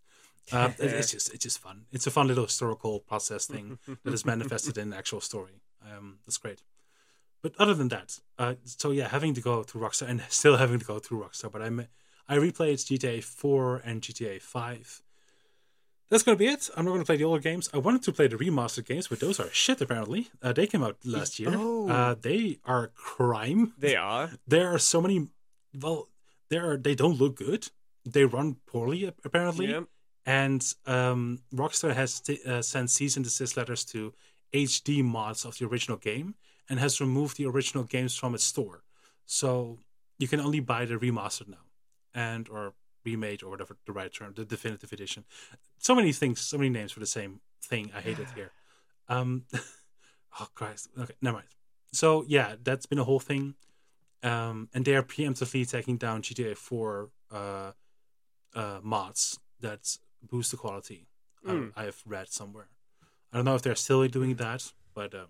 um, 0.52 0.74
it- 0.78 0.92
it's 0.98 1.10
just 1.10 1.32
it's 1.34 1.44
just 1.44 1.58
fun. 1.58 1.86
It's 1.92 2.06
a 2.06 2.10
fun 2.10 2.26
little 2.28 2.44
historical 2.44 3.00
process 3.00 3.46
thing 3.46 3.78
that 4.04 4.12
is 4.14 4.24
manifested 4.24 4.76
in 4.78 4.92
actual 4.92 5.20
story. 5.20 5.60
Um, 5.88 6.18
that's 6.26 6.38
great. 6.38 6.62
But 7.42 7.54
other 7.58 7.74
than 7.74 7.88
that, 7.88 8.20
uh, 8.38 8.54
so 8.64 8.90
yeah, 8.90 9.08
having 9.08 9.32
to 9.34 9.40
go 9.40 9.62
through 9.62 9.80
Rockstar 9.82 10.08
and 10.08 10.22
still 10.28 10.56
having 10.58 10.78
to 10.78 10.84
go 10.84 10.98
through 10.98 11.20
Rockstar, 11.24 11.50
but 11.50 11.62
I'm 11.62 11.86
I 12.28 12.36
replayed 12.36 12.78
GTA 12.88 13.22
4 13.24 13.82
and 13.84 14.02
GTA 14.02 14.40
5. 14.40 15.02
That's 16.10 16.22
gonna 16.24 16.36
be 16.36 16.46
it. 16.48 16.68
I'm 16.76 16.84
not 16.84 16.92
gonna 16.92 17.04
play 17.04 17.16
the 17.16 17.24
older 17.24 17.40
games. 17.40 17.70
I 17.72 17.78
wanted 17.78 18.02
to 18.02 18.12
play 18.12 18.26
the 18.26 18.36
remastered 18.36 18.84
games, 18.86 19.06
but 19.08 19.20
those 19.20 19.38
are 19.40 19.48
shit. 19.52 19.80
Apparently, 19.80 20.28
uh, 20.42 20.52
they 20.52 20.66
came 20.66 20.82
out 20.82 20.96
last 21.04 21.38
year. 21.38 21.52
Oh. 21.54 21.88
Uh, 21.88 22.14
they 22.20 22.58
are 22.64 22.88
crime. 22.96 23.72
They 23.78 23.94
are. 23.96 24.32
There 24.46 24.68
are 24.74 24.78
so 24.78 25.00
many. 25.00 25.28
Well, 25.80 26.08
there 26.48 26.68
are. 26.70 26.76
They 26.76 26.96
don't 26.96 27.16
look 27.18 27.36
good. 27.36 27.68
They 28.04 28.24
run 28.24 28.56
poorly. 28.66 29.04
Apparently, 29.24 29.66
Yeah. 29.70 29.82
And 30.26 30.74
um, 30.86 31.40
Rockstar 31.54 31.94
has 31.94 32.20
t- 32.20 32.40
uh, 32.46 32.62
sent 32.62 32.90
cease 32.90 33.16
and 33.16 33.24
desist 33.24 33.56
letters 33.56 33.84
to 33.86 34.12
HD 34.52 35.02
mods 35.02 35.44
of 35.44 35.58
the 35.58 35.66
original 35.66 35.96
game 35.96 36.34
and 36.68 36.78
has 36.78 37.00
removed 37.00 37.36
the 37.36 37.46
original 37.46 37.84
games 37.84 38.16
from 38.16 38.34
its 38.34 38.44
store. 38.44 38.82
So 39.26 39.78
you 40.18 40.28
can 40.28 40.40
only 40.40 40.60
buy 40.60 40.84
the 40.84 40.94
remastered 40.94 41.48
now, 41.48 41.64
and 42.14 42.48
or 42.48 42.74
remade 43.04 43.42
or 43.42 43.50
whatever 43.50 43.76
the 43.86 43.92
right 43.92 44.12
term, 44.12 44.34
the 44.34 44.44
definitive 44.44 44.92
edition. 44.92 45.24
So 45.78 45.94
many 45.94 46.12
things, 46.12 46.40
so 46.40 46.58
many 46.58 46.68
names 46.68 46.92
for 46.92 47.00
the 47.00 47.06
same 47.06 47.40
thing. 47.62 47.90
I 47.94 48.00
hate 48.00 48.18
it 48.18 48.28
here. 48.34 48.50
Um, 49.08 49.44
oh 50.40 50.48
Christ. 50.54 50.88
Okay, 50.98 51.14
never 51.22 51.38
mind. 51.38 51.48
So 51.92 52.24
yeah, 52.28 52.54
that's 52.62 52.86
been 52.86 52.98
a 52.98 53.04
whole 53.04 53.20
thing. 53.20 53.54
Um, 54.22 54.68
and 54.74 54.84
they 54.84 54.94
are 54.94 55.02
preemptively 55.02 55.68
taking 55.68 55.96
down 55.96 56.20
GTA 56.20 56.54
4 56.56 57.08
uh, 57.32 57.72
uh, 58.54 58.80
mods 58.82 59.38
that 59.60 59.96
boost 60.22 60.50
the 60.50 60.56
quality. 60.56 61.06
I- 61.46 61.50
Mm. 61.52 61.72
I 61.76 61.84
have 61.84 62.02
read 62.06 62.28
somewhere. 62.32 62.68
I 63.32 63.36
don't 63.38 63.44
know 63.46 63.54
if 63.54 63.62
they're 63.62 63.74
still 63.76 64.06
doing 64.08 64.34
that, 64.36 64.72
but 64.94 65.14
um, 65.14 65.28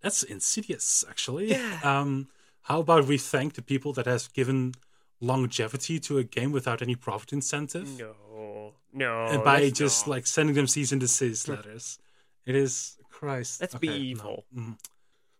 that's 0.00 0.22
insidious, 0.22 1.04
actually. 1.08 1.50
Yeah. 1.50 1.80
Um, 1.82 2.28
how 2.62 2.80
about 2.80 3.06
we 3.06 3.18
thank 3.18 3.54
the 3.54 3.62
people 3.62 3.92
that 3.94 4.06
has 4.06 4.28
given 4.28 4.74
longevity 5.20 5.98
to 6.00 6.18
a 6.18 6.24
game 6.24 6.52
without 6.52 6.80
any 6.82 6.94
profit 6.94 7.32
incentive, 7.32 7.88
No. 7.98 8.72
No. 8.92 9.26
and 9.26 9.42
by 9.44 9.70
just 9.70 10.06
not. 10.06 10.14
like 10.16 10.26
sending 10.26 10.54
them 10.54 10.66
cease 10.66 10.92
and 10.92 11.00
desist 11.00 11.48
letters? 11.48 11.98
It 12.46 12.54
is 12.54 12.96
Christ. 13.10 13.60
Let's 13.60 13.74
Okay, 13.74 13.86
be 13.88 13.92
no. 13.92 13.94
evil. 13.96 14.44
Mhm. 14.54 14.78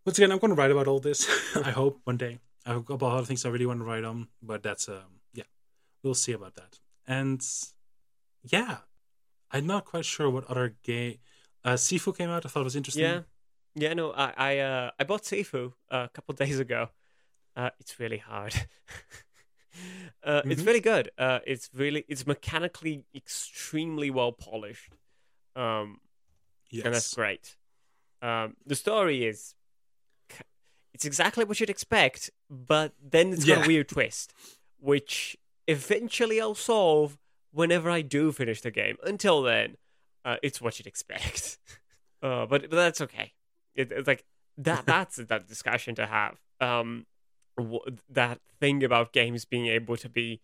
Once 0.04 0.18
again, 0.18 0.32
I'm 0.32 0.38
going 0.38 0.50
to 0.54 0.60
write 0.60 0.70
about 0.70 0.86
all 0.86 1.00
this. 1.00 1.26
I 1.56 1.70
hope 1.70 2.00
one 2.04 2.16
day. 2.18 2.40
I 2.66 2.72
have 2.74 2.90
about 2.90 3.12
other 3.12 3.26
things 3.26 3.44
I 3.44 3.48
really 3.50 3.66
want 3.66 3.80
to 3.80 3.84
write 3.84 4.04
on, 4.04 4.28
but 4.42 4.62
that's 4.62 4.88
um 4.88 5.20
yeah, 5.32 5.44
we'll 6.02 6.14
see 6.14 6.32
about 6.32 6.54
that. 6.56 6.78
And 7.06 7.40
yeah, 8.44 8.78
I'm 9.50 9.66
not 9.66 9.84
quite 9.84 10.04
sure 10.04 10.28
what 10.30 10.44
other 10.44 10.76
game. 10.82 11.18
Uh, 11.64 11.74
Sifu 11.74 12.16
came 12.16 12.30
out. 12.30 12.44
I 12.44 12.48
thought 12.48 12.60
it 12.60 12.64
was 12.64 12.76
interesting. 12.76 13.02
Yeah, 13.04 13.20
yeah. 13.74 13.94
No, 13.94 14.12
I 14.12 14.32
I 14.36 14.58
uh, 14.58 14.90
I 14.98 15.04
bought 15.04 15.22
Sifu 15.22 15.72
uh, 15.90 16.06
a 16.06 16.08
couple 16.08 16.34
days 16.44 16.58
ago. 16.60 16.88
Uh, 17.56 17.70
it's 17.80 17.98
really 18.00 18.18
hard. 18.18 18.54
uh, 20.24 20.42
It's 20.44 20.62
Mhm. 20.62 20.66
really 20.66 20.80
good. 20.80 21.10
Uh, 21.18 21.40
it's 21.46 21.70
really 21.74 22.04
it's 22.08 22.26
mechanically 22.26 23.04
extremely 23.14 24.10
well 24.10 24.32
polished. 24.32 24.92
Um, 25.56 26.00
yes. 26.70 26.84
and 26.84 26.94
that's 26.94 27.14
great. 27.14 27.56
Um, 28.22 28.56
the 28.66 28.74
story 28.74 29.24
is, 29.24 29.54
it's 30.92 31.04
exactly 31.04 31.44
what 31.44 31.60
you'd 31.60 31.70
expect, 31.70 32.30
but 32.50 32.92
then 33.00 33.32
it's 33.32 33.44
got 33.44 33.58
Yeah. 33.58 33.64
a 33.64 33.66
weird 33.68 33.88
twist, 33.88 34.32
which 34.78 35.36
eventually 35.68 36.40
I'll 36.40 36.54
solve 36.56 37.18
whenever 37.54 37.88
I 37.90 38.02
do 38.02 38.32
finish 38.32 38.60
the 38.60 38.70
game. 38.70 38.96
Until 39.04 39.42
then, 39.42 39.76
uh, 40.24 40.36
it's 40.42 40.60
what 40.60 40.78
you'd 40.78 40.86
expect. 40.86 41.58
Uh, 42.22 42.46
but 42.46 42.62
but 42.70 42.76
that's 42.76 43.02
okay. 43.02 43.34
It, 43.74 43.92
it's 43.92 44.08
like 44.08 44.24
that. 44.56 44.86
That's 44.86 45.16
that 45.16 45.46
discussion 45.46 45.94
to 45.96 46.06
have. 46.06 46.38
Um, 46.58 47.04
that 48.08 48.40
thing 48.60 48.82
about 48.82 49.12
games 49.12 49.44
being 49.44 49.66
able 49.66 49.98
to 49.98 50.08
be 50.08 50.40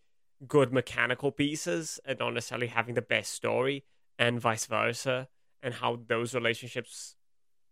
good 0.47 0.75
mechanical 0.75 1.33
pieces 1.33 1.99
and 2.05 2.19
not 2.19 2.35
necessarily 2.35 2.67
having 2.67 2.97
the 2.97 3.01
best 3.01 3.33
story, 3.33 3.85
and 4.19 4.39
vice 4.39 4.67
versa 4.67 5.29
and 5.63 5.73
how 5.73 6.01
those 6.07 6.35
relationships 6.35 7.17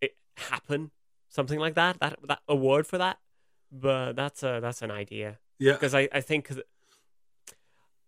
it, 0.00 0.16
happen, 0.38 0.90
something 1.28 1.58
like 1.58 1.74
that. 1.74 2.00
That 2.00 2.18
that 2.28 2.40
a 2.48 2.56
word 2.56 2.86
for 2.86 2.96
that, 2.96 3.18
but 3.70 4.14
that's 4.14 4.42
a 4.42 4.58
that's 4.62 4.80
an 4.80 4.90
idea 4.90 5.38
Yeah. 5.58 5.72
because 5.74 5.94
I 5.94 6.08
I 6.12 6.22
think 6.22 6.48
th- 6.48 6.64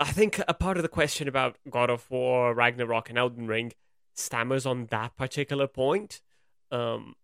I 0.00 0.12
think 0.12 0.40
a 0.48 0.54
part 0.54 0.78
of 0.78 0.82
the 0.82 0.88
question 0.88 1.28
about 1.28 1.58
God 1.68 1.90
of 1.90 2.10
War, 2.10 2.54
Ragnarok, 2.54 3.10
and 3.10 3.18
Elden 3.18 3.46
Ring 3.46 3.72
stammers 4.14 4.64
on 4.64 4.86
that 4.86 5.14
particular 5.14 5.66
point. 5.66 6.22
Um, 6.70 7.16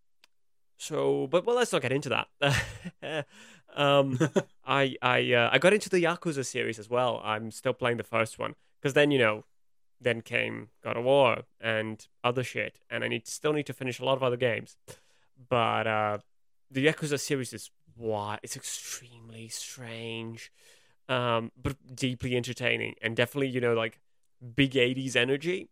so, 0.77 1.27
but 1.27 1.47
well, 1.47 1.57
let's 1.57 1.73
not 1.73 1.81
get 1.81 1.93
into 1.93 2.11
that. 2.11 3.27
um, 3.75 4.19
I 4.67 4.95
I 5.01 5.33
uh, 5.33 5.49
I 5.51 5.59
got 5.59 5.73
into 5.73 5.89
the 5.89 6.05
Yakuza 6.05 6.45
series 6.45 6.79
as 6.79 6.91
well. 6.91 7.23
I'm 7.25 7.51
still 7.51 7.73
playing 7.73 7.97
the 7.97 8.05
first 8.05 8.39
one 8.39 8.55
because 8.81 8.93
then 8.93 9.11
you 9.11 9.19
know, 9.19 9.45
then 9.99 10.21
came 10.21 10.69
God 10.85 10.99
of 10.99 11.05
War 11.05 11.45
and 11.59 12.07
other 12.23 12.45
shit, 12.45 12.81
and 12.91 13.03
I 13.03 13.09
need 13.09 13.27
still 13.27 13.55
need 13.55 13.67
to 13.67 13.73
finish 13.73 13.99
a 13.99 14.05
lot 14.05 14.17
of 14.17 14.23
other 14.23 14.37
games. 14.37 14.77
But 15.49 15.87
uh, 15.87 16.19
the 16.71 16.87
Yakuza 16.87 17.19
series 17.19 17.55
is 17.55 17.71
why 17.97 18.39
it's 18.43 18.57
extremely 18.57 19.49
strange, 19.49 20.53
um, 21.09 21.53
but 21.61 21.77
deeply 21.95 22.37
entertaining 22.37 22.95
and 23.03 23.17
definitely 23.17 23.49
you 23.49 23.61
know 23.61 23.75
like 23.75 24.01
big 24.55 24.73
'80s 24.73 25.17
energy. 25.17 25.71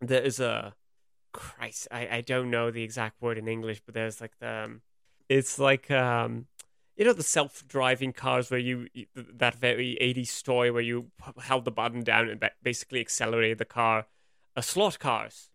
There 0.00 0.22
is 0.22 0.38
a 0.38 0.74
Christ, 1.32 1.88
I, 1.90 2.08
I 2.08 2.20
don't 2.20 2.50
know 2.50 2.70
the 2.70 2.82
exact 2.82 3.20
word 3.20 3.38
in 3.38 3.48
English, 3.48 3.82
but 3.84 3.94
there's 3.94 4.20
like 4.20 4.38
the 4.40 4.64
um, 4.64 4.82
it's 5.28 5.58
like 5.58 5.90
um 5.90 6.46
you 6.96 7.04
know 7.04 7.12
the 7.12 7.22
self-driving 7.22 8.12
cars 8.12 8.50
where 8.50 8.60
you 8.60 8.88
that 9.14 9.54
very 9.54 9.96
80s 10.00 10.42
toy 10.42 10.72
where 10.72 10.82
you 10.82 11.10
held 11.40 11.64
the 11.64 11.70
button 11.70 12.02
down 12.02 12.28
and 12.28 12.50
basically 12.62 13.00
accelerated 13.00 13.58
the 13.58 13.64
car 13.64 14.06
uh, 14.56 14.60
slot 14.60 14.98
cars 14.98 15.50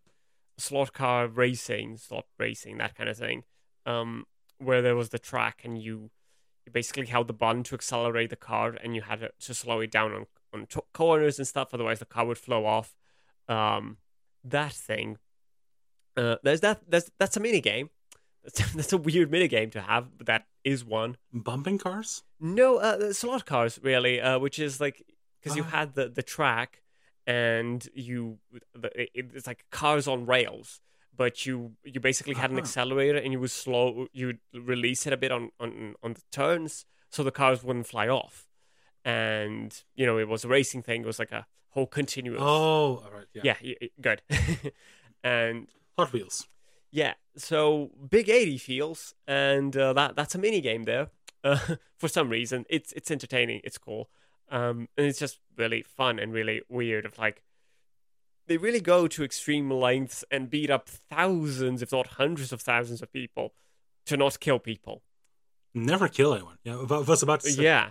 slot 0.58 0.94
car 0.94 1.28
racing 1.28 1.98
slot 1.98 2.26
racing 2.40 2.78
that 2.78 2.96
kind 2.96 3.10
of 3.10 3.18
thing 3.18 3.44
um 3.86 4.26
where 4.60 4.82
there 4.82 4.96
was 4.96 5.10
the 5.10 5.20
track 5.20 5.62
and 5.64 5.82
you 5.82 6.12
you 6.66 6.72
basically 6.72 7.06
held 7.08 7.28
the 7.28 7.34
button 7.34 7.64
to 7.64 7.76
accelerate 7.76 8.30
the 8.30 8.36
car 8.36 8.76
and 8.84 8.96
you 8.96 9.02
had 9.02 9.30
to, 9.40 9.54
slow 9.54 9.80
it 9.82 9.92
down 9.92 10.12
on 10.14 10.26
on 10.54 10.66
t- 10.68 10.80
corners 10.94 11.40
and 11.40 11.48
stuff 11.48 11.70
otherwise 11.74 12.00
the 12.00 12.06
car 12.06 12.26
would 12.26 12.38
flow 12.38 12.66
off 12.66 12.96
um 13.50 13.98
that 14.44 14.72
thing 14.72 15.18
uh 16.18 16.36
there's 16.44 16.62
that 16.62 16.82
there's, 16.88 17.10
that's 17.20 17.36
a 17.38 17.40
mini 17.40 17.60
game 17.62 17.90
that's, 18.44 18.74
that's 18.76 18.94
a 18.94 18.98
weird 18.98 19.32
mini 19.32 19.48
game 19.48 19.70
to 19.72 19.82
have 19.82 20.18
but 20.18 20.28
that 20.28 20.46
is 20.64 20.86
one 20.86 21.18
Bumping 21.34 21.78
cars? 21.78 22.24
no, 22.40 22.78
uh, 22.78 23.12
slot 23.14 23.46
cars 23.46 23.80
really, 23.84 24.22
uh, 24.22 24.38
which 24.40 24.60
is 24.60 24.80
like 24.80 25.04
because 25.42 25.58
you 25.58 25.64
Ah. 25.64 25.78
had 25.78 25.96
the 25.96 26.08
the 26.08 26.24
track 26.24 26.82
and 27.28 27.88
you 27.94 28.38
the, 28.76 28.90
it's 29.14 29.48
like 29.48 29.66
cars 29.72 30.08
on 30.08 30.26
rails, 30.26 30.82
but 31.16 31.46
you 31.46 31.74
you 31.84 32.00
basically 32.00 32.34
had 32.36 32.50
an 32.52 32.58
Uh-huh. 32.58 32.64
accelerator 32.66 33.18
and 33.18 33.32
you 33.34 33.40
would 33.40 33.52
slow 33.52 34.08
you 34.14 34.26
would 34.28 34.40
release 34.54 35.06
it 35.08 35.14
a 35.14 35.18
bit 35.18 35.32
on 35.32 35.52
on 35.60 35.96
on 36.04 36.14
the 36.14 36.22
turns 36.32 36.86
so 37.10 37.24
the 37.24 37.32
cars 37.32 37.64
wouldn't 37.64 37.88
fly 37.88 38.08
off, 38.08 38.48
and 39.06 39.84
you 39.96 40.06
know 40.06 40.18
it 40.18 40.28
was 40.28 40.44
a 40.44 40.48
racing 40.48 40.82
thing. 40.84 41.02
It 41.04 41.08
was 41.08 41.20
like 41.20 41.32
a 41.32 41.46
whole 41.70 41.88
continuous. 41.88 42.42
Oh, 42.42 43.04
all 43.04 43.12
right. 43.14 43.26
Yeah. 43.34 43.56
yeah, 43.62 43.76
good. 44.02 44.22
and 45.24 45.68
Hot 45.98 46.12
Wheels. 46.14 46.48
yeah, 46.92 47.14
so 47.36 47.92
big 48.10 48.30
80 48.30 48.58
feels, 48.58 49.14
and 49.28 49.76
uh, 49.78 49.94
that 49.94 50.16
that's 50.16 50.36
a 50.36 50.38
mini 50.40 50.62
game 50.62 50.84
there. 50.84 51.08
Uh, 51.46 51.76
for 51.98 52.08
some 52.08 52.30
reason, 52.30 52.64
it's 52.70 52.94
it's 52.94 53.12
entertaining, 53.12 53.60
it's 53.66 53.78
cool, 53.78 54.10
um, 54.50 54.88
and 54.98 55.06
it's 55.08 55.20
just 55.20 55.40
really 55.58 55.82
fun 55.84 56.18
and 56.18 56.32
really 56.32 56.62
weird. 56.70 57.06
Of 57.06 57.18
like, 57.18 57.44
they 58.48 58.58
really 58.58 58.82
go 58.82 59.08
to 59.08 59.24
extreme 59.24 59.70
lengths 59.72 60.24
and 60.32 60.50
beat 60.50 60.70
up 60.70 60.90
thousands, 60.90 61.82
if 61.82 61.92
not 61.92 62.08
hundreds 62.08 62.52
of 62.52 62.62
thousands 62.62 63.02
of 63.02 63.12
people, 63.12 63.54
to 64.06 64.18
not 64.18 64.40
kill 64.40 64.60
people. 64.60 65.02
Never 65.74 66.08
kill 66.08 66.34
anyone. 66.34 66.58
Yeah, 66.64 66.78
I 66.78 67.00
was 67.00 67.24
about 67.24 67.40
to 67.42 67.50
say. 67.52 67.64
Yeah, 67.64 67.90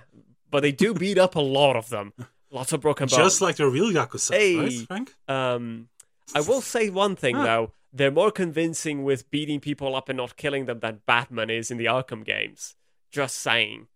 but 0.50 0.60
they 0.60 0.72
do 0.72 0.94
beat 0.94 1.18
up 1.18 1.34
a 1.34 1.40
lot 1.40 1.76
of 1.76 1.88
them. 1.88 2.12
Lots 2.50 2.72
of 2.72 2.80
broken 2.82 3.08
bones. 3.08 3.16
Just 3.16 3.40
like 3.40 3.56
the 3.56 3.66
real 3.66 3.90
Yakuza, 3.90 4.34
Hey. 4.34 4.56
right, 4.58 4.86
Frank? 4.86 5.14
Um, 5.26 5.88
I 6.34 6.40
will 6.40 6.60
say 6.60 6.90
one 6.90 7.16
thing 7.16 7.34
though: 7.36 7.72
they're 7.92 8.10
more 8.10 8.30
convincing 8.30 9.04
with 9.04 9.30
beating 9.30 9.58
people 9.58 9.96
up 9.96 10.10
and 10.10 10.18
not 10.18 10.36
killing 10.36 10.66
them 10.66 10.80
than 10.80 11.00
Batman 11.06 11.48
is 11.48 11.70
in 11.70 11.78
the 11.78 11.86
Arkham 11.86 12.24
games. 12.24 12.74
Just 13.12 13.38
saying, 13.40 13.88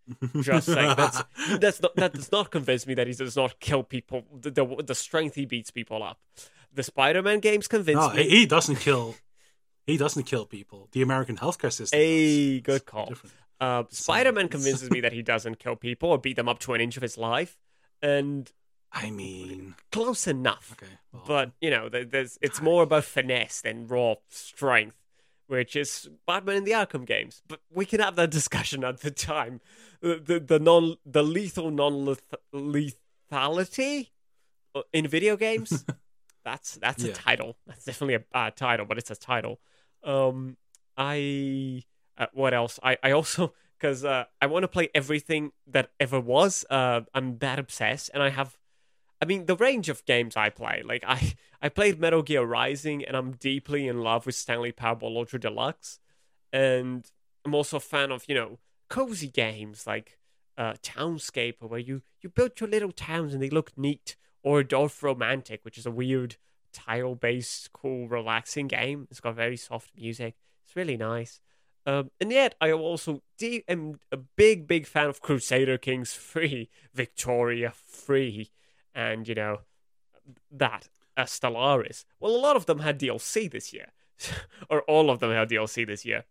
just 0.43 0.67
saying. 0.67 0.95
That's 0.95 1.25
that's 1.59 1.81
not, 1.81 1.97
that 1.97 2.13
does 2.13 2.31
not 2.31 2.51
convince 2.51 2.87
me 2.87 2.93
that 2.95 3.07
he 3.07 3.15
does 3.15 3.35
not 3.35 3.59
kill 3.61 3.83
people. 3.83 4.25
The 4.31 4.51
the, 4.51 4.83
the 4.87 4.95
strength 4.95 5.35
he 5.35 5.47
beats 5.47 5.71
people 5.71 6.03
up. 6.03 6.21
The 6.75 6.83
Spider-Man 6.83 7.41
games 7.41 7.67
convince 7.67 7.99
no, 7.99 8.13
me. 8.13 8.29
he 8.29 8.45
doesn't 8.45 8.77
kill. 8.77 9.15
He 9.87 9.97
doesn't 9.97 10.25
kill 10.25 10.45
people. 10.45 10.89
The 10.93 11.01
American 11.01 11.37
healthcare 11.37 11.73
system. 11.73 11.99
A 11.99 12.61
good 12.61 12.85
call. 12.85 13.15
Uh, 13.59 13.85
Spider-Man 13.89 14.49
convinces 14.49 14.91
me 14.91 15.01
that 15.01 15.15
he 15.15 15.23
doesn't 15.23 15.59
kill 15.59 15.77
people 15.77 16.11
or 16.11 16.19
beat 16.19 16.37
them 16.37 16.49
up 16.49 16.59
to 16.59 16.75
an 16.75 16.83
inch 16.83 16.99
of 16.99 17.03
his 17.03 17.17
life, 17.17 17.57
and 18.03 18.53
I 18.93 19.11
mean, 19.11 19.75
close 19.93 20.27
enough. 20.27 20.73
okay. 20.73 20.93
well, 21.13 21.23
but 21.27 21.53
you 21.61 21.71
know, 21.71 21.89
there's 21.89 22.39
it's 22.43 22.61
more 22.61 22.83
about 22.83 23.05
finesse 23.05 23.63
than 23.63 23.87
raw 23.87 24.17
strength, 24.29 24.97
which 25.47 25.77
is 25.77 26.09
Batman 26.27 26.57
in 26.57 26.65
the 26.65 26.73
Arkham 26.73 27.07
games. 27.07 27.43
But 27.47 27.61
we 27.73 27.87
can 27.87 28.01
have 28.01 28.17
that 28.17 28.31
discussion 28.31 28.85
at 28.85 29.01
the 29.01 29.11
time. 29.11 29.61
The 30.01 30.17
the, 30.17 30.41
the 30.41 30.59
non 30.59 30.97
the 31.05 31.23
lethal 31.23 31.71
non 31.71 32.17
lethality 32.53 34.11
uh, 34.75 34.83
in 34.93 35.09
video 35.09 35.37
games. 35.37 35.85
that's 36.45 36.75
that's 36.77 37.03
a 37.03 37.13
title. 37.13 37.57
That's 37.67 37.85
definitely 37.85 38.15
a 38.15 38.25
uh, 38.33 38.51
title, 38.51 38.87
but 38.87 38.99
it's 38.99 39.11
a 39.11 39.17
title. 39.17 39.61
Um, 40.05 40.57
I 40.97 41.83
uh, 42.17 42.27
what 42.33 42.55
else? 42.55 42.79
I 42.83 42.97
I 43.03 43.11
also 43.13 43.53
because 43.79 44.05
uh, 44.05 44.25
I 44.41 44.47
want 44.47 44.63
to 44.63 44.69
play 44.69 44.89
everything 44.95 45.53
that 45.67 45.91
ever 46.01 46.21
was. 46.21 46.65
Uh, 46.71 47.03
I'm 47.15 47.39
that 47.39 47.59
obsessed, 47.59 48.11
and 48.15 48.23
I 48.23 48.31
have. 48.31 48.57
I 49.21 49.25
mean, 49.25 49.47
the 49.47 49.57
range 49.57 49.89
of 49.89 50.05
games 50.05 50.37
I 50.37 50.51
play. 50.51 50.83
Like 50.85 51.05
I, 51.07 51.35
I 51.63 51.69
played 51.69 51.99
Metal 51.99 52.23
Gear 52.23 52.45
Rising, 52.45 53.05
and 53.05 53.17
I'm 53.17 53.33
deeply 53.33 53.89
in 53.89 54.03
love 54.03 54.27
with 54.27 54.35
Stanley 54.35 54.73
Parable 54.73 55.17
Ultra 55.17 55.41
Deluxe, 55.41 55.99
and 56.53 57.11
I'm 57.45 57.55
also 57.55 57.79
a 57.79 57.81
fan 57.81 58.11
of 58.11 58.25
you 58.29 58.35
know 58.35 58.59
cozy 58.89 59.29
games 59.29 59.87
like 59.87 60.19
uh, 60.59 60.75
Townscape, 60.83 61.57
where 61.61 61.81
you 61.81 62.03
you 62.21 62.29
build 62.29 62.61
your 62.61 62.69
little 62.69 62.93
towns 62.93 63.33
and 63.33 63.43
they 63.43 63.51
look 63.51 63.77
neat, 63.77 64.17
or 64.43 64.63
Dorfromantik, 64.63 65.61
which 65.63 65.79
is 65.79 65.87
a 65.87 65.91
weird 65.91 66.37
tile-based, 66.73 67.73
cool, 67.73 68.07
relaxing 68.09 68.69
game. 68.69 69.09
It's 69.11 69.21
got 69.21 69.35
very 69.35 69.57
soft 69.57 69.91
music. 69.97 70.35
It's 70.67 70.77
really 70.77 70.97
nice. 70.97 71.41
Um, 71.87 72.11
and 72.21 72.33
yet, 72.33 72.57
I 72.61 72.73
also 72.73 73.23
de- 73.39 73.65
am 73.69 74.01
a 74.11 74.17
big, 74.17 74.67
big 74.67 74.87
fan 74.87 75.09
of 75.09 75.23
Crusader 75.23 75.79
Kings 75.79 76.13
3, 76.15 76.69
Victoria 76.93 77.73
3, 77.75 78.51
and, 78.97 79.29
you 79.29 79.35
know, 79.37 79.59
that, 80.51 80.89
uh, 81.17 81.23
Stellaris. 81.23 82.05
Well, 82.19 82.35
a 82.35 82.39
lot 82.39 82.57
of 82.57 82.67
them 82.67 82.81
had 82.81 82.99
DLC 82.99 83.49
this 83.49 83.73
year, 83.73 83.93
or 84.71 84.83
all 84.83 85.11
of 85.11 85.21
them 85.21 85.31
had 85.31 85.51
DLC 85.51 85.87
this 85.87 86.05
year. 86.05 86.25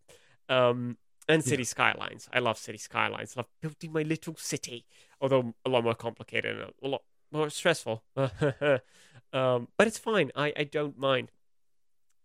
Um, 0.49 0.97
and 1.27 1.43
City 1.43 1.63
Skylines. 1.63 2.29
I 2.33 2.39
love 2.39 2.57
City 2.57 2.77
Skylines. 2.77 3.33
I 3.35 3.39
love 3.39 3.47
building 3.61 3.93
my 3.93 4.03
little 4.03 4.35
city, 4.35 4.85
although 5.19 5.55
a 5.65 5.69
lot 5.69 5.83
more 5.83 5.95
complicated 5.95 6.59
and 6.59 6.71
a 6.83 6.87
lot 6.87 7.03
more 7.31 7.49
stressful. 7.49 8.03
um, 8.15 9.67
but 9.77 9.87
it's 9.87 9.97
fine. 9.97 10.31
I, 10.35 10.53
I 10.55 10.63
don't 10.65 10.97
mind. 10.99 11.31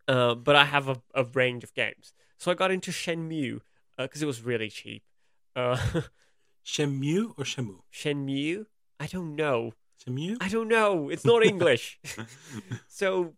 Uh, 0.07 0.35
but 0.35 0.57
I 0.57 0.65
have 0.65 0.89
a, 0.89 1.01
a 1.15 1.25
range 1.25 1.65
of 1.65 1.73
games. 1.73 2.13
So 2.37 2.51
I 2.51 2.55
got 2.55 2.71
into 2.71 2.91
Shenmue 2.91 3.61
because 3.97 4.23
it 4.23 4.27
was 4.27 4.43
really 4.43 4.69
cheap. 4.69 5.03
Uh, 5.55 5.79
Shenmue 6.65 7.35
or 7.39 7.45
Shamu? 7.45 7.81
Shenmue? 7.93 8.67
I 8.99 9.07
don't 9.07 9.35
know. 9.35 9.73
Shenmue? 10.05 10.37
I 10.41 10.49
don't 10.49 10.69
know. 10.69 11.09
It's 11.09 11.25
not 11.25 11.45
English. 11.45 11.99
so 12.89 13.35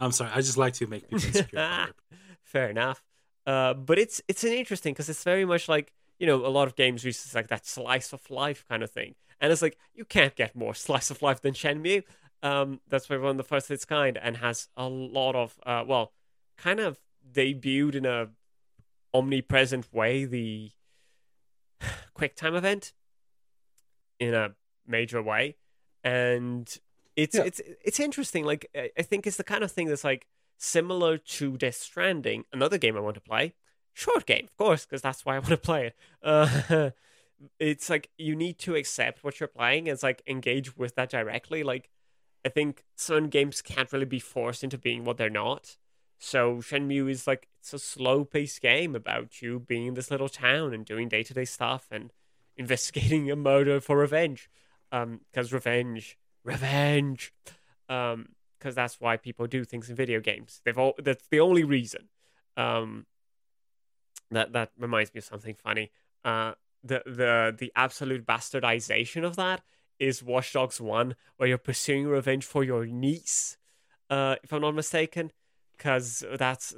I'm 0.00 0.12
sorry. 0.12 0.30
I 0.34 0.40
just 0.40 0.56
like 0.56 0.74
to 0.74 0.86
make 0.86 1.08
people 1.08 1.24
insecure. 1.24 1.88
fair 2.42 2.70
enough. 2.70 3.02
Uh, 3.46 3.74
but 3.74 3.98
it's 3.98 4.22
it's 4.28 4.44
an 4.44 4.52
interesting 4.52 4.92
because 4.92 5.08
it's 5.08 5.24
very 5.24 5.44
much 5.44 5.68
like 5.68 5.92
you 6.18 6.26
know 6.26 6.46
a 6.46 6.48
lot 6.48 6.68
of 6.68 6.76
games 6.76 7.04
is 7.04 7.34
like 7.34 7.48
that 7.48 7.66
slice 7.66 8.12
of 8.12 8.30
life 8.30 8.64
kind 8.68 8.82
of 8.82 8.90
thing, 8.90 9.14
and 9.40 9.52
it's 9.52 9.62
like 9.62 9.76
you 9.94 10.04
can't 10.04 10.36
get 10.36 10.54
more 10.54 10.74
slice 10.86 11.10
of 11.10 11.22
life 11.22 11.40
than 11.40 11.54
Shenmue. 11.54 12.04
Um, 12.44 12.80
that's 12.88 13.08
why 13.08 13.16
one 13.16 13.32
of 13.32 13.36
the 13.36 13.44
first 13.44 13.70
of 13.70 13.74
its 13.74 13.84
kind 13.84 14.18
and 14.20 14.36
has 14.38 14.68
a 14.76 14.88
lot 14.88 15.34
of 15.34 15.58
uh, 15.66 15.84
well, 15.86 16.12
kind 16.56 16.80
of 16.80 17.00
debuted 17.32 17.96
in 17.96 18.06
a 18.06 18.28
omnipresent 19.14 19.92
way 19.92 20.24
the 20.24 20.70
quick 22.14 22.36
time 22.36 22.54
event 22.54 22.92
in 24.18 24.34
a 24.34 24.54
major 24.86 25.22
way 25.22 25.56
and 26.04 26.78
it's 27.16 27.34
Yeah. 27.34 27.44
it's 27.44 27.60
it's 27.84 28.00
interesting 28.00 28.44
like 28.44 28.68
I, 28.74 29.02
think 29.02 29.26
it's 29.26 29.36
the 29.36 29.44
kind 29.44 29.64
of 29.64 29.70
thing 29.70 29.88
that's 29.88 30.04
like 30.04 30.26
similar 30.58 31.18
to 31.18 31.56
Death 31.56 31.76
Stranding 31.76 32.44
another 32.52 32.78
game 32.78 32.96
I 32.96 33.00
want 33.00 33.14
to 33.14 33.20
play 33.20 33.54
short 33.92 34.26
game 34.26 34.44
of 34.44 34.56
course 34.56 34.84
because 34.84 35.02
that's 35.02 35.24
why 35.24 35.36
I 35.36 35.38
want 35.38 35.50
to 35.50 35.56
play 35.56 35.86
it 35.88 35.96
uh, 36.22 36.90
it's 37.58 37.90
like 37.90 38.10
you 38.16 38.34
need 38.34 38.58
to 38.60 38.74
accept 38.74 39.22
what 39.22 39.40
you're 39.40 39.48
playing 39.48 39.88
and 39.88 39.94
it's 39.94 40.02
like 40.02 40.22
engage 40.26 40.76
with 40.76 40.94
that 40.94 41.10
directly 41.10 41.62
like 41.62 41.90
I 42.44 42.48
think 42.48 42.84
certain 42.96 43.28
games 43.28 43.62
can't 43.62 43.92
really 43.92 44.04
be 44.06 44.18
forced 44.18 44.64
into 44.64 44.78
being 44.78 45.04
what 45.04 45.16
they're 45.16 45.30
not 45.30 45.76
so 46.18 46.58
Shenmue 46.58 47.10
is 47.10 47.26
like 47.26 47.48
it's 47.58 47.74
a 47.74 47.78
slow 47.80 48.24
paced 48.24 48.60
game 48.60 48.94
about 48.94 49.42
you 49.42 49.58
being 49.58 49.88
in 49.88 49.94
this 49.94 50.10
little 50.10 50.28
town 50.28 50.72
and 50.72 50.84
doing 50.84 51.08
day 51.08 51.24
to 51.24 51.34
day 51.34 51.44
stuff 51.44 51.88
and 51.90 52.12
investigating 52.56 53.30
a 53.30 53.36
murder 53.36 53.80
for 53.80 53.98
revenge. 53.98 54.48
Um, 54.92 55.22
because 55.32 55.52
revenge, 55.52 56.16
revenge. 56.44 57.32
Um, 57.88 58.28
because 58.58 58.76
that's 58.76 59.00
why 59.00 59.16
people 59.16 59.48
do 59.48 59.64
things 59.64 59.90
in 59.90 59.96
video 59.96 60.20
games. 60.20 60.60
They've 60.64 60.78
all 60.78 60.94
that's 61.02 61.26
the 61.32 61.40
only 61.40 61.64
reason. 61.64 62.08
Um, 62.56 63.06
that 64.30 64.52
that 64.52 64.70
reminds 64.78 65.12
me 65.12 65.18
of 65.18 65.24
something 65.24 65.56
funny. 65.56 65.90
Uh, 66.24 66.52
the 66.84 67.02
the 67.04 67.54
the 67.58 67.72
absolute 67.74 68.24
bastardization 68.24 69.24
of 69.24 69.34
that 69.34 69.62
is 69.98 70.22
Watch 70.22 70.52
Dogs 70.52 70.80
One, 70.80 71.16
where 71.38 71.48
you're 71.48 71.58
pursuing 71.58 72.06
revenge 72.06 72.44
for 72.44 72.62
your 72.62 72.86
niece. 72.86 73.56
Uh, 74.08 74.36
if 74.44 74.52
I'm 74.52 74.60
not 74.60 74.76
mistaken, 74.76 75.32
because 75.76 76.24
that's 76.38 76.74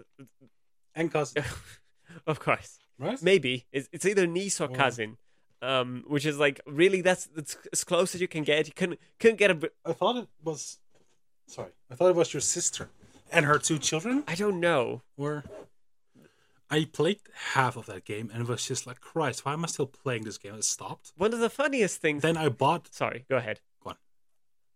And 0.95 1.13
cousin, 1.13 1.45
of 2.27 2.41
course 2.41 2.79
right? 2.99 3.23
maybe 3.23 3.67
it's, 3.73 3.89
it's 3.93 4.07
either 4.07 4.27
niece 4.27 4.61
or 4.61 4.69
cousin 4.69 5.17
um 5.65 6.05
which 6.07 6.27
is 6.27 6.39
like 6.39 6.61
really 6.67 7.01
that's 7.01 7.25
that's 7.37 7.57
as 7.73 7.83
close 7.85 8.15
as 8.15 8.21
you 8.21 8.29
can 8.29 8.43
get 8.45 8.67
you 8.67 8.75
couldn't 8.81 8.99
couldn't 9.21 9.39
get 9.39 9.51
a 9.51 9.55
bit 9.55 9.73
I 9.85 9.93
thought 9.93 10.17
it 10.17 10.29
was. 10.43 10.79
Sorry, 11.47 11.73
I 11.91 11.95
thought 11.95 12.09
it 12.11 12.17
was 12.17 12.33
your 12.33 12.41
sister 12.41 12.89
and 13.33 13.45
her 13.47 13.59
two 13.59 13.79
children. 13.79 14.25
i 14.29 14.35
don't 14.35 14.61
know 14.61 15.03
Or 15.17 15.45
I 16.71 16.87
played 16.91 17.21
half 17.55 17.77
of 17.77 17.87
that 17.87 18.05
game 18.05 18.31
and 18.33 18.43
it 18.43 18.49
was 18.49 18.67
just 18.67 18.87
like, 18.87 19.01
Christ, 19.01 19.45
why 19.45 19.53
am 19.53 19.65
I 19.65 19.69
still 19.69 19.87
playing 19.87 20.25
this 20.25 20.39
game? 20.39 20.55
It 20.55 20.65
stopped. 20.65 21.13
one 21.17 21.33
of 21.35 21.41
the 21.41 21.51
funniest 21.51 22.01
things 22.01 22.23
Then 22.23 22.37
I 22.37 22.49
bought. 22.49 22.93
sorry 22.95 23.25
go 23.29 23.37
ahead 23.37 23.61
Go 23.83 23.91
on. 23.91 23.97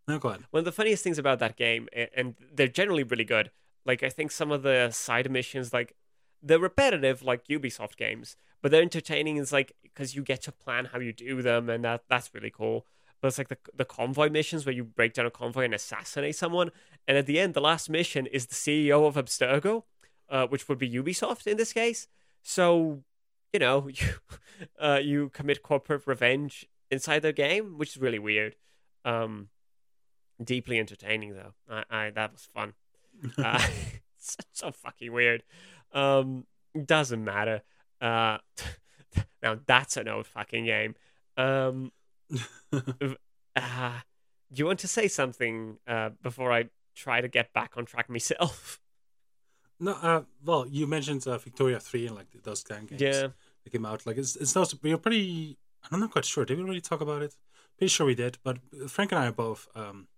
No, 0.07 0.19
go 0.19 0.29
ahead. 0.29 0.43
one 0.51 0.61
of 0.61 0.65
the 0.65 0.73
funniest 0.73 1.03
things 1.05 1.19
about 1.19 1.39
that 1.39 1.57
game 1.57 1.89
and 2.17 2.35
they're 2.55 2.69
generally 2.69 3.03
really 3.03 3.25
good 3.25 3.51
like 3.87 4.03
i 4.03 4.11
think 4.11 4.31
some 4.31 4.51
of 4.53 4.63
the 4.63 4.91
side 4.91 5.31
missions 5.31 5.73
like 5.73 5.95
they're 6.43 6.59
repetitive 6.59 7.23
like 7.23 7.47
ubisoft 7.49 7.97
games 7.97 8.37
but 8.63 8.71
they're 8.71 8.83
entertaining 8.83 9.37
is 9.37 9.53
like 9.53 9.73
because 9.83 10.15
you 10.15 10.23
get 10.23 10.43
to 10.43 10.53
plan 10.53 10.87
how 10.87 10.99
you 10.99 11.13
do 11.13 11.43
them 11.43 11.69
and 11.69 11.85
that 11.85 12.03
that's 12.09 12.33
really 12.35 12.51
cool 12.51 12.87
but 13.21 13.29
it's 13.29 13.39
like 13.39 13.49
the, 13.49 13.59
the 13.75 13.85
convoy 13.85 14.29
missions 14.29 14.65
where 14.65 14.75
you 14.75 14.85
break 14.85 15.13
down 15.13 15.27
a 15.27 15.31
convoy 15.31 15.65
and 15.65 15.75
assassinate 15.75 16.37
someone 16.37 16.71
and 17.07 17.17
at 17.17 17.27
the 17.27 17.39
end 17.39 17.55
the 17.55 17.61
last 17.61 17.89
mission 17.91 18.27
is 18.27 18.47
the 18.47 18.55
ceo 18.55 19.07
of 19.07 19.15
abstergo 19.15 19.83
uh, 20.31 20.47
which 20.47 20.69
would 20.69 20.79
be 20.79 20.91
ubisoft 20.91 21.47
in 21.47 21.57
this 21.57 21.73
case 21.73 22.09
so 22.43 23.03
you 23.53 23.59
know 23.59 23.89
you 23.93 24.07
uh, 24.81 25.01
you 25.03 25.31
commit 25.31 25.63
corporate 25.63 26.07
revenge 26.07 26.67
inside 26.91 27.21
their 27.21 27.33
game 27.33 27.79
which 27.79 27.91
is 27.91 27.99
really 27.99 28.19
weird 28.19 28.57
um 29.05 29.49
deeply 30.43 30.79
entertaining 30.79 31.35
though. 31.35 31.55
I, 31.69 31.85
I 31.91 32.11
that 32.11 32.33
was 32.33 32.49
fun. 32.53 32.75
Uh, 33.37 33.61
it's 34.17 34.37
so 34.53 34.71
fucking 34.71 35.13
weird. 35.13 35.43
Um, 35.93 36.47
doesn't 36.85 37.25
matter. 37.25 37.63
Uh, 38.01 38.39
now 39.43 39.59
that's 39.67 39.97
an 39.97 40.09
old 40.09 40.27
fucking 40.27 40.65
game. 40.67 40.95
Um, 41.37 41.93
uh, 42.73 44.01
do 44.53 44.55
you 44.55 44.67
want 44.67 44.79
to 44.81 44.89
say 44.89 45.09
something 45.09 45.79
uh, 45.87 46.11
before 46.23 46.53
I 46.53 46.69
try 46.95 47.21
to 47.21 47.29
get 47.29 47.53
back 47.53 47.73
on 47.77 47.85
track 47.87 48.09
myself? 48.19 48.81
no, 49.81 49.93
uh, 49.93 50.23
well, 50.45 50.67
you 50.69 50.87
mentioned 50.87 51.27
uh, 51.27 51.39
Victoria 51.39 51.79
3 51.81 52.07
and 52.09 52.17
like 52.17 52.27
those 52.43 52.63
kind 52.63 52.83
of 52.91 52.99
games. 52.99 53.17
Yeah. 53.17 53.29
That 53.65 53.71
came 53.71 53.87
out. 53.87 54.07
Like, 54.07 54.17
it's, 54.19 54.37
it's 54.37 54.55
not, 54.55 54.73
we're 54.83 54.99
pretty, 54.99 55.59
I'm 55.91 56.01
not 56.01 56.11
quite 56.11 56.25
sure. 56.25 56.45
Did 56.45 56.59
we 56.59 56.65
really 56.65 56.81
talk 56.81 57.01
about 57.01 57.23
it? 57.23 57.35
Pretty 57.77 57.89
sure 57.91 58.07
we 58.07 58.15
did. 58.15 58.39
But 58.43 58.59
Frank 58.89 59.13
and 59.13 59.21
I 59.21 59.27
are 59.29 59.33
both, 59.33 59.69
um, 59.77 60.09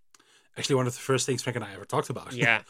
actually, 0.57 0.77
one 0.77 0.87
of 0.87 0.95
the 0.95 1.01
first 1.01 1.27
things 1.27 1.43
Frank 1.43 1.57
and 1.57 1.65
I 1.65 1.75
ever 1.75 1.85
talked 1.85 2.09
about 2.11 2.33
Yeah. 2.33 2.63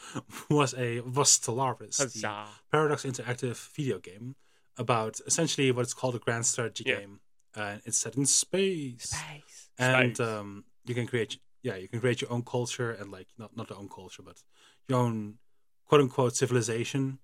was 0.49 0.73
a 0.77 0.99
was 1.01 1.39
Stellaris, 1.39 1.97
the 1.97 2.03
Huzzah. 2.03 2.45
Paradox 2.71 3.03
Interactive 3.03 3.55
video 3.73 3.99
game 3.99 4.35
about 4.77 5.19
essentially 5.27 5.71
what 5.71 5.81
it's 5.83 5.93
called 5.93 6.15
a 6.15 6.19
grand 6.19 6.45
strategy 6.45 6.83
Yeah. 6.87 6.99
game. 6.99 7.19
And 7.55 7.81
it's 7.85 7.97
set 7.97 8.15
in 8.15 8.25
space. 8.25 9.09
Space. 9.09 9.69
and 9.77 10.15
Space. 10.15 10.27
um, 10.27 10.63
you 10.85 10.95
can 10.95 11.05
create 11.07 11.37
yeah 11.63 11.75
you 11.75 11.87
can 11.87 11.99
create 11.99 12.21
your 12.21 12.31
own 12.31 12.43
culture 12.43 12.91
and 12.91 13.11
like 13.11 13.27
not 13.37 13.55
not 13.55 13.67
the 13.67 13.75
own 13.75 13.87
culture 13.89 14.23
but 14.23 14.37
your 14.87 14.99
own 14.99 15.35
quote 15.85 16.01
unquote 16.01 16.35
civilization 16.35 17.19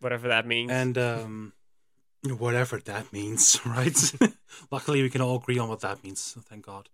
Whatever 0.00 0.28
that 0.28 0.46
means. 0.46 0.70
and 0.72 0.96
um, 0.98 1.52
whatever 2.38 2.78
that 2.78 3.12
means 3.12 3.60
right 3.66 3.98
luckily 4.70 5.02
we 5.02 5.10
can 5.10 5.20
all 5.20 5.36
agree 5.36 5.58
on 5.58 5.68
what 5.68 5.80
that 5.80 6.02
means 6.04 6.36
thank 6.48 6.64
god 6.66 6.88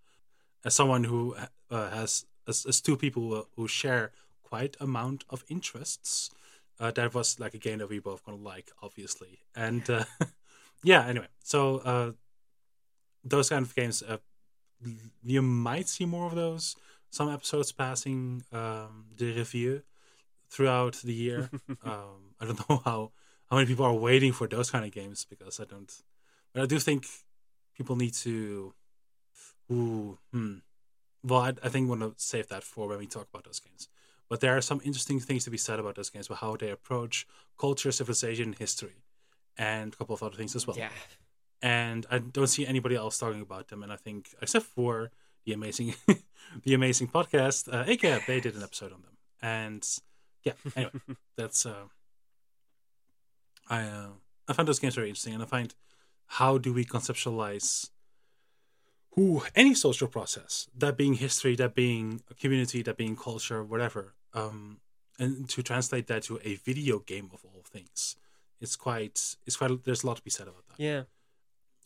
as 0.64 0.74
someone 0.74 1.04
who 1.04 1.36
uh, 1.70 1.90
has 1.90 2.24
as, 2.48 2.64
as 2.66 2.80
two 2.80 2.96
people 2.96 3.22
who, 3.30 3.46
who 3.56 3.68
share 3.68 4.10
quite 4.42 4.76
amount 4.80 5.24
of 5.30 5.44
interests 5.48 6.30
uh, 6.80 6.90
that 6.92 7.14
was 7.14 7.40
like 7.40 7.54
a 7.54 7.58
game 7.58 7.78
that 7.78 7.88
we 7.88 7.98
both 7.98 8.24
gonna 8.24 8.38
like 8.38 8.70
obviously. 8.82 9.40
And 9.54 9.88
uh, 9.88 10.04
yeah 10.82 11.06
anyway. 11.06 11.28
So 11.42 11.78
uh, 11.78 12.12
those 13.24 13.48
kind 13.48 13.64
of 13.64 13.74
games 13.74 14.02
uh, 14.02 14.18
you 15.24 15.42
might 15.42 15.88
see 15.88 16.06
more 16.06 16.26
of 16.26 16.34
those. 16.34 16.76
Some 17.10 17.30
episodes 17.30 17.72
passing 17.72 18.42
um, 18.52 19.06
the 19.16 19.32
review 19.32 19.82
throughout 20.50 20.94
the 21.04 21.14
year. 21.14 21.50
Um, 21.84 22.34
i 22.40 22.44
don't 22.44 22.68
know 22.68 22.80
how 22.84 23.12
how 23.50 23.56
many 23.56 23.66
people 23.66 23.84
are 23.84 23.94
waiting 23.94 24.32
for 24.32 24.46
those 24.46 24.70
kind 24.70 24.84
of 24.84 24.92
games 24.92 25.26
because 25.28 25.60
i 25.60 25.64
don't 25.64 26.02
but 26.52 26.62
i 26.62 26.66
do 26.66 26.78
think 26.78 27.06
people 27.76 27.96
need 27.96 28.14
to 28.14 28.74
ooh, 29.72 30.18
hmm. 30.32 30.56
well 31.22 31.40
I, 31.40 31.52
I 31.62 31.68
think 31.68 31.88
we're 31.88 31.98
to 31.98 32.14
save 32.16 32.48
that 32.48 32.64
for 32.64 32.88
when 32.88 32.98
we 32.98 33.06
talk 33.06 33.28
about 33.32 33.44
those 33.44 33.60
games 33.60 33.88
but 34.28 34.40
there 34.40 34.56
are 34.56 34.60
some 34.60 34.80
interesting 34.84 35.20
things 35.20 35.44
to 35.44 35.50
be 35.50 35.58
said 35.58 35.78
about 35.78 35.94
those 35.96 36.10
games 36.10 36.26
about 36.26 36.38
how 36.38 36.56
they 36.56 36.70
approach 36.70 37.26
culture 37.58 37.92
civilization 37.92 38.54
history 38.58 38.96
and 39.56 39.94
a 39.94 39.96
couple 39.96 40.14
of 40.14 40.22
other 40.22 40.36
things 40.36 40.54
as 40.54 40.66
well 40.66 40.76
yeah. 40.76 40.90
and 41.62 42.06
I 42.10 42.18
don't 42.18 42.46
see 42.46 42.66
anybody 42.66 42.94
else 42.94 43.18
talking 43.18 43.40
about 43.40 43.68
them. 43.68 43.82
And 43.82 43.92
I 43.92 43.96
think, 43.96 44.34
except 44.40 44.66
for 44.66 45.10
the 45.44 45.52
amazing, 45.52 45.94
the 46.64 46.74
amazing 46.74 47.08
podcast, 47.08 47.72
uh, 47.72 47.84
ACAB, 47.84 48.26
they 48.26 48.40
did 48.40 48.54
an 48.54 48.62
episode 48.62 48.92
on 48.92 49.02
them. 49.02 49.16
And 49.42 49.86
yeah, 50.44 50.52
anyway, 50.76 50.92
that's 51.36 51.66
uh, 51.66 51.86
I 53.68 53.82
uh, 53.82 54.08
I 54.46 54.52
find 54.52 54.66
those 54.66 54.78
games 54.78 54.94
very 54.94 55.08
interesting, 55.08 55.34
and 55.34 55.42
I 55.42 55.46
find 55.46 55.74
how 56.26 56.58
do 56.58 56.72
we 56.72 56.84
conceptualize 56.84 57.90
who 59.12 59.42
any 59.54 59.74
social 59.74 60.08
process, 60.08 60.68
that 60.76 60.96
being 60.96 61.14
history, 61.14 61.56
that 61.56 61.74
being 61.74 62.22
a 62.30 62.34
community, 62.34 62.82
that 62.82 62.96
being 62.96 63.16
culture, 63.16 63.64
whatever, 63.64 64.14
um, 64.38 64.80
and 65.18 65.48
to 65.48 65.62
translate 65.62 66.06
that 66.06 66.22
to 66.24 66.38
a 66.44 66.54
video 66.56 66.98
game 67.00 67.28
of 67.32 67.40
all 67.44 67.62
things. 67.64 68.16
It's 68.60 68.76
quite, 68.76 69.36
it's 69.46 69.56
quite. 69.56 69.70
There's 69.84 70.02
a 70.04 70.06
lot 70.06 70.16
to 70.16 70.22
be 70.22 70.30
said 70.30 70.48
about 70.48 70.64
that 70.68 70.78
Yeah. 70.82 71.02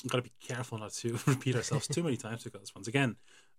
got 0.08 0.18
to 0.18 0.22
be 0.22 0.32
careful 0.40 0.78
not 0.78 0.92
to 1.02 1.18
repeat 1.26 1.54
ourselves 1.56 1.86
too 1.86 2.02
many 2.02 2.16
times 2.16 2.42
because 2.44 2.74
once 2.74 2.88
again 2.88 3.16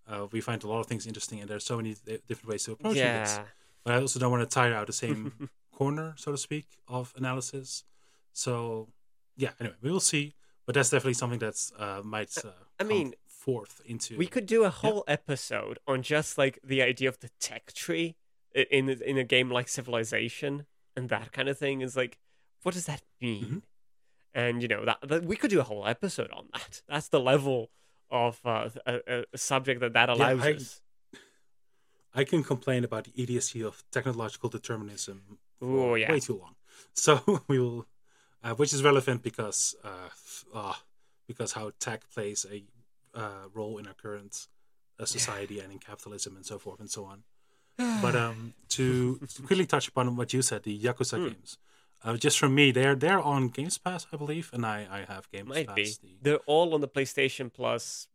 uh, 0.10 0.28
we 0.32 0.41
find 0.41 0.64
a 0.64 0.68
lot 0.68 0.80
of 0.82 0.88
things 0.88 1.06
interesting 1.07 1.40
and 1.41 1.49
there's 1.49 1.64
so 1.65 1.78
many 1.78 1.95
di- 2.06 2.20
different 2.28 2.49
ways 2.49 2.64
to 2.65 2.72
approach 2.74 2.95
this 2.95 3.36
Yeah. 3.38 3.44
but 3.84 3.94
i 3.94 3.98
also 4.02 4.20
don't 4.20 4.32
want 4.36 4.44
to 4.44 4.53
tire 4.60 4.74
out 4.74 4.88
the 4.88 4.94
same 5.06 5.49
corner 5.78 6.14
so 6.18 6.32
to 6.34 6.38
speak 6.38 6.68
of 6.88 7.14
analysis 7.15 7.86
so 8.34 8.90
yeah 9.38 9.52
anyway 9.60 9.76
we 9.82 9.90
will 9.91 9.99
see 10.02 10.34
but 10.65 10.76
that's 10.76 10.90
definitely 10.90 11.14
something 11.14 11.40
that's 11.40 11.72
uh, 11.80 12.02
might 12.03 12.34
uh, 12.44 12.49
I 12.80 12.84
come 12.84 12.88
mean, 12.90 13.14
forth 13.28 13.80
into 13.86 14.18
We 14.18 14.28
could 14.28 14.45
do 14.45 14.64
a 14.65 14.70
whole 14.70 15.03
episode 15.07 15.78
on 15.88 16.02
just 16.02 16.38
like 16.38 16.60
the 16.64 16.82
idea 16.82 17.07
of 17.10 17.20
the 17.20 17.30
tech 17.40 17.72
tree 17.74 18.15
in 18.53 18.89
in 18.89 19.17
a 19.17 19.23
game 19.23 19.49
like 19.49 19.67
Civilization. 19.67 20.65
and 20.95 21.09
that 21.09 21.31
kind 21.31 21.49
of 21.49 21.57
thing 21.57 21.81
is 21.81 21.95
like, 21.97 22.19
what 22.63 22.73
does 22.75 22.85
that 22.85 23.01
mean? 23.21 23.45
Mhm. 23.45 23.61
And 24.35 24.61
you 24.61 24.67
know 24.67 24.85
that, 24.85 24.99
that 25.07 25.25
we 25.25 25.35
could 25.35 25.49
do 25.51 25.59
a 25.59 25.63
whole 25.63 25.85
episode 25.88 26.31
on 26.31 26.45
that. 26.53 26.81
That's 26.88 27.07
the 27.09 27.19
level 27.19 27.69
of 28.09 28.39
uh, 28.45 28.69
a, 28.85 29.23
a 29.34 29.38
subject 29.38 29.80
that 29.81 29.93
that 29.93 30.09
allows 30.09 30.41
I- 30.41 30.53
us. 30.53 30.81
I 32.15 32.23
can 32.23 32.43
complain 32.43 32.84
about 32.84 33.05
the 33.05 33.13
idiocy 33.23 33.63
of 33.63 33.84
technological 33.91 34.49
determinism 34.49 35.39
Oh 35.61 35.65
for 35.67 35.97
yeah, 35.97 36.11
way 36.11 36.19
too 36.19 36.38
long. 36.38 36.55
So 36.93 37.41
we 37.47 37.59
will, 37.59 37.88
uh, 38.43 38.53
which 38.55 38.73
is 38.73 38.84
relevant 38.84 39.23
because, 39.23 39.75
uh, 39.84 40.09
uh, 40.53 40.73
because 41.27 41.53
how 41.53 41.71
tech 41.80 42.01
plays 42.13 42.45
a 42.51 42.63
uh, 43.17 43.45
role 43.53 43.77
in 43.80 43.88
our 43.88 43.93
current 43.95 44.47
uh, 44.99 45.05
society 45.05 45.59
and 45.59 45.71
in 45.71 45.80
capitalism 45.80 46.35
and 46.35 46.45
so 46.45 46.59
forth 46.59 46.80
and 46.80 46.89
so 46.89 47.05
on. 47.05 47.23
But 47.77 48.15
um, 48.15 48.53
to, 48.69 49.17
to 49.17 49.41
quickly 49.41 49.65
touch 49.65 49.87
upon 49.87 50.15
what 50.15 50.33
you 50.33 50.41
said, 50.41 50.63
the 50.63 50.77
Yakuza 50.77 51.17
Hmm. 51.17 51.27
games. 51.29 51.57
Uh, 52.05 52.17
just 52.17 52.37
from 52.37 52.53
me, 52.53 52.71
they're 52.71 52.95
they're 52.95 53.21
on 53.21 53.47
Games 53.47 53.77
Pass, 53.77 54.05
I 54.11 54.17
believe, 54.17 54.49
and 54.53 54.65
I, 54.65 54.85
I 54.91 55.05
have 55.11 55.29
Games 55.31 55.47
might 55.47 55.67
Pass. 55.67 55.75
be. 55.75 55.83
The, 55.85 56.09
They're 56.21 56.39
all 56.45 56.73
on 56.73 56.81
the 56.81 56.87
PlayStation 56.87 57.51
Plus 57.51 58.07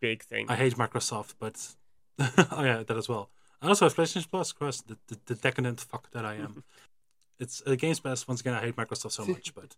big 0.00 0.22
thing. 0.22 0.44
I 0.48 0.56
hate 0.56 0.74
Microsoft, 0.76 1.34
but 1.38 1.74
oh 2.52 2.62
yeah, 2.64 2.82
that 2.86 2.96
as 2.96 3.08
well. 3.08 3.30
I 3.62 3.68
also 3.68 3.86
have 3.86 3.96
PlayStation 3.96 4.30
Plus, 4.30 4.52
Chris, 4.52 4.82
the, 4.82 4.96
the, 5.08 5.18
the 5.24 5.34
decadent 5.36 5.80
fuck 5.80 6.10
that 6.10 6.24
I 6.26 6.34
am. 6.34 6.62
it's 7.40 7.62
uh, 7.66 7.74
Games 7.76 7.98
Pass. 7.98 8.28
Once 8.28 8.42
again, 8.42 8.54
I 8.54 8.60
hate 8.60 8.76
Microsoft 8.76 9.12
so 9.12 9.24
much, 9.24 9.54
but 9.54 9.74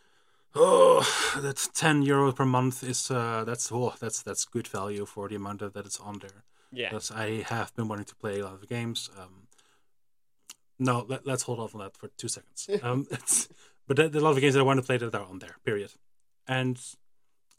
oh, 0.54 1.04
that's 1.42 1.68
ten 1.68 2.00
euro 2.00 2.32
per 2.32 2.46
month 2.46 2.82
is 2.82 3.10
uh, 3.10 3.44
that's 3.44 3.70
oh 3.70 3.92
that's 4.00 4.22
that's 4.22 4.46
good 4.46 4.66
value 4.66 5.04
for 5.04 5.28
the 5.28 5.36
amount 5.36 5.60
of, 5.62 5.74
that 5.74 5.84
it's 5.84 6.00
on 6.00 6.18
there. 6.20 6.44
Yeah, 6.72 6.90
Because 6.90 7.10
I 7.10 7.42
have 7.42 7.74
been 7.74 7.88
wanting 7.88 8.06
to 8.06 8.14
play 8.14 8.40
a 8.40 8.44
lot 8.44 8.54
of 8.54 8.68
games. 8.68 9.10
Um, 9.18 9.48
no, 10.78 11.04
let, 11.08 11.26
let's 11.26 11.42
hold 11.42 11.60
off 11.60 11.74
on 11.74 11.80
that 11.80 11.96
for 11.96 12.08
two 12.16 12.28
seconds. 12.28 12.68
Um, 12.82 13.06
it's, 13.10 13.48
but 13.86 13.96
there, 13.96 14.08
there 14.08 14.20
are 14.20 14.24
a 14.24 14.24
lot 14.24 14.36
of 14.36 14.40
games 14.40 14.54
that 14.54 14.60
I 14.60 14.64
want 14.64 14.78
to 14.78 14.86
play 14.86 14.96
that 14.96 15.14
are 15.14 15.26
on 15.26 15.40
there. 15.40 15.56
Period. 15.64 15.92
And 16.46 16.80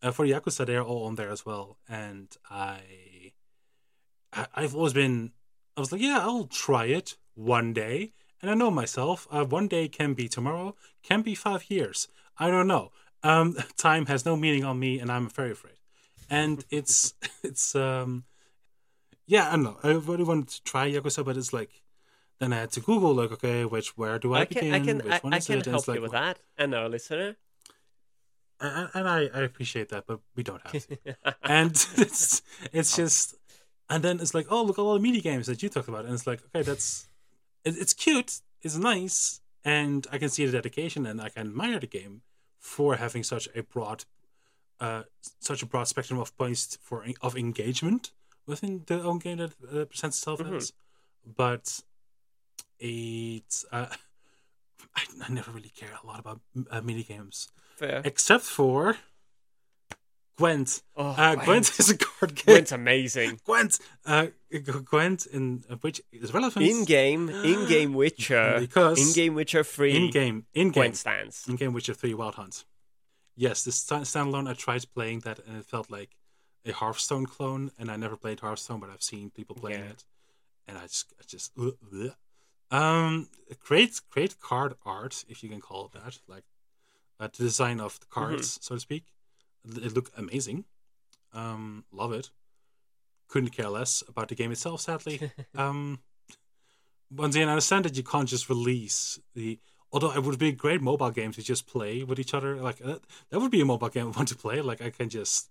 uh, 0.02 0.12
for 0.12 0.26
Yakuza, 0.26 0.66
they're 0.66 0.84
all 0.84 1.06
on 1.06 1.16
there 1.16 1.30
as 1.30 1.46
well. 1.46 1.78
And 1.88 2.30
I, 2.50 3.34
I, 4.34 4.48
I've 4.56 4.76
always 4.76 4.94
been, 4.94 5.32
I 5.76 5.82
was 5.82 5.92
like, 5.92 6.02
yeah, 6.02 6.20
I'll 6.22 6.46
try 6.46 6.86
it 6.86 7.18
one 7.36 7.74
day. 7.74 8.14
And 8.42 8.50
I 8.50 8.54
know 8.54 8.72
myself. 8.72 9.28
Uh, 9.30 9.46
one 9.46 9.68
day 9.68 9.88
can 9.88 10.14
be 10.14 10.28
tomorrow, 10.28 10.76
can 11.04 11.22
be 11.22 11.36
five 11.36 11.70
years. 11.70 12.08
I 12.38 12.50
don't 12.50 12.68
know. 12.68 12.92
Um, 13.24 13.56
time 13.78 14.08
has 14.08 14.26
no 14.26 14.36
meaning 14.36 14.64
on 14.64 14.80
me, 14.80 15.00
and 15.00 15.12
I'm 15.12 15.30
very 15.30 15.52
afraid. 15.52 15.76
And 16.30 16.66
it's 16.70 17.14
it's 17.44 17.76
um, 17.76 18.24
yeah, 19.32 19.48
I 19.48 19.52
don't 19.52 19.64
know. 19.64 19.78
I 19.82 19.92
really 19.92 20.26
wanted 20.26 20.50
to 20.50 20.64
try 20.64 20.92
Yakuza, 20.92 21.24
but 21.24 21.38
it's 21.38 21.54
like 21.54 21.82
then 22.40 22.52
I 22.52 22.58
had 22.58 22.72
to 22.72 22.82
Google 22.82 23.14
like, 23.14 23.32
okay, 23.32 23.64
which 23.64 23.98
where 23.98 24.20
do 24.20 24.34
I, 24.34 24.42
I 24.42 24.46
can 24.46 24.72
begin? 24.72 24.74
I 24.74 24.80
can 24.80 24.98
which 25.10 25.24
one 25.24 25.34
I 25.34 25.38
is 25.38 25.48
can 25.48 25.60
it? 25.60 25.66
Help 25.68 25.88
like, 25.88 25.96
you 25.96 26.02
with 26.02 26.12
well, 26.12 26.22
that, 26.22 26.40
and 26.58 26.76
our 26.76 26.90
listener. 26.90 27.38
and, 28.60 28.90
and 28.94 29.08
I, 29.08 29.30
I 29.34 29.42
appreciate 29.42 29.88
that, 29.90 30.06
but 30.06 30.20
we 30.36 30.44
don't 30.44 30.62
have 30.68 30.86
to. 30.86 30.98
and 31.44 31.72
it's 31.98 32.42
it's 32.74 32.96
just 32.98 33.36
and 33.90 34.04
then 34.04 34.20
it's 34.20 34.34
like 34.34 34.48
oh 34.50 34.64
look 34.64 34.78
at 34.78 34.82
all 34.82 34.96
the 34.96 35.00
media 35.00 35.22
games 35.22 35.48
that 35.48 35.64
you 35.64 35.70
talked 35.70 35.88
about 35.88 36.06
and 36.06 36.14
it's 36.14 36.28
like 36.28 36.42
okay 36.48 36.64
that's 36.64 37.08
it, 37.64 37.76
it's 37.78 37.94
cute 37.94 38.40
it's 38.62 38.78
nice 38.78 39.42
and 39.64 40.08
i 40.12 40.18
can 40.18 40.30
see 40.30 40.46
the 40.46 40.52
dedication 40.52 41.06
and 41.06 41.22
i 41.22 41.30
can 41.30 41.48
admire 41.48 41.80
the 41.80 41.88
game 41.88 42.22
for 42.58 42.96
having 42.96 43.24
such 43.24 43.48
a 43.54 43.62
broad 43.62 44.06
uh 44.80 45.04
such 45.40 45.62
a 45.62 45.66
broad 45.66 45.88
spectrum 45.88 46.20
of 46.20 46.36
points 46.38 46.78
for 46.82 47.06
of 47.22 47.36
engagement 47.36 48.12
within 48.52 48.74
the 48.90 48.98
own 49.10 49.20
game 49.26 49.38
that 49.44 49.54
uh, 49.74 49.86
presents 49.92 50.18
itself 50.20 50.40
Mhm. 50.42 50.58
as 50.58 50.74
but 51.44 51.66
it's 52.80 53.66
uh 53.72 53.88
I, 55.00 55.02
I 55.26 55.32
never 55.32 55.52
really 55.58 55.74
care 55.82 55.94
a 56.04 56.06
lot 56.10 56.20
about 56.20 56.40
uh, 56.74 56.82
mini 56.82 57.04
games 57.04 57.38
Fair. 57.78 58.02
except 58.04 58.44
for 58.58 58.98
Gwent. 60.38 60.82
Oh, 60.96 61.10
Uh, 61.10 61.36
Gwent. 61.36 61.46
Gwent 61.46 61.80
is 61.80 61.90
a 61.92 61.98
card 61.98 62.34
game. 62.40 62.46
Gwent's 62.46 62.72
amazing. 62.72 63.40
Gwent, 63.46 63.80
uh, 64.08 64.28
Gwent, 64.92 65.28
in 65.28 65.64
uh, 65.70 65.76
which 65.82 66.02
is 66.12 66.34
relevant 66.34 66.66
In 66.66 66.84
game, 66.86 67.30
in 67.52 67.68
game 67.68 67.94
Witcher, 67.94 68.58
because 68.60 68.98
in 69.00 69.14
game 69.14 69.36
Witcher 69.36 69.64
free. 69.64 69.96
in 69.96 70.10
game, 70.10 70.46
in 70.54 70.68
game, 70.70 70.72
Gwent 70.74 70.98
stands. 70.98 71.48
in 71.48 71.58
game 71.58 71.74
Witcher 71.74 71.94
Three 71.94 72.16
Wild 72.16 72.36
Hunt. 72.36 72.66
Yes, 73.36 73.64
this 73.64 73.76
sta- 73.76 74.02
standalone. 74.12 74.50
I 74.50 74.54
tried 74.54 74.84
playing 74.96 75.20
that, 75.22 75.40
and 75.46 75.58
it 75.58 75.66
felt 75.66 75.92
like 75.92 76.10
a 76.66 76.72
Hearthstone 76.72 77.26
clone. 77.26 77.72
And 77.80 77.90
I 77.92 77.96
never 77.98 78.16
played 78.18 78.40
Hearthstone, 78.40 78.80
but 78.80 78.90
I've 78.90 79.04
seen 79.04 79.30
people 79.30 79.56
playing 79.56 79.80
Yeah. 79.84 79.92
it, 79.92 80.04
and 80.68 80.78
I 80.78 80.84
just, 80.88 81.14
I 81.20 81.24
just, 81.28 81.56
bleh. 81.56 82.16
um, 82.72 83.30
great, 83.64 84.00
great 84.10 84.40
card 84.40 84.76
art, 84.86 85.26
if 85.28 85.44
you 85.44 85.50
can 85.50 85.62
call 85.62 85.86
it 85.88 85.94
that, 85.94 86.20
like 86.28 86.44
uh, 87.20 87.28
the 87.28 87.44
design 87.44 87.80
of 87.80 88.00
the 88.00 88.06
cards, 88.08 88.58
so 88.62 88.76
to 88.76 88.80
speak. 88.82 89.06
It 89.64 89.78
it 89.86 89.94
looked 89.94 90.18
amazing. 90.18 90.66
Um, 91.34 91.86
love 91.92 92.12
it. 92.14 92.30
Couldn't 93.28 93.52
care 93.52 93.70
less 93.70 94.04
about 94.08 94.28
the 94.30 94.36
game 94.36 94.52
itself, 94.52 94.82
sadly. 94.82 95.32
um, 95.56 96.00
once 97.12 97.36
again, 97.36 97.48
I 97.48 97.52
understand 97.52 97.86
that 97.86 97.96
you 97.96 98.04
can't 98.04 98.28
just 98.28 98.50
release 98.50 99.20
the. 99.36 99.60
Although 99.94 100.14
it 100.14 100.24
would 100.24 100.40
be 100.40 100.48
a 100.50 100.54
great 100.54 100.82
mobile 100.82 101.12
game 101.12 101.32
to 101.34 101.42
just 101.44 101.68
play 101.68 102.04
with 102.04 102.18
each 102.18 102.34
other. 102.34 102.56
Like 102.56 102.80
uh, 102.84 102.98
that 103.30 103.40
would 103.40 103.52
be 103.52 103.62
a 103.62 103.66
mobile 103.66 103.90
game 103.90 104.08
I 104.08 104.18
want 104.18 104.30
to 104.30 104.36
play. 104.36 104.62
Like 104.62 104.82
I 104.82 104.90
can 104.90 105.10
just 105.10 105.51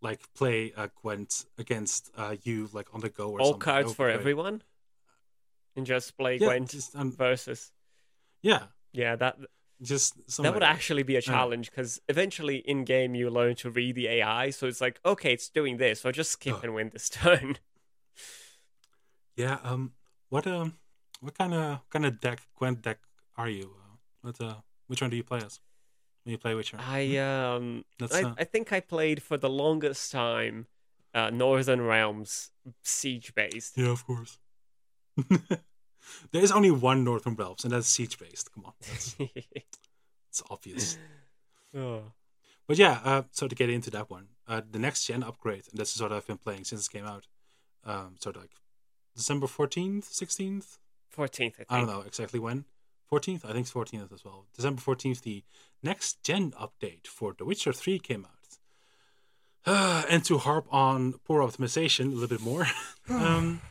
like 0.00 0.20
play 0.34 0.72
uh, 0.76 0.88
Gwent 1.02 1.44
against 1.58 2.10
uh, 2.16 2.36
you 2.42 2.68
like 2.72 2.92
on 2.94 3.00
the 3.00 3.08
go 3.08 3.30
or 3.30 3.40
All 3.40 3.46
something. 3.52 3.58
That 3.58 3.64
cards 3.64 3.94
for 3.94 4.06
great. 4.06 4.14
everyone. 4.18 4.62
And 5.76 5.86
just 5.86 6.16
play 6.16 6.36
Yeah, 6.36 6.46
Gwent 6.46 6.70
just, 6.70 6.94
um, 6.96 7.12
versus. 7.12 7.70
yeah, 8.42 8.64
Yeah, 8.92 9.16
that 9.16 9.36
just 9.80 10.16
that 10.42 10.52
would 10.54 10.62
like 10.62 10.70
actually 10.70 11.04
be 11.04 11.14
a 11.14 11.22
challenge 11.22 11.70
because 11.70 12.00
eventually 12.08 12.56
in 12.56 12.84
game 12.84 13.14
you 13.14 13.30
learn 13.30 13.54
to 13.56 13.70
read 13.70 13.94
the 13.94 14.08
AI. 14.08 14.50
So 14.50 14.66
it's 14.66 14.80
like, 14.80 14.98
okay, 15.04 15.32
it's 15.32 15.48
doing 15.48 15.76
this, 15.76 16.00
so 16.00 16.10
just 16.10 16.32
skip 16.32 16.56
Oh. 16.56 16.60
and 16.64 16.74
win 16.74 16.90
this 16.92 17.08
turn. 17.20 17.58
Yeah. 19.36 19.58
Um. 19.62 19.92
What 20.30 20.46
um. 20.46 20.74
What 21.20 21.36
kind 21.38 21.54
of 21.54 21.80
kind 21.90 22.06
of 22.06 22.20
deck 22.20 22.40
Gwent 22.56 22.82
deck 22.82 22.98
are 23.36 23.48
you? 23.48 23.74
Uh, 23.78 23.96
what 24.22 24.40
uh. 24.40 24.54
Which 24.88 25.00
one 25.00 25.10
do 25.10 25.16
you 25.16 25.22
play 25.24 25.38
as? 25.44 25.60
When 26.28 26.32
you 26.32 26.38
play 26.38 26.54
Witcher? 26.54 26.76
I 26.78 27.16
um, 27.16 27.86
I, 28.12 28.22
uh, 28.22 28.34
I 28.36 28.44
think 28.44 28.70
I 28.70 28.80
played 28.80 29.22
for 29.22 29.38
the 29.38 29.48
longest 29.48 30.12
time, 30.12 30.66
uh, 31.14 31.30
Northern 31.30 31.80
Realms 31.80 32.50
siege 32.82 33.34
based. 33.34 33.78
Yeah, 33.78 33.92
of 33.92 34.06
course. 34.06 34.38
there 35.16 36.42
is 36.42 36.52
only 36.52 36.70
one 36.70 37.02
Northern 37.02 37.34
Realms, 37.34 37.64
and 37.64 37.72
that's 37.72 37.86
siege 37.86 38.18
based. 38.18 38.52
Come 38.52 38.66
on, 38.66 38.74
that's 38.78 39.16
it's 39.18 40.42
obvious. 40.50 40.98
oh. 41.74 42.12
But 42.66 42.76
yeah, 42.76 43.00
uh, 43.04 43.22
so 43.30 43.48
to 43.48 43.54
get 43.54 43.70
into 43.70 43.88
that 43.92 44.10
one, 44.10 44.26
uh, 44.46 44.60
the 44.70 44.78
next 44.78 45.06
gen 45.06 45.22
upgrade, 45.22 45.64
and 45.70 45.80
this 45.80 45.96
is 45.96 46.02
what 46.02 46.12
I've 46.12 46.26
been 46.26 46.36
playing 46.36 46.64
since 46.64 46.88
it 46.88 46.92
came 46.92 47.06
out. 47.06 47.26
Um, 47.86 48.16
so 48.20 48.34
like 48.36 48.50
December 49.16 49.46
fourteenth, 49.46 50.04
sixteenth. 50.12 50.76
14th, 51.16 51.54
I. 51.70 51.76
I 51.76 51.78
don't 51.78 51.88
know 51.88 52.02
exactly 52.02 52.38
when. 52.38 52.66
Fourteenth, 53.08 53.44
I 53.44 53.48
think 53.48 53.62
it's 53.62 53.70
fourteenth 53.70 54.12
as 54.12 54.24
well. 54.24 54.46
December 54.54 54.80
fourteenth, 54.80 55.22
the 55.22 55.42
next 55.82 56.22
gen 56.22 56.52
update 56.52 57.06
for 57.06 57.34
The 57.36 57.44
Witcher 57.44 57.72
Three 57.72 57.98
came 57.98 58.26
out. 58.26 58.58
Uh, 59.64 60.04
and 60.10 60.24
to 60.24 60.38
harp 60.38 60.66
on 60.70 61.14
poor 61.24 61.42
optimization 61.42 62.06
a 62.06 62.14
little 62.14 62.28
bit 62.28 62.40
more, 62.40 62.66
um, 63.08 63.62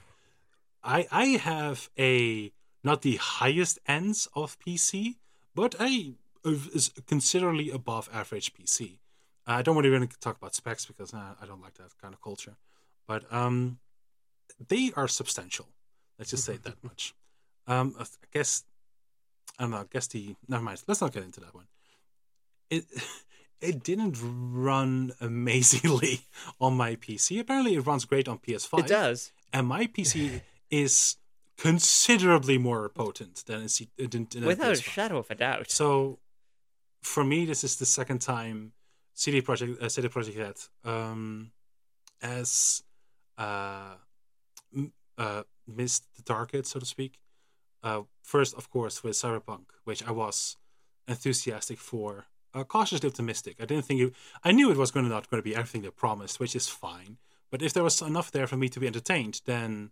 I 0.83 1.07
I 1.11 1.25
have 1.25 1.89
a 1.99 2.51
not 2.83 3.03
the 3.03 3.17
highest 3.17 3.77
ends 3.87 4.27
of 4.33 4.57
PC, 4.59 5.15
but 5.53 5.75
a 5.79 6.15
is 6.43 6.91
considerably 7.05 7.69
above 7.69 8.09
average 8.13 8.53
PC. 8.53 8.99
I 9.45 9.61
don't 9.61 9.75
want 9.75 9.85
to 9.85 9.95
even 9.95 10.07
talk 10.19 10.37
about 10.37 10.55
specs 10.55 10.85
because 10.85 11.13
uh, 11.13 11.35
I 11.41 11.45
don't 11.45 11.61
like 11.61 11.75
that 11.75 11.91
kind 12.01 12.13
of 12.13 12.21
culture, 12.21 12.57
but 13.07 13.31
um, 13.31 13.79
they 14.67 14.91
are 14.95 15.07
substantial. 15.07 15.67
Let's 16.17 16.31
just 16.31 16.45
say 16.45 16.57
that 16.63 16.83
much. 16.83 17.13
Um, 17.67 17.95
I 17.99 18.05
guess 18.33 18.63
I 19.59 19.63
don't 19.63 19.71
know. 19.71 19.77
I 19.77 19.85
guess 19.91 20.07
the 20.07 20.35
never 20.47 20.63
mind. 20.63 20.83
Let's 20.87 21.01
not 21.01 21.13
get 21.13 21.23
into 21.23 21.39
that 21.41 21.53
one. 21.55 21.65
It 22.69 22.85
it 23.61 23.83
didn't 23.83 24.17
run 24.21 25.13
amazingly 25.19 26.21
on 26.61 26.75
my 26.75 26.95
PC. 26.95 27.39
Apparently, 27.39 27.73
it 27.75 27.81
runs 27.81 28.05
great 28.05 28.27
on 28.27 28.37
PS5. 28.39 28.79
It 28.79 28.87
does. 28.87 29.31
and 29.53 29.67
my 29.67 29.87
PC 29.87 30.41
is 30.69 31.15
considerably 31.57 32.57
more 32.59 32.87
potent 32.89 33.43
than 33.47 33.61
a 33.63 33.69
C- 33.69 33.89
than, 33.97 34.27
than 34.31 34.45
Without 34.45 34.69
a 34.69 34.73
PS5. 34.73 34.83
shadow 34.83 35.17
of 35.17 35.31
a 35.31 35.35
doubt. 35.35 35.71
So, 35.71 36.19
for 37.01 37.23
me, 37.23 37.45
this 37.45 37.63
is 37.63 37.77
the 37.77 37.85
second 37.85 38.19
time 38.19 38.73
CD 39.13 39.41
Projekt 39.41 39.81
uh, 39.81 39.89
CD 39.89 40.07
Projekt 40.07 40.37
Red 40.37 40.57
um, 40.93 41.51
has 42.21 42.83
uh, 43.39 43.95
m- 44.75 44.93
uh, 45.17 45.43
missed 45.67 46.03
the 46.15 46.21
target, 46.21 46.67
so 46.67 46.79
to 46.79 46.85
speak. 46.85 47.19
Uh, 47.83 48.01
first, 48.23 48.53
of 48.55 48.69
course, 48.69 49.03
with 49.03 49.13
Cyberpunk, 49.15 49.65
which 49.85 50.03
I 50.07 50.11
was 50.11 50.57
enthusiastic 51.07 51.77
for, 51.79 52.25
uh, 52.53 52.63
cautiously 52.63 53.07
optimistic. 53.09 53.55
I 53.59 53.65
didn't 53.65 53.85
think 53.85 54.01
it. 54.01 54.13
I 54.43 54.51
knew 54.51 54.71
it 54.71 54.77
was 54.77 54.91
going 54.91 55.05
to 55.05 55.11
not 55.11 55.29
going 55.29 55.39
to 55.41 55.49
be 55.49 55.55
everything 55.55 55.81
they 55.83 55.89
promised, 55.89 56.39
which 56.39 56.55
is 56.55 56.67
fine. 56.67 57.17
But 57.51 57.61
if 57.61 57.71
there 57.73 57.83
was 57.83 58.01
enough 58.01 58.31
there 58.31 58.47
for 58.47 58.57
me 58.57 58.67
to 58.69 58.79
be 58.79 58.87
entertained, 58.87 59.41
then 59.45 59.91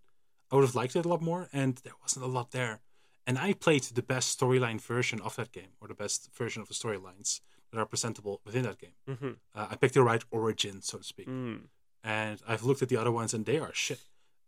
I 0.51 0.55
would 0.55 0.65
have 0.65 0.75
liked 0.75 0.95
it 0.95 1.05
a 1.05 1.09
lot 1.09 1.21
more. 1.21 1.47
And 1.53 1.75
there 1.83 1.93
wasn't 2.01 2.25
a 2.25 2.29
lot 2.29 2.51
there. 2.51 2.81
and 3.27 3.39
I 3.39 3.53
played 3.53 3.83
the 3.83 4.03
best 4.03 4.37
storyline 4.39 4.79
version 4.79 5.19
of 5.21 5.35
that 5.35 5.51
game, 5.51 5.71
or 5.81 5.87
the 5.87 5.95
best 5.95 6.29
version 6.35 6.61
of 6.61 6.67
the 6.67 6.75
storylines 6.75 7.41
that 7.71 7.79
are 7.79 7.85
presentable 7.87 8.39
within 8.45 8.61
that 8.63 8.77
game. 8.77 8.93
Mm-hmm. 9.09 9.31
Uh, 9.55 9.67
I 9.71 9.75
picked 9.77 9.95
the 9.95 10.03
right 10.03 10.23
origin, 10.29 10.81
so 10.83 10.99
to 10.99 11.03
speak, 11.03 11.27
Mm. 11.27 11.61
and 12.03 12.39
I've 12.47 12.63
looked 12.63 12.83
at 12.83 12.89
the 12.89 12.97
other 12.97 13.11
ones, 13.11 13.33
and 13.33 13.43
they 13.45 13.57
are 13.57 13.73
shit. 13.73 13.99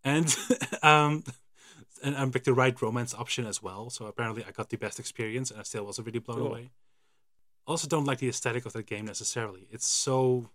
And 0.04 0.28
um, 0.84 1.24
and 2.04 2.16
I 2.16 2.26
picked 2.30 2.46
the 2.46 2.54
right 2.54 2.80
romance 2.82 3.14
option 3.14 3.46
as 3.46 3.62
well. 3.62 3.90
So 3.90 4.06
apparently, 4.06 4.44
I 4.48 4.52
got 4.52 4.70
the 4.70 4.78
best 4.78 5.00
experience, 5.00 5.52
and 5.52 5.60
I 5.60 5.64
still 5.64 5.86
wasn't 5.86 6.08
really 6.08 6.20
blown 6.20 6.38
Cool. 6.40 6.48
away. 6.48 6.72
Also, 7.66 7.88
don't 7.88 8.06
like 8.06 8.20
the 8.20 8.30
aesthetic 8.30 8.66
of 8.66 8.74
that 8.74 8.86
game 8.86 9.06
necessarily. 9.06 9.68
It's 9.72 9.86
so, 9.86 10.50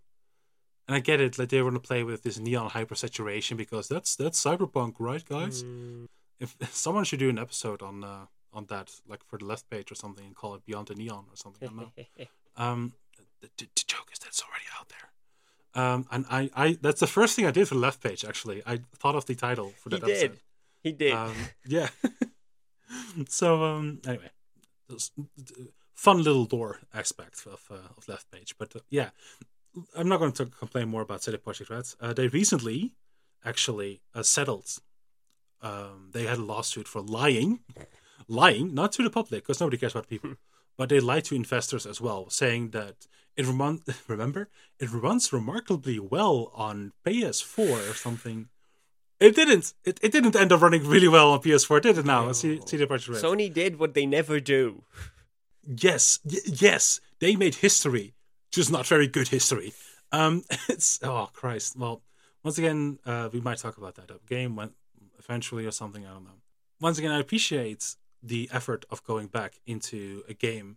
and 0.89 0.95
I 0.95 1.01
get 1.01 1.21
it. 1.21 1.39
Like 1.39 1.51
they 1.51 1.63
want 1.63 1.75
to 1.75 1.81
play 1.81 2.03
with 2.05 2.23
this 2.23 2.39
neon 2.39 2.71
hypersaturation 2.71 3.57
because 3.57 3.89
that's 3.89 4.17
that's 4.17 4.43
cyberpunk, 4.43 4.95
right, 4.99 5.25
guys? 5.25 5.63
Mm. 5.63 6.07
If 6.41 6.57
someone 6.75 7.05
should 7.05 7.21
do 7.21 7.29
an 7.29 7.39
episode 7.39 7.83
on 7.83 8.03
uh, 8.03 8.27
on 8.53 8.67
that, 8.67 8.91
like 9.07 9.23
for 9.25 9.39
the 9.39 9.45
left 9.45 9.71
page 9.71 9.93
or 9.93 9.95
something, 9.95 10.25
and 10.27 10.35
call 10.35 10.55
it 10.57 10.65
Beyond 10.67 10.89
the 10.89 10.95
Neon 10.97 11.27
or 11.31 11.37
something. 11.37 11.69
I 11.69 11.73
don't 11.73 11.77
know. 12.19 12.27
Um, 12.55 12.93
the, 13.41 13.49
the, 13.57 13.67
the 13.75 13.85
joke 13.87 14.11
is 14.13 14.19
that's 14.19 14.43
already 14.43 14.67
out 14.79 14.89
there. 14.91 15.09
Um, 15.75 16.07
and 16.11 16.27
I, 16.31 16.51
I 16.55 16.79
that's 16.83 17.01
the 17.01 17.07
first 17.07 17.35
thing 17.35 17.47
I 17.47 17.51
did 17.51 17.67
for 17.69 17.75
the 17.75 17.81
left 17.81 18.03
page. 18.03 18.25
Actually, 18.27 18.63
I 18.67 18.81
thought 18.99 19.15
of 19.15 19.25
the 19.25 19.35
title 19.35 19.73
for 19.79 19.89
that 19.89 20.03
he 20.05 20.13
that 20.13 20.21
did. 20.21 20.41
He 20.83 20.93
did. 20.93 21.13
Um, 21.13 21.35
yeah. 21.67 21.89
so 23.29 23.63
um, 23.63 24.01
anyway, 24.07 24.31
fun 25.95 26.23
little 26.23 26.45
door 26.45 26.81
aspect 26.93 27.47
of 27.47 27.63
uh, 27.71 27.89
of 27.97 28.09
left 28.09 28.31
page, 28.31 28.55
but 28.59 28.75
uh, 28.77 28.81
yeah, 28.91 29.11
I'm 29.97 30.09
not 30.09 30.19
going 30.19 30.33
to 30.33 30.47
complain 30.47 30.89
more 30.89 31.03
about 31.03 31.23
CD 31.23 31.39
Projekt 31.39 31.71
Red. 31.71 31.85
Uh, 32.01 32.13
they 32.13 32.29
recently 32.29 32.95
actually 33.45 34.03
uh, 34.15 34.23
settled. 34.23 34.79
Um, 35.61 36.11
they 36.13 36.25
had 36.25 36.39
a 36.39 36.43
lawsuit 36.43 36.89
for 36.89 37.01
lying, 37.01 37.61
lying 38.29 38.75
not 38.75 38.93
to 38.93 39.03
the 39.03 39.11
public 39.11 39.45
because 39.45 39.61
nobody 39.61 39.77
cares 39.77 39.93
about 39.93 40.09
people, 40.09 40.35
but 40.77 40.89
they 40.89 41.01
lied 41.01 41.25
to 41.27 41.37
investors 41.37 41.87
as 41.87 42.01
well, 42.01 42.29
saying 42.31 42.71
that 42.71 43.07
it 43.37 43.47
rem- 43.47 43.83
remember 44.09 44.49
it 44.79 44.91
runs 44.91 45.33
remarkably 45.33 45.99
well 45.99 46.51
on 46.55 46.93
PS4 47.07 47.91
or 47.91 47.95
something. 47.95 48.49
It 49.23 49.35
didn't. 49.37 49.73
It, 49.85 50.01
it 50.03 50.11
didn't 50.13 50.35
end 50.37 50.51
up 50.53 50.61
running 50.61 50.85
really 50.87 51.09
well 51.09 51.31
on 51.33 51.41
PS4, 51.41 51.81
did 51.83 51.99
it? 51.99 52.05
Now, 52.05 52.27
No. 52.27 52.33
see, 52.33 52.61
CD 52.67 52.87
Projekt 52.87 53.09
Red. 53.15 53.23
Sony 53.23 53.53
did 53.53 53.79
what 53.79 53.95
they 53.95 54.07
never 54.07 54.41
do. 54.41 54.83
yes, 55.65 56.19
y- 56.25 56.39
yes, 56.47 57.01
they 57.21 57.37
made 57.37 57.57
history, 57.57 58.15
just 58.51 58.71
not 58.71 58.87
very 58.87 59.07
good 59.07 59.29
history. 59.29 59.73
Um, 60.11 60.45
it's 60.69 60.99
oh 61.03 61.29
Christ. 61.33 61.77
Well, 61.77 62.03
once 62.43 62.59
again, 62.59 62.99
uh, 63.07 63.29
we 63.33 63.41
might 63.41 63.59
talk 63.59 63.77
about 63.79 63.95
that 63.97 64.11
game 64.27 64.57
when 64.57 64.71
eventually 65.19 65.67
or 65.67 65.71
something. 65.73 66.05
I 66.07 66.11
don't 66.13 66.25
know. 66.25 66.41
Once 66.81 66.99
again, 66.99 67.13
I 67.13 67.21
appreciate 67.21 67.95
the 68.23 68.49
effort 68.53 68.85
of 68.91 69.03
going 69.05 69.29
back 69.29 69.61
into 69.67 70.25
a 70.29 70.35
game, 70.35 70.77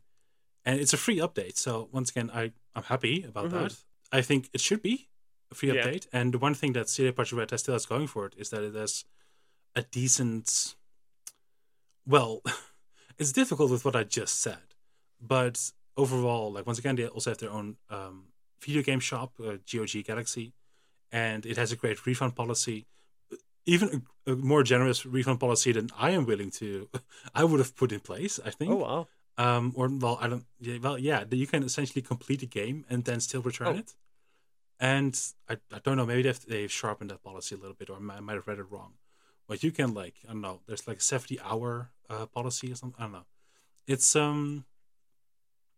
and 0.65 0.80
it's 0.80 0.93
a 0.93 0.97
free 0.97 1.17
update. 1.17 1.57
So 1.57 1.89
once 1.91 2.09
again, 2.11 2.30
I 2.34 2.51
I'm 2.76 2.84
happy 2.84 3.23
about 3.23 3.45
Mhm. 3.49 3.51
that. 3.51 3.76
I 4.11 4.22
think 4.22 4.49
it 4.53 4.61
should 4.61 4.81
be 4.84 5.09
free 5.56 5.72
Yeah. 5.72 5.84
update. 5.86 6.07
And 6.14 6.34
the 6.34 6.38
one 6.40 6.53
thing 6.53 6.73
that 6.73 6.88
Red 7.34 7.52
has 7.52 7.61
still 7.61 7.73
has 7.76 7.86
going 7.86 8.07
for 8.07 8.26
it 8.27 8.36
is 8.38 8.49
that 8.52 8.64
it 8.64 8.76
has 8.76 9.06
a 9.76 9.82
decent. 9.84 10.76
Well, 12.06 12.41
it's 13.18 13.32
difficult 13.32 13.72
with 13.72 13.86
what 13.86 13.95
I 13.95 14.03
just 14.03 14.40
said, 14.41 14.76
but 15.19 15.72
overall, 15.98 16.52
like 16.53 16.65
once 16.68 16.80
again, 16.80 16.95
they 16.95 17.07
also 17.07 17.32
have 17.32 17.40
their 17.40 17.52
own 17.52 17.77
um, 17.90 18.26
video 18.61 18.82
game 18.84 18.99
shop, 18.99 19.34
uh, 19.40 19.57
GOG 19.72 20.03
Galaxy, 20.06 20.53
and 21.11 21.45
it 21.45 21.57
has 21.57 21.72
a 21.72 21.76
great 21.76 22.06
refund 22.06 22.36
policy, 22.36 22.86
even 23.65 24.03
a, 24.27 24.32
a 24.32 24.36
more 24.36 24.64
generous 24.64 25.06
refund 25.06 25.40
policy 25.40 25.72
than 25.72 25.90
I 25.98 26.11
am 26.11 26.26
willing 26.26 26.52
to. 26.52 26.90
I 27.36 27.44
would 27.44 27.60
have 27.60 27.76
put 27.76 27.91
in 27.91 27.99
place. 28.02 28.40
I 28.45 28.52
think. 28.52 28.72
Oh 28.72 28.76
wow. 28.77 29.07
Um, 29.38 29.73
or 29.76 29.90
well, 29.90 30.18
I 30.22 30.27
don't. 30.30 30.45
Yeah, 30.61 30.77
well, 30.82 30.98
yeah, 30.98 31.23
that 31.26 31.36
you 31.36 31.48
can 31.48 31.64
essentially 31.64 32.02
complete 32.02 32.41
a 32.44 32.45
game 32.45 32.86
and 32.90 33.03
then 33.03 33.19
still 33.19 33.41
return 33.41 33.68
Oh. 33.68 33.80
it. 33.80 33.94
And 34.80 35.19
I, 35.49 35.57
I 35.72 35.80
don't 35.84 35.97
know. 35.97 36.06
Maybe 36.06 36.23
they've 36.23 36.45
they've 36.45 36.72
sharpened 36.72 37.10
that 37.11 37.23
policy 37.23 37.56
a 37.56 37.57
little 37.57 37.76
bit, 37.76 37.89
or 37.89 37.97
I 37.97 37.99
might, 37.99 38.34
have 38.34 38.47
read 38.47 38.60
it 38.60 38.69
wrong. 38.69 38.93
But 39.47 39.64
you 39.64 39.72
can 39.72 39.93
like 39.93 40.15
I 40.27 40.34
don't 40.34 40.41
know. 40.41 40.61
There's 40.68 40.88
like 40.88 40.97
a 40.97 41.02
seventy 41.02 41.39
hour 41.39 41.91
uh, 42.10 42.26
policy 42.26 42.72
or 42.72 42.76
something. 42.76 42.99
I 42.99 43.03
don't 43.03 43.14
know. 43.14 43.26
It's 43.88 44.15
um. 44.15 44.65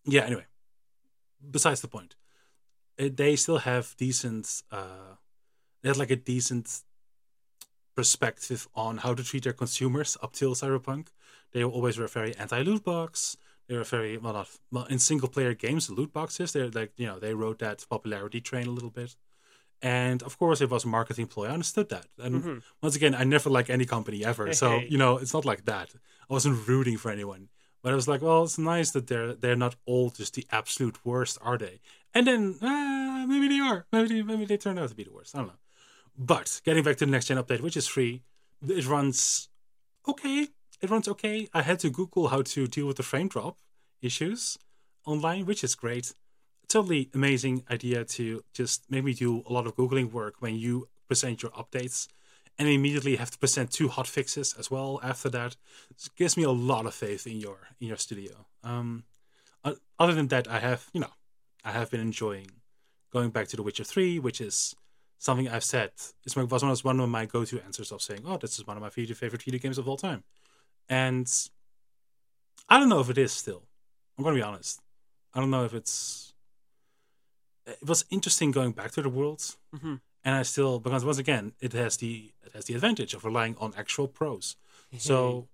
Yeah. 0.05 0.25
Anyway, 0.25 0.45
besides 1.51 1.81
the 1.81 1.87
point, 1.87 2.15
it, 2.97 3.17
they 3.17 3.35
still 3.35 3.59
have 3.59 3.95
decent. 3.97 4.63
Uh, 4.71 5.15
they 5.81 5.89
had 5.89 5.97
like 5.97 6.11
a 6.11 6.15
decent 6.15 6.81
perspective 7.95 8.67
on 8.75 8.97
how 8.97 9.13
to 9.13 9.23
treat 9.23 9.43
their 9.43 9.53
consumers 9.53 10.17
up 10.21 10.33
till 10.33 10.53
Cyberpunk. 10.53 11.07
They 11.51 11.63
were 11.63 11.71
always 11.71 11.97
were 11.97 12.07
very 12.07 12.35
anti 12.35 12.61
loot 12.61 12.83
box. 12.83 13.37
They 13.67 13.75
were 13.75 13.83
very 13.83 14.17
well, 14.17 14.33
not 14.33 14.49
well 14.71 14.85
in 14.85 14.99
single 14.99 15.27
player 15.29 15.53
games. 15.53 15.87
The 15.87 15.93
loot 15.93 16.13
boxes, 16.13 16.51
they're 16.51 16.69
like 16.69 16.93
you 16.97 17.05
know 17.07 17.19
they 17.19 17.33
rode 17.33 17.59
that 17.59 17.85
popularity 17.89 18.41
train 18.41 18.67
a 18.67 18.71
little 18.71 18.89
bit, 18.89 19.15
and 19.81 20.23
of 20.23 20.37
course 20.37 20.61
it 20.61 20.69
was 20.69 20.85
a 20.85 20.87
marketing 20.87 21.27
ploy. 21.27 21.47
I 21.47 21.51
understood 21.51 21.89
that, 21.89 22.07
and 22.17 22.43
Mhm. 22.43 22.63
once 22.81 22.95
again, 22.95 23.13
I 23.13 23.23
never 23.25 23.49
like 23.49 23.69
any 23.69 23.85
company 23.85 24.23
ever, 24.25 24.53
so 24.63 24.79
Hey. 24.79 24.87
you 24.89 24.97
know 24.97 25.17
it's 25.17 25.33
not 25.33 25.45
like 25.45 25.65
that. 25.65 25.93
I 26.29 26.33
wasn't 26.33 26.67
rooting 26.67 26.97
for 26.97 27.11
anyone, 27.11 27.49
but 27.83 27.91
I 27.91 27.95
was 27.95 28.07
like, 28.07 28.21
well, 28.21 28.43
it's 28.43 28.57
nice 28.57 28.91
that 28.91 29.07
they're 29.07 29.33
they're 29.33 29.55
not 29.65 29.75
all 29.85 30.09
just 30.09 30.33
the 30.35 30.45
absolute 30.51 30.97
worst, 31.05 31.37
are 31.41 31.57
they? 31.57 31.79
And 32.13 32.25
then 32.25 32.57
uh, 32.61 33.25
maybe 33.27 33.47
they 33.49 33.59
are. 33.59 33.85
Maybe 33.91 34.07
they, 34.07 34.23
maybe 34.23 34.45
they 34.45 34.57
turned 34.57 34.79
out 34.79 34.89
to 34.89 34.95
be 34.95 35.03
the 35.03 35.13
worst. 35.13 35.35
I 35.35 35.39
don't 35.39 35.47
know. 35.47 35.59
But 36.17 36.61
getting 36.63 36.83
back 36.83 36.97
to 36.97 37.05
the 37.05 37.11
next 37.11 37.27
gen 37.27 37.37
update, 37.37 37.61
which 37.61 37.77
is 37.77 37.85
free, 37.87 38.23
it 38.67 38.87
runs 38.87 39.49
okay. 40.07 40.47
It 40.79 40.89
runs 40.89 41.07
okay. 41.07 41.47
I 41.53 41.63
had 41.63 41.79
to 41.79 41.89
Google 41.89 42.27
how 42.27 42.43
to 42.43 42.67
deal 42.67 42.85
with 42.85 42.97
the 42.97 43.03
frame 43.03 43.27
drop 43.27 43.57
issues 44.01 44.57
online, 45.05 45.45
which 45.45 45.63
is 45.63 45.73
great. 45.73 46.13
Totally 46.67 47.09
amazing 47.13 47.63
idea 47.71 48.03
to 48.03 48.43
just 48.53 48.83
maybe 48.89 49.13
do 49.13 49.43
a 49.47 49.53
lot 49.53 49.65
of 49.65 49.75
Googling 49.75 50.11
work 50.11 50.35
when 50.39 50.55
you 50.55 50.87
present 51.07 51.41
your 51.41 51.51
updates 51.51 52.07
and 52.59 52.67
immediately 52.67 53.15
have 53.15 53.31
to 53.31 53.37
present 53.37 53.71
two 53.71 53.87
hot 53.87 54.07
fixes 54.07 54.53
as 54.59 54.69
well 54.69 54.99
after 55.01 55.29
that. 55.29 55.55
It 55.89 56.09
gives 56.15 56.37
me 56.37 56.43
a 56.43 56.51
lot 56.51 56.85
of 56.85 56.93
faith 56.93 57.25
in 57.25 57.39
your 57.39 57.69
in 57.79 57.87
your 57.87 57.97
studio. 57.97 58.45
Um, 58.63 59.05
other 59.99 60.13
than 60.13 60.27
that, 60.27 60.47
I 60.47 60.59
have 60.59 60.89
you 60.93 61.01
know 61.01 61.13
I 61.63 61.71
have 61.71 61.89
been 61.89 62.01
enjoying 62.01 62.51
going 63.11 63.29
back 63.31 63.47
to 63.49 63.55
The 63.55 63.63
Witcher 63.63 63.83
Three, 63.83 64.19
which 64.19 64.41
is 64.41 64.75
something 65.17 65.49
I've 65.49 65.63
said 65.63 65.91
my, 66.35 66.43
was 66.43 66.83
one 66.83 66.99
of 66.99 67.09
my 67.09 67.25
go 67.25 67.45
to 67.45 67.61
answers 67.61 67.91
of 67.91 68.01
saying, 68.01 68.21
"Oh, 68.25 68.37
this 68.37 68.59
is 68.59 68.67
one 68.67 68.77
of 68.77 68.83
my 68.83 68.89
video, 68.89 69.15
favorite 69.15 69.43
video 69.43 69.59
games 69.59 69.77
of 69.77 69.87
all 69.87 69.97
time," 69.97 70.23
and 70.89 71.27
I 72.69 72.79
don't 72.79 72.89
know 72.89 72.99
if 72.99 73.09
it 73.09 73.17
is 73.17 73.31
still. 73.33 73.63
I'm 74.17 74.23
gonna 74.23 74.35
be 74.35 74.41
honest. 74.41 74.81
I 75.33 75.39
don't 75.39 75.51
know 75.51 75.63
if 75.65 75.73
it's. 75.73 76.33
It 77.65 77.85
was 77.85 78.05
interesting 78.09 78.51
going 78.51 78.71
back 78.71 78.91
to 78.91 79.01
the 79.01 79.09
world, 79.09 79.55
Mhm. 79.75 80.01
and 80.23 80.35
I 80.35 80.43
still 80.43 80.79
because 80.79 81.03
once 81.05 81.17
again 81.17 81.53
it 81.59 81.73
has 81.73 81.97
the 81.97 82.33
it 82.45 82.53
has 82.53 82.65
the 82.65 82.73
advantage 82.75 83.13
of 83.13 83.25
relying 83.25 83.55
on 83.57 83.73
actual 83.75 84.07
prose. 84.07 84.55
So, 84.97 85.49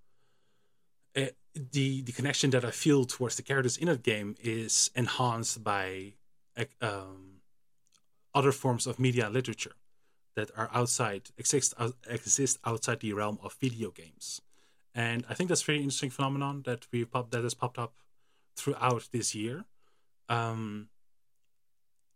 uh, 1.15 1.27
the 1.55 2.01
the 2.03 2.11
connection 2.11 2.51
that 2.51 2.63
I 2.63 2.71
feel 2.71 3.05
towards 3.05 3.35
the 3.35 3.43
characters 3.43 3.77
in 3.77 3.87
that 3.87 4.03
game 4.03 4.35
is 4.39 4.91
enhanced 4.95 5.63
by 5.63 6.13
um, 6.81 7.41
other 8.33 8.51
forms 8.51 8.85
of 8.85 8.99
media 8.99 9.25
and 9.25 9.33
literature 9.33 9.75
that 10.35 10.51
are 10.55 10.69
outside 10.71 11.31
exist 11.37 11.73
out- 11.79 11.97
exist 12.07 12.59
outside 12.63 12.99
the 12.99 13.13
realm 13.13 13.39
of 13.41 13.53
video 13.55 13.89
games, 13.91 14.39
and 14.95 15.25
I 15.29 15.33
think 15.33 15.49
that's 15.49 15.63
a 15.63 15.65
very 15.65 15.79
interesting 15.79 16.09
phenomenon 16.09 16.63
that 16.65 16.87
we 16.91 17.05
pop 17.05 17.31
that 17.31 17.43
has 17.43 17.53
popped 17.53 17.79
up 17.79 17.93
throughout 18.55 19.09
this 19.11 19.33
year. 19.33 19.65
Um, 20.29 20.89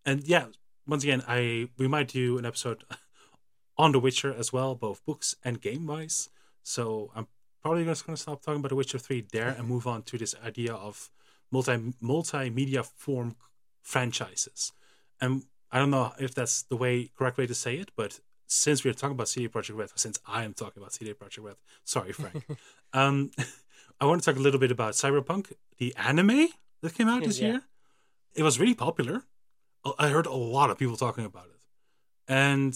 and 0.06 0.24
yeah, 0.24 0.46
once 0.86 1.04
again, 1.04 1.24
I 1.28 1.70
we 1.78 1.88
might 1.88 2.10
do 2.10 2.38
an 2.38 2.46
episode 2.46 2.84
on 3.78 3.92
The 3.92 4.00
Witcher 4.00 4.34
as 4.34 4.54
well, 4.54 4.76
both 4.76 5.06
books 5.06 5.36
and 5.44 5.62
game 5.62 5.88
wise. 5.88 6.30
So 6.64 7.12
I'm 7.16 7.28
probably 7.62 7.86
just 7.86 8.06
going 8.06 8.16
to 8.16 8.22
stop 8.22 8.42
talking 8.42 8.60
about 8.60 8.70
The 8.70 8.76
Witcher 8.76 9.00
3 9.00 9.28
there 9.32 9.50
and 9.50 9.68
move 9.68 9.88
on 9.88 10.04
to 10.04 10.18
this 10.18 10.36
idea 10.46 10.74
of 10.74 11.10
multi 11.52 11.78
multimedia 12.02 12.86
form 12.86 13.36
franchises. 13.82 14.72
And 15.20 15.44
I 15.72 15.80
don't 15.80 15.92
know 15.92 16.14
if 16.20 16.34
that's 16.34 16.64
the 16.64 16.78
way 16.78 17.10
correct 17.18 17.38
way 17.38 17.48
to 17.48 17.56
say 17.56 17.76
it, 17.78 17.92
but 17.96 18.20
since 18.48 18.84
we're 18.84 18.94
talking 18.94 19.12
about 19.16 19.28
CD 19.30 19.48
Projekt 19.50 19.76
Red, 19.78 19.90
since 19.96 20.20
I 20.26 20.44
am 20.44 20.54
talking 20.54 20.82
about 20.82 20.94
CD 20.94 21.14
Projekt 21.14 21.44
Red, 21.44 21.56
sorry 21.84 22.14
Frank, 22.14 22.46
um, 22.94 23.32
I 24.02 24.06
want 24.06 24.22
to 24.22 24.26
talk 24.26 24.38
a 24.40 24.44
little 24.44 24.60
bit 24.60 24.72
about 24.72 24.94
Cyberpunk, 24.94 25.54
the 25.78 25.94
anime 25.98 26.48
that 26.82 26.94
came 26.96 27.08
out 27.10 27.24
this 27.24 27.40
Yeah. 27.40 27.48
year. 27.48 27.62
It 28.36 28.44
was 28.44 28.60
really 28.60 28.76
popular. 28.76 29.24
I 29.98 30.10
heard 30.10 30.26
a 30.26 30.34
lot 30.34 30.70
of 30.70 30.78
people 30.78 30.98
talking 30.98 31.26
about 31.26 31.46
it, 31.48 31.60
and 32.28 32.76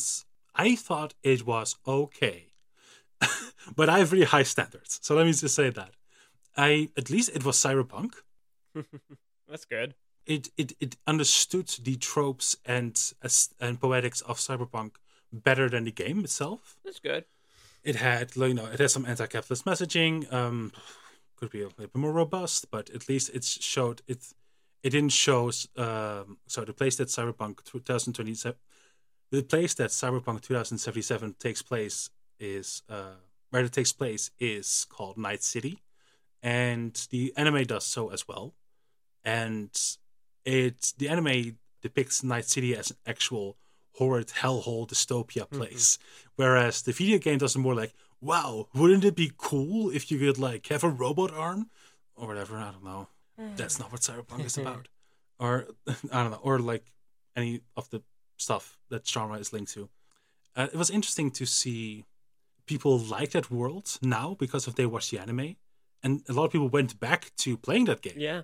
I 0.56 0.76
thought 0.76 1.14
it 1.24 1.46
was 1.46 1.76
okay. 1.88 2.48
but 3.76 3.90
I 3.90 4.00
have 4.00 4.12
really 4.12 4.26
high 4.26 4.44
standards, 4.44 5.00
so 5.02 5.16
let 5.16 5.26
me 5.26 5.34
just 5.34 5.56
say 5.56 5.70
that. 5.70 5.92
I 6.58 6.90
at 6.98 7.10
least 7.10 7.30
it 7.36 7.44
was 7.46 7.58
cyberpunk. 7.58 8.14
That's 9.48 9.66
good. 9.66 9.96
It 10.26 10.50
it 10.58 10.74
it 10.80 10.96
understood 11.08 11.68
the 11.84 11.96
tropes 11.96 12.56
and 12.66 12.96
and 13.60 13.80
poetics 13.80 14.22
of 14.22 14.38
cyberpunk 14.38 14.92
better 15.32 15.70
than 15.70 15.86
the 15.86 15.92
game 15.92 16.20
itself. 16.24 16.78
That's 16.84 17.00
good. 17.00 17.26
It 17.84 17.96
had, 17.96 18.36
you 18.36 18.54
know, 18.54 18.68
it 18.68 18.80
has 18.80 18.94
some 18.94 19.06
anti-capitalist 19.06 19.66
messaging. 19.66 20.32
Um, 20.32 20.72
could 21.36 21.50
be 21.50 21.62
a 21.62 21.68
little 21.68 21.88
bit 21.88 21.96
more 21.96 22.12
robust, 22.12 22.70
but 22.70 22.90
at 22.92 23.10
least 23.10 23.30
it 23.34 23.44
showed 23.44 24.02
it. 24.08 24.28
It 24.84 24.92
didn't 24.92 25.12
show. 25.12 25.52
Um, 25.76 26.38
so 26.48 26.64
the 26.64 26.74
place 26.74 26.96
that 26.98 27.08
Cyberpunk 27.08 27.64
2027, 27.64 28.58
the 29.32 29.42
place 29.42 29.74
that 29.76 29.90
Cyberpunk 29.90 30.42
2077 30.42 31.36
takes 31.40 31.62
place 31.64 32.12
is 32.40 32.84
uh, 32.90 33.16
where 33.50 33.64
it 33.64 33.74
takes 33.74 33.92
place 33.92 34.30
is 34.40 34.86
called 34.90 35.18
Night 35.18 35.44
City, 35.44 35.80
and 36.44 37.08
the 37.10 37.34
anime 37.36 37.64
does 37.64 37.86
so 37.86 38.12
as 38.12 38.28
well. 38.28 38.54
And 39.24 39.70
it 40.46 40.94
the 40.98 41.10
anime 41.10 41.58
depicts 41.82 42.24
Night 42.24 42.46
City 42.46 42.76
as 42.76 42.92
an 42.92 42.98
actual 43.08 43.58
horrid 43.94 44.28
hellhole 44.28 44.88
dystopia 44.88 45.50
place, 45.50 45.98
mm-hmm. 45.98 46.30
whereas 46.36 46.82
the 46.82 46.92
video 46.92 47.18
game 47.18 47.38
does 47.38 47.58
more 47.58 47.76
like, 47.76 47.94
wow, 48.22 48.68
wouldn't 48.74 49.04
it 49.04 49.16
be 49.16 49.32
cool 49.38 49.90
if 49.90 50.12
you 50.12 50.20
could 50.20 50.38
like 50.38 50.68
have 50.68 50.84
a 50.84 50.90
robot 50.90 51.34
arm 51.34 51.70
or 52.16 52.28
whatever? 52.28 52.58
I 52.58 52.72
don't 52.72 52.84
know. 52.84 53.08
That's 53.56 53.80
not 53.80 53.92
what 53.92 54.02
Cyberpunk 54.02 54.46
is 54.46 54.58
about, 54.64 54.88
or 55.40 55.68
I 56.12 56.22
don't 56.24 56.32
know, 56.32 56.40
or 56.44 56.60
like 56.60 56.92
any 57.36 57.62
of 57.76 57.90
the 57.90 58.02
stuff 58.38 58.78
that 58.90 59.08
genre 59.08 59.38
is 59.38 59.54
linked 59.54 59.74
to. 59.74 59.90
Uh, 60.56 60.68
it 60.72 60.78
was 60.78 60.90
interesting 60.90 61.32
to 61.32 61.46
see 61.46 62.06
people 62.66 62.98
like 62.98 63.32
that 63.32 63.50
world 63.50 63.98
now 64.02 64.36
because 64.40 64.68
of 64.68 64.76
they 64.76 64.86
watched 64.86 65.12
the 65.12 65.20
anime, 65.20 65.56
and 66.04 66.22
a 66.30 66.34
lot 66.34 66.46
of 66.46 66.52
people 66.52 66.70
went 66.70 67.00
back 67.00 67.32
to 67.38 67.58
playing 67.58 67.86
that 67.86 68.02
game. 68.02 68.18
Yeah. 68.18 68.42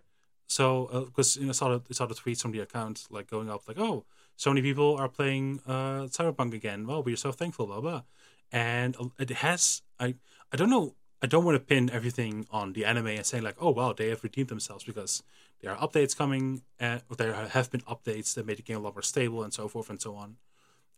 So 0.48 1.06
because 1.08 1.38
uh, 1.38 1.42
you 1.42 1.46
know, 1.48 1.52
I 1.52 1.54
saw 1.54 1.70
the, 1.70 1.82
I 1.90 1.94
saw 1.94 2.06
the 2.06 2.16
tweets 2.16 2.42
from 2.42 2.52
the 2.52 2.60
account 2.60 3.06
like 3.10 3.30
going 3.30 3.50
up 3.50 3.68
like, 3.68 3.80
oh, 3.80 4.06
so 4.38 4.52
many 4.52 4.62
people 4.62 4.96
are 4.96 5.10
playing 5.10 5.60
uh, 5.68 6.04
Cyberpunk 6.08 6.54
again. 6.54 6.88
Well, 6.88 7.04
we're 7.04 7.18
so 7.18 7.32
thankful, 7.32 7.68
blah 7.68 7.82
blah. 7.82 8.04
And 8.52 8.96
uh, 8.96 9.10
it 9.20 9.30
has 9.32 9.82
I 10.00 10.16
I 10.52 10.56
don't 10.56 10.70
know 10.70 10.96
I 11.22 11.28
don't 11.28 11.44
want 11.44 11.56
to 11.56 11.60
pin 11.60 11.90
everything 11.90 12.46
on 12.52 12.74
the 12.74 12.86
anime 12.86 13.08
and 13.08 13.26
say 13.26 13.42
like, 13.42 13.56
oh 13.60 13.72
wow, 13.72 13.94
they 13.94 14.10
have 14.10 14.24
redeemed 14.24 14.50
themselves 14.50 14.84
because 14.84 15.24
there 15.62 15.72
are 15.72 15.88
updates 15.88 16.16
coming, 16.16 16.62
and 16.80 17.02
there 17.18 17.34
have 17.34 17.72
been 17.72 17.82
updates 17.82 18.36
that 18.36 18.46
made 18.46 18.58
the 18.58 18.62
game 18.62 18.78
a 18.78 18.80
lot 18.80 18.94
more 18.94 19.02
stable 19.02 19.44
and 19.44 19.52
so 19.52 19.68
forth 19.68 19.90
and 19.90 20.00
so 20.00 20.16
on, 20.16 20.38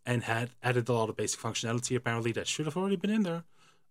and 0.05 0.23
had 0.23 0.49
added 0.61 0.89
a 0.89 0.93
lot 0.93 1.09
of 1.09 1.15
basic 1.15 1.39
functionality 1.39 1.95
apparently 1.95 2.33
that 2.33 2.47
should 2.47 2.65
have 2.65 2.75
already 2.75 2.97
been 2.97 3.09
in 3.09 3.23
there. 3.23 3.43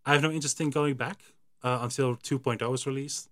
I 0.05 0.13
have 0.13 0.23
no 0.23 0.31
interest 0.31 0.61
in 0.61 0.69
going 0.69 0.95
back 0.95 1.19
uh, 1.63 1.79
until 1.81 2.17
2.0 2.17 2.75
is 2.75 2.87
released, 2.87 3.31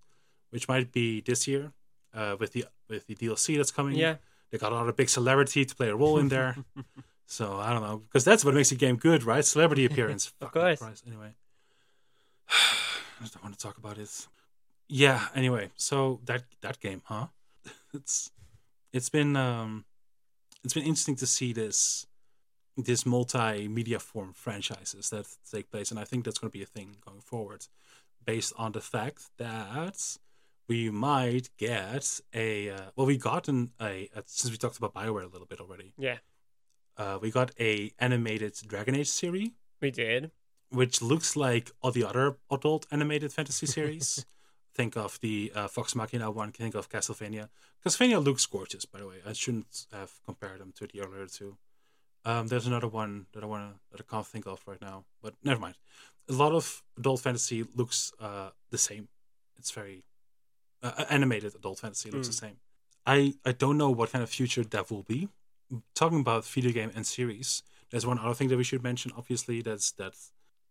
which 0.51 0.67
might 0.67 0.93
be 0.93 1.21
this 1.21 1.47
year 1.47 1.73
uh, 2.15 2.37
with 2.41 2.53
the 2.53 2.65
with 2.89 3.07
the 3.07 3.15
DLC 3.15 3.59
that's 3.59 3.71
coming. 3.71 3.97
Yeah, 3.97 4.17
they 4.51 4.59
got 4.59 4.73
a 4.73 4.75
lot 4.75 4.89
of 4.89 4.97
big 4.97 5.09
celebrity 5.09 5.65
to 5.65 5.75
play 5.75 5.89
a 5.89 5.97
role 5.97 6.19
in 6.19 6.29
there. 6.29 6.57
so 7.27 7.57
I 7.57 7.73
don't 7.73 7.83
know 7.83 7.99
because 7.99 8.25
that's 8.25 8.45
what 8.45 8.55
makes 8.55 8.73
a 8.73 8.77
game 8.77 8.97
good, 8.97 9.25
right? 9.25 9.45
Celebrity 9.45 9.85
appearance. 9.91 10.33
of 10.41 10.53
course. 10.53 11.03
Anyway. 11.07 11.35
I 12.51 13.25
don't 13.25 13.43
want 13.43 13.55
to 13.55 13.61
talk 13.61 13.79
about 13.79 13.99
it. 13.99 14.27
Yeah. 14.89 15.27
Anyway, 15.35 15.71
so 15.77 16.21
that 16.25 16.45
that 16.61 16.81
game, 16.81 17.03
huh? 17.05 17.27
it's 17.95 18.31
it's 18.93 19.09
been 19.09 19.37
um, 19.37 19.85
it's 20.65 20.75
been 20.75 20.85
interesting 20.85 21.17
to 21.17 21.27
see 21.27 21.53
this 21.53 22.07
this 22.77 23.05
multimedia 23.05 24.01
form 24.01 24.33
franchises 24.35 25.11
that 25.11 25.27
take 25.51 25.71
place, 25.71 25.91
and 25.91 25.99
I 25.99 26.05
think 26.05 26.25
that's 26.25 26.39
going 26.39 26.51
to 26.51 26.59
be 26.59 26.63
a 26.63 26.67
thing 26.67 26.97
going 27.05 27.21
forward, 27.21 27.67
based 28.25 28.53
on 28.59 28.73
the 28.73 28.81
fact 28.81 29.31
that 29.39 30.19
we 30.69 30.91
might 30.91 31.51
get 31.59 32.21
a 32.35 32.71
uh, 32.71 32.81
well, 32.97 33.07
we 33.07 33.17
got 33.17 33.49
an 33.49 33.71
a, 33.81 34.09
a 34.15 34.23
since 34.27 34.51
we 34.51 34.57
talked 34.57 34.79
about 34.79 34.95
Bioware 34.95 35.25
a 35.25 35.29
little 35.29 35.47
bit 35.47 35.61
already. 35.61 35.93
Yeah. 35.99 36.19
Uh, 36.97 37.19
we 37.21 37.31
got 37.31 37.51
a 37.61 37.93
animated 37.99 38.55
Dragon 38.67 38.95
Age 38.95 39.09
series. 39.09 39.51
We 39.81 39.91
did 39.91 40.31
which 40.71 41.01
looks 41.01 41.37
like 41.37 41.71
all 41.83 41.91
the 41.91 42.05
other 42.05 42.37
adult 42.51 42.87
animated 42.91 43.33
fantasy 43.33 43.67
series. 43.67 44.27
think 44.75 44.97
of 44.97 45.19
the 45.21 45.53
uh, 45.55 45.69
Vox 45.69 45.95
Machina 45.95 46.31
one. 46.31 46.53
Think 46.53 46.75
of 46.75 46.91
Castlevania. 46.91 47.49
Castlevania 47.85 48.23
looks 48.23 48.45
gorgeous, 48.47 48.85
by 48.85 48.99
the 48.99 49.07
way. 49.07 49.17
I 49.27 49.33
shouldn't 49.33 49.87
have 49.93 50.13
compared 50.25 50.61
them 50.61 50.73
to 50.77 50.87
the 50.87 51.01
earlier 51.01 51.27
two. 51.27 51.57
Um, 52.25 52.49
there's 52.49 52.67
another 52.67 52.89
one 52.89 53.27
that 53.33 53.43
I 53.43 53.47
want 53.47 53.73
to 53.73 53.81
that 53.93 54.01
I 54.01 54.11
can't 54.11 54.27
think 54.27 54.47
of 54.47 54.61
right 54.67 54.81
now, 54.81 55.05
but 55.23 55.35
never 55.45 55.61
mind. 55.61 55.77
A 56.29 56.33
lot 56.33 56.53
of 56.53 56.83
adult 56.99 57.21
fantasy 57.21 57.65
looks 57.75 58.13
uh, 58.21 58.51
the 58.71 58.79
same. 58.79 59.09
It's 59.57 59.71
very 59.71 60.03
uh, 60.97 61.05
animated 61.11 61.55
adult 61.55 61.81
fantasy 61.81 62.11
looks 62.11 62.29
mm. 62.29 62.31
the 62.31 62.37
same. 62.37 62.57
I 63.07 63.35
I 63.45 63.53
don't 63.53 63.79
know 63.79 63.91
what 63.91 64.13
kind 64.13 64.23
of 64.23 64.31
future 64.31 64.65
that 64.65 64.91
will 64.91 65.03
be. 65.03 65.29
Talking 65.95 66.21
about 66.21 66.45
video 66.45 66.71
game 66.71 66.93
and 66.95 67.05
series, 67.05 67.63
there's 67.91 68.07
one 68.07 68.19
other 68.19 68.35
thing 68.35 68.49
that 68.49 68.57
we 68.57 68.65
should 68.65 68.83
mention. 68.83 69.13
Obviously, 69.17 69.63
that's 69.63 69.93
that 69.93 70.15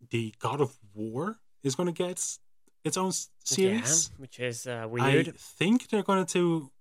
the 0.09 0.33
God 0.39 0.61
of 0.61 0.77
War 0.93 1.39
is 1.63 1.75
going 1.75 1.87
to 1.87 1.93
get 1.93 2.37
its 2.83 2.97
own 2.97 3.11
series, 3.43 4.11
yeah, 4.11 4.21
which 4.21 4.39
is 4.39 4.67
uh, 4.67 4.87
weird. 4.89 5.29
I 5.29 5.31
think 5.37 5.89
they're 5.89 6.03
going 6.03 6.25
to. 6.25 6.33
Do 6.33 6.71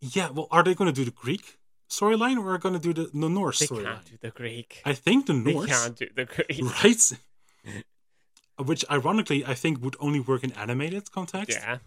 Yeah, 0.00 0.30
well, 0.30 0.46
are 0.50 0.62
they 0.62 0.74
going 0.74 0.92
to 0.92 0.94
do 0.94 1.04
the 1.04 1.10
Greek 1.10 1.58
storyline 1.88 2.38
or 2.38 2.54
are 2.54 2.58
going 2.58 2.74
to 2.74 2.80
do 2.80 2.92
the, 2.92 3.10
the 3.12 3.28
Norse 3.28 3.60
storyline? 3.60 3.76
They 3.76 3.84
can't 3.84 4.04
do 4.04 4.18
the 4.20 4.30
Greek. 4.30 4.82
I 4.84 4.92
think 4.92 5.26
the 5.26 5.32
Norse. 5.32 5.66
They 5.66 5.72
can't 5.72 5.96
do 5.96 6.08
the 6.14 6.24
Greek. 6.24 6.84
Right. 6.84 7.84
Which, 8.64 8.84
ironically, 8.90 9.44
I 9.46 9.54
think 9.54 9.82
would 9.82 9.96
only 10.00 10.20
work 10.20 10.42
in 10.42 10.52
animated 10.52 11.12
context. 11.12 11.58
Yeah. 11.60 11.78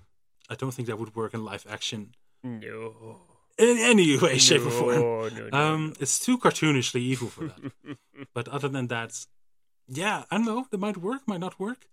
I 0.52 0.56
don't 0.56 0.74
think 0.74 0.88
that 0.90 1.00
would 1.00 1.16
work 1.16 1.34
in 1.34 1.46
live 1.46 1.66
action. 1.70 2.14
No. 2.44 3.22
In 3.58 3.78
any 3.78 4.18
way, 4.18 4.38
shape, 4.38 4.62
no, 4.62 4.68
or 4.68 4.72
form. 4.72 5.00
No, 5.00 5.30
no, 5.30 5.58
um, 5.58 5.94
it's 6.00 6.20
too 6.20 6.38
cartoonishly 6.38 7.00
evil 7.00 7.30
for 7.30 7.46
that. 7.46 7.98
but 8.34 8.48
other 8.50 8.68
than 8.68 8.88
that, 8.88 9.26
yeah, 9.88 10.24
I 10.30 10.38
don't 10.38 10.46
know. 10.46 10.66
It 10.72 10.80
might 10.80 10.98
work, 10.98 11.22
might 11.26 11.40
not 11.40 11.60
work. 11.60 11.88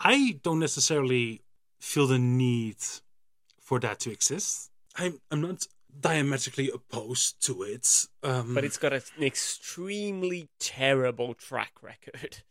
I 0.00 0.40
don't 0.42 0.58
necessarily 0.58 1.42
feel 1.78 2.06
the 2.06 2.18
need 2.18 2.76
for 3.60 3.78
that 3.80 4.00
to 4.00 4.10
exist. 4.10 4.70
I'm 4.96 5.20
I'm 5.30 5.40
not 5.40 5.66
diametrically 6.00 6.70
opposed 6.70 7.44
to 7.46 7.62
it. 7.62 8.06
Um, 8.22 8.54
but 8.54 8.64
it's 8.64 8.78
got 8.78 8.92
an 8.92 9.02
extremely 9.20 10.48
terrible 10.58 11.34
track 11.34 11.72
record. 11.82 12.42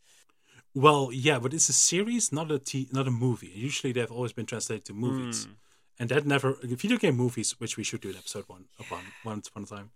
Well, 0.78 1.10
yeah, 1.12 1.40
but 1.40 1.52
it's 1.52 1.68
a 1.68 1.72
series, 1.72 2.30
not 2.30 2.52
a 2.52 2.58
t- 2.60 2.88
not 2.92 3.08
a 3.08 3.10
movie. 3.10 3.50
Usually, 3.52 3.92
they've 3.92 4.12
always 4.12 4.32
been 4.32 4.46
translated 4.46 4.84
to 4.84 4.94
movies, 4.94 5.46
mm. 5.46 5.54
and 5.98 6.08
that 6.10 6.24
never 6.24 6.56
video 6.62 6.98
game 6.98 7.16
movies, 7.16 7.58
which 7.58 7.76
we 7.76 7.82
should 7.82 8.00
do 8.00 8.10
an 8.10 8.16
episode 8.16 8.44
one 8.46 8.66
upon 8.78 9.00
once 9.24 9.48
upon 9.48 9.64
a 9.64 9.66
time. 9.66 9.90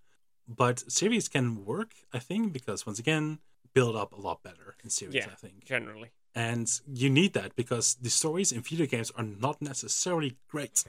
But 0.49 0.81
series 0.91 1.29
can 1.29 1.65
work, 1.65 1.91
I 2.13 2.19
think, 2.19 2.53
because 2.53 2.85
once 2.85 2.99
again, 2.99 3.39
build 3.75 3.95
up 3.95 4.13
a 4.13 4.21
lot 4.21 4.43
better 4.43 4.75
in 4.83 4.91
series. 4.91 5.15
Yeah, 5.15 5.29
I 5.31 5.37
think 5.37 5.65
generally, 5.65 6.11
and 6.35 6.69
you 6.93 7.09
need 7.09 7.33
that 7.35 7.55
because 7.55 7.95
the 7.95 8.11
stories 8.11 8.51
in 8.51 8.63
video 8.63 8.87
games 8.87 9.13
are 9.17 9.29
not 9.47 9.63
necessarily 9.63 10.37
great. 10.49 10.83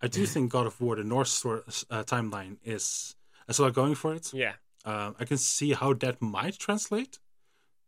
I 0.00 0.06
do 0.06 0.24
think 0.24 0.50
God 0.50 0.66
of 0.66 0.80
War, 0.80 0.96
the 0.96 1.04
Norse 1.04 1.44
uh, 1.44 2.04
timeline, 2.04 2.56
is 2.64 3.16
as 3.48 3.60
well 3.60 3.70
going 3.70 3.96
for 3.96 4.14
it. 4.14 4.32
Yeah, 4.32 4.54
um, 4.86 5.14
I 5.20 5.26
can 5.26 5.36
see 5.36 5.74
how 5.74 5.92
that 5.92 6.22
might 6.22 6.58
translate 6.58 7.18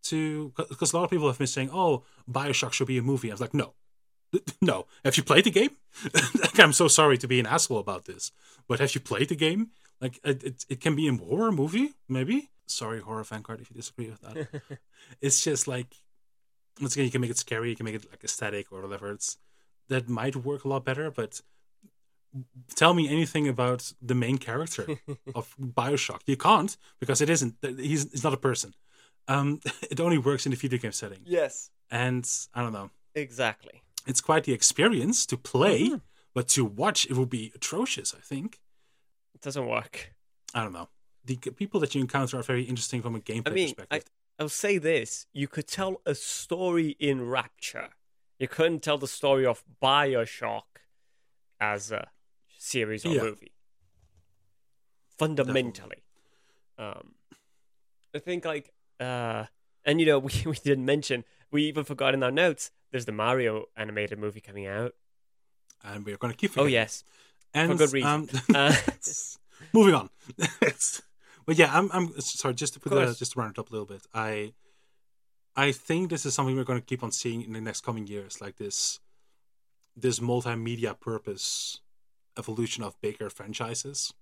to 0.04 0.52
because 0.56 0.92
a 0.92 0.96
lot 0.96 1.04
of 1.04 1.10
people 1.10 1.26
have 1.26 1.38
been 1.38 1.46
saying, 1.46 1.70
"Oh, 1.72 2.04
Bioshock 2.30 2.72
should 2.72 2.86
be 2.86 2.98
a 2.98 3.02
movie." 3.02 3.30
I 3.30 3.34
was 3.34 3.40
like, 3.40 3.54
"No, 3.54 3.74
no. 4.60 4.86
Have 5.04 5.16
you 5.16 5.22
played 5.22 5.44
the 5.44 5.50
game? 5.50 5.70
I'm 6.58 6.72
so 6.72 6.88
sorry 6.88 7.18
to 7.18 7.28
be 7.28 7.40
an 7.40 7.46
asshole 7.46 7.78
about 7.78 8.04
this, 8.04 8.32
but 8.68 8.80
have 8.80 8.94
you 8.94 9.00
played 9.00 9.28
the 9.28 9.36
game? 9.36 9.70
Like, 10.00 10.20
it, 10.22 10.44
it, 10.44 10.66
it 10.68 10.80
can 10.80 10.94
be 10.94 11.08
a 11.08 11.12
horror 11.12 11.50
movie, 11.50 11.94
maybe 12.08 12.50
sorry, 12.70 13.00
horror 13.00 13.24
fan 13.24 13.42
card, 13.42 13.60
if 13.60 13.70
you 13.70 13.76
disagree 13.76 14.08
with 14.08 14.20
that. 14.20 14.78
it's 15.20 15.42
just 15.42 15.66
like 15.66 15.94
once 16.80 16.94
again, 16.94 17.06
you 17.06 17.10
can 17.10 17.20
make 17.20 17.30
it 17.30 17.38
scary, 17.38 17.70
you 17.70 17.76
can 17.76 17.84
make 17.84 17.96
it 17.96 18.08
like 18.10 18.22
aesthetic 18.22 18.70
or 18.70 18.82
whatever. 18.82 19.10
It's 19.12 19.38
that 19.88 20.08
might 20.08 20.36
work 20.36 20.64
a 20.64 20.68
lot 20.68 20.84
better, 20.84 21.10
but 21.10 21.40
tell 22.76 22.94
me 22.94 23.08
anything 23.08 23.48
about 23.48 23.92
the 24.00 24.14
main 24.14 24.38
character 24.38 24.86
of 25.34 25.56
Bioshock. 25.58 26.20
You 26.26 26.36
can't 26.36 26.76
because 27.00 27.20
it 27.20 27.30
isn't. 27.30 27.56
He's, 27.62 28.10
he's 28.10 28.24
not 28.24 28.34
a 28.34 28.38
person. 28.38 28.74
Um, 29.28 29.60
it 29.90 30.00
only 30.00 30.18
works 30.18 30.46
in 30.46 30.50
the 30.50 30.56
video 30.56 30.78
game 30.78 30.92
setting. 30.92 31.20
Yes. 31.24 31.70
And 31.90 32.28
I 32.54 32.62
don't 32.62 32.72
know. 32.72 32.90
Exactly. 33.14 33.82
It's 34.06 34.20
quite 34.20 34.44
the 34.44 34.52
experience 34.52 35.26
to 35.26 35.36
play, 35.36 35.84
mm-hmm. 35.84 35.96
but 36.34 36.48
to 36.48 36.64
watch 36.64 37.06
it 37.06 37.12
will 37.12 37.26
be 37.26 37.52
atrocious. 37.54 38.14
I 38.14 38.20
think. 38.20 38.60
It 39.34 39.42
doesn't 39.42 39.66
work. 39.66 40.14
I 40.54 40.62
don't 40.62 40.72
know 40.72 40.88
the 41.28 41.36
people 41.36 41.78
that 41.80 41.94
you 41.94 42.00
encounter 42.00 42.38
are 42.38 42.42
very 42.42 42.64
interesting 42.64 43.02
from 43.02 43.14
a 43.14 43.20
gameplay 43.20 43.48
I 43.48 43.50
mean, 43.50 43.74
perspective. 43.74 44.10
I, 44.38 44.42
I'll 44.42 44.48
say 44.48 44.78
this: 44.78 45.26
you 45.32 45.46
could 45.46 45.68
tell 45.68 46.00
a 46.04 46.14
story 46.14 46.96
in 46.98 47.28
Rapture. 47.28 47.90
You 48.38 48.48
couldn't 48.48 48.80
tell 48.80 48.98
the 48.98 49.08
story 49.08 49.44
of 49.44 49.62
Bioshock 49.82 50.62
as 51.60 51.92
a 51.92 52.08
series 52.56 53.04
or 53.04 53.10
yeah. 53.10 53.22
movie. 53.22 53.52
Fundamentally, 55.18 56.02
um, 56.78 57.14
I 58.14 58.18
think 58.20 58.44
like, 58.44 58.72
uh, 59.00 59.44
and 59.84 60.00
you 60.00 60.06
know, 60.06 60.18
we 60.28 60.32
we 60.46 60.56
didn't 60.56 60.84
mention 60.84 61.24
we 61.50 61.64
even 61.64 61.84
forgot 61.84 62.14
in 62.14 62.22
our 62.22 62.30
notes. 62.30 62.70
There's 62.90 63.04
the 63.04 63.12
Mario 63.12 63.66
animated 63.76 64.18
movie 64.18 64.40
coming 64.40 64.66
out, 64.66 64.94
and 65.84 66.04
we're 66.04 66.16
going 66.16 66.32
to 66.32 66.36
keep. 66.36 66.56
Oh 66.56 66.66
yes, 66.66 67.04
and 67.54 67.72
for 67.72 67.78
good 67.78 67.92
reason. 67.92 68.10
Um, 68.10 68.28
uh, 68.54 68.74
moving 69.72 69.94
on. 69.94 70.10
But 71.46 71.56
yeah, 71.56 71.70
I'm 71.72 71.90
I'm 71.92 72.20
sorry. 72.20 72.54
Just 72.54 72.74
to 72.74 72.80
put 72.80 72.92
that, 72.92 73.16
just 73.16 73.32
to 73.32 73.40
round 73.40 73.52
it 73.52 73.58
up 73.58 73.70
a 73.70 73.72
little 73.72 73.86
bit. 73.86 74.02
I 74.14 74.52
I 75.56 75.72
think 75.72 76.10
this 76.10 76.24
is 76.24 76.34
something 76.34 76.56
we're 76.56 76.64
going 76.64 76.80
to 76.80 76.84
keep 76.84 77.02
on 77.02 77.10
seeing 77.10 77.42
in 77.42 77.52
the 77.52 77.60
next 77.60 77.82
coming 77.82 78.06
years, 78.06 78.40
like 78.40 78.56
this 78.56 79.00
this 79.96 80.20
multimedia 80.20 80.98
purpose 80.98 81.80
evolution 82.38 82.84
of 82.84 83.00
bigger 83.00 83.28
franchises 83.28 84.14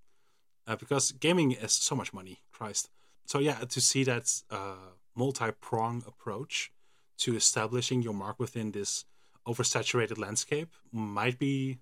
uh, 0.66 0.74
because 0.76 1.12
gaming 1.12 1.52
is 1.52 1.72
so 1.72 1.94
much 1.94 2.12
money 2.14 2.40
christ 2.50 2.88
so 3.26 3.38
yeah 3.38 3.58
to 3.74 3.80
see 3.80 4.04
that 4.04 4.42
uh, 4.50 4.90
multi-prong 5.14 6.02
approach 6.06 6.72
to 7.18 7.34
establishing 7.36 8.02
your 8.02 8.14
mark 8.14 8.38
within 8.38 8.72
this 8.72 9.04
oversaturated 9.46 10.18
landscape 10.18 10.72
might 10.92 11.38
be 11.38 11.78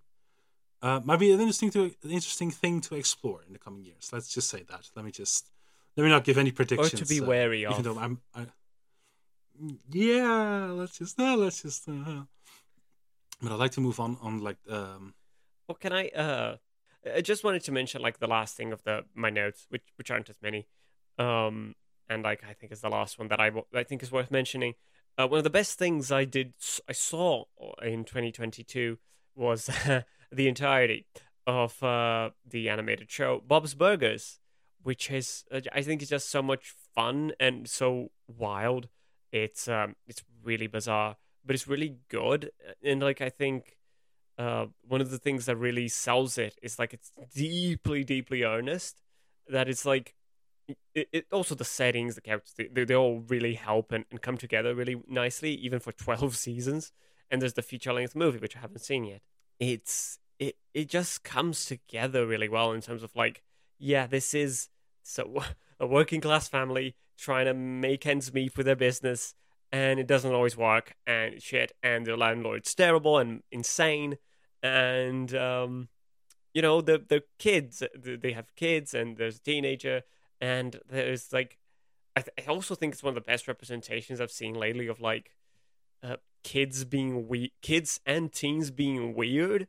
uh, 0.82 1.00
might 1.04 1.18
be 1.18 1.32
an 1.32 1.40
interesting 1.40 1.70
to 1.70 1.84
an 2.02 2.10
interesting 2.10 2.50
thing 2.50 2.80
to 2.80 2.94
explore 2.94 3.40
in 3.46 3.52
the 3.52 3.58
coming 3.58 3.84
years 3.84 4.10
let's 4.12 4.28
just 4.32 4.48
say 4.48 4.62
that 4.70 4.90
let 4.96 5.04
me 5.04 5.10
just 5.10 5.50
let 5.96 6.02
me 6.04 6.10
not 6.10 6.24
give 6.24 6.36
any 6.38 6.50
predictions. 6.50 6.94
Or 6.94 7.04
to 7.04 7.06
be 7.06 7.20
uh, 7.20 7.24
wary 7.26 7.60
even 7.62 7.72
of. 7.74 7.84
though 7.84 7.98
i'm 7.98 8.20
I, 8.34 8.46
yeah 9.90 10.66
let's 10.72 10.98
just 10.98 11.18
uh, 11.18 11.36
let's 11.36 11.62
just 11.62 11.88
uh, 11.88 12.22
but 13.42 13.52
i'd 13.52 13.58
like 13.58 13.70
to 13.72 13.80
move 13.80 13.98
on 14.00 14.16
on 14.20 14.40
like 14.40 14.58
um 14.68 15.14
Well, 15.68 15.78
can 15.80 15.92
I? 15.92 16.08
Uh, 16.08 16.56
I 17.16 17.20
just 17.22 17.42
wanted 17.44 17.62
to 17.64 17.72
mention 17.72 18.02
like 18.02 18.18
the 18.18 18.26
last 18.26 18.56
thing 18.56 18.72
of 18.72 18.82
the 18.82 19.04
my 19.14 19.30
notes, 19.30 19.66
which 19.70 19.86
which 19.96 20.10
aren't 20.10 20.28
as 20.28 20.36
many, 20.42 20.66
um, 21.18 21.74
and 22.08 22.22
like 22.22 22.42
I 22.48 22.52
think 22.52 22.72
is 22.72 22.80
the 22.80 22.88
last 22.88 23.18
one 23.18 23.28
that 23.28 23.40
I 23.40 23.50
I 23.74 23.84
think 23.84 24.02
is 24.02 24.12
worth 24.12 24.30
mentioning. 24.30 24.74
Uh, 25.16 25.28
one 25.28 25.38
of 25.38 25.44
the 25.44 25.50
best 25.50 25.78
things 25.78 26.10
I 26.10 26.24
did 26.24 26.54
I 26.88 26.92
saw 26.92 27.44
in 27.82 28.04
2022 28.04 28.98
was 29.36 29.70
the 30.32 30.48
entirety 30.48 31.06
of 31.46 31.80
uh, 31.82 32.30
the 32.48 32.68
animated 32.68 33.10
show 33.10 33.42
Bob's 33.46 33.74
Burgers, 33.74 34.40
which 34.82 35.10
is 35.10 35.44
uh, 35.52 35.60
I 35.72 35.82
think 35.82 36.02
is 36.02 36.08
just 36.08 36.30
so 36.30 36.42
much 36.42 36.74
fun 36.94 37.32
and 37.38 37.68
so 37.68 38.10
wild. 38.26 38.88
It's 39.32 39.68
um 39.68 39.96
it's 40.06 40.22
really 40.42 40.66
bizarre, 40.66 41.16
but 41.44 41.54
it's 41.54 41.68
really 41.68 41.96
good, 42.08 42.50
and 42.82 43.02
like 43.02 43.20
I 43.20 43.30
think 43.30 43.76
uh, 44.38 44.66
one 44.86 45.00
of 45.00 45.10
the 45.10 45.18
things 45.18 45.46
that 45.46 45.56
really 45.56 45.88
sells 45.88 46.38
it 46.38 46.56
is 46.62 46.78
like 46.78 46.92
it's 46.92 47.10
deeply, 47.34 48.04
deeply 48.04 48.42
earnest. 48.42 49.00
That 49.48 49.68
it's 49.68 49.84
like, 49.84 50.14
it, 50.94 51.08
it 51.12 51.26
also 51.32 51.54
the 51.54 51.64
settings, 51.64 52.14
the 52.14 52.20
characters, 52.20 52.54
they, 52.56 52.84
they 52.84 52.94
all 52.94 53.20
really 53.20 53.54
help 53.54 53.92
and, 53.92 54.04
and 54.10 54.22
come 54.22 54.36
together 54.36 54.74
really 54.74 55.02
nicely, 55.08 55.54
even 55.54 55.80
for 55.80 55.92
12 55.92 56.36
seasons. 56.36 56.92
And 57.30 57.40
there's 57.40 57.54
the 57.54 57.62
feature 57.62 57.92
length 57.92 58.14
movie, 58.14 58.38
which 58.38 58.56
I 58.56 58.60
haven't 58.60 58.80
seen 58.82 59.04
yet. 59.04 59.22
It's, 59.58 60.18
it, 60.38 60.56
it 60.72 60.88
just 60.88 61.24
comes 61.24 61.64
together 61.64 62.26
really 62.26 62.48
well 62.48 62.72
in 62.72 62.80
terms 62.80 63.02
of 63.02 63.14
like, 63.16 63.42
yeah, 63.78 64.06
this 64.06 64.34
is 64.34 64.68
so 65.02 65.42
a 65.80 65.86
working 65.86 66.20
class 66.20 66.48
family 66.48 66.96
trying 67.16 67.46
to 67.46 67.54
make 67.54 68.06
ends 68.06 68.32
meet 68.32 68.56
with 68.56 68.66
their 68.66 68.76
business 68.76 69.34
and 69.70 69.98
it 69.98 70.06
doesn't 70.06 70.32
always 70.32 70.56
work 70.56 70.94
and 71.06 71.42
shit 71.42 71.72
and 71.82 72.06
the 72.06 72.16
landlord's 72.16 72.74
terrible 72.74 73.18
and 73.18 73.42
insane 73.50 74.16
and 74.62 75.34
um 75.34 75.88
you 76.52 76.62
know 76.62 76.80
the 76.80 77.04
the 77.08 77.22
kids 77.38 77.82
they 77.94 78.32
have 78.32 78.54
kids 78.56 78.94
and 78.94 79.16
there's 79.16 79.36
a 79.36 79.42
teenager 79.42 80.02
and 80.44 80.78
there's 80.90 81.32
like 81.32 81.56
I, 82.16 82.20
th- 82.20 82.46
I 82.46 82.50
also 82.50 82.74
think 82.74 82.92
it's 82.92 83.02
one 83.02 83.12
of 83.12 83.14
the 83.14 83.32
best 83.32 83.48
representations 83.48 84.20
I've 84.20 84.30
seen 84.30 84.54
lately 84.54 84.88
of 84.88 85.00
like 85.00 85.30
uh, 86.02 86.16
kids 86.42 86.84
being 86.84 87.26
we 87.28 87.52
kids 87.62 87.98
and 88.04 88.30
teens 88.30 88.70
being 88.70 89.14
weird 89.14 89.66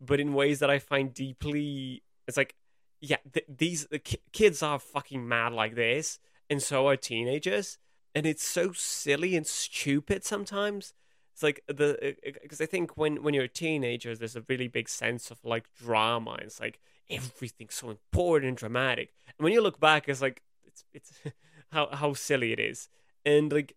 but 0.00 0.18
in 0.18 0.34
ways 0.34 0.58
that 0.58 0.68
I 0.68 0.80
find 0.80 1.14
deeply 1.14 2.02
it's 2.26 2.36
like 2.36 2.56
yeah 3.00 3.18
th- 3.32 3.46
these 3.48 3.86
the 3.86 4.00
ki- 4.00 4.22
kids 4.32 4.62
are 4.64 4.80
fucking 4.80 5.26
mad 5.26 5.52
like 5.52 5.76
this 5.76 6.18
and 6.50 6.60
so 6.60 6.88
are 6.88 6.96
teenagers 6.96 7.78
and 8.14 8.26
it's 8.26 8.44
so 8.44 8.72
silly 8.72 9.36
and 9.36 9.46
stupid 9.46 10.24
sometimes. 10.24 10.92
It's 11.34 11.42
like 11.42 11.62
the 11.68 12.16
because 12.42 12.62
i 12.62 12.66
think 12.66 12.96
when 12.96 13.22
when 13.22 13.34
you're 13.34 13.44
a 13.44 13.60
teenager 13.64 14.16
there's 14.16 14.36
a 14.36 14.44
really 14.48 14.68
big 14.68 14.88
sense 14.88 15.30
of 15.30 15.38
like 15.44 15.66
drama 15.78 16.38
it's 16.40 16.58
like 16.58 16.80
everything's 17.10 17.74
so 17.74 17.90
important 17.90 18.48
and 18.48 18.56
dramatic 18.56 19.12
and 19.38 19.44
when 19.44 19.52
you 19.52 19.60
look 19.60 19.78
back 19.80 20.08
it's 20.08 20.22
like 20.22 20.42
it's 20.64 20.84
it's 20.92 21.12
how 21.72 21.88
how 21.92 22.12
silly 22.12 22.52
it 22.52 22.60
is 22.60 22.88
and 23.24 23.52
like 23.52 23.74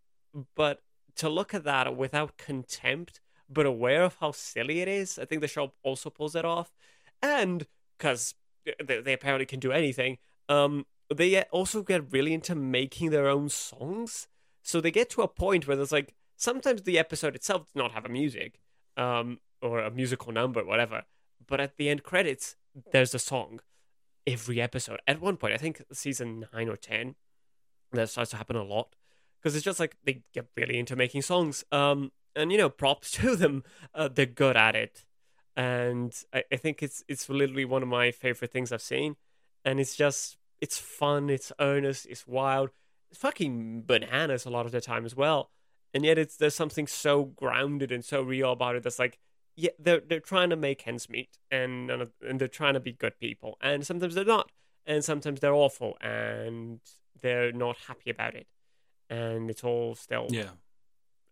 but 0.56 0.82
to 1.16 1.30
look 1.30 1.54
at 1.54 1.64
that 1.64 1.96
without 1.96 2.38
contempt 2.38 3.20
but 3.50 3.66
aware 3.66 4.04
of 4.04 4.16
how 4.20 4.32
silly 4.32 4.82
it 4.82 4.88
is 4.88 5.20
i 5.20 5.26
think 5.26 5.42
the 5.42 5.48
show 5.48 5.74
also 5.84 6.10
pulls 6.10 6.36
it 6.36 6.46
off 6.46 6.72
and 7.22 7.68
because 7.98 8.36
they, 8.86 9.02
they 9.02 9.14
apparently 9.14 9.46
can 9.46 9.60
do 9.60 9.72
anything 9.72 10.18
um 10.50 10.86
they 11.14 11.42
also 11.44 11.82
get 11.82 12.12
really 12.12 12.34
into 12.34 12.56
making 12.56 13.10
their 13.10 13.28
own 13.28 13.50
songs. 13.50 14.28
So 14.62 14.80
they 14.80 14.92
get 14.92 15.10
to 15.12 15.22
a 15.22 15.28
point 15.28 15.68
where 15.68 15.76
there's 15.76 15.92
like 15.92 16.14
sometimes 16.36 16.84
the 16.84 17.00
episode 17.00 17.36
itself 17.36 17.66
does 17.66 17.76
not 17.76 17.92
have 17.92 18.06
a 18.06 18.10
music, 18.10 18.60
um, 18.96 19.40
or 19.62 19.80
a 19.80 19.92
musical 19.92 20.32
number, 20.32 20.64
whatever. 20.64 21.04
But 21.46 21.60
at 21.60 21.78
the 21.78 21.90
end 21.90 22.04
credits, 22.04 22.56
there's 22.92 23.14
a 23.14 23.20
song 23.20 23.60
every 24.26 24.62
episode. 24.62 25.00
At 25.08 25.22
one 25.22 25.38
point, 25.38 25.54
I 25.54 25.58
think 25.58 25.82
season 25.92 26.46
nine 26.54 26.70
or 26.70 26.76
ten, 26.76 27.16
that 27.92 28.10
starts 28.10 28.32
to 28.32 28.38
happen 28.38 28.56
a 28.56 28.64
lot 28.64 28.96
because 29.42 29.56
it's 29.56 29.66
just 29.66 29.80
like 29.80 29.96
they 30.04 30.22
get 30.34 30.48
really 30.56 30.78
into 30.78 30.96
making 30.96 31.22
songs. 31.22 31.64
Um, 31.72 32.12
and 32.36 32.52
you 32.52 32.58
know, 32.58 32.70
props 32.70 33.12
to 33.12 33.36
them. 33.36 33.64
Uh, 33.94 34.08
they're 34.08 34.26
good 34.26 34.58
at 34.58 34.76
it, 34.76 35.06
and 35.56 36.14
I, 36.34 36.44
I 36.52 36.56
think 36.56 36.84
it's 36.84 37.04
it's 37.08 37.30
literally 37.30 37.66
one 37.66 37.84
of 37.84 37.90
my 37.90 38.12
favorite 38.12 38.52
things 38.52 38.72
I've 38.72 38.82
seen. 38.82 39.16
And 39.66 39.80
it's 39.80 39.96
just 39.96 40.38
it's 40.62 40.78
fun, 40.78 41.30
it's 41.30 41.52
earnest, 41.60 42.06
it's 42.06 42.28
wild, 42.28 42.70
it's 43.10 43.20
fucking 43.20 43.84
bananas 43.86 44.46
a 44.46 44.50
lot 44.50 44.66
of 44.66 44.72
the 44.72 44.82
time 44.82 45.06
as 45.06 45.16
well. 45.16 45.52
And 45.94 46.06
yet 46.06 46.18
it's 46.18 46.38
there's 46.38 46.56
something 46.56 46.88
so 46.88 47.26
grounded 47.26 47.92
and 47.92 48.06
so 48.06 48.22
real 48.22 48.52
about 48.52 48.76
it 48.76 48.84
that's 48.84 49.00
like 49.00 49.20
yeah, 49.60 49.72
they're 49.78 50.00
they're 50.00 50.22
trying 50.22 50.50
to 50.52 50.56
make 50.56 50.88
ends 50.88 51.10
meet 51.10 51.38
and 51.52 51.92
of, 51.92 52.12
and 52.22 52.40
they're 52.40 52.48
trying 52.48 52.76
to 52.76 52.80
be 52.80 52.94
good 52.94 53.20
people. 53.20 53.58
And 53.62 53.86
sometimes 53.86 54.16
they're 54.16 54.24
not. 54.24 54.52
And 54.86 55.04
sometimes 55.04 55.42
they're 55.42 55.54
awful 55.54 55.98
and 56.02 56.80
they're 57.22 57.52
not 57.52 57.76
happy 57.88 58.10
about 58.10 58.36
it. 58.36 58.48
And 59.10 59.50
it's 59.50 59.64
all 59.64 59.96
still 59.96 60.28
yeah 60.30 60.52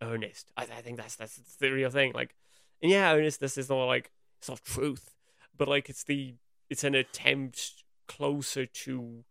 earnest. 0.02 0.52
I, 0.58 0.64
I 0.64 0.82
think 0.82 0.98
that's 0.98 1.16
that's 1.16 1.38
the 1.60 1.72
real 1.72 1.90
thing. 1.90 2.12
Like, 2.14 2.36
and 2.82 2.92
yeah, 2.92 3.14
earnestness 3.14 3.58
is 3.58 3.70
not 3.70 3.86
like 3.86 4.12
it's 4.40 4.50
not 4.50 4.62
truth, 4.64 5.16
but 5.58 5.70
like 5.70 5.90
it's 5.90 6.04
the 6.04 6.36
it's 6.70 6.84
an 6.84 6.96
attempt 6.96 7.84
closer 8.08 8.66
to, 8.66 9.00
and 9.00 9.24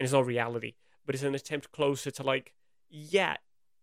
it's 0.00 0.12
not 0.12 0.26
reality, 0.26 0.74
but 1.06 1.14
it's 1.14 1.24
an 1.24 1.36
attempt 1.36 1.70
closer 1.70 2.10
to 2.10 2.22
like, 2.24 2.52
yeah, 2.88 3.36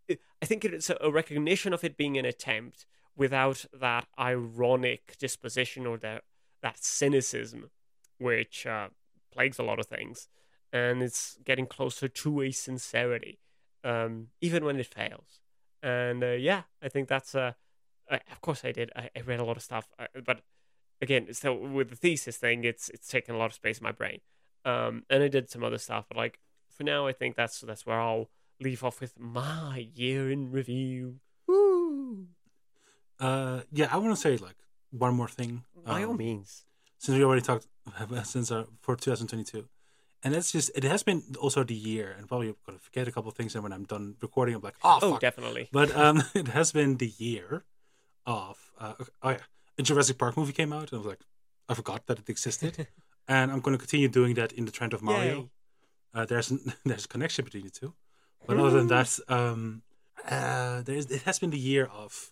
it, 0.09 0.19
I 0.41 0.45
think 0.45 0.65
it's 0.65 0.89
a 0.89 1.09
recognition 1.09 1.73
of 1.73 1.85
it 1.85 1.95
being 1.95 2.17
an 2.17 2.25
attempt 2.25 2.85
without 3.17 3.65
that 3.73 4.07
ironic 4.19 5.17
disposition 5.17 5.85
or 5.85 5.97
that 5.97 6.23
that 6.61 6.77
cynicism, 6.83 7.69
which 8.17 8.65
uh, 8.65 8.87
plagues 9.31 9.59
a 9.59 9.63
lot 9.63 9.79
of 9.79 9.87
things, 9.87 10.27
and 10.71 11.03
it's 11.03 11.37
getting 11.43 11.65
closer 11.65 12.07
to 12.07 12.41
a 12.41 12.51
sincerity, 12.51 13.39
um, 13.83 14.27
even 14.41 14.63
when 14.63 14.79
it 14.79 14.85
fails. 14.85 15.41
And 15.83 16.23
uh, 16.23 16.31
yeah, 16.31 16.63
I 16.81 16.89
think 16.89 17.07
that's 17.07 17.35
uh, 17.35 17.53
of 18.09 18.41
course 18.41 18.63
I 18.63 18.71
did. 18.71 18.91
I, 18.95 19.09
I 19.15 19.21
read 19.21 19.39
a 19.39 19.45
lot 19.45 19.57
of 19.57 19.63
stuff, 19.63 19.87
uh, 19.99 20.07
but 20.25 20.41
again, 21.01 21.33
so 21.33 21.53
with 21.53 21.89
the 21.89 21.95
thesis 21.95 22.37
thing, 22.37 22.63
it's 22.63 22.89
it's 22.89 23.07
taken 23.07 23.35
a 23.35 23.37
lot 23.37 23.47
of 23.47 23.53
space 23.53 23.79
in 23.79 23.83
my 23.83 23.91
brain. 23.91 24.19
Um, 24.65 25.03
and 25.09 25.23
I 25.23 25.27
did 25.27 25.49
some 25.49 25.63
other 25.63 25.77
stuff, 25.77 26.05
but 26.07 26.17
like 26.17 26.39
for 26.69 26.83
now, 26.83 27.07
I 27.07 27.13
think 27.13 27.35
that's 27.35 27.61
that's 27.61 27.85
where 27.85 27.99
I'll 27.99 28.29
leave 28.59 28.83
off 28.83 28.99
with 28.99 29.19
my 29.19 29.89
year 29.93 30.31
in 30.31 30.51
review. 30.51 31.19
Uh 33.19 33.61
yeah 33.71 33.87
i 33.91 33.97
want 33.97 34.13
to 34.15 34.21
say 34.21 34.37
like 34.37 34.55
one 34.91 35.13
more 35.15 35.27
thing 35.27 35.63
By 35.85 36.03
all 36.03 36.11
um, 36.11 36.17
means. 36.17 36.63
since 36.97 37.17
we 37.17 37.23
already 37.23 37.41
talked 37.41 37.67
since 38.23 38.51
uh, 38.51 38.65
for 38.81 38.95
2022 38.95 39.67
and 40.23 40.35
it's 40.35 40.51
just 40.51 40.71
it 40.75 40.83
has 40.83 41.03
been 41.03 41.23
also 41.39 41.63
the 41.63 41.73
year 41.75 42.13
and 42.17 42.27
probably 42.27 42.49
I'm 42.49 42.55
gonna 42.65 42.79
forget 42.79 43.07
a 43.07 43.11
couple 43.11 43.29
of 43.29 43.35
things 43.35 43.55
and 43.55 43.63
when 43.63 43.73
i'm 43.73 43.85
done 43.85 44.15
recording 44.21 44.55
i'm 44.55 44.61
like 44.61 44.75
oh, 44.83 44.99
Oh, 45.01 45.11
fuck. 45.11 45.21
definitely. 45.21 45.67
but 45.71 45.95
um 46.03 46.23
it 46.35 46.49
has 46.49 46.71
been 46.71 46.97
the 46.97 47.11
year 47.17 47.63
of 48.25 48.57
uh 48.79 48.93
oh 49.23 49.29
yeah 49.29 49.37
a 49.79 49.83
jurassic 49.83 50.17
park 50.17 50.37
movie 50.37 50.53
came 50.53 50.71
out 50.73 50.91
and 50.91 50.93
i 50.93 50.97
was 50.97 51.07
like 51.07 51.21
i 51.69 51.73
forgot 51.73 52.05
that 52.07 52.19
it 52.19 52.29
existed 52.29 52.87
and 53.27 53.51
i'm 53.51 53.59
going 53.61 53.75
to 53.77 53.79
continue 53.85 54.07
doing 54.07 54.33
that 54.35 54.51
in 54.53 54.65
the 54.65 54.71
trend 54.71 54.93
of 54.93 55.01
mario 55.01 55.49
uh, 56.13 56.25
there's 56.25 56.49
an, 56.51 56.59
there's 56.85 57.05
a 57.05 57.07
connection 57.07 57.43
between 57.45 57.63
the 57.63 57.69
two 57.71 57.93
but 58.45 58.57
other 58.57 58.71
than 58.77 58.87
that 58.87 59.09
um 59.27 59.81
uh 60.29 60.81
there's 60.83 61.05
it 61.11 61.23
has 61.23 61.39
been 61.39 61.49
the 61.51 61.59
year 61.59 61.85
of 62.03 62.31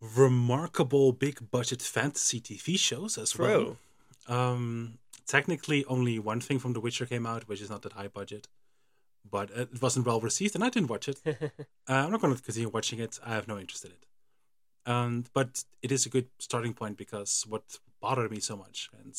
remarkable 0.00 1.12
big 1.12 1.50
budget 1.50 1.80
fantasy 1.82 2.40
tv 2.40 2.78
shows 2.78 3.16
as 3.16 3.38
well 3.38 3.76
um, 4.28 4.98
technically, 5.26 5.84
only 5.86 6.18
one 6.18 6.40
thing 6.40 6.58
from 6.58 6.72
The 6.72 6.80
Witcher 6.80 7.06
came 7.06 7.26
out, 7.26 7.48
which 7.48 7.60
is 7.60 7.70
not 7.70 7.82
that 7.82 7.92
high 7.92 8.08
budget, 8.08 8.48
but 9.28 9.50
it 9.50 9.80
wasn't 9.80 10.06
well 10.06 10.20
received, 10.20 10.54
and 10.54 10.64
I 10.64 10.70
didn't 10.70 10.90
watch 10.90 11.08
it. 11.08 11.20
uh, 11.26 11.40
I'm 11.88 12.10
not 12.10 12.20
going 12.20 12.34
to 12.34 12.42
continue 12.42 12.68
watching 12.68 12.98
it. 12.98 13.18
I 13.24 13.34
have 13.34 13.48
no 13.48 13.58
interest 13.58 13.84
in 13.84 13.92
it. 13.92 14.06
Um, 14.90 15.24
but 15.34 15.64
it 15.82 15.90
is 15.90 16.06
a 16.06 16.08
good 16.08 16.28
starting 16.38 16.72
point 16.72 16.96
because 16.96 17.44
what 17.48 17.78
bothered 18.00 18.30
me 18.30 18.38
so 18.38 18.56
much, 18.56 18.88
and 19.00 19.14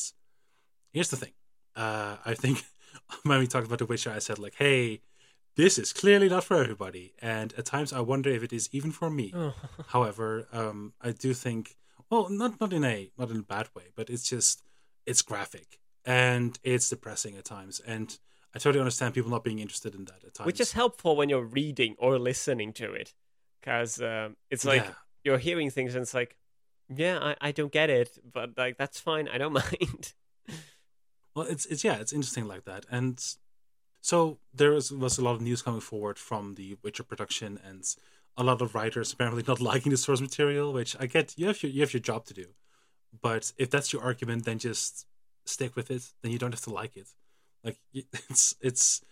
here's 0.92 1.10
the 1.10 1.16
thing. 1.16 1.32
Uh, 1.76 2.16
I 2.24 2.34
think 2.34 2.64
when 3.24 3.38
we 3.38 3.46
talked 3.46 3.66
about 3.66 3.78
The 3.78 3.86
Witcher, 3.86 4.10
I 4.10 4.18
said 4.18 4.38
like, 4.38 4.54
"Hey, 4.54 5.02
this 5.58 5.74
is 5.82 5.92
clearly 6.00 6.28
not 6.34 6.44
for 6.44 6.56
everybody," 6.64 7.06
and 7.34 7.48
at 7.58 7.66
times 7.74 7.92
I 7.92 8.00
wonder 8.12 8.30
if 8.36 8.42
it 8.42 8.52
is 8.58 8.64
even 8.72 8.92
for 8.92 9.10
me. 9.10 9.26
Oh. 9.34 9.54
However, 9.94 10.28
um, 10.60 10.78
I 11.08 11.10
do 11.24 11.30
think 11.34 11.76
well, 12.10 12.24
not 12.30 12.52
not 12.62 12.72
in 12.72 12.84
a 12.84 13.10
not 13.18 13.30
in 13.30 13.38
a 13.44 13.48
bad 13.54 13.68
way, 13.76 13.86
but 13.98 14.08
it's 14.08 14.26
just 14.34 14.62
it's 15.10 15.22
graphic 15.30 15.68
and 16.04 16.58
it's 16.62 16.88
depressing 16.88 17.36
at 17.36 17.44
times, 17.56 17.80
and 17.92 18.08
I 18.54 18.58
totally 18.58 18.80
understand 18.80 19.12
people 19.14 19.30
not 19.30 19.44
being 19.44 19.58
interested 19.58 19.94
in 19.94 20.04
that 20.06 20.20
at 20.26 20.32
times. 20.34 20.46
Which 20.46 20.60
is 20.66 20.72
helpful 20.72 21.12
when 21.16 21.28
you're 21.28 21.50
reading 21.60 21.92
or 21.98 22.18
listening 22.18 22.72
to 22.80 22.86
it, 23.00 23.12
because 23.60 24.00
um, 24.00 24.36
it's 24.50 24.64
like 24.72 24.84
Yeah. 24.84 24.94
you're 25.24 25.38
hearing 25.48 25.70
things 25.70 25.94
and 25.94 26.02
it's 26.02 26.14
like, 26.20 26.32
yeah, 27.02 27.18
I, 27.30 27.48
I 27.48 27.52
don't 27.52 27.72
get 27.80 27.90
it, 27.90 28.10
but 28.36 28.48
like 28.56 28.78
that's 28.78 28.98
fine. 29.00 29.28
I 29.28 29.36
don't 29.38 29.52
mind. 29.64 30.04
Well, 31.34 31.46
it's 31.46 31.66
it's 31.66 31.84
yeah, 31.84 31.96
it's 32.02 32.12
interesting 32.12 32.46
like 32.48 32.64
that, 32.64 32.86
and 32.90 33.16
so 34.08 34.38
there 34.54 34.70
was 34.70 34.90
was 34.90 35.18
a 35.18 35.22
lot 35.22 35.34
of 35.34 35.42
news 35.42 35.60
coming 35.60 35.82
forward 35.82 36.18
from 36.18 36.54
the 36.54 36.78
Witcher 36.82 37.02
production, 37.02 37.60
and 37.62 37.82
a 38.38 38.42
lot 38.42 38.62
of 38.62 38.74
writers 38.74 39.12
apparently 39.12 39.44
not 39.52 39.60
liking 39.60 39.90
the 39.90 39.98
source 39.98 40.22
material. 40.22 40.72
Which 40.72 40.96
I 40.98 41.04
get, 41.04 41.34
you 41.36 41.46
have 41.48 41.62
your 41.62 41.70
you 41.70 41.82
have 41.82 41.92
your 41.92 42.00
job 42.00 42.24
to 42.26 42.34
do, 42.42 42.46
but 43.20 43.52
if 43.58 43.68
that's 43.68 43.92
your 43.92 44.02
argument, 44.02 44.46
then 44.46 44.58
just 44.58 45.06
stick 45.44 45.76
with 45.76 45.90
it. 45.90 46.04
Then 46.22 46.32
you 46.32 46.38
don't 46.38 46.54
have 46.54 46.62
to 46.62 46.72
like 46.82 46.96
it. 46.96 47.08
Like 47.62 47.76
it's 47.92 48.56
it's 48.62 49.02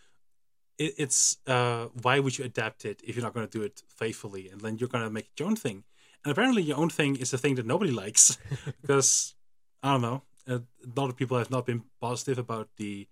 it's 0.78 1.38
uh 1.46 1.88
why 2.00 2.18
would 2.18 2.38
you 2.38 2.46
adapt 2.46 2.86
it 2.86 3.02
if 3.04 3.16
you're 3.16 3.24
not 3.24 3.34
going 3.34 3.46
to 3.46 3.58
do 3.58 3.62
it 3.62 3.82
faithfully, 3.94 4.48
and 4.48 4.62
then 4.62 4.78
you're 4.78 4.94
going 4.94 5.04
to 5.04 5.10
make 5.10 5.28
your 5.38 5.48
own 5.48 5.56
thing. 5.56 5.84
And 6.24 6.32
apparently, 6.32 6.62
your 6.62 6.78
own 6.78 6.88
thing 6.88 7.16
is 7.16 7.32
the 7.32 7.38
thing 7.38 7.56
that 7.56 7.66
nobody 7.66 7.92
likes 7.92 8.38
because 8.80 9.34
I 9.82 9.92
don't 9.92 10.06
know. 10.08 10.22
A 10.48 10.62
lot 10.96 11.10
of 11.10 11.16
people 11.16 11.36
have 11.36 11.50
not 11.50 11.66
been 11.66 11.82
positive 12.00 12.38
about 12.38 12.68
the 12.78 13.08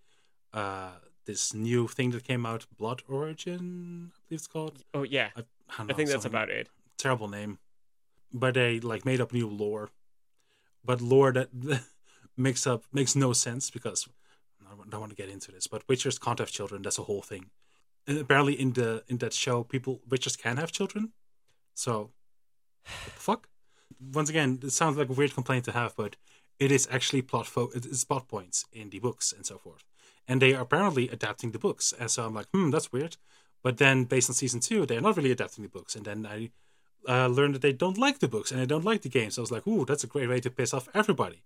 uh, 0.54 0.92
this 1.26 1.54
new 1.54 1.88
thing 1.88 2.10
that 2.10 2.24
came 2.24 2.44
out, 2.46 2.66
Blood 2.76 3.02
Origin, 3.08 4.10
I 4.14 4.18
believe 4.28 4.38
it's 4.40 4.46
called. 4.46 4.84
oh 4.92 5.02
yeah, 5.04 5.28
I, 5.36 5.40
I, 5.78 5.86
I 5.90 5.92
think 5.94 6.08
that's 6.10 6.24
about 6.24 6.50
it. 6.50 6.68
terrible 6.98 7.28
name, 7.28 7.58
but 8.32 8.54
they 8.54 8.80
like 8.80 9.04
made 9.04 9.20
up 9.20 9.32
new 9.32 9.48
lore, 9.48 9.90
but 10.84 11.00
lore 11.00 11.32
that 11.32 11.48
makes 12.36 12.66
up 12.66 12.84
makes 12.92 13.14
no 13.16 13.32
sense 13.32 13.70
because 13.70 14.08
I 14.66 14.74
don't- 14.90 15.00
want 15.00 15.10
to 15.16 15.22
get 15.22 15.28
into 15.32 15.50
this. 15.52 15.66
But 15.66 15.86
Witchers 15.86 16.18
can't 16.20 16.38
have 16.38 16.50
children. 16.50 16.82
That's 16.82 16.98
a 16.98 17.02
whole 17.04 17.22
thing. 17.22 17.50
And 18.06 18.18
apparently, 18.18 18.54
in 18.60 18.72
the 18.72 19.02
in 19.08 19.18
that 19.18 19.32
show, 19.32 19.62
people 19.64 20.00
Witchers 20.08 20.36
can 20.38 20.56
have 20.56 20.72
children. 20.72 21.12
So, 21.74 22.10
fuck? 22.84 23.48
Once 24.12 24.28
again, 24.30 24.58
it 24.62 24.70
sounds 24.72 24.96
like 24.96 25.08
a 25.08 25.12
weird 25.12 25.34
complaint 25.34 25.64
to 25.64 25.72
have, 25.72 25.94
but 25.96 26.16
it 26.58 26.70
is 26.70 26.86
actually 26.90 27.22
plot 27.22 27.46
fo- 27.46 27.70
it 27.74 27.86
is 27.86 28.04
plot 28.04 28.28
points 28.28 28.64
in 28.72 28.90
the 28.90 28.98
books 28.98 29.32
and 29.32 29.44
so 29.46 29.58
forth. 29.58 29.84
And 30.26 30.40
they 30.40 30.54
are 30.54 30.62
apparently 30.62 31.08
adapting 31.08 31.52
the 31.52 31.58
books. 31.58 31.92
And 31.98 32.10
so 32.10 32.24
I'm 32.24 32.34
like, 32.34 32.46
hmm, 32.54 32.70
that's 32.70 32.92
weird. 32.92 33.16
But 33.62 33.78
then, 33.78 34.04
based 34.04 34.30
on 34.30 34.34
season 34.34 34.60
two, 34.60 34.86
they're 34.86 35.00
not 35.00 35.16
really 35.16 35.30
adapting 35.30 35.62
the 35.64 35.70
books. 35.70 35.94
And 35.96 36.04
then 36.04 36.26
I 36.26 36.50
uh, 37.08 37.28
learned 37.28 37.54
that 37.54 37.62
they 37.62 37.72
don't 37.72 37.98
like 37.98 38.18
the 38.18 38.28
books 38.28 38.50
and 38.50 38.60
they 38.60 38.66
don't 38.66 38.84
like 38.84 39.02
the 39.02 39.08
games. 39.08 39.36
I 39.38 39.40
was 39.42 39.50
like, 39.52 39.66
ooh, 39.66 39.84
that's 39.84 40.04
a 40.04 40.06
great 40.06 40.28
way 40.28 40.40
to 40.40 40.50
piss 40.50 40.72
off 40.74 40.88
everybody. 40.94 41.42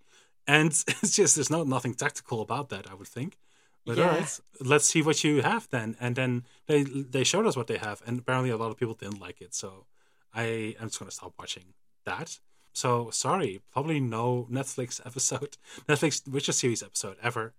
And 0.46 0.68
it's 0.88 1.16
just 1.16 1.34
there's 1.36 1.50
no 1.50 1.64
nothing 1.64 1.94
tactical 1.94 2.40
about 2.40 2.68
that, 2.70 2.90
I 2.90 2.94
would 2.94 3.08
think. 3.08 3.38
But 3.86 3.98
all 3.98 4.04
Yeah. 4.04 4.16
right, 4.18 4.40
let's 4.60 4.84
see 4.86 5.02
what 5.02 5.24
you 5.24 5.42
have 5.42 5.68
then. 5.70 5.96
And 6.00 6.14
then 6.16 6.44
they 6.66 6.82
they 6.84 7.24
showed 7.24 7.46
us 7.46 7.56
what 7.56 7.66
they 7.68 7.78
have, 7.78 8.02
and 8.06 8.18
apparently 8.18 8.50
a 8.50 8.56
lot 8.56 8.70
of 8.70 8.76
people 8.76 8.94
didn't 8.94 9.20
like 9.20 9.40
it. 9.40 9.54
So 9.54 9.86
I 10.34 10.76
am 10.80 10.88
just 10.88 10.98
gonna 10.98 11.10
stop 11.10 11.34
watching 11.38 11.74
that. 12.04 12.38
So 12.72 13.10
sorry, 13.10 13.60
probably 13.72 13.98
no 14.00 14.46
Netflix 14.50 15.00
episode, 15.06 15.56
Netflix 15.88 16.26
Witcher 16.28 16.52
series 16.52 16.82
episode 16.82 17.16
ever. 17.22 17.54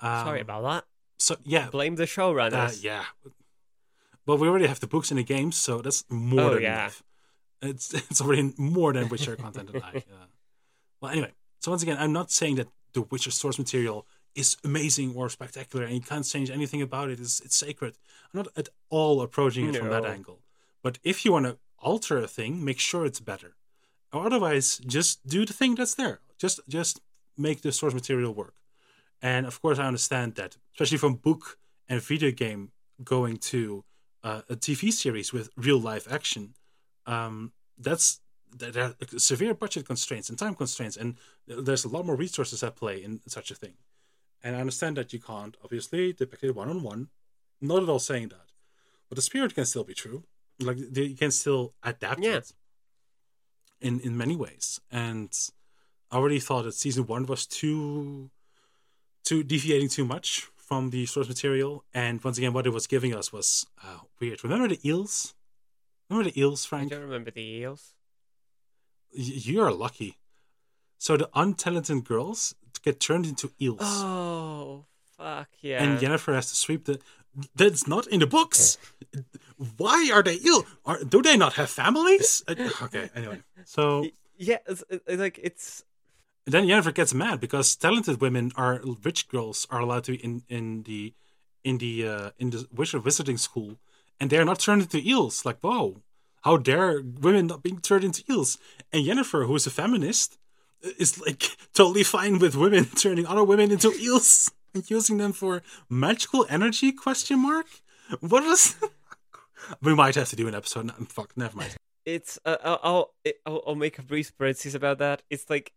Um, 0.00 0.24
Sorry 0.26 0.40
about 0.40 0.62
that. 0.62 0.84
So 1.18 1.36
yeah, 1.44 1.68
Blame 1.70 1.96
the 1.96 2.04
uh, 2.04 2.06
showrunners. 2.06 2.82
yeah. 2.84 3.04
but 4.26 4.36
we 4.38 4.46
already 4.48 4.66
have 4.66 4.80
the 4.80 4.86
books 4.86 5.10
and 5.10 5.18
the 5.18 5.24
games, 5.24 5.56
so 5.56 5.80
that's 5.80 6.04
more 6.08 6.40
Oh, 6.50 6.54
than 6.54 6.62
yeah. 6.62 6.80
enough. 6.82 7.02
It's 7.62 7.92
it's 8.10 8.20
already 8.20 8.52
more 8.56 8.92
than 8.92 9.08
Witcher 9.08 9.36
content 9.36 9.70
I. 9.74 10.02
Uh, 10.14 10.26
well, 11.00 11.12
anyway, 11.12 11.32
so 11.60 11.70
once 11.70 11.82
again, 11.82 11.96
I'm 11.98 12.12
not 12.12 12.30
saying 12.30 12.56
that 12.56 12.68
the 12.92 13.02
Witcher 13.02 13.30
source 13.30 13.58
material 13.58 14.06
is 14.34 14.56
amazing 14.64 15.14
or 15.16 15.28
spectacular, 15.28 15.84
and 15.84 15.94
you 15.94 16.00
can't 16.00 16.24
change 16.24 16.50
anything 16.50 16.82
about 16.82 17.10
it. 17.10 17.18
It's 17.20 17.40
it's 17.40 17.56
sacred. 17.56 17.94
I'm 18.32 18.38
not 18.42 18.48
at 18.56 18.68
all 18.90 19.20
approaching 19.22 19.68
it 19.68 19.76
from 19.76 19.88
that 19.90 20.04
angle. 20.04 20.38
But 20.82 20.98
if 21.02 21.24
you 21.24 21.32
want 21.32 21.46
to 21.46 21.58
alter 21.78 22.18
a 22.18 22.28
thing, 22.28 22.64
make 22.64 22.78
sure 22.78 23.04
it's 23.04 23.20
better. 23.20 23.54
Or 24.12 24.26
otherwise, 24.26 24.78
just 24.86 25.26
do 25.26 25.44
the 25.44 25.52
thing 25.52 25.74
that's 25.74 25.94
there. 25.94 26.20
Just 26.38 26.60
just 26.68 27.00
make 27.36 27.60
the 27.62 27.72
source 27.72 27.94
material 27.94 28.32
work. 28.34 28.54
And 29.22 29.46
of 29.46 29.60
course, 29.60 29.78
I 29.78 29.86
understand 29.86 30.34
that, 30.36 30.56
especially 30.74 30.98
from 30.98 31.14
book 31.14 31.58
and 31.88 32.00
video 32.00 32.30
game 32.30 32.70
going 33.02 33.36
to 33.38 33.84
uh, 34.22 34.42
a 34.48 34.56
TV 34.56 34.92
series 34.92 35.32
with 35.32 35.50
real 35.56 35.80
life 35.80 36.06
action. 36.10 36.54
Um, 37.06 37.52
that's 37.76 38.20
there 38.56 38.82
are 38.84 38.94
severe 39.18 39.54
budget 39.54 39.86
constraints 39.86 40.28
and 40.30 40.38
time 40.38 40.54
constraints, 40.54 40.96
and 40.96 41.18
there's 41.46 41.84
a 41.84 41.88
lot 41.88 42.06
more 42.06 42.16
resources 42.16 42.62
at 42.62 42.76
play 42.76 43.02
in 43.02 43.20
such 43.26 43.50
a 43.50 43.54
thing. 43.54 43.74
And 44.42 44.56
I 44.56 44.60
understand 44.60 44.96
that 44.96 45.12
you 45.12 45.18
can't 45.20 45.56
obviously 45.62 46.12
depict 46.12 46.44
it 46.44 46.54
one 46.54 46.68
on 46.68 46.82
one. 46.82 47.08
Not 47.60 47.82
at 47.82 47.88
all 47.88 47.98
saying 47.98 48.28
that, 48.28 48.52
but 49.08 49.16
the 49.16 49.22
spirit 49.22 49.54
can 49.54 49.64
still 49.66 49.84
be 49.84 49.94
true. 49.94 50.24
Like 50.60 50.78
you 50.96 51.14
can 51.16 51.30
still 51.30 51.74
adapt 51.82 52.22
Yeah. 52.22 52.36
it 52.38 52.52
in 53.80 54.00
in 54.00 54.16
many 54.16 54.36
ways. 54.36 54.80
And 54.90 55.32
I 56.10 56.16
already 56.16 56.40
thought 56.40 56.62
that 56.64 56.74
season 56.74 57.06
one 57.06 57.26
was 57.26 57.46
too 57.46 58.30
too 59.28 59.40
deviating 59.52 59.88
too 59.96 60.04
much 60.14 60.28
from 60.68 60.90
the 60.90 61.02
source 61.06 61.28
material. 61.34 61.72
And 62.02 62.14
once 62.26 62.38
again, 62.38 62.52
what 62.52 62.66
it 62.66 62.72
was 62.78 62.86
giving 62.94 63.12
us 63.14 63.32
was 63.32 63.66
uh, 63.84 63.98
weird. 64.20 64.42
Remember 64.44 64.68
the 64.74 64.80
eels? 64.88 65.34
Remember 66.08 66.30
the 66.30 66.40
eels, 66.40 66.60
I 66.66 66.68
Frank? 66.70 66.90
don't 66.90 67.02
remember 67.10 67.30
the 67.30 67.42
eels. 67.60 67.82
Y- 69.12 69.40
You're 69.50 69.72
lucky. 69.72 70.16
So 70.98 71.16
the 71.16 71.28
untalented 71.34 72.04
girls 72.04 72.54
get 72.82 73.00
turned 73.00 73.26
into 73.26 73.50
eels, 73.60 73.78
Oh, 73.82 74.84
fuck 75.16 75.48
yeah. 75.60 75.82
and 75.82 75.98
Yennefer 76.00 76.34
has 76.34 76.48
to 76.50 76.56
sweep 76.56 76.84
the. 76.86 76.98
That's 77.54 77.86
not 77.86 78.06
in 78.08 78.18
the 78.20 78.26
books. 78.26 78.78
Why 79.76 80.10
are 80.12 80.22
they 80.22 80.36
ill? 80.44 80.64
Are, 80.84 80.98
do 81.04 81.22
they 81.22 81.36
not 81.36 81.52
have 81.54 81.70
families? 81.70 82.42
Uh, 82.48 82.54
Okay, 82.82 83.10
anyway. 83.14 83.40
So 83.64 84.06
yeah, 84.36 84.58
it's, 84.66 84.82
it's 84.90 85.20
like 85.20 85.38
it's 85.42 85.84
then 86.52 86.66
Yennefer 86.66 86.94
gets 86.94 87.12
mad 87.14 87.40
because 87.40 87.76
talented 87.76 88.20
women 88.20 88.52
are 88.56 88.80
rich 89.04 89.28
girls 89.28 89.66
are 89.70 89.80
allowed 89.80 90.04
to 90.04 90.12
be 90.12 90.24
in 90.24 90.42
in 90.48 90.82
the 90.84 91.14
in 91.64 91.78
the 91.78 92.08
uh, 92.08 92.30
in 92.38 92.50
the 92.50 92.66
wizard 92.72 93.02
visiting 93.02 93.36
school, 93.36 93.78
and 94.20 94.30
they 94.30 94.38
are 94.38 94.44
not 94.44 94.58
turned 94.58 94.82
into 94.82 94.98
eels. 94.98 95.44
Like, 95.44 95.58
whoa, 95.60 96.02
how 96.42 96.56
dare 96.56 97.02
women 97.02 97.46
not 97.46 97.62
being 97.62 97.80
turned 97.80 98.04
into 98.04 98.22
eels? 98.30 98.58
And 98.92 99.04
Yennefer, 99.04 99.46
who 99.46 99.54
is 99.56 99.66
a 99.66 99.70
feminist, 99.70 100.38
is 100.98 101.20
like 101.20 101.56
totally 101.74 102.04
fine 102.04 102.38
with 102.38 102.56
women 102.56 102.84
turning 102.96 103.26
other 103.26 103.44
women 103.44 103.70
into 103.70 103.92
eels 103.92 104.50
and 104.74 104.88
using 104.90 105.18
them 105.18 105.32
for 105.32 105.62
magical 105.88 106.46
energy? 106.48 106.92
Question 106.92 107.40
mark. 107.40 107.66
What 108.20 108.44
is? 108.44 108.76
we 109.82 109.94
might 109.94 110.14
have 110.14 110.30
to 110.30 110.36
do 110.36 110.48
an 110.48 110.54
episode. 110.54 110.90
Fuck, 111.08 111.36
never 111.36 111.56
mind. 111.56 111.76
it's 112.06 112.38
uh, 112.44 112.56
I'll, 112.64 113.12
I'll 113.44 113.62
I'll 113.66 113.74
make 113.74 113.98
a 113.98 114.02
brief 114.02 114.36
parenthesis 114.38 114.74
about 114.74 114.98
that. 114.98 115.22
It's 115.28 115.50
like 115.50 115.72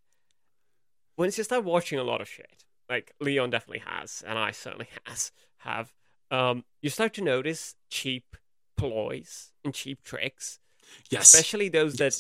once 1.22 1.38
you 1.38 1.44
start 1.44 1.64
watching 1.64 2.00
a 2.00 2.04
lot 2.04 2.20
of 2.22 2.28
shit, 2.28 2.66
like 2.90 3.14
Leon 3.20 3.50
definitely 3.52 3.84
has, 3.86 4.24
and 4.28 4.38
I 4.40 4.52
certainly 4.52 4.88
has 5.06 5.32
have. 5.60 5.94
Um, 6.32 6.64
you 6.82 6.90
start 6.90 7.14
to 7.16 7.22
notice 7.22 7.76
cheap 7.90 8.36
ploys 8.78 9.52
and 9.64 9.74
cheap 9.74 10.02
tricks, 10.04 10.60
Yes. 11.10 11.34
especially 11.34 11.70
those 11.70 11.94
that, 11.98 12.16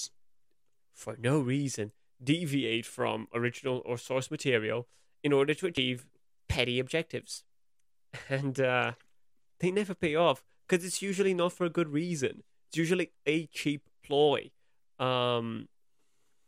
for 0.93 1.15
no 1.19 1.39
reason, 1.39 1.91
deviate 2.23 2.85
from 2.85 3.27
original 3.33 3.81
or 3.85 3.97
source 3.97 4.29
material 4.29 4.87
in 5.23 5.33
order 5.33 5.53
to 5.55 5.65
achieve 5.67 6.05
petty 6.47 6.79
objectives, 6.79 7.43
and 8.29 8.59
uh, 8.59 8.91
they 9.59 9.71
never 9.71 9.95
pay 9.95 10.15
off 10.15 10.43
because 10.67 10.85
it's 10.85 11.01
usually 11.01 11.33
not 11.33 11.53
for 11.53 11.65
a 11.65 11.69
good 11.69 11.89
reason. 11.89 12.43
It's 12.69 12.77
usually 12.77 13.11
a 13.25 13.47
cheap 13.47 13.81
ploy. 14.05 14.51
Um, 14.99 15.67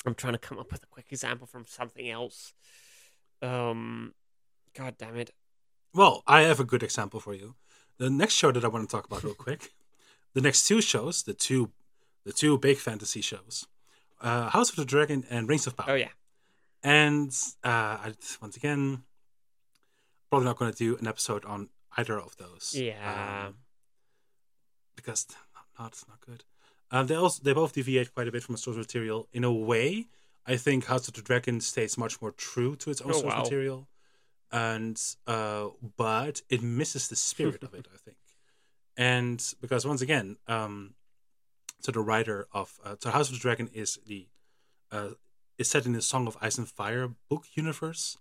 I'm 0.06 0.16
trying 0.16 0.34
to 0.34 0.40
come 0.40 0.60
up 0.60 0.72
with 0.72 0.84
a 0.84 0.88
quick 0.88 1.08
example 1.12 1.48
from 1.48 1.66
something 1.66 2.10
else. 2.10 2.54
Um, 3.42 4.14
God 4.76 4.96
damn 4.98 5.18
it! 5.18 5.32
Well, 5.94 6.24
I 6.28 6.42
have 6.42 6.60
a 6.60 6.64
good 6.66 6.84
example 6.84 7.20
for 7.20 7.34
you. 7.34 7.56
The 7.98 8.10
next 8.10 8.34
show 8.34 8.52
that 8.52 8.66
I 8.66 8.68
want 8.68 8.90
to 8.90 8.94
talk 8.96 9.06
about 9.06 9.24
real 9.24 9.34
quick, 9.38 9.72
the 10.34 10.42
next 10.42 10.68
two 10.68 10.82
shows, 10.82 11.24
the 11.24 11.34
two, 11.34 11.72
the 12.26 12.34
two 12.34 12.58
big 12.58 12.78
fantasy 12.78 13.22
shows, 13.22 13.68
uh, 14.22 14.50
House 14.50 14.70
of 14.70 14.76
the 14.78 14.86
Dragon 14.86 15.26
and 15.30 15.48
Rings 15.48 15.68
of 15.68 15.78
Power. 15.78 15.92
Oh 15.92 15.96
yeah, 15.96 16.10
And 16.84 17.32
uh, 17.64 17.98
I, 18.08 18.14
once 18.42 18.58
again, 18.58 19.04
probably 20.30 20.46
not 20.46 20.58
going 20.58 20.72
to 20.72 20.78
do 20.78 20.98
an 20.98 21.08
episode 21.08 21.46
on 21.46 21.70
either 21.98 22.20
of 22.20 22.36
those. 22.38 22.74
Yeah. 22.76 23.46
um, 23.48 23.56
because 24.96 25.28
not 25.54 25.66
not, 25.80 26.04
not 26.08 26.22
good. 26.22 26.44
Um, 26.94 27.08
they 27.08 27.16
also 27.16 27.42
they 27.44 27.54
both 27.54 27.74
deviate 27.74 28.14
quite 28.14 28.28
a 28.28 28.32
bit 28.32 28.44
from 28.44 28.54
the 28.54 28.60
source 28.60 28.78
material 28.78 29.28
in 29.34 29.44
a 29.44 29.52
way. 29.52 30.06
I 30.46 30.58
think 30.58 30.86
House 30.86 31.08
of 31.08 31.16
the 31.16 31.22
Dragon 31.24 31.60
stays 31.60 31.98
much 31.98 32.22
more 32.22 32.32
true 32.32 32.76
to 32.78 32.92
its 32.92 33.02
own 33.02 33.10
Oh, 33.12 33.14
source 33.22 33.34
wow. 33.34 33.42
material, 33.42 33.88
and 34.52 35.02
uh, 35.26 35.70
but 35.98 36.44
it 36.50 36.62
misses 36.62 37.08
the 37.08 37.16
spirit 37.16 37.64
of 37.64 37.74
it. 37.74 37.88
I 37.92 37.98
think, 37.98 38.18
and 38.96 39.44
because 39.60 39.88
once 39.88 40.02
again, 40.02 40.38
um, 40.48 40.94
so 41.80 41.92
the 41.92 42.02
writer 42.02 42.48
of 42.54 42.80
uh, 42.86 42.96
so 43.00 43.10
House 43.10 43.30
of 43.30 43.36
the 43.36 43.40
Dragon 43.40 43.70
is 43.74 43.98
the 44.06 44.28
uh, 44.92 45.10
is 45.58 45.70
set 45.70 45.86
in 45.88 45.94
the 45.94 46.02
Song 46.02 46.28
of 46.28 46.38
Ice 46.42 46.58
and 46.60 46.68
Fire 46.70 47.10
book 47.30 47.46
universe, 47.56 48.18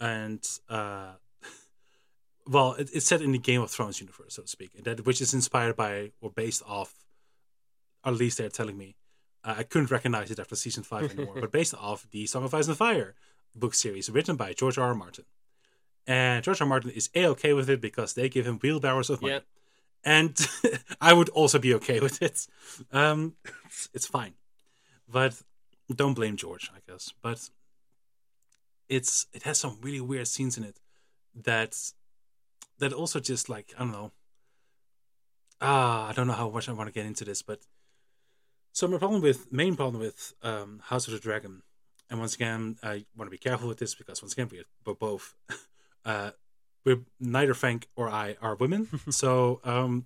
and 0.00 0.42
uh, 0.70 1.14
well, 2.46 2.72
it, 2.74 2.88
it's 2.94 3.06
set 3.06 3.20
in 3.20 3.32
the 3.32 3.38
Game 3.38 3.60
of 3.60 3.70
Thrones 3.70 4.00
universe, 4.00 4.34
so 4.36 4.42
to 4.42 4.48
speak, 4.48 4.70
and 4.76 4.84
that 4.84 5.04
which 5.04 5.20
is 5.20 5.34
inspired 5.34 5.76
by 5.76 6.12
or 6.22 6.30
based 6.30 6.62
off, 6.66 7.04
or 8.06 8.12
at 8.12 8.18
least 8.18 8.38
they're 8.38 8.48
telling 8.48 8.78
me. 8.78 8.94
Uh, 9.44 9.56
I 9.58 9.62
couldn't 9.64 9.90
recognize 9.90 10.30
it 10.30 10.38
after 10.38 10.54
season 10.56 10.84
five 10.84 11.12
anymore, 11.12 11.34
but 11.40 11.52
based 11.52 11.74
off 11.74 12.06
the 12.10 12.26
Song 12.26 12.44
of 12.44 12.54
Ice 12.54 12.68
and 12.68 12.76
Fire 12.76 13.14
book 13.54 13.74
series 13.74 14.08
written 14.08 14.36
by 14.36 14.52
George 14.52 14.78
R. 14.78 14.88
R. 14.88 14.94
Martin. 14.94 15.24
And 16.06 16.44
George 16.44 16.60
R. 16.60 16.66
R. 16.66 16.68
Martin 16.68 16.90
is 16.90 17.10
a 17.14 17.26
okay 17.26 17.52
with 17.52 17.68
it 17.68 17.80
because 17.80 18.14
they 18.14 18.28
give 18.28 18.46
him 18.46 18.60
wheelbarrows 18.62 19.10
of 19.10 19.20
money. 19.20 19.34
Yeah. 19.34 19.40
And 20.04 20.38
I 21.00 21.12
would 21.12 21.28
also 21.30 21.58
be 21.58 21.74
okay 21.74 21.98
with 21.98 22.22
it. 22.22 22.46
Um, 22.92 23.34
it's, 23.64 23.88
it's 23.92 24.06
fine. 24.06 24.34
But 25.08 25.42
don't 25.92 26.14
blame 26.14 26.36
George, 26.36 26.70
I 26.74 26.78
guess. 26.88 27.12
But 27.20 27.50
it's 28.88 29.26
it 29.32 29.42
has 29.42 29.58
some 29.58 29.78
really 29.82 30.00
weird 30.00 30.28
scenes 30.28 30.56
in 30.56 30.62
it 30.62 30.78
that 31.34 31.76
that 32.78 32.92
also 32.92 33.18
just 33.18 33.48
like 33.48 33.74
I 33.76 33.80
don't 33.80 33.92
know. 33.92 34.12
Ah, 35.60 36.08
I 36.08 36.12
don't 36.12 36.26
know 36.28 36.34
how 36.34 36.50
much 36.50 36.68
I 36.68 36.72
want 36.72 36.88
to 36.88 36.92
get 36.92 37.06
into 37.06 37.24
this, 37.24 37.42
but 37.42 37.60
so 38.76 38.86
my 38.86 38.98
problem 38.98 39.22
with 39.22 39.50
main 39.50 39.74
problem 39.74 40.02
with 40.02 40.34
um, 40.42 40.80
House 40.84 41.06
of 41.06 41.14
the 41.14 41.18
Dragon, 41.18 41.62
and 42.10 42.20
once 42.20 42.34
again 42.34 42.76
I 42.82 43.06
want 43.16 43.26
to 43.26 43.30
be 43.30 43.38
careful 43.38 43.68
with 43.68 43.78
this 43.78 43.94
because 43.94 44.22
once 44.22 44.34
again 44.34 44.48
we 44.52 44.62
we're 44.84 44.92
both 44.92 45.34
uh, 46.04 46.32
we're 46.84 47.00
neither 47.18 47.54
Frank 47.54 47.88
or 47.96 48.10
I 48.10 48.36
are 48.42 48.54
women, 48.54 48.86
so 49.08 49.62
um, 49.64 50.04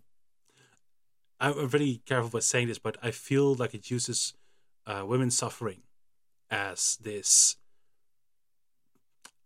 I'm 1.41 1.69
very 1.69 2.01
careful 2.07 2.29
about 2.29 2.45
saying 2.45 2.69
this, 2.69 2.79
but 2.79 2.97
I 3.03 3.11
feel 3.11 3.57
like 3.57 3.75
it 3.75 3.91
uses 3.91 4.35
uh, 4.87 5.03
women 5.05 5.33
suffering 5.33 5.83
as 6.49 6.97
this 7.03 7.57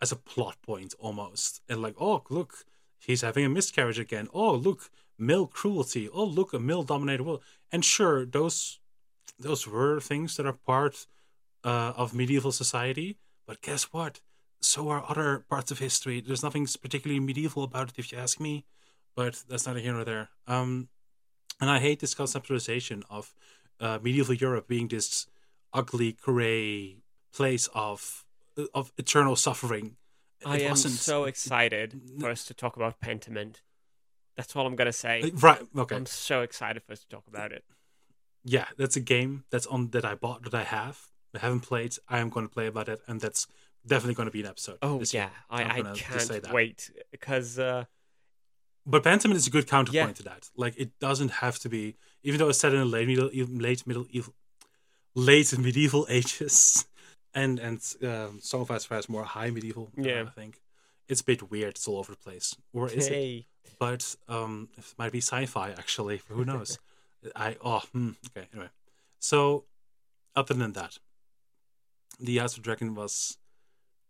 as 0.03 0.13
a 0.13 0.17
plot 0.17 0.59
point 0.61 0.93
almost, 0.99 1.63
and 1.67 1.81
like 1.81 1.95
oh 1.99 2.23
look 2.29 2.67
he's 2.99 3.23
having 3.23 3.47
a 3.47 3.49
miscarriage 3.49 3.99
again. 3.99 4.29
Oh 4.35 4.55
look 4.55 4.91
male 5.19 5.47
cruelty. 5.47 6.11
Oh 6.11 6.25
look 6.25 6.53
a 6.53 6.61
male 6.61 6.83
dominated 6.83 7.23
world. 7.23 7.43
And 7.73 7.83
sure 7.83 8.27
those 8.27 8.81
those 9.39 9.67
were 9.67 10.01
things 10.01 10.37
that 10.37 10.47
are 10.47 10.53
part 10.53 11.07
uh, 11.65 11.93
of 11.97 12.15
medieval 12.15 12.53
society, 12.53 13.19
but 13.47 13.61
guess 13.63 13.85
what? 13.93 14.21
So 14.61 14.89
are 14.89 15.05
other 15.09 15.45
parts 15.49 15.71
of 15.71 15.79
history. 15.79 16.21
There's 16.21 16.43
nothing 16.43 16.67
particularly 16.81 17.21
medieval 17.21 17.65
about 17.65 17.91
it, 17.91 17.95
if 17.99 18.13
you 18.13 18.19
ask 18.19 18.41
me, 18.41 18.65
but 19.15 19.43
that's 19.49 19.67
neither 19.67 19.81
here 19.81 19.93
nor 19.93 20.05
there. 20.05 20.31
Um, 20.47 20.89
and 21.61 21.71
I 21.71 21.79
hate 21.81 22.01
this 22.01 22.15
conceptualization 22.15 23.03
of 23.11 23.35
uh, 23.81 23.99
medieval 24.03 24.35
Europe 24.35 24.67
being 24.69 24.89
this 24.89 25.27
ugly, 25.73 26.13
gray 26.13 26.97
place 27.33 27.69
of 27.75 28.25
of 28.73 28.93
eternal 28.97 29.35
suffering. 29.35 29.97
I 30.47 30.59
It 30.59 30.63
am 30.63 30.71
wasn't- 30.71 30.95
so 30.95 31.25
excited 31.25 32.01
for 32.21 32.31
us 32.31 32.45
to 32.45 32.55
talk 32.55 32.77
about 32.77 33.01
Pentiment. 33.01 33.57
That's 34.37 34.55
all 34.55 34.67
I'm 34.67 34.77
gonna 34.77 34.93
say. 34.93 35.31
Right. 35.35 35.61
Okay. 35.77 35.97
I'm 35.97 36.07
so 36.07 36.43
excited 36.43 36.83
for 36.85 36.93
us 36.93 37.01
to 37.01 37.09
talk 37.09 37.27
about 37.27 37.51
it. 37.53 37.65
Yeah, 38.45 38.67
that's 38.77 38.97
a 38.97 39.01
game 39.01 39.45
that's 39.51 39.67
on 39.67 39.91
that 39.91 40.05
I 40.05 40.15
bought 40.15 40.43
that 40.45 40.55
I 40.55 40.63
have. 40.65 41.01
I 41.35 41.39
haven't 41.39 41.61
played. 41.61 41.97
I 42.09 42.19
am 42.19 42.29
going 42.31 42.47
to 42.47 42.53
play 42.53 42.67
about 42.67 42.89
it, 42.89 43.01
and 43.09 43.21
that's 43.21 43.47
definitely 43.87 44.15
going 44.15 44.27
to 44.29 44.33
be 44.33 44.41
an 44.41 44.47
episode. 44.47 44.79
Oh 44.83 45.03
yeah, 45.11 45.31
I, 45.51 45.63
I'm 45.65 45.87
I 45.87 45.95
can't 45.95 46.29
that. 46.43 46.53
wait 46.53 46.91
because 47.11 47.59
uh, 47.59 47.85
But 48.87 49.03
Pentiment 49.03 49.35
is 49.35 49.47
a 49.47 49.51
good 49.51 49.67
counterpoint 49.67 50.09
Yeah. 50.09 50.13
to 50.13 50.23
that. 50.25 50.51
Like 50.57 50.75
it 50.79 50.99
doesn't 51.01 51.31
have 51.43 51.59
to 51.61 51.69
be, 51.69 51.97
even 52.23 52.39
though 52.39 52.49
it's 52.51 52.59
set 52.61 52.73
in 52.73 52.79
the 52.79 52.85
late 52.85 53.09
middle, 53.09 53.31
late 53.33 53.87
middle, 53.87 54.07
late 55.15 55.59
medieval 55.67 56.07
ages, 56.09 56.87
and 57.35 57.59
and 57.59 57.81
um, 58.03 58.39
Song 58.41 58.61
of 58.63 58.69
Fire 58.83 58.99
is 58.99 59.09
more 59.09 59.25
high 59.25 59.51
medieval. 59.51 59.91
uh, 59.99 60.03
Yeah. 60.03 60.23
I 60.27 60.31
think 60.31 60.61
it's 61.09 61.21
a 61.21 61.25
bit 61.25 61.51
weird. 61.51 61.71
It's 61.71 61.89
all 61.89 61.99
over 61.99 62.13
the 62.13 62.19
place, 62.19 62.57
or 62.73 62.89
is 62.91 63.09
it? 63.09 63.45
But 63.79 64.15
um, 64.29 64.69
it 64.79 64.85
might 64.99 65.13
be 65.13 65.21
sci-fi 65.21 65.71
actually. 65.71 66.23
Who 66.29 66.45
knows? 66.45 66.79
I 67.35 67.57
oh 67.65 67.83
hmm, 67.93 68.11
okay. 68.31 68.49
Anyway, 68.53 68.71
so 69.19 69.65
other 70.37 70.55
than 70.55 70.73
that, 70.73 70.99
the 72.19 72.39
House 72.39 72.57
Dragon 72.57 72.95
was. 72.95 73.39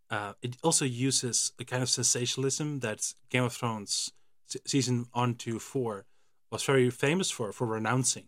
Uh, 0.07 0.33
it 0.43 0.55
also 0.63 0.85
uses 0.85 1.51
a 1.59 1.65
kind 1.65 1.81
of 1.81 1.89
sensationalism 1.89 2.79
that 2.81 3.15
Game 3.31 3.43
of 3.43 3.53
Thrones 3.53 4.11
se- 4.45 4.59
season 4.67 5.07
one 5.13 5.33
to 5.35 5.57
four 5.57 6.05
was 6.51 6.63
very 6.63 6.89
famous 6.91 7.31
for 7.31 7.51
for 7.51 7.65
renouncing. 7.65 8.27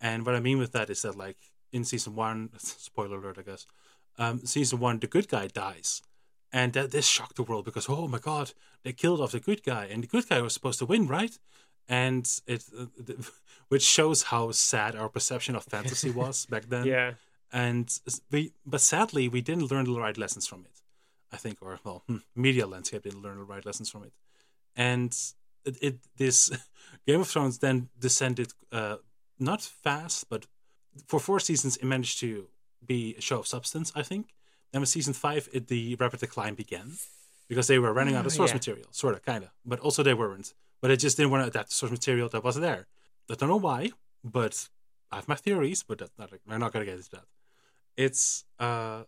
And 0.00 0.24
what 0.26 0.34
I 0.34 0.40
mean 0.40 0.58
with 0.58 0.72
that 0.72 0.90
is 0.90 1.02
that 1.02 1.16
like 1.16 1.38
in 1.72 1.84
season 1.84 2.14
one, 2.14 2.50
spoiler 2.58 3.18
alert, 3.18 3.38
I 3.38 3.42
guess, 3.42 3.66
um, 4.18 4.44
season 4.44 4.80
one, 4.80 4.98
the 4.98 5.06
good 5.06 5.28
guy 5.28 5.46
dies, 5.46 6.02
and 6.52 6.72
that 6.72 6.90
this 6.90 7.06
shocked 7.06 7.36
the 7.36 7.42
world 7.42 7.64
because 7.64 7.88
oh 7.88 8.08
my 8.08 8.18
god, 8.18 8.52
they 8.84 8.92
killed 8.92 9.20
off 9.20 9.32
the 9.32 9.40
good 9.40 9.62
guy, 9.62 9.86
and 9.86 10.02
the 10.02 10.08
good 10.08 10.28
guy 10.28 10.40
was 10.40 10.54
supposed 10.54 10.78
to 10.80 10.86
win, 10.86 11.06
right? 11.06 11.38
And 11.88 12.28
it, 12.46 12.64
uh, 12.78 12.86
which 13.68 13.82
shows 13.82 14.24
how 14.24 14.50
sad 14.52 14.94
our 14.94 15.08
perception 15.08 15.54
of 15.56 15.64
fantasy 15.64 16.10
was 16.22 16.46
back 16.46 16.68
then. 16.68 16.86
Yeah, 16.86 17.12
and 17.52 17.88
we 18.30 18.52
but 18.66 18.80
sadly 18.80 19.28
we 19.28 19.40
didn't 19.40 19.70
learn 19.70 19.84
the 19.86 19.98
right 19.98 20.18
lessons 20.18 20.46
from 20.46 20.60
it 20.66 20.82
i 21.32 21.36
think 21.38 21.56
or 21.62 21.78
well 21.82 22.02
hmm, 22.06 22.18
media 22.36 22.66
landscape 22.66 23.02
didn't 23.02 23.22
learn 23.22 23.38
the 23.38 23.44
right 23.54 23.64
lessons 23.64 23.88
from 23.90 24.02
it. 24.04 24.12
And 24.76 25.16
it, 25.64 25.76
it 25.82 25.94
this 26.16 26.50
game 27.06 27.20
of 27.20 27.28
thrones 27.28 27.58
then 27.58 27.88
descended 27.98 28.52
uh 28.70 28.96
not 29.38 29.62
fast 29.62 30.28
but 30.28 30.46
for 31.06 31.18
four 31.20 31.40
seasons 31.40 31.76
it 31.78 31.84
managed 31.86 32.20
to 32.20 32.48
be 32.84 33.14
a 33.16 33.22
show 33.22 33.38
of 33.40 33.46
substance 33.46 33.92
i 33.96 34.02
think. 34.02 34.26
Then 34.72 34.80
with 34.82 34.90
season 34.90 35.14
five 35.14 35.48
it 35.52 35.68
the 35.68 35.94
rapid 35.96 36.20
decline 36.20 36.54
began 36.54 36.88
because 37.48 37.66
they 37.66 37.78
were 37.78 37.94
running 37.94 38.14
out 38.14 38.26
of 38.26 38.32
Oh, 38.32 38.36
source 38.36 38.50
yeah. 38.50 38.56
material 38.60 38.88
sort 38.90 39.14
of 39.14 39.22
kind 39.24 39.42
of 39.44 39.50
but 39.64 39.80
also 39.80 40.02
they 40.02 40.12
weren't 40.14 40.52
but 40.80 40.90
I 40.90 40.96
just 40.96 41.16
didn't 41.16 41.30
want 41.30 41.44
to 41.44 41.48
adapt 41.48 41.70
the 41.70 41.74
source 41.74 41.92
material 41.92 42.28
that 42.28 42.44
was 42.44 42.56
there. 42.56 42.86
I 43.30 43.34
don't 43.34 43.48
know 43.48 43.56
why 43.56 43.90
but 44.24 44.68
i 45.10 45.16
have 45.16 45.28
my 45.28 45.34
theories 45.34 45.82
but 45.82 45.98
that's 45.98 46.18
not 46.18 46.30
we're 46.46 46.58
not 46.58 46.72
going 46.72 46.84
to 46.84 46.90
get 46.90 46.98
into 46.98 47.10
that. 47.10 47.24
It's 47.96 48.44
uh 48.58 49.02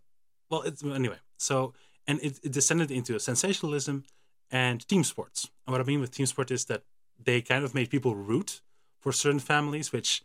well 0.51 0.63
it's 0.63 0.83
anyway 0.83 1.19
so 1.39 1.75
and 2.07 2.21
it, 2.23 2.41
it 2.43 2.53
descended 2.53 2.91
into 2.91 3.19
sensationalism 3.19 4.05
and 4.51 4.87
team 4.89 5.05
sports. 5.05 5.49
And 5.67 5.73
what 5.73 5.81
i 5.81 5.85
mean 5.85 6.01
with 6.01 6.11
team 6.11 6.27
sport 6.27 6.51
is 6.51 6.67
that 6.67 6.83
they 7.23 7.41
kind 7.41 7.65
of 7.65 7.75
made 7.75 7.91
people 7.91 8.15
root 8.15 8.61
for 8.99 9.13
certain 9.13 9.41
families 9.41 9.93
which 9.93 10.23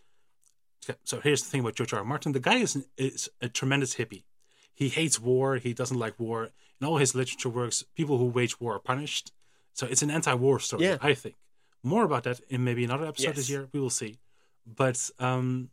so 1.04 1.20
here's 1.20 1.44
the 1.44 1.50
thing 1.50 1.62
about 1.62 1.76
george 1.76 1.94
r. 1.94 2.00
R. 2.00 2.06
martin. 2.06 2.32
The 2.32 2.40
guy 2.40 2.58
is, 2.58 2.86
is 2.98 3.30
a 3.42 3.50
tremendous 3.50 3.96
hippie. 3.96 4.24
He 4.74 4.90
hates 4.90 5.20
war. 5.20 5.56
He 5.56 5.74
doesn't 5.74 5.98
like 5.98 6.20
war. 6.20 6.52
In 6.80 6.86
all 6.86 6.98
his 6.98 7.16
literature 7.16 7.50
works 7.50 7.84
people 7.96 8.18
who 8.18 8.26
wage 8.26 8.60
war 8.60 8.76
are 8.76 8.80
punished 8.80 9.32
so 9.78 9.84
it's 9.92 10.02
an 10.02 10.10
anti-war 10.18 10.58
story 10.60 10.84
Yeah. 10.86 10.98
i 11.02 11.14
think 11.14 11.36
more 11.84 12.04
about 12.10 12.24
that 12.28 12.40
in 12.50 12.60
maybe 12.64 12.84
another 12.84 13.06
episode 13.12 13.36
this 13.36 13.50
year 13.54 13.64
we 13.74 13.80
will 13.80 13.96
see 14.02 14.14
but 14.82 14.98
um 15.20 15.70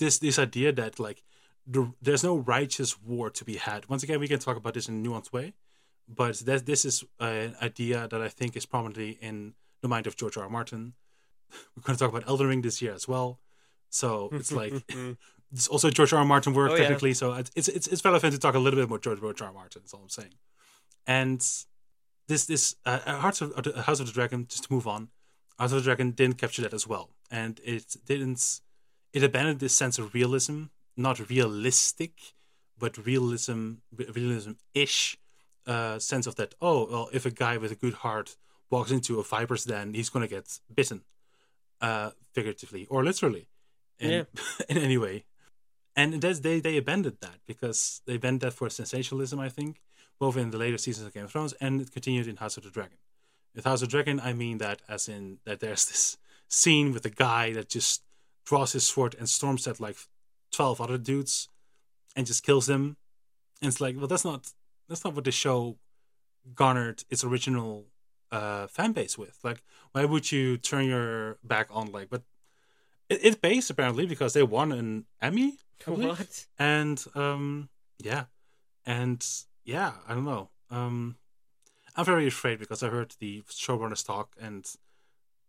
this 0.00 0.18
this 0.18 0.38
idea 0.38 0.72
that 0.80 0.98
like 1.06 1.22
the, 1.70 1.92
there's 2.00 2.24
no 2.24 2.34
righteous 2.56 2.90
war 3.02 3.28
to 3.38 3.44
be 3.44 3.56
had. 3.56 3.86
Once 3.90 4.02
again, 4.02 4.18
we 4.20 4.26
can 4.26 4.38
talk 4.38 4.56
about 4.56 4.72
this 4.72 4.88
in 4.88 4.94
a 5.04 5.06
nuanced 5.06 5.32
way, 5.34 5.52
but 6.08 6.34
that 6.46 6.64
this 6.64 6.86
is 6.86 7.04
an 7.20 7.54
idea 7.60 8.08
that 8.08 8.22
I 8.22 8.28
think 8.38 8.56
is 8.56 8.64
prominently 8.64 9.18
in 9.20 9.52
the 9.82 9.88
mind 9.88 10.06
of 10.06 10.16
George 10.16 10.38
R. 10.38 10.44
R. 10.44 10.48
Martin. 10.48 10.94
We're 11.76 11.82
going 11.82 11.94
to 11.98 12.02
talk 12.02 12.08
about 12.14 12.26
Elden 12.26 12.46
Ring 12.46 12.62
this 12.62 12.80
year 12.80 12.94
as 12.94 13.06
well, 13.06 13.38
so 13.90 14.30
it's 14.32 14.50
like 14.50 14.72
it's 15.52 15.68
also 15.68 15.90
George 15.90 16.12
R. 16.14 16.20
R. 16.20 16.24
Martin 16.24 16.54
work 16.54 16.70
Oh, 16.70 16.74
yeah. 16.74 16.82
technically. 16.84 17.12
So 17.12 17.34
it's, 17.34 17.68
it's 17.68 17.86
it's 17.86 18.02
relevant 18.02 18.32
to 18.32 18.40
talk 18.40 18.54
a 18.54 18.58
little 18.58 18.78
bit 18.78 18.84
about 18.84 19.02
George 19.02 19.20
George 19.20 19.42
R. 19.42 19.48
R. 19.48 19.52
Martin. 19.52 19.82
That's 19.82 19.92
all 19.92 20.00
I'm 20.02 20.08
saying. 20.08 20.32
And 21.06 21.44
this 22.28 22.46
this 22.46 22.76
uh, 22.86 22.98
Hearts 22.98 23.40
of 23.40 23.52
uh, 23.56 23.82
House 23.82 24.00
of 24.00 24.06
the 24.06 24.12
Dragon. 24.12 24.46
Just 24.48 24.64
to 24.64 24.72
move 24.72 24.86
on, 24.86 25.08
House 25.58 25.72
of 25.72 25.78
the 25.78 25.84
Dragon 25.84 26.12
didn't 26.12 26.38
capture 26.38 26.62
that 26.62 26.74
as 26.74 26.86
well, 26.86 27.10
and 27.30 27.60
it 27.64 27.96
didn't. 28.06 28.60
It 29.12 29.24
abandoned 29.24 29.60
this 29.60 29.74
sense 29.74 29.98
of 29.98 30.14
realism, 30.14 30.64
not 30.96 31.28
realistic, 31.30 32.12
but 32.78 32.98
realism, 33.06 33.72
realism-ish 33.90 35.16
uh, 35.66 35.98
sense 35.98 36.26
of 36.26 36.36
that. 36.36 36.54
Oh, 36.60 36.86
well, 36.90 37.08
if 37.12 37.24
a 37.24 37.30
guy 37.30 37.56
with 37.56 37.72
a 37.72 37.74
good 37.74 37.94
heart 37.94 38.36
walks 38.70 38.90
into 38.90 39.18
a 39.18 39.22
viper's 39.24 39.64
den, 39.64 39.94
he's 39.94 40.10
gonna 40.10 40.28
get 40.28 40.60
bitten, 40.72 41.02
uh, 41.80 42.10
figuratively 42.34 42.86
or 42.90 43.02
literally, 43.02 43.48
in, 43.98 44.10
Yeah. 44.10 44.22
in 44.68 44.76
any 44.78 44.98
way. 44.98 45.24
And 45.96 46.20
that's, 46.20 46.40
they 46.40 46.60
they 46.60 46.76
abandoned 46.76 47.16
that 47.22 47.38
because 47.46 48.02
they 48.06 48.16
abandoned 48.16 48.42
that 48.42 48.52
for 48.52 48.68
sensationalism. 48.70 49.40
I 49.40 49.48
think 49.48 49.80
both 50.18 50.36
in 50.36 50.50
the 50.50 50.58
later 50.58 50.78
seasons 50.78 51.06
of 51.06 51.14
Game 51.14 51.24
of 51.24 51.32
Thrones 51.32 51.54
and 51.60 51.80
it 51.80 51.92
continued 51.92 52.26
in 52.26 52.36
House 52.36 52.56
of 52.56 52.64
the 52.64 52.70
Dragon. 52.70 52.98
With 53.54 53.64
House 53.64 53.82
of 53.82 53.88
the 53.88 53.92
Dragon, 53.92 54.20
I 54.20 54.32
mean 54.32 54.58
that 54.58 54.82
as 54.88 55.08
in 55.08 55.38
that 55.44 55.60
there's 55.60 55.86
this 55.86 56.16
scene 56.48 56.92
with 56.92 57.04
a 57.04 57.10
guy 57.10 57.52
that 57.52 57.68
just 57.68 58.02
draws 58.44 58.72
his 58.72 58.84
sword 58.84 59.14
and 59.18 59.28
storms 59.28 59.66
at 59.66 59.80
like 59.80 59.96
twelve 60.50 60.80
other 60.80 60.98
dudes 60.98 61.48
and 62.16 62.26
just 62.26 62.44
kills 62.44 62.66
them. 62.66 62.96
And 63.60 63.68
it's 63.68 63.80
like, 63.80 63.96
well, 63.96 64.06
that's 64.06 64.24
not 64.24 64.52
that's 64.88 65.04
not 65.04 65.14
what 65.14 65.24
the 65.24 65.32
show 65.32 65.76
garnered 66.54 67.04
its 67.10 67.24
original 67.24 67.86
uh, 68.32 68.66
fan 68.66 68.92
base 68.92 69.18
with. 69.18 69.38
Like, 69.42 69.62
why 69.92 70.04
would 70.04 70.30
you 70.32 70.56
turn 70.56 70.86
your 70.86 71.38
back 71.44 71.68
on 71.70 71.92
like? 71.92 72.10
But 72.10 72.22
it, 73.08 73.24
it 73.24 73.42
pays 73.42 73.70
apparently 73.70 74.06
because 74.06 74.32
they 74.32 74.42
won 74.42 74.72
an 74.72 75.06
Emmy, 75.20 75.58
what? 75.86 76.46
and 76.58 77.04
um, 77.14 77.68
yeah, 77.98 78.24
and 78.86 79.24
yeah, 79.68 79.92
I 80.08 80.14
don't 80.14 80.24
know. 80.24 80.48
Um, 80.70 81.16
I'm 81.94 82.04
very 82.06 82.26
afraid 82.26 82.58
because 82.58 82.82
I 82.82 82.88
heard 82.88 83.14
the 83.20 83.42
showrunners 83.50 84.04
talk, 84.04 84.34
and 84.40 84.64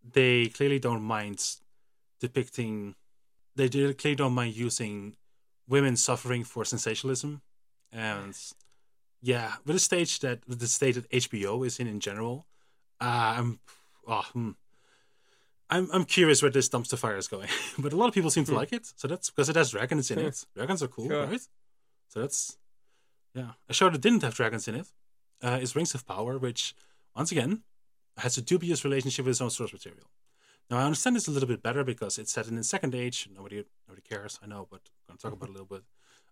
they 0.04 0.48
clearly 0.48 0.78
don't 0.80 1.04
mind 1.04 1.40
depicting. 2.20 2.96
They 3.56 3.70
clearly 3.70 4.16
don't 4.16 4.34
mind 4.34 4.56
using 4.56 5.16
women 5.70 5.96
suffering 5.96 6.44
for 6.44 6.66
sensationalism, 6.66 7.42
and 7.94 8.36
yeah, 9.22 9.54
with 9.66 9.76
the 9.78 9.80
stage 9.80 10.20
that 10.20 10.40
with 10.50 10.60
the 10.60 10.68
state 10.68 10.96
that 10.96 11.10
HBO 11.12 11.66
is 11.66 11.80
in 11.80 11.88
in 11.88 12.00
general, 12.02 12.46
uh, 13.00 13.36
I'm, 13.38 13.60
oh, 14.06 14.24
hmm. 14.34 14.52
I'm 15.70 15.88
I'm 15.94 16.04
curious 16.04 16.42
where 16.42 16.52
this 16.52 16.68
dumpster 16.68 16.98
fire 16.98 17.16
is 17.18 17.30
going. 17.30 17.48
but 17.80 17.94
a 17.94 17.96
lot 17.96 18.08
of 18.10 18.14
people 18.14 18.32
seem 18.32 18.44
to 18.46 18.52
Hmm. 18.52 18.58
like 18.58 18.74
it, 18.74 18.92
so 18.98 19.08
that's 19.08 19.30
because 19.30 19.48
it 19.48 19.56
has 19.56 19.72
dragons 19.72 20.12
in 20.12 20.20
it. 20.20 20.46
Dragons 20.56 20.84
are 20.84 20.90
cool, 20.90 21.08
Sure. 21.08 21.26
right? 21.26 21.42
So 22.10 22.20
that's 22.22 22.58
yeah. 23.34 23.52
A 23.68 23.74
show 23.74 23.90
that 23.90 24.02
didn't 24.02 24.24
have 24.24 24.36
dragons 24.36 24.68
in 24.68 24.76
it 24.76 24.88
uh, 25.44 25.60
is 25.62 25.76
Rings 25.76 25.94
of 25.94 26.06
Power, 26.06 26.38
which 26.38 26.76
once 27.16 27.32
again 27.32 27.64
has 28.18 28.38
a 28.38 28.42
dubious 28.42 28.84
relationship 28.84 29.26
with 29.26 29.34
its 29.34 29.42
own 29.42 29.50
source 29.50 29.74
material. 29.74 30.10
Now 30.70 30.78
I 30.80 30.84
understand 30.84 31.16
this 31.16 31.28
a 31.28 31.32
little 31.32 31.48
bit 31.48 31.64
better 31.64 31.84
because 31.84 32.18
it's 32.18 32.32
set 32.32 32.48
in 32.48 32.56
the 32.56 32.64
Second 32.64 32.94
Age. 32.94 33.28
Nobody 33.34 33.66
nobody 33.88 34.02
cares, 34.08 34.40
I 34.44 34.48
know, 34.48 34.68
but 34.70 34.82
I'm 35.10 35.16
gonna 35.16 35.20
talk 35.20 35.34
about 35.34 35.50
it 35.50 35.50
a 35.50 35.54
little 35.54 35.68
bit. 35.68 35.84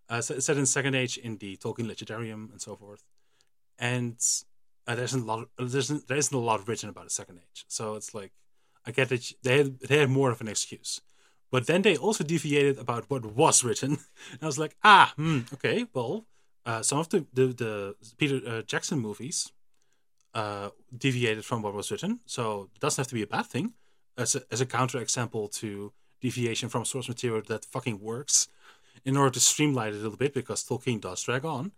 Uh, 0.08 0.22
it's 0.24 0.46
set 0.46 0.56
in 0.56 0.66
Second 0.66 0.94
Age 0.94 1.18
in 1.18 1.38
the 1.38 1.56
Tolkien 1.56 1.86
Legendarium 1.86 2.50
and 2.52 2.60
so 2.60 2.76
forth, 2.76 3.04
and 3.78 4.16
uh, 4.86 4.94
there 4.94 5.04
isn't 5.04 5.22
a 5.22 5.24
lot. 5.24 5.48
Of, 5.58 5.72
there 5.72 5.80
isn't 5.80 6.08
there 6.08 6.16
isn't 6.16 6.36
a 6.36 6.40
lot 6.40 6.66
written 6.68 6.88
about 6.88 7.04
the 7.04 7.10
Second 7.10 7.38
Age, 7.38 7.64
so 7.68 7.96
it's 7.96 8.14
like 8.14 8.32
I 8.86 8.90
get 8.90 9.08
that 9.08 9.32
they 9.42 9.58
had, 9.58 9.80
they 9.80 9.98
had 9.98 10.10
more 10.10 10.30
of 10.30 10.40
an 10.40 10.48
excuse. 10.48 11.00
But 11.50 11.66
then 11.66 11.82
they 11.82 11.96
also 11.96 12.24
deviated 12.24 12.78
about 12.78 13.08
what 13.08 13.24
was 13.24 13.64
written. 13.64 13.98
And 14.32 14.42
I 14.42 14.46
was 14.46 14.58
like, 14.58 14.76
ah, 14.84 15.14
hmm, 15.16 15.40
okay, 15.54 15.86
well, 15.94 16.26
uh, 16.68 16.82
some 16.82 16.98
of 16.98 17.08
the, 17.08 17.24
the, 17.32 17.46
the 17.46 17.96
Peter 18.18 18.40
uh, 18.46 18.62
Jackson 18.62 18.98
movies 18.98 19.52
uh, 20.34 20.68
deviated 20.96 21.44
from 21.44 21.62
what 21.62 21.72
was 21.74 21.90
written. 21.90 22.20
So 22.26 22.68
it 22.74 22.80
doesn't 22.80 23.00
have 23.00 23.08
to 23.08 23.14
be 23.14 23.22
a 23.22 23.26
bad 23.26 23.46
thing 23.46 23.72
as 24.16 24.34
a, 24.34 24.42
as 24.52 24.60
a 24.60 24.66
counterexample 24.66 25.50
to 25.60 25.92
deviation 26.20 26.68
from 26.68 26.84
source 26.84 27.08
material 27.08 27.42
that 27.48 27.64
fucking 27.64 28.00
works 28.00 28.48
in 29.04 29.16
order 29.16 29.30
to 29.30 29.40
streamline 29.40 29.94
it 29.94 30.00
a 30.00 30.02
little 30.02 30.18
bit 30.24 30.34
because 30.34 30.62
Tolkien 30.62 31.00
does 31.00 31.22
drag 31.22 31.44
on. 31.44 31.72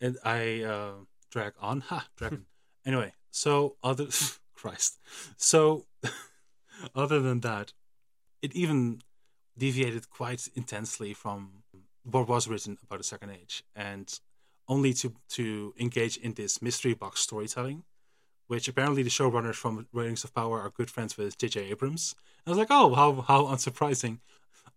And 0.00 0.16
I 0.24 0.62
uh, 0.62 0.92
drag 1.30 1.54
on. 1.60 1.80
Ha, 1.80 2.06
dragon. 2.16 2.46
anyway, 2.86 3.12
so 3.30 3.76
other. 3.82 4.06
Christ. 4.60 4.98
So 5.38 5.86
other 6.94 7.20
than 7.20 7.40
that, 7.40 7.72
it 8.42 8.54
even 8.54 9.00
deviated 9.56 10.10
quite 10.10 10.48
intensely 10.54 11.14
from 11.14 11.59
what 12.10 12.28
was 12.28 12.48
written 12.48 12.78
about 12.82 12.98
the 12.98 13.04
Second 13.04 13.30
Age, 13.30 13.64
and 13.74 14.20
only 14.68 14.92
to 14.94 15.14
to 15.30 15.74
engage 15.78 16.16
in 16.16 16.34
this 16.34 16.62
mystery 16.62 16.94
box 16.94 17.20
storytelling, 17.20 17.84
which 18.46 18.68
apparently 18.68 19.02
the 19.02 19.10
showrunners 19.10 19.56
from 19.56 19.86
Rings 19.92 20.24
of 20.24 20.34
Power 20.34 20.60
are 20.60 20.70
good 20.70 20.90
friends 20.90 21.16
with 21.16 21.38
J.J. 21.38 21.70
Abrams. 21.70 22.14
I 22.46 22.50
was 22.50 22.58
like, 22.58 22.68
oh, 22.70 22.94
how 22.94 23.20
how 23.22 23.44
unsurprising. 23.44 24.18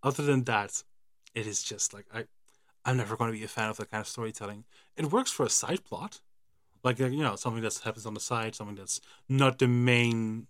Other 0.02 0.22
than 0.22 0.44
that, 0.44 0.82
it 1.34 1.46
is 1.46 1.62
just 1.62 1.94
like 1.94 2.06
I, 2.12 2.24
I'm 2.84 2.96
never 2.96 3.16
going 3.16 3.32
to 3.32 3.38
be 3.38 3.44
a 3.44 3.48
fan 3.48 3.70
of 3.70 3.76
that 3.78 3.90
kind 3.90 4.02
of 4.02 4.08
storytelling. 4.08 4.64
It 4.96 5.10
works 5.10 5.30
for 5.30 5.46
a 5.46 5.50
side 5.50 5.84
plot, 5.84 6.20
like 6.82 6.98
you 6.98 7.22
know 7.22 7.36
something 7.36 7.62
that 7.62 7.80
happens 7.84 8.06
on 8.06 8.14
the 8.14 8.20
side, 8.20 8.54
something 8.54 8.76
that's 8.76 9.00
not 9.28 9.58
the 9.58 9.68
main, 9.68 10.46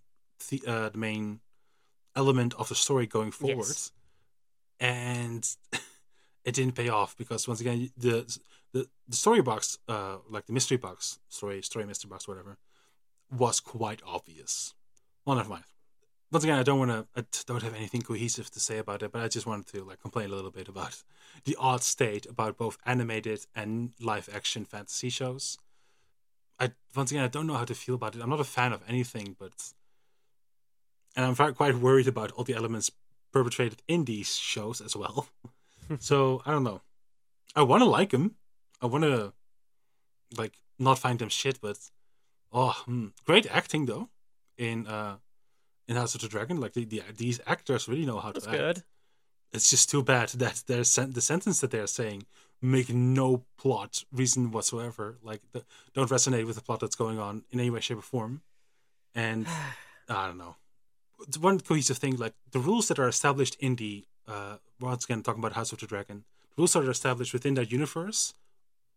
the, 0.49 0.61
uh, 0.67 0.89
the 0.89 0.97
main 0.97 1.39
element 2.15 2.53
of 2.55 2.69
the 2.69 2.75
story 2.75 3.07
going 3.07 3.31
forward. 3.31 3.67
Yes. 3.67 3.91
And 4.79 5.47
it 6.45 6.53
didn't 6.53 6.75
pay 6.75 6.89
off 6.89 7.17
because 7.17 7.47
once 7.47 7.59
again 7.59 7.89
the 7.97 8.25
the, 8.71 8.87
the 9.07 9.15
story 9.15 9.41
box, 9.41 9.77
uh, 9.87 10.17
like 10.29 10.45
the 10.47 10.53
mystery 10.53 10.77
box 10.77 11.19
story, 11.29 11.61
story 11.61 11.85
mystery 11.85 12.09
box, 12.09 12.27
whatever, 12.27 12.57
was 13.31 13.59
quite 13.59 14.01
obvious. 14.05 14.73
Well, 15.25 15.37
never 15.37 15.49
mind. 15.49 15.63
Once 16.31 16.43
again, 16.43 16.59
I 16.59 16.63
don't 16.63 16.79
want 16.79 16.91
to. 16.91 17.07
i 17.15 17.23
don't 17.45 17.63
have 17.63 17.73
anything 17.73 18.01
cohesive 18.01 18.51
to 18.51 18.59
say 18.59 18.77
about 18.77 19.01
it, 19.01 19.11
but 19.11 19.21
I 19.21 19.27
just 19.29 19.47
wanted 19.47 19.67
to 19.67 19.85
like 19.85 20.01
complain 20.01 20.29
a 20.29 20.35
little 20.35 20.51
bit 20.51 20.67
about 20.67 21.03
the 21.45 21.55
odd 21.57 21.83
state 21.83 22.25
about 22.25 22.57
both 22.57 22.77
animated 22.85 23.45
and 23.55 23.91
live 23.99 24.29
action 24.33 24.65
fantasy 24.65 25.09
shows. 25.09 25.57
I 26.59 26.71
once 26.95 27.11
again 27.11 27.23
I 27.23 27.29
don't 27.29 27.47
know 27.47 27.55
how 27.55 27.65
to 27.65 27.75
feel 27.75 27.95
about 27.95 28.15
it. 28.15 28.21
I'm 28.21 28.29
not 28.29 28.39
a 28.39 28.45
fan 28.45 28.73
of 28.73 28.81
anything, 28.87 29.35
but 29.39 29.73
and 31.15 31.25
I'm 31.25 31.53
quite 31.53 31.75
worried 31.75 32.07
about 32.07 32.31
all 32.33 32.43
the 32.43 32.55
elements 32.55 32.91
perpetrated 33.31 33.81
in 33.87 34.03
these 34.03 34.35
shows 34.35 34.81
as 34.81 34.95
well. 34.95 35.27
so 35.99 36.41
I 36.45 36.51
don't 36.51 36.63
know. 36.63 36.81
I 37.55 37.61
want 37.63 37.81
to 37.81 37.89
like 37.89 38.11
them. 38.11 38.35
I 38.81 38.87
want 38.87 39.03
to 39.03 39.33
like 40.37 40.53
not 40.77 40.99
find 40.99 41.19
them 41.19 41.29
shit, 41.29 41.59
but 41.61 41.77
oh, 42.51 42.71
hmm, 42.85 43.07
great 43.25 43.47
acting 43.47 43.85
though 43.85 44.09
in 44.57 44.87
uh 44.87 45.17
in 45.87 45.95
House 45.95 46.15
of 46.15 46.21
the 46.21 46.27
Dragon. 46.27 46.59
Like 46.59 46.73
the, 46.73 46.85
the 46.85 47.01
these 47.15 47.39
actors 47.45 47.87
really 47.87 48.05
know 48.05 48.19
how 48.19 48.31
That's 48.31 48.45
to 48.45 48.51
act 48.51 48.59
good. 48.59 48.83
it's 49.53 49.69
just 49.69 49.89
too 49.89 50.03
bad 50.03 50.29
that 50.29 50.63
their 50.67 50.83
sen- 50.83 51.11
the 51.13 51.21
sentence 51.21 51.61
that 51.61 51.71
they're 51.71 51.87
saying 51.87 52.25
make 52.61 52.89
no 52.89 53.43
plot 53.57 54.03
reason 54.11 54.51
whatsoever. 54.51 55.17
Like 55.21 55.41
the, 55.51 55.63
don't 55.93 56.09
resonate 56.09 56.45
with 56.45 56.55
the 56.55 56.61
plot 56.61 56.79
that's 56.79 56.95
going 56.95 57.19
on 57.19 57.43
in 57.51 57.59
any 57.59 57.69
way, 57.69 57.79
shape, 57.79 57.99
or 57.99 58.01
form. 58.01 58.41
And 59.13 59.47
I 60.09 60.27
don't 60.27 60.37
know. 60.37 60.55
It's 61.27 61.37
One 61.37 61.59
cohesive 61.59 61.97
thing, 61.97 62.17
like 62.17 62.33
the 62.51 62.59
rules 62.59 62.87
that 62.89 62.99
are 62.99 63.07
established 63.07 63.55
in 63.59 63.75
the 63.75 64.05
uh, 64.27 64.57
once 64.79 65.05
again 65.05 65.21
talking 65.23 65.41
about 65.41 65.53
House 65.53 65.71
of 65.71 65.79
the 65.79 65.87
Dragon, 65.87 66.23
the 66.49 66.61
rules 66.61 66.73
that 66.73 66.83
are 66.85 66.91
established 66.91 67.33
within 67.33 67.53
that 67.55 67.71
universe 67.71 68.33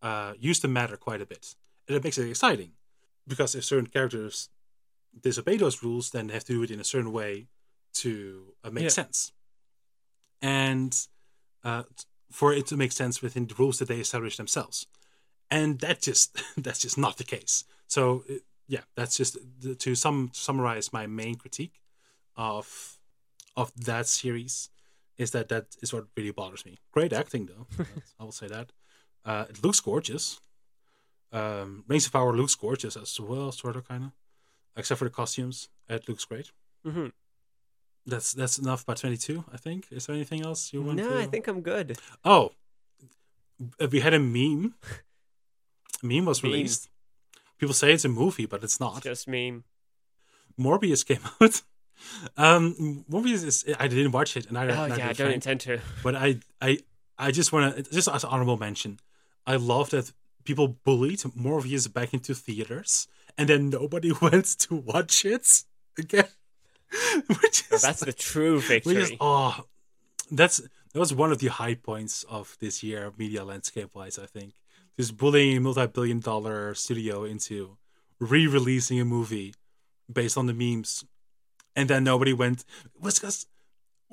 uh, 0.02 0.34
used 0.38 0.62
to 0.62 0.68
matter 0.68 0.96
quite 0.96 1.20
a 1.20 1.26
bit, 1.26 1.54
and 1.86 1.96
it 1.96 2.04
makes 2.04 2.18
it 2.18 2.28
exciting 2.28 2.72
because 3.26 3.54
if 3.54 3.64
certain 3.64 3.86
characters 3.86 4.48
disobey 5.20 5.56
those 5.56 5.82
rules, 5.82 6.10
then 6.10 6.26
they 6.28 6.34
have 6.34 6.44
to 6.44 6.52
do 6.52 6.62
it 6.62 6.70
in 6.70 6.80
a 6.80 6.84
certain 6.84 7.12
way 7.12 7.48
to 7.94 8.54
uh, 8.64 8.70
make 8.70 8.84
Yeah. 8.84 8.90
sense 8.90 9.32
and 10.40 11.06
uh, 11.64 11.82
for 12.30 12.52
it 12.52 12.66
to 12.66 12.76
make 12.76 12.92
sense 12.92 13.22
within 13.22 13.46
the 13.46 13.54
rules 13.58 13.78
that 13.78 13.88
they 13.88 14.00
establish 14.00 14.36
themselves. 14.36 14.86
And 15.50 15.80
that 15.80 16.02
just 16.02 16.40
that's 16.56 16.80
just 16.80 16.98
not 16.98 17.16
the 17.16 17.24
case. 17.24 17.64
So 17.86 18.24
uh, 18.30 18.34
yeah, 18.66 18.82
that's 18.94 19.16
just 19.16 19.38
the, 19.60 19.74
to 19.74 19.94
sum 19.94 20.30
summarize 20.32 20.92
my 20.92 21.06
main 21.06 21.36
critique 21.36 21.80
of 22.36 22.98
of 23.56 23.72
that 23.84 24.06
series 24.06 24.70
is 25.18 25.30
that 25.32 25.48
that 25.48 25.66
is 25.82 25.92
what 25.92 26.06
really 26.16 26.30
bothers 26.30 26.64
me. 26.64 26.78
Great 26.92 27.12
acting 27.12 27.46
though, 27.46 27.66
I 28.20 28.24
will 28.24 28.32
say 28.32 28.46
that. 28.48 28.72
Uh, 29.24 29.44
it 29.50 29.62
looks 29.64 29.80
gorgeous. 29.80 30.40
Um, 31.32 31.84
Rings 31.88 32.06
of 32.06 32.12
Power 32.12 32.32
looks 32.34 32.54
gorgeous 32.54 32.96
as 32.96 33.20
well, 33.20 33.52
sort 33.52 33.76
of, 33.76 33.86
kind 33.86 34.04
of, 34.04 34.10
except 34.76 34.98
for 34.98 35.04
the 35.04 35.10
costumes. 35.10 35.68
It 35.88 36.08
looks 36.08 36.24
great. 36.24 36.52
hmm 36.84 37.08
That's 38.06 38.32
that's 38.32 38.58
enough 38.58 38.86
by 38.86 38.94
twenty 38.94 39.16
two. 39.18 39.44
I 39.52 39.56
think. 39.58 39.86
Is 39.90 40.06
there 40.06 40.16
anything 40.16 40.42
else 40.44 40.72
you 40.72 40.80
want? 40.82 40.96
No, 40.96 41.10
to... 41.10 41.18
I 41.18 41.26
think 41.26 41.46
I'm 41.48 41.60
good. 41.60 41.98
Oh, 42.24 42.52
we 43.90 44.00
had 44.00 44.14
a 44.14 44.18
meme. 44.18 44.74
A 46.02 46.06
meme 46.06 46.24
was 46.24 46.42
Meme. 46.42 46.52
released. 46.52 46.88
People 47.58 47.74
say 47.74 47.92
it's 47.92 48.04
a 48.04 48.08
movie, 48.08 48.46
but 48.46 48.62
it's 48.62 48.78
not. 48.80 49.02
Just 49.02 49.26
meme. 49.28 49.64
Morbius 50.58 51.04
came 51.04 51.20
out. 51.40 51.62
Um, 52.36 53.04
Morbius 53.10 53.44
is. 53.44 53.64
I 53.78 53.88
didn't 53.88 54.12
watch 54.12 54.36
it, 54.36 54.46
and 54.46 54.58
I, 54.58 54.64
Oh 54.64 54.94
yeah, 54.96 55.08
I 55.08 55.12
don't 55.12 55.32
intend 55.32 55.60
to. 55.62 55.80
But 56.02 56.14
I, 56.14 56.38
I, 56.60 56.78
I 57.18 57.30
just 57.30 57.52
want 57.52 57.76
to 57.76 57.82
just 57.82 58.08
as 58.08 58.24
an 58.24 58.30
honorable 58.30 58.56
mention. 58.56 59.00
I 59.46 59.56
love 59.56 59.90
that 59.90 60.12
people 60.44 60.68
bullied 60.84 61.20
Morbius 61.20 61.92
back 61.92 62.14
into 62.14 62.34
theaters, 62.34 63.08
and 63.36 63.48
then 63.48 63.70
nobody 63.70 64.12
went 64.22 64.46
to 64.60 64.76
watch 64.76 65.24
it 65.24 65.64
again. 65.98 66.28
Which 67.42 67.64
is 67.70 67.82
that's 67.82 68.00
the 68.00 68.12
true 68.12 68.60
victory. 68.72 68.96
is 68.96 69.12
oh, 69.20 69.64
that's 70.30 70.58
that 70.92 70.98
was 70.98 71.12
one 71.12 71.32
of 71.32 71.38
the 71.38 71.48
high 71.48 71.74
points 71.74 72.24
of 72.24 72.56
this 72.60 72.82
year, 72.82 73.12
media 73.18 73.44
landscape 73.44 73.90
wise. 73.94 74.18
I 74.18 74.26
think 74.26 74.54
just 74.96 75.16
bullying 75.16 75.58
a 75.58 75.60
multi-billion-dollar 75.60 76.74
studio 76.74 77.24
into 77.24 77.76
re-releasing 78.18 78.98
a 78.98 79.04
movie 79.04 79.54
based 80.12 80.36
on 80.36 80.46
the 80.46 80.54
memes, 80.54 81.04
and 81.78 81.88
then 81.90 82.02
nobody 82.04 82.32
went. 82.42 82.64
Because 83.02 83.46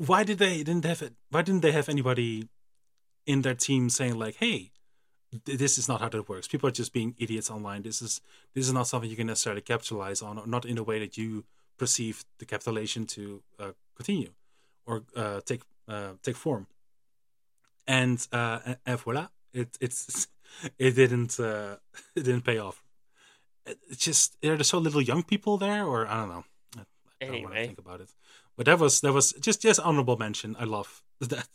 why 0.10 0.24
did 0.30 0.38
they 0.44 0.56
didn't 0.68 0.86
have 0.92 1.02
it? 1.08 1.14
Why 1.34 1.42
didn't 1.48 1.62
they 1.66 1.72
have 1.80 1.90
anybody 1.96 2.32
in 3.26 3.42
their 3.42 3.56
team 3.68 3.90
saying 3.90 4.16
like, 4.26 4.36
"Hey, 4.44 4.58
this 5.46 5.78
is 5.78 5.88
not 5.90 6.00
how 6.02 6.10
that 6.10 6.30
works. 6.30 6.48
People 6.54 6.68
are 6.70 6.78
just 6.82 6.94
being 6.94 7.16
idiots 7.18 7.50
online. 7.56 7.82
This 7.82 8.02
is 8.08 8.14
this 8.54 8.66
is 8.68 8.74
not 8.74 8.88
something 8.88 9.10
you 9.10 9.16
can 9.22 9.28
necessarily 9.34 9.62
capitalize 9.74 10.22
on, 10.28 10.34
not 10.56 10.66
in 10.66 10.76
the 10.76 10.84
way 10.90 10.98
that 11.00 11.18
you 11.18 11.30
perceive 11.78 12.16
the 12.40 12.46
capitalization 12.46 13.06
to 13.16 13.24
uh, 13.60 13.72
continue 14.00 14.32
or 14.86 14.96
uh, 15.16 15.40
take 15.50 15.62
uh, 15.94 16.14
take 16.28 16.38
form." 16.46 16.68
And 17.88 18.20
uh, 18.32 18.76
and, 18.86 19.00
voila, 19.00 19.28
it 19.54 19.78
it's 19.82 20.28
it 20.86 20.92
didn't 20.96 21.40
uh, 21.40 21.76
it 22.16 22.24
didn't 22.28 22.46
pay 22.52 22.58
off. 22.68 22.78
It- 23.66 23.80
It's 23.90 24.06
just 24.06 24.28
there 24.42 24.54
are 24.54 24.58
there 24.58 24.64
so 24.74 24.78
little 24.80 25.02
young 25.02 25.24
people 25.24 25.58
there, 25.58 25.84
or 25.92 26.00
I 26.08 26.16
don't 26.20 26.30
know. 26.36 26.46
I, 27.22 27.26
I 27.26 27.28
don't 27.30 27.44
want 27.44 27.56
to 27.56 27.66
think 27.66 27.80
about 27.80 28.02
it. 28.02 28.10
But 28.58 28.66
that 28.68 28.80
was 28.80 29.02
that 29.02 29.14
was 29.14 29.34
just 29.34 29.62
just 29.62 29.80
honorable 29.80 30.18
mention. 30.18 30.56
I 30.60 30.64
love 30.66 31.04
that 31.20 31.48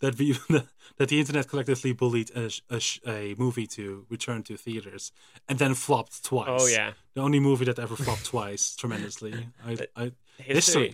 that 0.00 0.18
we 0.18 0.32
that 0.96 1.08
the 1.08 1.18
internet 1.20 1.48
collectively 1.48 1.92
bullied 1.92 2.30
a, 2.34 2.50
a, 2.70 2.80
a 3.06 3.34
movie 3.36 3.66
to 3.68 4.06
return 4.08 4.42
to 4.44 4.56
theaters 4.56 5.12
and 5.48 5.58
then 5.58 5.74
flopped 5.74 6.24
twice. 6.24 6.46
Oh 6.48 6.66
yeah, 6.66 6.92
the 7.14 7.20
only 7.22 7.40
movie 7.40 7.64
that 7.66 7.78
ever 7.78 7.96
flopped 7.96 8.24
twice 8.32 8.76
tremendously. 8.76 9.48
I, 9.66 9.76
I, 9.96 10.12
history. 10.36 10.54
history. 10.54 10.86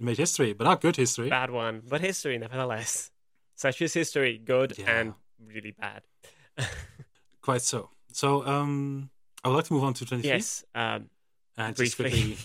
It 0.00 0.04
made 0.04 0.18
history, 0.18 0.52
but 0.52 0.64
not 0.64 0.80
good 0.80 0.96
history. 0.96 1.28
Bad 1.28 1.50
one, 1.50 1.82
but 1.88 2.00
history 2.00 2.36
nevertheless. 2.38 3.10
Such 3.54 3.80
is 3.82 3.94
history, 3.94 4.38
good 4.38 4.76
Yeah. 4.78 4.90
and 5.00 5.14
really 5.46 5.70
bad. 5.78 6.02
Quite 7.40 7.62
so. 7.62 7.90
So 8.12 8.44
um, 8.46 9.10
I 9.44 9.48
would 9.48 9.54
like 9.56 9.64
to 9.66 9.72
move 9.74 9.84
on 9.84 9.94
to 9.94 10.04
twenty 10.04 10.22
three. 10.22 10.30
yes, 10.30 10.64
um, 10.74 11.10
and 11.56 11.76
just 11.76 11.96
briefly. 11.96 12.36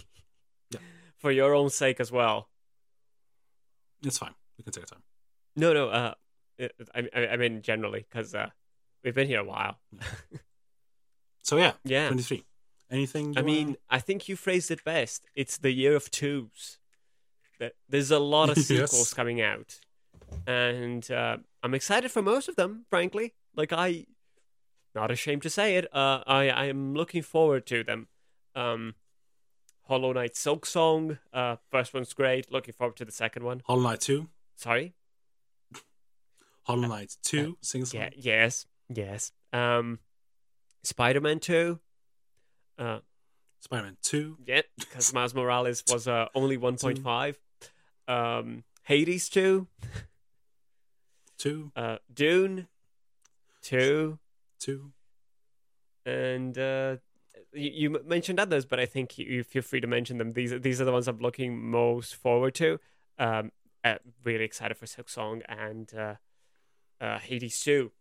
For 1.17 1.31
your 1.31 1.53
own 1.55 1.69
sake 1.69 1.99
as 1.99 2.11
well. 2.11 2.49
it's 4.03 4.17
fine. 4.17 4.35
We 4.57 4.63
can 4.63 4.73
take 4.73 4.83
our 4.83 4.87
time. 4.87 5.03
No, 5.55 5.73
no. 5.73 5.89
Uh, 5.89 6.13
I, 6.95 7.07
I, 7.15 7.27
I 7.27 7.37
mean 7.37 7.61
generally 7.61 8.05
because 8.09 8.33
uh, 8.35 8.49
we've 9.03 9.15
been 9.15 9.27
here 9.27 9.41
a 9.41 9.43
while. 9.43 9.77
So 11.43 11.57
yeah, 11.57 11.73
Yeah. 11.83 12.07
twenty 12.07 12.23
three. 12.23 12.43
Anything? 12.89 13.33
I 13.37 13.41
mean, 13.41 13.67
wanna- 13.67 13.77
I 13.89 13.99
think 13.99 14.29
you 14.29 14.35
phrased 14.35 14.71
it 14.71 14.83
best. 14.83 15.25
It's 15.35 15.57
the 15.57 15.71
year 15.71 15.95
of 15.95 16.09
twos. 16.11 16.79
That 17.59 17.73
there's 17.89 18.11
a 18.11 18.19
lot 18.19 18.49
of 18.49 18.57
Yes. 18.57 18.67
sequels 18.67 19.13
coming 19.13 19.41
out, 19.41 19.79
and 20.45 21.09
uh, 21.09 21.37
I'm 21.63 21.73
excited 21.73 22.11
for 22.11 22.21
most 22.21 22.47
of 22.47 22.55
them. 22.55 22.85
Frankly, 22.89 23.33
like 23.55 23.73
I, 23.73 24.05
not 24.93 25.09
ashamed 25.11 25.41
to 25.41 25.49
say 25.49 25.75
it. 25.77 25.85
Uh, 25.93 26.21
I 26.27 26.49
I 26.49 26.65
am 26.65 26.93
looking 26.93 27.23
forward 27.23 27.65
to 27.67 27.83
them. 27.83 28.07
Um, 28.55 28.93
Hollow 29.87 30.13
Knight 30.13 30.33
Silksong. 30.33 31.17
Uh, 31.33 31.55
first 31.71 31.93
one's 31.93 32.13
great. 32.13 32.51
Looking 32.51 32.73
forward 32.73 32.97
to 32.97 33.05
the 33.05 33.11
second 33.11 33.43
one. 33.43 33.61
Hollow 33.65 33.83
Knight 33.83 34.01
two. 34.01 34.27
Sorry. 34.55 34.93
Hollow 36.63 36.87
Knight 36.87 37.15
two. 37.23 37.57
Sing 37.61 37.85
song. 37.85 38.01
Yeah. 38.01 38.09
Yes. 38.15 38.65
Yes. 38.93 39.31
Um, 39.53 39.99
Spider 40.83 41.21
Man 41.21 41.39
Two. 41.39 41.79
Uh, 42.77 42.99
Spider 43.59 43.83
Man 43.83 43.97
two. 44.01 44.37
Yeah, 44.45 44.61
because 44.77 45.13
Miles 45.13 45.33
Morales 45.33 45.83
was 45.89 46.07
uh, 46.07 46.27
only 46.35 46.57
1.5. 46.57 47.35
Um, 48.09 48.63
Hades 48.83 49.27
2, 49.27 49.67
Two. 51.37 51.71
uh, 51.75 51.97
Dune 52.13 52.67
2, 53.63 54.17
Two. 54.59 54.91
and 56.05 56.57
uh, 56.57 56.95
you, 57.57 57.71
you 57.73 57.99
mentioned 58.05 58.39
others, 58.39 58.65
but 58.65 58.79
I 58.79 58.85
think 58.85 59.17
you, 59.17 59.43
feel 59.43 59.61
free 59.61 59.81
to 59.81 59.87
mention 59.87 60.17
them. 60.17 60.33
These 60.33 60.53
are, 60.53 60.59
these 60.59 60.79
are 60.81 60.85
the 60.85 60.91
ones 60.91 61.07
I'm 61.07 61.19
looking 61.19 61.59
most 61.59 62.15
forward 62.15 62.55
to. 62.55 62.79
Um, 63.19 63.51
uh, 63.83 63.95
really 64.23 64.43
excited 64.43 64.77
for 64.77 64.85
Silksong 64.85 65.41
and 65.47 65.93
uh, 65.93 66.15
uh, 66.99 67.19
Hades 67.19 67.59
2. 67.61 67.91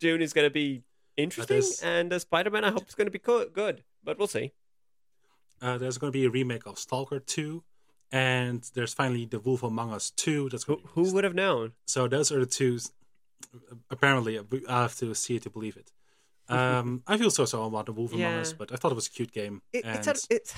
Dune 0.00 0.22
is 0.22 0.32
going 0.32 0.46
to 0.46 0.50
be 0.50 0.82
interesting, 1.16 1.62
and 1.82 2.12
uh, 2.12 2.18
Spider 2.18 2.50
Man 2.50 2.64
I 2.64 2.70
hope 2.70 2.88
is 2.88 2.94
going 2.94 3.06
to 3.06 3.10
be 3.10 3.18
co- 3.18 3.48
good, 3.48 3.82
but 4.04 4.18
we'll 4.18 4.28
see. 4.28 4.52
Uh, 5.60 5.78
there's 5.78 5.98
going 5.98 6.12
to 6.12 6.18
be 6.18 6.26
a 6.26 6.30
remake 6.30 6.66
of 6.66 6.78
Stalker 6.78 7.18
2, 7.18 7.62
and 8.12 8.68
there's 8.74 8.92
finally 8.92 9.24
The 9.24 9.40
Wolf 9.40 9.62
Among 9.62 9.92
Us 9.92 10.10
2. 10.10 10.50
That's 10.50 10.64
Who, 10.64 10.76
going 10.76 10.82
to 10.82 10.86
be 10.86 10.92
who 10.94 11.14
would 11.14 11.24
have 11.24 11.34
known? 11.34 11.72
So 11.86 12.08
those 12.08 12.30
are 12.30 12.40
the 12.40 12.46
two. 12.46 12.78
Apparently, 13.90 14.38
I 14.68 14.82
have 14.82 14.96
to 14.96 15.14
see 15.14 15.36
it 15.36 15.42
to 15.44 15.50
believe 15.50 15.76
it. 15.76 15.90
Um, 16.48 17.02
I 17.06 17.16
feel 17.18 17.30
so 17.30 17.44
so 17.44 17.64
about 17.64 17.86
The 17.86 17.92
Wolf 17.92 18.12
Among 18.12 18.20
Yeah. 18.22 18.40
Us, 18.40 18.52
but 18.52 18.72
I 18.72 18.76
thought 18.76 18.92
it 18.92 18.94
was 18.96 19.06
a 19.08 19.10
cute 19.10 19.32
game. 19.32 19.62
It, 19.72 19.84
and 19.84 19.96
it's 19.96 20.06
an, 20.06 20.16
it's 20.36 20.54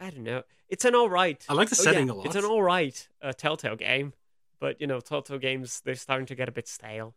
I 0.00 0.10
don't 0.10 0.24
know. 0.24 0.42
It's 0.68 0.84
an 0.84 0.94
all 0.94 1.08
right. 1.10 1.44
I 1.48 1.54
like 1.54 1.68
the 1.68 1.76
Oh, 1.78 1.82
setting 1.84 2.06
yeah, 2.08 2.12
a 2.12 2.16
lot. 2.16 2.26
It's 2.26 2.34
an 2.36 2.44
all 2.44 2.62
right 2.62 3.08
uh, 3.22 3.32
Telltale 3.32 3.76
game, 3.76 4.12
but 4.60 4.80
you 4.80 4.86
know, 4.86 5.00
Telltale 5.00 5.38
games 5.38 5.80
they're 5.84 5.94
starting 5.94 6.26
to 6.26 6.34
get 6.34 6.48
a 6.48 6.52
bit 6.52 6.66
stale, 6.68 7.14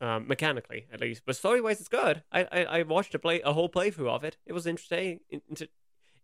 um, 0.00 0.26
mechanically 0.28 0.86
at 0.92 1.00
least. 1.00 1.22
But 1.26 1.36
story 1.36 1.60
wise, 1.60 1.80
it's 1.80 1.88
good. 1.88 2.22
I, 2.32 2.44
I 2.52 2.64
I 2.78 2.82
watched 2.82 3.14
a 3.14 3.18
play 3.18 3.40
a 3.42 3.52
whole 3.52 3.68
playthrough 3.68 4.08
of 4.08 4.24
it. 4.24 4.36
It 4.46 4.52
was 4.52 4.66
interesting. 4.66 5.20
inter- 5.30 5.66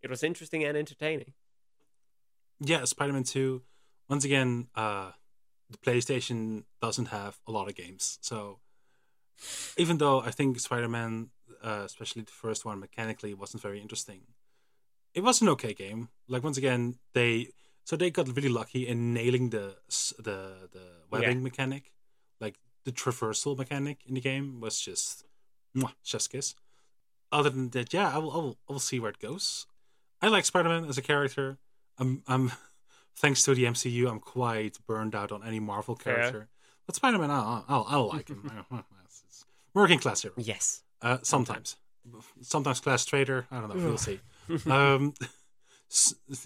It 0.03 0.09
was 0.11 0.23
interesting 0.23 0.65
and 0.65 0.77
entertaining. 0.77 1.33
yeah, 2.61 2.85
Spider 2.85 3.13
Man 3.13 3.25
2. 3.25 3.63
Once 4.09 4.25
again, 4.25 4.69
uh, 4.75 5.13
the 5.71 5.79
PlayStation 5.79 6.65
doesn't 6.83 7.07
have 7.07 7.39
a 7.47 7.53
lot 7.53 7.69
of 7.69 7.75
games. 7.77 8.19
So 8.23 8.59
even 9.77 9.99
though 9.99 10.21
I 10.21 10.31
think 10.31 10.59
Spider 10.61 10.89
Man, 10.89 11.31
uh, 11.63 11.83
especially 11.85 12.23
the 12.23 12.33
first 12.33 12.65
one, 12.65 12.81
mechanically 12.81 13.35
wasn't 13.35 13.63
very 13.63 13.81
interesting, 13.81 14.23
it 15.15 15.23
was 15.23 15.41
an 15.43 15.49
okay 15.51 15.75
game. 15.75 16.09
Like, 16.29 16.43
once 16.43 16.59
again, 16.59 16.97
they. 17.15 17.49
So 17.85 17.97
they 17.97 18.11
got 18.11 18.29
really 18.37 18.51
lucky 18.51 18.87
in 18.87 19.15
nailing 19.15 19.51
the 19.51 19.77
the 20.19 20.69
the 20.71 20.87
webbing 21.11 21.43
mechanic, 21.43 21.93
like 22.41 22.57
the 22.85 22.93
traversal 22.93 23.57
mechanic 23.57 23.99
in 24.07 24.15
the 24.15 24.21
game 24.21 24.61
was 24.61 24.81
just, 24.81 25.25
mwah, 25.77 25.95
chef's 26.03 26.29
kiss. 26.29 26.55
Other 27.33 27.51
than 27.51 27.71
that, 27.71 27.93
yeah, 27.93 28.15
I 28.15 28.19
will, 28.19 28.33
I 28.33 28.37
will 28.37 28.59
I 28.69 28.73
will 28.73 28.81
see 28.81 29.01
where 29.01 29.11
it 29.11 29.19
goes. 29.19 29.67
I 30.23 30.29
like 30.29 30.45
Spider 30.45 30.69
Man 30.69 30.85
as 30.85 30.99
a 30.99 31.03
character. 31.03 31.59
I'm 31.99 32.23
I'm 32.29 32.53
thanks 33.17 33.43
to 33.45 33.55
the 33.55 33.65
MCU, 33.65 34.09
I'm 34.09 34.21
quite 34.21 34.79
burned 34.87 35.15
out 35.15 35.33
on 35.33 35.43
any 35.43 35.59
Marvel 35.59 35.97
character. 35.97 36.49
But 36.87 36.97
Spider 36.97 37.19
Man, 37.19 37.31
I'll, 37.31 37.65
I'll 37.69 37.87
I'll 37.89 38.09
like 38.09 38.29
him. 38.29 38.51
Working 39.75 39.99
class 39.99 40.23
hero. 40.23 40.35
Yes. 40.37 40.83
Uh, 41.03 41.19
sometimes, 41.23 41.77
sometimes 42.43 42.81
class 42.81 43.05
trader. 43.05 43.47
I 43.51 43.61
don't 43.61 43.75
know. 43.75 43.85
We'll 43.85 43.99
see. 43.99 44.21
um, 44.71 45.15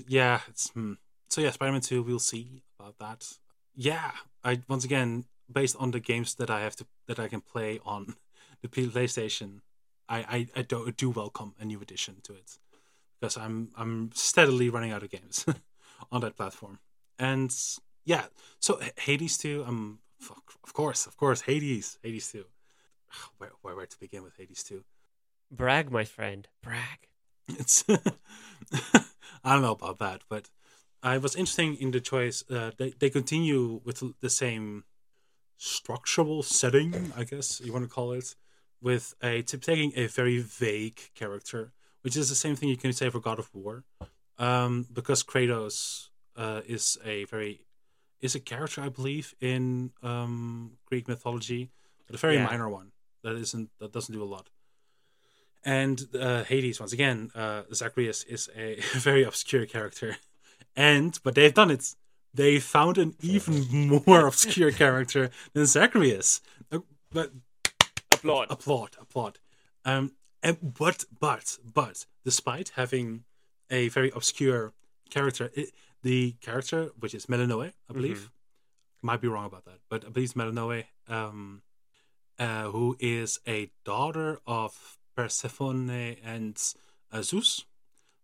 yeah, 0.06 0.40
it's 0.48 0.70
hmm. 0.70 0.94
so 1.28 1.40
yeah. 1.40 1.50
Spider 1.50 1.72
Man 1.72 1.80
Two. 1.80 2.02
We'll 2.02 2.18
see 2.18 2.62
about 2.78 2.98
that. 2.98 3.38
Yeah, 3.74 4.12
I 4.44 4.62
once 4.68 4.84
again 4.84 5.24
based 5.52 5.76
on 5.78 5.90
the 5.90 6.00
games 6.00 6.34
that 6.36 6.50
I 6.50 6.60
have 6.60 6.76
to 6.76 6.86
that 7.08 7.18
I 7.18 7.28
can 7.28 7.40
play 7.40 7.80
on 7.84 8.14
the 8.62 8.68
PlayStation. 8.68 9.60
I 10.08 10.18
I, 10.18 10.48
I 10.56 10.62
do, 10.62 10.92
do 10.92 11.10
welcome 11.10 11.54
a 11.58 11.64
new 11.64 11.80
addition 11.80 12.16
to 12.24 12.34
it 12.34 12.58
because 13.20 13.36
I'm 13.36 13.70
I'm 13.76 14.10
steadily 14.14 14.68
running 14.68 14.92
out 14.92 15.02
of 15.02 15.10
games 15.10 15.46
on 16.12 16.20
that 16.20 16.36
platform. 16.36 16.78
And 17.18 17.54
yeah, 18.04 18.24
so 18.60 18.80
Hades 18.98 19.38
2. 19.38 19.64
Um, 19.66 19.98
fuck, 20.20 20.54
of 20.62 20.74
course, 20.74 21.06
of 21.06 21.16
course, 21.16 21.42
Hades, 21.42 21.98
Hades 22.02 22.30
2. 22.32 22.44
Where, 23.38 23.50
where 23.62 23.76
where 23.76 23.86
to 23.86 23.98
begin 23.98 24.22
with 24.22 24.36
Hades 24.36 24.62
2? 24.64 24.84
Brag, 25.50 25.90
my 25.90 26.04
friend. 26.04 26.48
Brag. 26.62 27.08
It's 27.48 27.84
I 29.44 29.52
don't 29.52 29.62
know 29.62 29.72
about 29.72 29.98
that, 29.98 30.22
but 30.30 30.48
I 31.02 31.18
was 31.18 31.36
interesting 31.36 31.76
in 31.76 31.90
the 31.90 32.00
choice. 32.00 32.42
Uh, 32.50 32.70
they 32.78 32.90
they 32.98 33.10
continue 33.10 33.80
with 33.84 34.02
the 34.20 34.30
same 34.30 34.84
structural 35.58 36.42
setting, 36.42 37.12
I 37.16 37.24
guess 37.24 37.60
you 37.60 37.72
want 37.72 37.84
to 37.84 37.94
call 37.94 38.12
it, 38.12 38.34
with 38.80 39.14
a 39.22 39.42
taking 39.42 39.92
a 39.96 40.06
very 40.06 40.38
vague 40.38 41.10
character, 41.14 41.72
which 42.02 42.16
is 42.16 42.28
the 42.28 42.34
same 42.34 42.56
thing 42.56 42.68
you 42.70 42.76
can 42.76 42.92
say 42.92 43.10
for 43.10 43.20
God 43.20 43.38
of 43.38 43.50
War, 43.54 43.84
um, 44.38 44.86
because 44.92 45.22
Kratos 45.22 46.08
uh, 46.36 46.62
is 46.66 46.98
a 47.04 47.24
very 47.24 47.66
is 48.20 48.34
a 48.34 48.40
character 48.40 48.80
I 48.80 48.88
believe 48.88 49.34
in 49.40 49.92
um, 50.02 50.78
Greek 50.86 51.06
mythology, 51.08 51.70
but 52.06 52.14
a 52.14 52.18
very 52.18 52.36
Yeah. 52.36 52.44
minor 52.44 52.68
one 52.70 52.92
that 53.24 53.34
isn't 53.36 53.70
that 53.80 53.92
doesn't 53.92 54.14
do 54.14 54.22
a 54.22 54.24
lot. 54.36 54.48
And 55.64 56.06
uh, 56.18 56.44
Hades, 56.44 56.78
once 56.78 56.92
again, 56.92 57.30
uh, 57.34 57.62
Zagreus 57.72 58.22
is 58.24 58.50
a 58.54 58.80
very 58.92 59.24
obscure 59.24 59.66
character, 59.66 60.16
and 60.76 61.18
but 61.24 61.34
they've 61.34 61.54
done 61.54 61.70
it. 61.70 61.94
They 62.32 62.60
found 62.60 62.98
an 62.98 63.14
even 63.20 64.02
more 64.06 64.26
obscure 64.26 64.72
character 64.72 65.30
than 65.54 65.66
Zagreus. 65.66 66.40
Uh, 66.70 66.80
but 67.10 67.32
Applaud. 68.12 68.46
applaud, 68.50 68.90
applaud. 69.00 69.38
Um, 69.84 70.12
and 70.42 70.74
but 70.78 71.04
but 71.18 71.58
but 71.64 72.06
despite 72.24 72.72
having 72.76 73.24
a 73.70 73.88
very 73.88 74.10
obscure 74.14 74.72
character, 75.10 75.50
it, 75.54 75.70
the 76.02 76.32
character 76.40 76.90
which 76.98 77.14
is 77.14 77.28
Melinoe, 77.28 77.72
I 77.88 77.92
believe, 77.92 78.30
might 79.02 79.20
be 79.20 79.28
wrong 79.28 79.46
about 79.46 79.64
that, 79.64 79.78
but 79.88 80.04
I 80.04 80.08
believe 80.10 80.28
it's 80.28 80.36
Melinoe, 80.36 80.84
um, 81.08 81.62
uh, 82.38 82.64
who 82.64 82.96
is 82.98 83.40
a 83.46 83.70
daughter 83.84 84.38
of 84.46 84.98
Persephone 85.16 85.90
and 85.90 86.60
uh, 87.12 87.22
Zeus. 87.22 87.64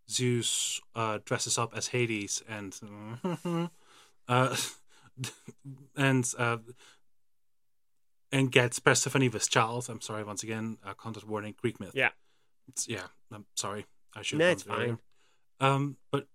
Zeus 0.09 0.81
uh, 0.95 1.19
dresses 1.23 1.57
up 1.57 1.75
as 1.75 1.87
Hades 1.87 2.43
and 2.49 2.77
uh, 4.27 4.55
and 5.95 6.33
uh, 6.37 6.57
and 8.31 8.51
gets 8.51 8.79
Persephone 8.79 9.29
with 9.31 9.49
child. 9.49 9.87
I'm 9.89 10.01
sorry 10.01 10.23
once 10.23 10.43
again. 10.43 10.77
Uh, 10.85 10.93
content 10.93 11.27
warning: 11.27 11.55
Greek 11.61 11.79
myth. 11.79 11.91
Yeah. 11.93 12.09
It's, 12.67 12.87
yeah. 12.87 13.07
I'm 13.31 13.45
sorry. 13.55 13.85
I 14.15 14.21
should. 14.21 14.39
No, 14.39 14.45
have 14.45 14.53
it's 14.53 14.63
done 14.63 14.75
it 14.75 14.83
earlier. 14.83 14.97
fine. 15.59 15.71
Um, 15.71 15.97
but 16.11 16.27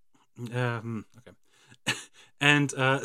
um, 0.54 1.04
okay, 1.18 1.98
and 2.40 2.72
uh, 2.74 3.00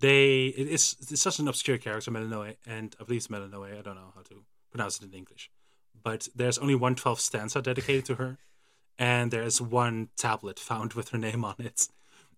they 0.00 0.46
it 0.46 0.68
is 0.68 0.96
it's 1.00 1.22
such 1.22 1.38
an 1.38 1.48
obscure 1.48 1.78
character, 1.78 2.10
Melinoe, 2.10 2.54
and 2.66 2.94
I 3.00 3.04
believe 3.04 3.18
it's 3.18 3.30
Melinoe. 3.30 3.78
I 3.78 3.82
don't 3.82 3.96
know 3.96 4.12
how 4.14 4.22
to 4.22 4.44
pronounce 4.70 4.98
it 4.98 5.04
in 5.04 5.14
English, 5.14 5.50
but 6.02 6.28
there's 6.34 6.58
only 6.58 6.74
one 6.74 6.94
twelfth 6.94 7.22
stanza 7.22 7.62
dedicated 7.62 8.04
to 8.06 8.14
her, 8.16 8.38
and 8.98 9.30
there's 9.30 9.60
one 9.60 10.08
tablet 10.16 10.58
found 10.58 10.94
with 10.94 11.10
her 11.10 11.18
name 11.18 11.44
on 11.44 11.56
it, 11.58 11.88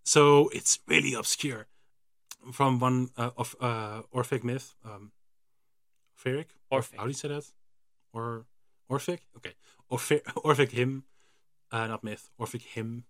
so 0.05 0.49
it's 0.53 0.79
really 0.87 1.15
obscure. 1.15 1.67
from 2.53 2.79
one 2.79 3.11
uh, 3.17 3.31
of 3.37 3.57
uh, 3.61 4.03
Orphic 4.13 4.45
myth, 4.45 4.75
um, 4.85 5.13
Orphic? 6.25 6.49
Orphic. 6.71 6.99
How 6.99 7.05
do 7.05 7.11
you 7.11 7.15
say 7.15 7.29
that? 7.29 7.45
Or 8.13 8.47
Orphic? 8.89 9.21
Okay, 9.37 9.55
Orphic, 9.91 10.23
Orphic 10.37 10.73
hymn, 10.73 11.05
uh, 11.71 11.87
not 11.87 12.05
myth, 12.05 12.31
Orphic 12.39 12.63
hymn 12.63 13.05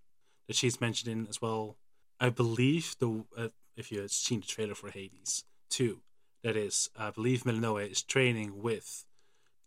that 0.47 0.57
she's 0.57 0.81
mentioned 0.81 1.13
in 1.13 1.27
as 1.29 1.41
well. 1.41 1.77
I 2.21 2.31
believe 2.31 2.97
the 2.99 3.25
uh, 3.37 3.49
if 3.79 3.91
you 3.93 4.01
have 4.03 4.11
seen 4.11 4.41
the 4.41 4.47
trailer 4.47 4.75
for 4.75 4.91
Hades 4.91 5.45
two, 5.71 6.01
that 6.43 6.57
is, 6.57 6.91
I 6.97 7.11
believe 7.11 7.45
Melinoe 7.47 7.77
is 7.95 8.03
training 8.03 8.63
with 8.63 9.05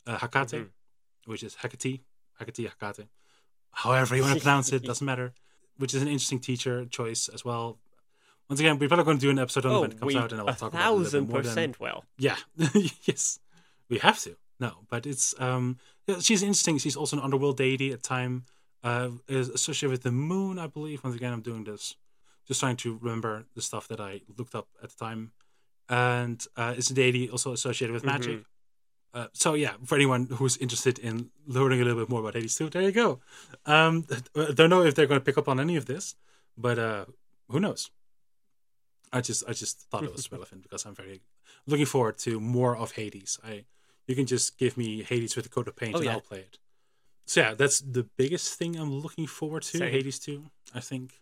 uh, 0.07 0.17
Hakate, 0.17 0.59
Mhm. 0.65 0.69
which 1.25 1.43
is 1.43 1.55
Hecate, 1.61 2.01
Hecate 2.39 2.69
Hakate, 2.71 3.07
however 3.71 4.15
you 4.15 4.23
want 4.23 4.35
to 4.35 4.41
pronounce 4.47 4.71
it, 4.73 4.83
doesn't 4.83 5.05
matter. 5.05 5.33
Which 5.77 5.93
is 5.93 6.01
an 6.01 6.07
interesting 6.07 6.39
teacher 6.39 6.85
choice 6.85 7.29
as 7.29 7.43
well. 7.45 7.79
Once 8.49 8.59
again, 8.59 8.77
we're 8.77 8.87
probably 8.89 9.05
going 9.05 9.17
to 9.17 9.25
do 9.27 9.29
an 9.31 9.39
episode 9.39 9.65
on 9.65 9.71
it 9.71 9.75
Oh, 9.75 9.81
when 9.81 9.91
it 9.91 9.99
comes 9.99 10.13
we 10.13 10.19
out, 10.19 10.31
and 10.31 10.41
I 10.41 10.43
will 10.43 10.53
talk 10.53 10.73
about 10.73 10.79
it 10.79 10.81
a 10.81 10.83
thousand 10.83 11.25
bit 11.25 11.33
more. 11.33 11.41
Than, 11.41 11.49
percent 11.51 11.79
will. 11.79 12.03
yeah, 12.17 12.35
yes, 13.05 13.39
we 13.89 13.97
have 13.99 14.19
to. 14.23 14.35
No, 14.59 14.71
but 14.89 15.05
it's 15.07 15.33
um, 15.39 15.77
she's 16.19 16.43
interesting. 16.43 16.77
She's 16.77 16.95
also 16.95 17.17
an 17.17 17.23
underworld 17.23 17.57
deity 17.57 17.91
at 17.93 18.03
time. 18.03 18.45
Uh, 18.83 19.09
is 19.27 19.47
associated 19.49 19.91
with 19.91 20.03
the 20.03 20.11
moon, 20.11 20.57
I 20.59 20.67
believe. 20.67 21.03
Once 21.03 21.15
again, 21.15 21.31
I'm 21.33 21.41
doing 21.41 21.63
this, 21.63 21.95
just 22.51 22.59
trying 22.59 22.75
to 22.85 22.99
remember 23.01 23.45
the 23.55 23.61
stuff 23.61 23.87
that 23.87 24.01
I 24.01 24.21
looked 24.37 24.55
up 24.59 24.67
at 24.83 24.89
the 24.91 24.97
time, 25.07 25.31
and 25.87 26.39
uh, 26.57 26.73
it's 26.77 26.89
a 26.89 26.93
deity 26.93 27.29
also 27.29 27.53
associated 27.53 27.93
with 27.93 28.03
magic. 28.03 28.39
Mhm. 28.39 28.45
Uh, 29.13 29.27
so 29.33 29.53
yeah, 29.65 29.73
for 29.85 29.95
anyone 29.95 30.25
who's 30.37 30.57
interested 30.57 30.99
in 30.99 31.15
learning 31.47 31.79
a 31.81 31.85
little 31.85 32.01
bit 32.01 32.09
more 32.09 32.21
about 32.21 32.33
Hades 32.33 32.55
2, 32.55 32.69
there 32.69 32.81
you 32.81 32.91
go. 32.91 33.19
Um, 33.65 34.05
I 34.35 34.51
don't 34.57 34.69
know 34.69 34.83
if 34.83 34.95
they're 34.95 35.07
going 35.11 35.19
to 35.21 35.25
pick 35.29 35.37
up 35.37 35.47
on 35.47 35.59
any 35.59 35.75
of 35.77 35.85
this, 35.85 36.15
but 36.57 36.77
uh, 36.79 37.05
who 37.49 37.59
knows? 37.59 37.89
I 39.13 39.19
just 39.21 39.43
I 39.49 39.53
just 39.53 39.75
thought 39.89 40.03
it 40.03 40.13
was 40.13 40.31
relevant 40.35 40.63
because 40.63 40.85
I'm 40.85 40.95
very 40.95 41.21
looking 41.67 41.85
forward 41.85 42.17
to 42.25 42.39
more 42.39 42.75
of 42.83 42.91
Hades. 42.93 43.39
I 43.43 43.65
you 44.07 44.15
can 44.15 44.25
just 44.25 44.57
give 44.57 44.77
me 44.77 45.03
Hades 45.03 45.35
with 45.35 45.45
a 45.45 45.49
coat 45.49 45.67
of 45.67 45.75
paint 45.75 45.95
Oh, 45.95 45.99
and 45.99 46.05
yeah. 46.05 46.13
I'll 46.13 46.21
play 46.31 46.39
it. 46.39 46.57
So 47.25 47.41
yeah, 47.41 47.53
that's 47.53 47.79
the 47.81 48.03
biggest 48.17 48.47
thing 48.59 48.75
I'm 48.77 48.93
looking 49.05 49.27
forward 49.27 49.63
to. 49.63 49.77
Same. 49.77 49.91
Hades 49.91 50.19
2, 50.19 50.43
I 50.73 50.79
think, 50.79 51.21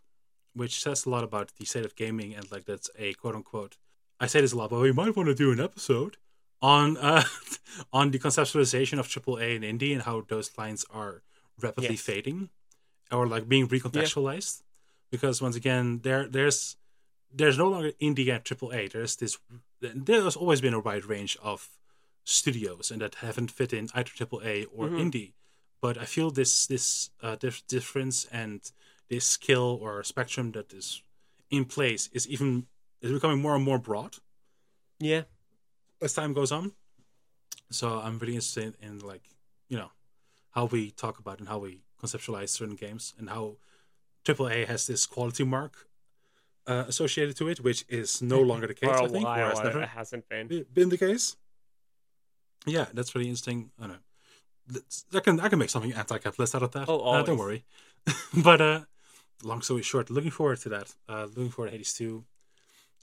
which 0.53 0.81
says 0.81 1.05
a 1.05 1.09
lot 1.09 1.23
about 1.23 1.51
the 1.57 1.65
state 1.65 1.85
of 1.85 1.95
gaming 1.95 2.33
and 2.35 2.51
like 2.51 2.65
that's 2.65 2.89
a 2.97 3.13
quote 3.13 3.35
unquote. 3.35 3.77
I 4.19 4.27
say 4.27 4.41
this 4.41 4.51
a 4.51 4.57
lot, 4.57 4.69
but 4.71 4.79
we 4.81 4.91
might 4.91 5.15
want 5.15 5.27
to 5.27 5.35
do 5.35 5.51
an 5.51 5.59
episode 5.59 6.17
on 6.61 6.97
uh, 6.97 7.23
on 7.93 8.11
the 8.11 8.19
conceptualization 8.19 8.99
of 8.99 9.07
AAA 9.07 9.55
and 9.55 9.63
indie 9.63 9.93
and 9.93 10.01
how 10.03 10.21
those 10.27 10.51
lines 10.57 10.85
are 10.89 11.21
rapidly 11.61 11.91
Yes. 11.91 12.01
fading 12.01 12.49
or 13.11 13.27
like 13.27 13.47
being 13.47 13.67
recontextualized. 13.67 14.63
Because 15.11 15.41
once 15.41 15.55
again, 15.55 16.01
there 16.03 16.27
there's 16.27 16.75
there's 17.33 17.57
no 17.57 17.69
longer 17.69 17.91
indie 18.01 18.29
and 18.33 18.43
AAA. 18.43 18.91
There's 18.91 19.15
this 19.15 19.37
there's 19.81 20.35
always 20.35 20.61
been 20.61 20.73
a 20.73 20.79
wide 20.79 21.05
range 21.05 21.37
of 21.41 21.69
studios 22.25 22.91
and 22.91 23.01
that 23.01 23.15
haven't 23.15 23.51
fit 23.51 23.73
in 23.73 23.89
either 23.93 24.11
AAA 24.11 24.65
or 24.75 24.87
Mhm. 24.89 24.99
indie. 25.11 25.33
But 25.81 25.97
I 25.97 26.05
feel 26.05 26.29
this 26.31 26.67
this 26.67 27.09
uh, 27.21 27.35
dif- 27.37 27.65
difference 27.67 28.25
and 28.31 28.59
this 29.09 29.25
skill 29.25 29.79
or 29.81 30.03
spectrum 30.03 30.51
that 30.53 30.71
is 30.73 31.01
in 31.49 31.65
place 31.65 32.09
is 32.13 32.27
even 32.27 32.67
is 33.01 33.11
becoming 33.11 33.41
more 33.41 33.55
and 33.55 33.63
more 33.63 33.79
broad 33.79 34.17
Yeah. 34.99 35.23
as 36.01 36.13
time 36.13 36.33
goes 36.33 36.51
on. 36.51 36.73
So 37.71 37.99
I'm 37.99 38.19
really 38.19 38.35
interested 38.35 38.75
in 38.81 38.99
like 38.99 39.23
you 39.67 39.77
know 39.77 39.91
how 40.51 40.65
we 40.65 40.91
talk 40.91 41.19
about 41.19 41.39
and 41.39 41.47
how 41.47 41.59
we 41.59 41.81
conceptualize 42.01 42.49
certain 42.49 42.75
games 42.75 43.13
and 43.17 43.29
how 43.29 43.57
AAA 44.25 44.65
has 44.67 44.87
this 44.87 45.05
quality 45.05 45.43
mark 45.43 45.87
uh, 46.67 46.85
associated 46.87 47.35
to 47.37 47.47
it, 47.49 47.59
which 47.61 47.85
is 47.89 48.21
no 48.21 48.39
longer 48.51 48.67
the 48.67 48.73
case. 48.73 48.89
For 48.89 48.95
a 48.95 49.03
I 49.05 49.07
think, 49.07 49.25
while, 49.25 49.49
has 49.49 49.59
it 49.59 49.63
never 49.63 49.85
hasn't 49.85 50.29
been. 50.29 50.65
been 50.73 50.89
the 50.89 50.97
case. 50.97 51.35
Yeah, 52.65 52.85
that's 52.93 53.15
really 53.15 53.27
interesting. 53.27 53.71
I 53.79 53.87
don't 53.87 53.91
know. 54.73 54.81
I 55.17 55.19
can 55.21 55.39
I 55.39 55.49
can 55.49 55.57
make 55.59 55.69
something 55.69 55.93
anti-capitalist 55.93 56.55
out 56.55 56.63
of 56.63 56.71
that. 56.73 56.85
Oh, 56.87 56.99
Uh, 57.13 57.23
don't 57.23 57.37
worry. 57.37 57.63
but 58.43 58.61
uh, 58.61 58.81
long 59.43 59.61
story 59.61 59.81
short, 59.81 60.09
looking 60.09 60.31
forward 60.31 60.59
to 60.61 60.69
that. 60.69 60.93
Uh, 61.07 61.25
looking 61.25 61.49
forward 61.49 61.67
to 61.69 61.71
Hades 61.71 61.93
two. 61.93 62.25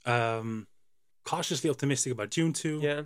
Um, 0.05 0.67
cautiously 1.23 1.69
optimistic 1.69 2.13
about 2.13 2.29
Dune 2.29 2.53
two. 2.53 2.79
Yeah. 2.81 3.03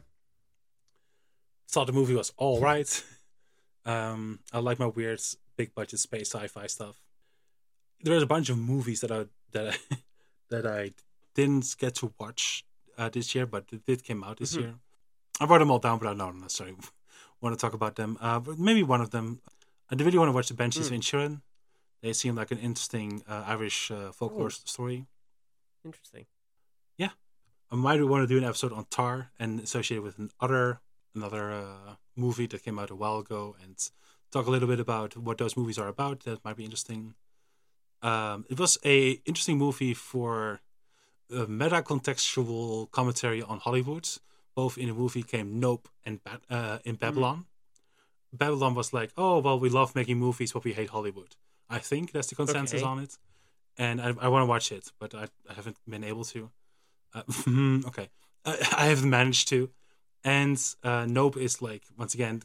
Thought 1.69 1.87
the 1.87 1.93
movie 1.93 2.15
was 2.15 2.33
all 2.37 2.59
right. 2.59 3.03
um, 3.85 4.39
I 4.51 4.59
like 4.59 4.79
my 4.79 4.87
weird 4.87 5.21
big 5.55 5.73
budget 5.73 5.99
space 5.99 6.31
sci-fi 6.33 6.67
stuff. 6.67 7.01
There's 8.01 8.23
a 8.23 8.27
bunch 8.27 8.49
of 8.49 8.57
movies 8.57 9.01
that 9.01 9.11
I 9.11 9.25
that 9.53 9.73
I 9.73 9.77
that 10.49 10.65
I 10.65 10.91
didn't 11.33 11.75
get 11.79 11.95
to 11.95 12.13
watch 12.19 12.65
uh, 12.97 13.09
this 13.09 13.33
year, 13.33 13.45
but 13.45 13.65
it 13.71 13.85
did 13.85 14.03
came 14.03 14.23
out 14.23 14.37
this 14.37 14.55
Mhm. 14.55 14.59
year. 14.61 14.73
I 15.39 15.45
wrote 15.45 15.59
them 15.59 15.71
all 15.71 15.79
down, 15.79 15.97
but 15.97 16.07
I 16.09 16.13
don't 16.13 16.41
necessarily 16.41 16.75
want 17.41 17.57
to 17.57 17.61
talk 17.61 17.73
about 17.73 17.95
them. 17.95 18.17
Uh, 18.19 18.39
but 18.39 18.59
maybe 18.59 18.83
one 18.83 19.01
of 19.01 19.11
them. 19.11 19.41
I 19.89 19.95
really 19.95 20.17
want 20.17 20.29
to 20.29 20.33
watch 20.33 20.47
the 20.47 20.53
Banshees 20.53 20.87
of 20.87 20.93
Mm. 20.93 20.95
They 22.01 22.13
seem 22.13 22.35
like 22.35 22.51
an 22.51 22.57
interesting 22.57 23.23
uh, 23.27 23.43
Irish 23.45 23.91
uh, 23.91 24.11
folklore 24.11 24.47
Ooh. 24.47 24.65
story. 24.65 25.05
Interesting. 25.85 26.25
Yeah, 26.97 27.11
I 27.71 27.75
might 27.75 28.03
want 28.03 28.23
to 28.23 28.27
do 28.27 28.37
an 28.37 28.43
episode 28.43 28.73
on 28.73 28.85
Tar 28.89 29.31
and 29.39 29.59
associated 29.59 30.03
with 30.03 30.17
another 30.17 30.81
another 31.13 31.51
uh, 31.51 31.95
movie 32.15 32.47
that 32.47 32.63
came 32.63 32.79
out 32.79 32.89
a 32.89 32.95
while 32.95 33.19
ago 33.19 33.55
and 33.63 33.75
talk 34.31 34.47
a 34.47 34.49
little 34.49 34.67
bit 34.67 34.79
about 34.79 35.17
what 35.17 35.37
those 35.37 35.57
movies 35.57 35.77
are 35.77 35.87
about. 35.87 36.21
That 36.21 36.43
might 36.43 36.55
be 36.55 36.63
interesting. 36.63 37.15
Um, 38.01 38.45
it 38.49 38.59
was 38.59 38.77
a 38.83 39.21
interesting 39.25 39.57
movie 39.57 39.93
for 39.93 40.61
a 41.31 41.47
meta 41.47 41.81
contextual 41.81 42.89
commentary 42.91 43.41
on 43.41 43.59
Hollywood. 43.59 44.07
Both 44.55 44.77
in 44.77 44.87
the 44.87 44.93
movie 44.93 45.23
came 45.23 45.59
Nope 45.59 45.87
and 46.05 46.23
ba- 46.23 46.41
uh, 46.49 46.79
in 46.83 46.95
Babylon. 46.95 47.45
Babylon 48.33 48.75
was 48.75 48.91
like, 48.91 49.11
oh 49.17 49.39
well, 49.39 49.59
we 49.59 49.69
love 49.69 49.95
making 49.95 50.17
movies, 50.17 50.51
but 50.53 50.63
we 50.63 50.73
hate 50.73 50.89
Hollywood. 50.89 51.35
I 51.77 51.79
think 51.79 52.11
that's 52.11 52.27
the 52.27 52.35
consensus 52.35 52.81
Okay. 52.81 52.91
on 52.91 52.99
it, 52.99 53.17
and 53.77 54.01
I, 54.01 54.07
I 54.25 54.27
want 54.27 54.43
to 54.43 54.49
watch 54.55 54.71
it, 54.71 54.85
but 54.99 55.13
I, 55.15 55.25
I 55.49 55.53
haven't 55.53 55.77
been 55.87 56.03
able 56.03 56.25
to. 56.33 56.51
Uh, 57.13 57.23
okay, 57.89 58.07
I, 58.45 58.53
I 58.83 58.85
haven't 58.91 59.09
managed 59.09 59.47
to, 59.49 59.69
and 60.23 60.57
uh, 60.83 61.05
Nope 61.07 61.37
is 61.37 61.61
like 61.61 61.83
once 61.97 62.13
again, 62.17 62.41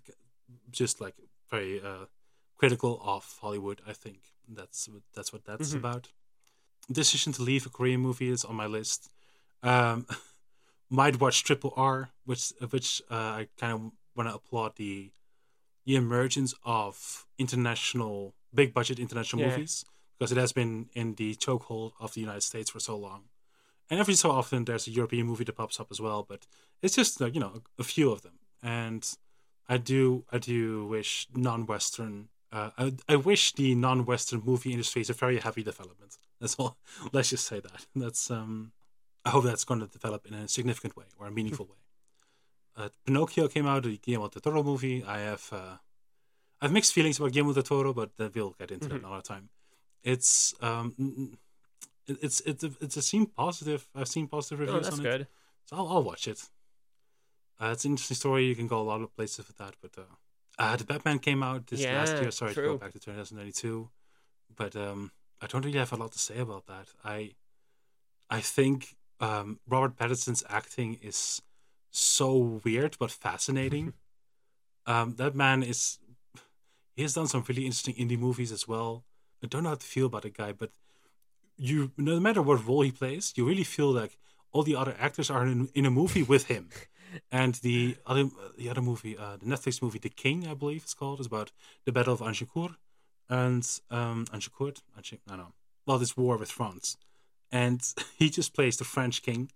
just 0.70 1.01
like 1.01 1.15
very 1.51 1.81
uh, 1.81 2.07
critical 2.61 3.01
of 3.05 3.24
Hollywood. 3.43 3.81
I 3.86 3.93
think 4.03 4.19
that's 4.48 4.89
what- 4.89 5.03
that's 5.15 5.32
what 5.32 5.44
that's 5.44 5.73
Mhm. 5.73 5.78
about. 5.78 6.05
Decision 6.90 7.32
to 7.35 7.43
leave 7.43 7.66
a 7.66 7.70
Korean 7.70 8.01
movie 8.01 8.31
is 8.36 8.44
on 8.44 8.55
my 8.57 8.66
list. 8.66 9.11
Um, 9.62 10.07
might 10.90 11.20
watch 11.20 11.43
Triple 11.43 11.73
R, 11.77 12.11
which 12.24 12.53
which 12.70 13.03
uh, 13.11 13.15
I 13.40 13.48
kind 13.61 13.73
of 13.73 13.81
want 14.15 14.28
to 14.31 14.35
applaud 14.36 14.77
the 14.77 15.11
the 15.86 15.97
emergence 15.97 16.53
of 16.65 17.27
international 17.39 18.35
big 18.60 18.70
budget 18.78 18.98
international 18.98 19.40
Yeah. 19.42 19.50
movies 19.50 19.84
because 20.18 20.32
it 20.34 20.38
has 20.44 20.52
been 20.60 20.72
in 21.00 21.14
the 21.20 21.30
chokehold 21.44 21.92
of 22.00 22.08
the 22.14 22.20
United 22.26 22.42
States 22.50 22.70
for 22.70 22.80
so 22.80 22.94
long. 23.08 23.22
And 23.90 24.00
every 24.00 24.14
so 24.14 24.30
often 24.40 24.64
there's 24.64 24.86
a 24.88 24.90
European 25.00 25.26
movie 25.26 25.44
that 25.44 25.56
pops 25.62 25.78
up 25.80 25.88
as 25.94 26.00
well, 26.00 26.20
but 26.32 26.40
it's 26.82 26.96
just 27.00 27.20
you 27.20 27.40
know 27.42 27.52
a, 27.58 27.60
a 27.82 27.84
few 27.84 28.08
of 28.14 28.20
them. 28.22 28.36
And 28.80 29.02
I 29.68 29.76
do 29.92 30.24
I 30.36 30.38
do 30.38 30.60
wish 30.96 31.10
non-Western. 31.34 32.14
Uh, 32.56 32.70
I, 32.82 32.84
I 33.14 33.16
wish 33.30 33.52
the 33.52 33.74
non-Western 33.74 34.40
movie 34.50 34.72
industry 34.76 35.02
is 35.02 35.10
a 35.10 35.12
very 35.24 35.38
happy 35.46 35.62
development. 35.72 36.12
That's 36.40 36.56
all. 36.60 36.72
Let's 37.14 37.30
just 37.30 37.46
say 37.46 37.60
that. 37.60 37.80
That's 37.94 38.30
um. 38.30 38.72
I 39.24 39.30
hope 39.30 39.44
that's 39.44 39.64
going 39.70 39.80
to 39.80 39.88
develop 39.98 40.22
in 40.28 40.34
a 40.34 40.46
significant 40.48 40.96
way 40.96 41.06
or 41.18 41.26
a 41.26 41.32
meaningful 41.38 41.66
way. 41.66 41.80
Uh, 42.76 42.90
Pinocchio 43.04 43.48
came 43.48 43.66
out, 43.66 43.82
the 43.82 43.96
Guillermo 43.98 44.28
del 44.28 44.40
Toro 44.40 44.62
movie. 44.62 45.02
I 45.02 45.18
have 45.30 45.44
uh, 45.52 45.76
I 46.60 46.64
have 46.66 46.72
mixed 46.72 46.92
feelings 46.94 47.18
about 47.18 47.32
Guillermo 47.32 47.52
del 47.52 47.62
Toro, 47.62 47.92
but 47.92 48.10
we'll 48.34 48.54
get 48.58 48.70
into 48.70 48.88
that 48.88 48.94
Mhm. 49.02 49.04
another 49.06 49.22
time. 49.22 49.50
It's 50.02 50.54
um, 50.62 50.94
it- 52.06 52.18
it's 52.22 52.40
it's 52.40 52.64
a, 52.64 52.70
it's 52.80 52.96
a 52.96 53.02
seen 53.02 53.26
positive. 53.26 53.88
I've 53.94 54.08
seen 54.08 54.26
positive 54.28 54.60
reviews 54.60 54.74
Oh, 54.74 54.78
reviews 54.78 54.86
that's 54.90 55.00
on 55.00 55.06
it, 55.06 55.18
good. 55.18 55.28
so 55.66 55.76
I'll, 55.76 55.88
I'll 55.88 56.02
watch 56.04 56.28
it. 56.28 56.48
Uh, 57.60 57.70
it's 57.72 57.84
an 57.84 57.92
interesting 57.92 58.16
story. 58.16 58.46
You 58.46 58.54
can 58.54 58.66
go 58.68 58.80
a 58.80 58.88
lot 58.92 59.00
of 59.02 59.14
places 59.16 59.46
with 59.48 59.56
that, 59.56 59.74
but 59.82 59.96
uh, 59.98 60.02
uh, 60.58 60.76
the 60.76 60.84
Batman 60.84 61.18
came 61.18 61.42
out 61.42 61.66
this 61.66 61.80
last 61.84 62.20
year. 62.20 62.30
Sorry 62.30 62.54
to 62.54 62.62
go 62.62 62.78
back 62.78 62.92
to 62.92 62.98
2092, 63.00 63.90
but 64.54 64.76
um, 64.76 65.10
I 65.40 65.46
don't 65.46 65.64
really 65.64 65.78
have 65.78 65.92
a 65.92 65.96
lot 65.96 66.12
to 66.12 66.18
say 66.18 66.38
about 66.38 66.66
that. 66.66 66.88
I 67.04 67.34
I 68.30 68.40
think 68.40 68.96
um, 69.20 69.60
Robert 69.66 69.96
Pattinson's 69.96 70.44
acting 70.48 70.94
is 71.02 71.42
so 71.90 72.60
weird 72.64 72.96
but 72.98 73.10
fascinating. 73.10 73.94
um, 74.86 75.16
that 75.16 75.34
man 75.34 75.62
is 75.62 75.98
he 76.97 77.02
has 77.02 77.14
done 77.14 77.28
some 77.28 77.44
really 77.47 77.66
interesting 77.66 77.94
indie 77.94 78.18
movies 78.18 78.51
as 78.51 78.66
well. 78.66 79.05
I 79.44 79.47
don't 79.47 79.62
know 79.62 79.68
how 79.68 79.74
to 79.77 79.86
feel 79.86 80.06
about 80.06 80.23
the 80.23 80.31
guy, 80.31 80.52
but 80.52 80.70
you 81.56 81.93
no 81.97 82.18
matter 82.18 82.43
what 82.43 82.66
role 82.66 82.82
he 82.82 82.90
plays, 82.90 83.35
you 83.36 83.47
really 83.47 83.64
feel 83.64 83.90
like 83.93 84.18
all 84.51 84.62
the 84.62 84.77
other 84.77 84.97
actors 84.98 85.31
are 85.31 85.47
in, 85.47 85.68
in 85.74 85.86
a 85.86 85.90
movie 85.90 86.23
with 86.23 86.47
him. 86.47 86.70
And 87.31 87.55
the 87.55 87.97
other 88.05 88.28
the 88.59 88.68
other 88.68 88.82
movie, 88.82 89.16
uh, 89.16 89.36
the 89.36 89.47
Netflix 89.47 89.81
movie, 89.81 90.01
The 90.01 90.10
King, 90.10 90.47
I 90.47 90.55
believe 90.55 90.82
it's 90.82 90.93
called, 90.93 91.20
is 91.20 91.27
about 91.27 91.51
the 91.85 91.93
Battle 91.93 92.12
of 92.12 92.20
Agincourt 92.20 92.73
and 93.31 93.64
um, 93.90 94.27
Agincourt. 94.35 94.82
I 94.98 95.01
don't 95.01 95.39
know. 95.39 95.55
Well, 95.86 95.98
this 95.98 96.16
war 96.16 96.36
with 96.36 96.51
France, 96.51 96.98
and 97.51 97.81
he 98.18 98.28
just 98.28 98.55
plays 98.55 98.77
the 98.77 98.85
French 98.85 99.23
king, 99.23 99.51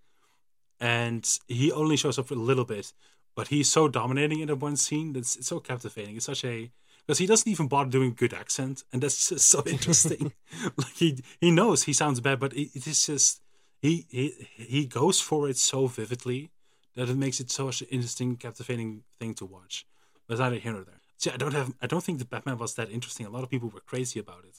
and 0.79 1.29
he 1.49 1.73
only 1.73 1.97
shows 1.97 2.19
up 2.19 2.29
for 2.29 2.35
a 2.35 2.39
little 2.39 2.65
bit, 2.65 2.95
but 3.35 3.49
he's 3.49 3.71
so 3.71 3.89
dominating 3.89 4.41
in 4.41 4.47
the 4.47 4.57
one 4.57 4.77
scene 4.77 5.13
that's 5.13 5.37
it's 5.37 5.49
so 5.49 5.61
captivating. 5.61 6.17
It's 6.17 6.27
such 6.27 6.45
a 6.45 6.71
because 7.11 7.19
he 7.19 7.27
doesn't 7.27 7.51
even 7.51 7.67
bother 7.67 7.91
doing 7.91 8.15
good 8.15 8.33
accent, 8.33 8.85
and 8.93 9.03
that's 9.03 9.31
just 9.31 9.49
so 9.49 9.65
interesting. 9.67 10.33
like 10.77 10.95
he 10.95 11.19
he 11.41 11.51
knows 11.51 11.83
he 11.83 11.93
sounds 11.93 12.21
bad, 12.21 12.39
but 12.39 12.53
it, 12.53 12.71
it 12.73 12.87
is 12.87 13.05
just 13.05 13.41
he 13.83 14.07
he 14.09 14.47
he 14.57 14.87
goes 14.87 15.21
for 15.21 15.49
it 15.49 15.57
so 15.57 15.89
vividly 15.89 16.53
that 16.95 17.09
it 17.09 17.17
makes 17.17 17.41
it 17.41 17.51
such 17.51 17.81
an 17.81 17.89
interesting, 17.91 18.37
captivating 18.37 19.03
thing 19.19 19.35
to 19.35 19.45
watch. 19.45 19.87
But 20.29 20.35
it's 20.35 20.41
neither 20.41 20.55
here 20.55 20.71
nor 20.71 20.85
there. 20.85 21.01
See, 21.19 21.33
I 21.33 21.37
don't 21.37 21.53
have 21.53 21.75
I 21.83 21.89
don't 21.89 22.05
think 22.05 22.21
the 22.21 22.25
Batman 22.25 22.59
was 22.59 22.75
that 22.75 22.89
interesting. 22.93 23.27
A 23.27 23.31
lot 23.31 23.43
of 23.43 23.51
people 23.51 23.71
were 23.71 23.81
crazy 23.81 24.21
about 24.21 24.45
it, 24.45 24.59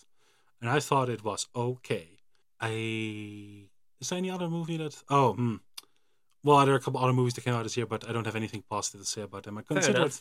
and 0.59 0.69
I 0.69 0.81
thought 0.81 1.07
it 1.07 1.23
was 1.23 1.47
okay. 1.55 2.09
I 2.59 3.69
is 4.01 4.09
there 4.09 4.17
any 4.17 4.29
other 4.29 4.49
movie 4.49 4.75
that 4.75 5.01
oh 5.09 5.35
hmm. 5.35 5.55
Well, 6.43 6.65
there 6.65 6.73
are 6.73 6.77
a 6.77 6.81
couple 6.81 6.99
other 6.99 7.13
movies 7.13 7.35
that 7.35 7.45
came 7.45 7.53
out 7.53 7.63
this 7.63 7.77
year, 7.77 7.85
but 7.85 8.09
I 8.09 8.11
don't 8.11 8.25
have 8.25 8.35
anything 8.35 8.63
positive 8.67 9.01
to 9.01 9.07
say 9.07 9.21
about 9.21 9.43
them. 9.43 9.57
I 9.57 9.61
Fair 9.61 9.77
considered 9.77 10.15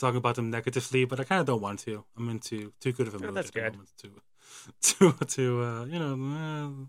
talking 0.00 0.18
about 0.18 0.34
them 0.36 0.50
negatively, 0.50 1.04
but 1.04 1.20
I 1.20 1.24
kind 1.24 1.40
of 1.40 1.46
don't 1.46 1.60
want 1.62 1.80
to. 1.80 2.04
I'm 2.16 2.28
into 2.28 2.72
too 2.80 2.92
good 2.92 3.08
of 3.08 3.14
a 3.14 3.18
Oh, 3.18 3.26
mood 3.26 3.34
that's 3.36 3.48
at 3.48 3.54
the 3.54 3.60
good. 3.60 3.72
moment 3.72 3.90
to 3.98 4.08
to 4.82 5.24
to 5.36 5.62
uh, 5.62 5.84
you 5.84 5.98
know 5.98 6.14
uh, 6.40 6.86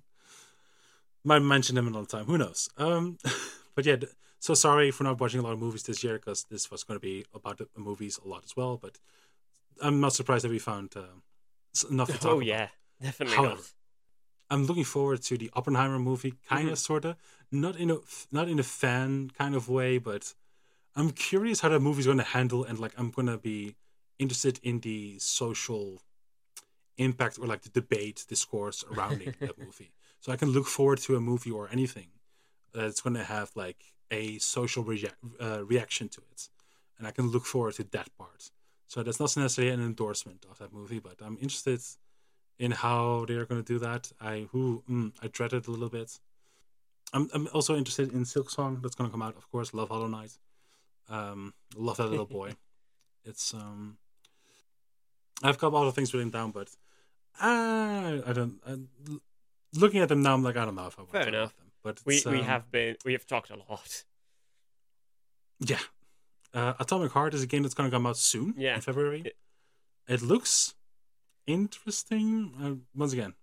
might 1.23 1.39
mention 1.39 1.75
them 1.75 1.87
another 1.87 2.07
time. 2.07 2.25
Who 2.25 2.37
knows? 2.37 2.69
Um, 2.77 3.17
but 3.75 3.85
yeah, 3.85 3.97
so 4.39 4.53
sorry 4.53 4.91
for 4.91 5.03
not 5.03 5.19
watching 5.19 5.39
a 5.39 5.43
lot 5.43 5.53
of 5.53 5.59
movies 5.59 5.83
this 5.83 6.03
year 6.03 6.15
because 6.17 6.45
this 6.49 6.71
was 6.71 6.83
going 6.83 6.99
to 6.99 7.01
be 7.01 7.25
about 7.33 7.57
the 7.57 7.67
movies 7.77 8.19
a 8.23 8.27
lot 8.27 8.43
as 8.45 8.55
well. 8.55 8.77
But 8.77 8.97
I'm 9.81 9.99
not 9.99 10.13
surprised 10.13 10.43
that 10.45 10.51
we 10.51 10.59
found 10.59 10.93
uh, 10.95 11.03
enough 11.89 12.09
to 12.11 12.17
talk 12.19 12.31
Oh 12.31 12.39
about. 12.39 12.45
yeah, 12.47 12.67
definitely 13.01 13.37
However, 13.37 13.55
not. 13.55 13.71
I'm 14.49 14.65
looking 14.65 14.83
forward 14.83 15.21
to 15.23 15.37
the 15.37 15.49
Oppenheimer 15.53 15.99
movie, 15.99 16.33
kind 16.49 16.69
of, 16.69 16.77
sorta, 16.79 17.15
not 17.51 17.75
in 17.77 17.91
a 17.91 17.97
not 18.31 18.49
in 18.49 18.59
a 18.59 18.63
fan 18.63 19.29
kind 19.37 19.55
of 19.55 19.69
way, 19.69 19.97
but 19.97 20.33
I'm 20.95 21.11
curious 21.11 21.61
how 21.61 21.69
that 21.69 21.79
movie's 21.79 22.05
going 22.05 22.17
to 22.17 22.23
handle, 22.23 22.63
and 22.63 22.79
like 22.79 22.93
I'm 22.97 23.11
going 23.11 23.27
to 23.27 23.37
be 23.37 23.75
interested 24.19 24.59
in 24.63 24.79
the 24.81 25.17
social 25.19 26.01
impact 26.97 27.39
or 27.39 27.47
like 27.47 27.61
the 27.61 27.69
debate 27.69 28.25
discourse 28.27 28.83
surrounding 28.89 29.33
that 29.39 29.57
movie. 29.57 29.91
So 30.19 30.31
I 30.31 30.35
can 30.35 30.49
look 30.49 30.67
forward 30.67 30.99
to 30.99 31.15
a 31.15 31.21
movie 31.21 31.51
or 31.51 31.69
anything 31.71 32.09
that's 32.73 33.01
going 33.01 33.15
to 33.15 33.23
have 33.23 33.51
like 33.55 33.77
a 34.11 34.37
social 34.39 34.83
rea- 34.83 35.09
uh, 35.39 35.63
reaction 35.65 36.09
to 36.09 36.21
it, 36.31 36.49
and 36.97 37.07
I 37.07 37.11
can 37.11 37.29
look 37.29 37.45
forward 37.45 37.75
to 37.75 37.83
that 37.83 38.09
part. 38.17 38.51
So 38.87 39.01
that's 39.03 39.19
not 39.21 39.35
necessarily 39.37 39.73
an 39.73 39.81
endorsement 39.81 40.45
of 40.51 40.57
that 40.59 40.73
movie, 40.73 40.99
but 40.99 41.15
I'm 41.21 41.37
interested 41.41 41.79
in 42.59 42.71
how 42.71 43.25
they 43.25 43.35
are 43.35 43.45
going 43.45 43.63
to 43.63 43.73
do 43.73 43.79
that. 43.79 44.11
I 44.19 44.47
who 44.51 44.83
mm, 44.89 45.13
I 45.21 45.27
dread 45.27 45.53
it 45.53 45.67
a 45.67 45.71
little 45.71 45.89
bit. 45.89 46.19
I'm 47.13 47.29
I'm 47.33 47.47
also 47.53 47.75
interested 47.77 48.11
in 48.13 48.23
Silksong 48.25 48.81
that's 48.81 48.95
going 48.95 49.09
to 49.09 49.11
come 49.11 49.21
out, 49.21 49.37
of 49.37 49.49
course. 49.49 49.73
Love 49.73 49.89
Hollow 49.89 50.07
Knight. 50.07 50.37
Um, 51.11 51.53
love 51.75 51.97
that 51.97 52.07
little 52.09 52.25
boy. 52.25 52.51
It's 53.23 53.53
um, 53.53 53.97
I've 55.43 55.59
got 55.59 55.67
a 55.73 55.75
lot 55.77 55.85
of 55.87 55.93
things 55.93 56.11
written 56.11 56.31
down, 56.31 56.49
but 56.51 56.69
I 57.39 58.21
I 58.25 58.33
don't. 58.33 58.59
I, 58.65 58.77
looking 59.79 60.01
at 60.01 60.09
them 60.09 60.23
now, 60.23 60.33
I'm 60.33 60.41
like 60.43 60.57
I 60.57 60.65
don't 60.65 60.73
know 60.75 60.87
if 60.87 60.97
I 60.97 61.01
want 61.03 61.11
Fair 61.11 61.21
to 61.23 61.27
enough. 61.27 61.55
them. 61.55 61.67
But 61.83 62.01
We 62.03 62.15
it's, 62.15 62.25
we 62.25 62.39
um, 62.39 62.45
have 62.45 62.71
been 62.71 62.95
we 63.05 63.11
have 63.13 63.27
talked 63.27 63.51
a 63.51 63.57
lot. 63.57 64.05
yeah. 65.59 65.79
Uh, 66.53 66.73
Atomic 66.79 67.11
Heart 67.11 67.33
is 67.35 67.43
a 67.43 67.47
game 67.47 67.61
that's 67.63 67.75
going 67.75 67.89
to 67.89 67.95
come 67.95 68.05
out 68.07 68.17
soon 68.17 68.53
Yeah. 68.57 68.75
in 68.75 68.81
February. 68.81 69.21
It- 69.25 69.37
It 70.07 70.21
looks 70.23 70.73
interesting. 71.45 72.53
Uh, 72.61 72.75
once 72.95 73.13
again, 73.13 73.35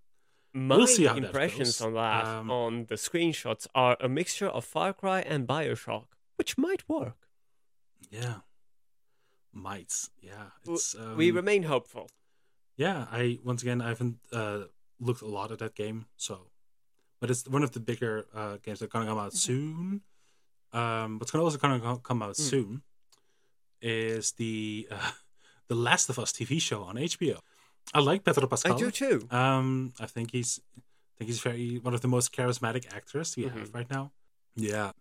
My 0.53 0.77
We'll 0.77 0.87
see 0.89 1.05
how 1.07 1.15
that 1.15 1.25
impressions 1.25 1.79
goes. 1.79 1.87
on 1.87 1.95
that 1.95 2.25
Um, 2.27 2.51
on 2.51 2.87
the 2.87 2.97
screenshots 2.97 3.67
are 3.75 3.97
a 4.01 4.09
mixture 4.09 4.49
of 4.49 4.65
Far 4.65 4.93
Cry 4.93 5.21
and 5.21 5.47
Bioshock, 5.47 6.07
which 6.37 6.59
might 6.59 6.89
work. 6.89 7.28
Yeah. 8.11 8.37
Might. 9.53 9.93
Yeah. 10.21 10.51
It's 10.67 10.95
um, 10.95 11.17
we 11.17 11.31
remain 11.31 11.63
hopeful. 11.65 12.09
Yeah, 12.77 13.07
I 13.11 13.39
once 13.45 13.63
again 13.63 13.81
I 13.81 13.89
haven't 13.89 14.19
uh 14.33 14.65
looked 15.01 15.23
a 15.23 15.27
lot 15.27 15.51
at 15.51 15.59
that 15.59 15.75
game, 15.75 16.07
so 16.17 16.47
but 17.21 17.31
it's 17.31 17.47
one 17.49 17.63
of 17.65 17.73
the 17.73 17.81
bigger 17.81 18.27
uh 18.35 18.59
games 18.63 18.79
that's 18.81 18.93
gonna 18.93 19.07
come 19.07 19.19
out 19.19 19.33
soon. 19.35 20.03
Um 20.73 21.19
what's 21.19 21.31
gonna 21.33 21.45
also 21.45 21.59
gonna 21.59 21.99
come 21.99 22.23
out 22.23 22.35
Mm. 22.35 22.51
soon 22.51 22.83
is 23.81 24.33
the 24.33 24.87
uh, 24.93 25.11
the 25.69 25.75
Last 25.75 26.09
of 26.11 26.19
Us 26.19 26.33
TV 26.33 26.61
show 26.61 26.83
on 26.83 26.97
HBO. 26.97 27.39
I 27.95 28.01
like 28.01 28.23
Pedro 28.25 28.47
Pascal. 28.47 28.75
I 28.75 28.79
do 28.79 28.91
too. 28.91 29.27
Um, 29.31 29.93
I 29.99 30.07
think 30.07 30.31
he's, 30.33 30.61
I 30.77 30.81
think 31.19 31.29
he's 31.31 31.41
very 31.41 31.79
one 31.79 31.95
of 31.95 32.01
the 32.03 32.09
most 32.09 32.33
charismatic 32.37 32.85
actors 32.95 33.35
we 33.37 33.45
Mm-hmm. 33.45 33.59
have 33.59 33.75
right 33.75 33.91
now. 33.91 34.13
Yeah, 34.57 34.93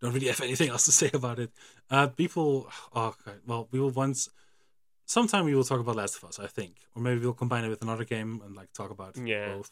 don't 0.00 0.12
really 0.12 0.28
have 0.28 0.40
anything 0.48 0.68
else 0.70 0.84
to 0.86 0.92
say 0.92 1.10
about 1.12 1.38
it. 1.38 1.50
Uh, 1.90 2.06
people, 2.08 2.68
oh, 2.94 3.14
okay, 3.26 3.38
well, 3.46 3.68
we 3.70 3.80
will 3.80 3.90
once, 3.90 4.28
sometime 5.06 5.44
we 5.44 5.54
will 5.54 5.64
talk 5.64 5.80
about 5.80 5.96
Last 5.96 6.16
of 6.16 6.24
Us, 6.28 6.38
I 6.38 6.46
think, 6.46 6.76
or 6.94 7.02
maybe 7.02 7.20
we'll 7.20 7.34
combine 7.34 7.64
it 7.64 7.68
with 7.68 7.82
another 7.82 8.04
game 8.04 8.40
and 8.44 8.54
like 8.54 8.72
talk 8.72 8.90
about 8.90 9.16
Yeah. 9.16 9.54
both. 9.54 9.70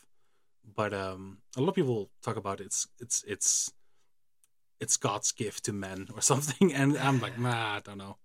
But 0.75 0.93
um, 0.93 1.39
a 1.57 1.61
lot 1.61 1.71
of 1.71 1.75
people 1.75 2.11
talk 2.23 2.37
about 2.37 2.61
it's 2.61 2.87
it's 3.01 3.25
it's 3.27 3.73
it's 4.81 4.97
God's 4.97 5.33
gift 5.33 5.65
to 5.65 5.73
men 5.73 6.09
or 6.15 6.21
something, 6.33 6.75
and 6.75 6.97
I'm 6.99 7.21
like, 7.21 7.39
nah, 7.47 7.77
I 7.77 7.81
don't 7.81 7.99
know. 7.99 8.19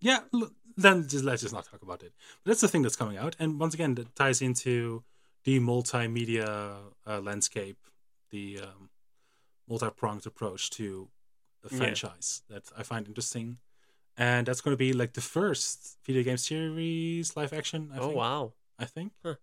Yeah, 0.00 0.20
l- 0.34 0.50
then 0.76 1.08
just 1.08 1.24
let's 1.24 1.42
just 1.42 1.54
not 1.54 1.64
talk 1.64 1.82
about 1.82 2.02
it. 2.02 2.12
But 2.44 2.50
that's 2.50 2.60
the 2.60 2.68
thing 2.68 2.82
that's 2.82 2.96
coming 2.96 3.16
out, 3.18 3.34
and 3.38 3.58
once 3.58 3.74
again, 3.74 3.94
that 3.96 4.14
ties 4.14 4.40
into 4.42 5.02
the 5.44 5.58
multimedia 5.58 6.76
uh, 7.06 7.20
landscape, 7.20 7.78
the 8.30 8.60
um, 8.62 8.90
multi-pronged 9.68 10.24
approach 10.26 10.70
to 10.70 11.08
Yeah. 11.70 11.78
franchise 11.78 12.42
that 12.48 12.64
I 12.76 12.82
find 12.82 13.06
interesting, 13.06 13.58
and 14.16 14.46
that's 14.46 14.60
going 14.60 14.72
to 14.72 14.78
be 14.78 14.92
like 14.92 15.12
the 15.12 15.20
first 15.20 15.98
video 16.04 16.22
game 16.22 16.36
series 16.36 17.36
live 17.36 17.52
action. 17.52 17.90
I 17.94 17.98
oh 17.98 18.06
think. 18.06 18.16
wow, 18.16 18.52
I 18.78 18.84
think. 18.84 19.12
Huh. 19.24 19.34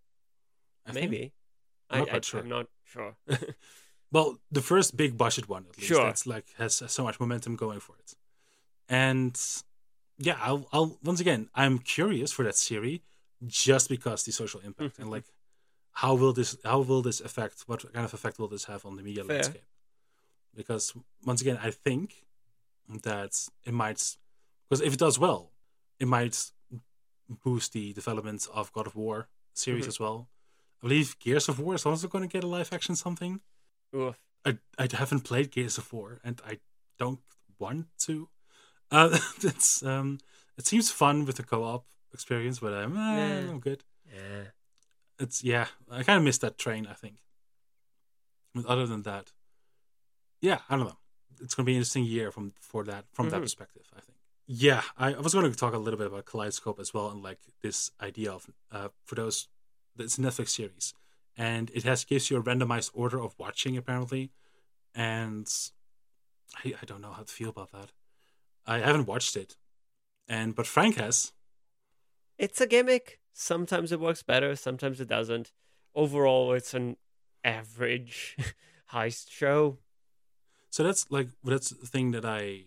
I 0.86 0.92
think. 0.92 1.12
maybe. 1.12 1.34
I'm 1.90 2.02
I, 2.02 2.06
not 2.06 2.16
I, 2.16 2.20
sure. 2.22 2.40
I'm 2.42 2.50
not 2.50 2.68
sure. 2.84 3.16
Well, 4.12 4.40
the 4.52 4.62
first 4.62 4.98
big 4.98 5.18
budget 5.18 5.48
one, 5.48 5.66
at 5.70 5.78
least. 5.78 5.88
Sure. 5.88 6.06
That's 6.06 6.26
like 6.26 6.46
has 6.58 6.82
so 6.88 7.04
much 7.04 7.20
momentum 7.20 7.56
going 7.56 7.80
for 7.80 7.96
it. 7.98 8.14
And 8.88 9.40
yeah, 10.18 10.38
I'll, 10.42 10.68
I'll 10.74 10.98
once 11.04 11.20
again, 11.20 11.50
I'm 11.54 11.80
curious 11.80 12.32
for 12.32 12.44
that 12.44 12.56
series 12.56 13.02
just 13.46 13.88
because 13.88 14.24
the 14.24 14.32
social 14.32 14.60
impact 14.62 14.94
mm-hmm. 14.94 15.04
and 15.04 15.12
like 15.12 15.26
how 15.94 16.16
will 16.16 16.34
this 16.34 16.58
how 16.66 16.80
will 16.80 17.02
this 17.02 17.22
affect 17.22 17.64
what 17.68 17.82
kind 17.94 18.06
of 18.06 18.14
effect 18.14 18.40
will 18.40 18.48
this 18.48 18.66
have 18.66 18.86
on 18.86 18.96
the 18.96 19.04
media 19.04 19.24
Fair. 19.24 19.36
landscape? 19.36 19.64
Because 20.56 20.94
once 21.26 21.42
again, 21.42 21.60
I 21.62 21.72
think 21.72 22.26
that 23.04 23.34
it 23.66 23.74
might 23.74 24.18
because 24.68 24.82
if 24.82 24.94
it 24.94 25.00
does 25.00 25.18
well, 25.20 25.52
it 26.00 26.08
might 26.08 26.52
boost 27.44 27.74
the 27.74 27.94
development 27.94 28.48
of 28.54 28.72
God 28.74 28.88
of 28.88 28.96
War 28.96 29.28
series 29.54 29.86
Mhm. 29.86 29.90
as 29.90 30.00
well. 30.00 30.30
I 30.82 30.88
believe 30.88 31.18
Gears 31.20 31.50
of 31.50 31.60
War 31.60 31.76
is 31.76 31.86
also 31.86 32.08
going 32.08 32.28
to 32.28 32.32
get 32.32 32.44
a 32.44 32.48
live 32.48 32.72
action 32.74 32.96
something. 32.96 33.42
Oof. 33.96 34.18
I 34.46 34.58
I 34.78 34.88
haven't 34.92 35.22
played 35.22 35.52
Gears 35.52 35.78
of 35.78 35.92
War, 35.94 36.20
and 36.24 36.42
I 36.46 36.60
don't 36.98 37.22
want 37.60 37.88
to. 38.06 38.30
Uh, 38.92 39.10
it's 39.44 39.84
um, 39.84 40.20
it 40.58 40.66
seems 40.66 40.90
fun 40.92 41.26
with 41.26 41.36
the 41.36 41.44
co-op 41.44 41.86
experience, 42.14 42.60
but 42.60 42.74
I'm, 42.74 42.98
eh, 42.98 43.18
Yeah. 43.18 43.50
I'm 43.50 43.60
good. 43.60 43.84
Yeah. 44.12 44.46
It's 45.20 45.44
yeah, 45.44 45.68
I 45.92 46.04
kind 46.04 46.18
of 46.18 46.24
missed 46.24 46.42
that 46.42 46.58
train. 46.58 46.88
I 46.88 46.94
think. 46.94 47.18
But 48.56 48.66
other 48.66 48.88
than 48.88 49.04
that, 49.04 49.32
yeah, 50.42 50.60
I 50.70 50.76
don't 50.78 50.86
know. 50.88 50.98
It's 51.42 51.56
gonna 51.56 51.66
be 51.66 51.74
an 51.74 51.78
interesting 51.78 52.04
year 52.06 52.32
from 52.32 52.54
for 52.60 52.84
that 52.86 53.06
from 53.14 53.30
that 53.30 53.40
Mhm. 53.40 53.44
perspective. 53.44 53.84
I 53.96 54.00
think. 54.02 54.18
Yeah, 54.52 54.82
I, 54.98 55.14
I 55.14 55.20
was 55.20 55.34
going 55.34 55.50
to 55.50 55.56
talk 55.56 55.74
a 55.76 55.78
little 55.78 55.98
bit 55.98 56.08
about 56.08 56.26
Kaleidoscope 56.26 56.80
as 56.80 56.92
well, 56.94 57.10
and 57.12 57.22
like 57.22 57.40
this 57.62 57.92
idea 58.02 58.32
of 58.32 58.50
uh, 58.72 58.90
for 59.06 59.14
those, 59.16 59.48
it's 59.98 60.18
a 60.18 60.22
Netflix 60.22 60.50
series, 60.50 60.94
and 61.38 61.70
it 61.74 61.84
has 61.84 62.04
gives 62.04 62.32
you 62.32 62.38
a 62.38 62.42
randomized 62.44 62.90
order 62.96 63.22
of 63.22 63.38
watching 63.38 63.78
apparently, 63.78 64.32
and 64.96 65.48
I, 66.66 66.74
I 66.82 66.86
don't 66.86 67.02
know 67.02 67.12
how 67.12 67.22
to 67.24 67.32
feel 67.32 67.50
about 67.50 67.72
that. 67.74 67.92
I 68.66 68.80
haven't 68.80 69.06
watched 69.06 69.36
it, 69.38 69.56
and 70.28 70.56
but 70.56 70.66
Frank 70.68 70.96
has. 70.96 71.32
It's 72.40 72.60
a 72.62 72.68
gimmick. 72.68 73.20
Sometimes 73.34 73.92
it 73.92 74.00
works 74.00 74.24
better, 74.24 74.56
sometimes 74.56 75.00
it 75.00 75.08
doesn't. 75.08 75.52
Overall, 75.94 76.54
it's 76.54 76.74
an 76.74 76.98
average 77.44 78.36
heist 78.94 79.30
show. 79.30 79.78
So 80.70 80.84
that's 80.84 81.10
like 81.10 81.30
that's 81.44 81.70
the 81.70 81.88
thing 81.88 82.12
that 82.12 82.26
I. 82.26 82.66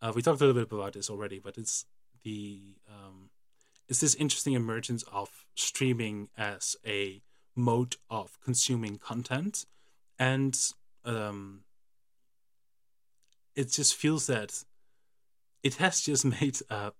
Uh, 0.00 0.12
we 0.14 0.22
talked 0.22 0.40
a 0.40 0.44
little 0.44 0.60
bit 0.60 0.72
about 0.72 0.94
this 0.94 1.08
already, 1.08 1.38
but 1.38 1.56
it's 1.56 1.84
the 2.24 2.76
um, 2.88 3.30
it's 3.88 4.00
this 4.00 4.14
interesting 4.14 4.54
emergence 4.54 5.04
of 5.12 5.44
streaming 5.54 6.28
as 6.36 6.76
a 6.86 7.22
mode 7.54 7.96
of 8.10 8.38
consuming 8.42 8.98
content, 8.98 9.66
and 10.18 10.58
um, 11.04 11.64
it 13.54 13.70
just 13.70 13.94
feels 13.94 14.26
that 14.26 14.64
it 15.62 15.74
has 15.74 16.00
just 16.00 16.24
made 16.40 16.58
uh, 16.70 16.90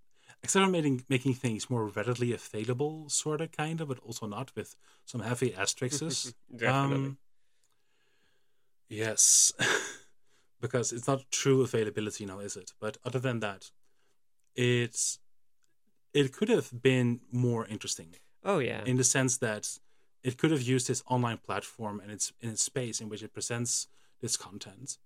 except 0.43 0.65
for 0.65 0.71
making 0.71 1.05
making 1.09 1.35
things 1.35 1.71
more 1.71 1.87
readily 1.87 2.33
available, 2.33 3.09
sort 3.09 3.41
of, 3.41 3.53
kind 3.53 3.81
of, 3.81 3.89
but 3.89 3.99
also 4.01 4.27
not 4.27 4.53
with 4.57 4.77
some 5.05 5.21
heavy 5.21 5.55
asterisks. 5.55 6.35
Definitely. 6.57 7.07
Um, 7.07 7.19
yes, 8.89 9.53
because 10.63 10.87
it's 10.95 11.07
not 11.13 11.21
true 11.31 11.61
availability 11.69 12.25
now, 12.25 12.39
is 12.49 12.57
it? 12.57 12.69
But 12.85 12.97
other 13.05 13.19
than 13.27 13.41
that, 13.41 13.63
it's 14.55 15.19
it 16.15 16.33
could 16.37 16.49
have 16.57 16.69
been 16.83 17.21
more 17.31 17.65
interesting 17.67 18.11
Oh 18.45 18.59
yeah. 18.59 18.83
in 18.85 18.97
the 18.97 19.05
sense 19.17 19.39
that 19.39 19.65
it 20.23 20.37
could 20.39 20.51
have 20.51 20.63
used 20.75 20.89
its 20.91 21.03
online 21.15 21.39
platform 21.39 22.01
and 22.01 22.11
its 22.17 22.33
in 22.41 22.51
its 22.51 22.63
space 22.63 23.01
in 23.03 23.09
which 23.09 23.23
it 23.23 23.33
presents 23.33 23.89
this 24.21 24.37
content 24.37 24.99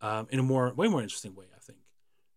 um, 0.00 0.26
in 0.30 0.38
a 0.38 0.42
more 0.42 0.72
way 0.74 0.88
more 0.88 1.02
interesting 1.02 1.34
way, 1.34 1.46
I 1.56 1.60
think. 1.60 1.78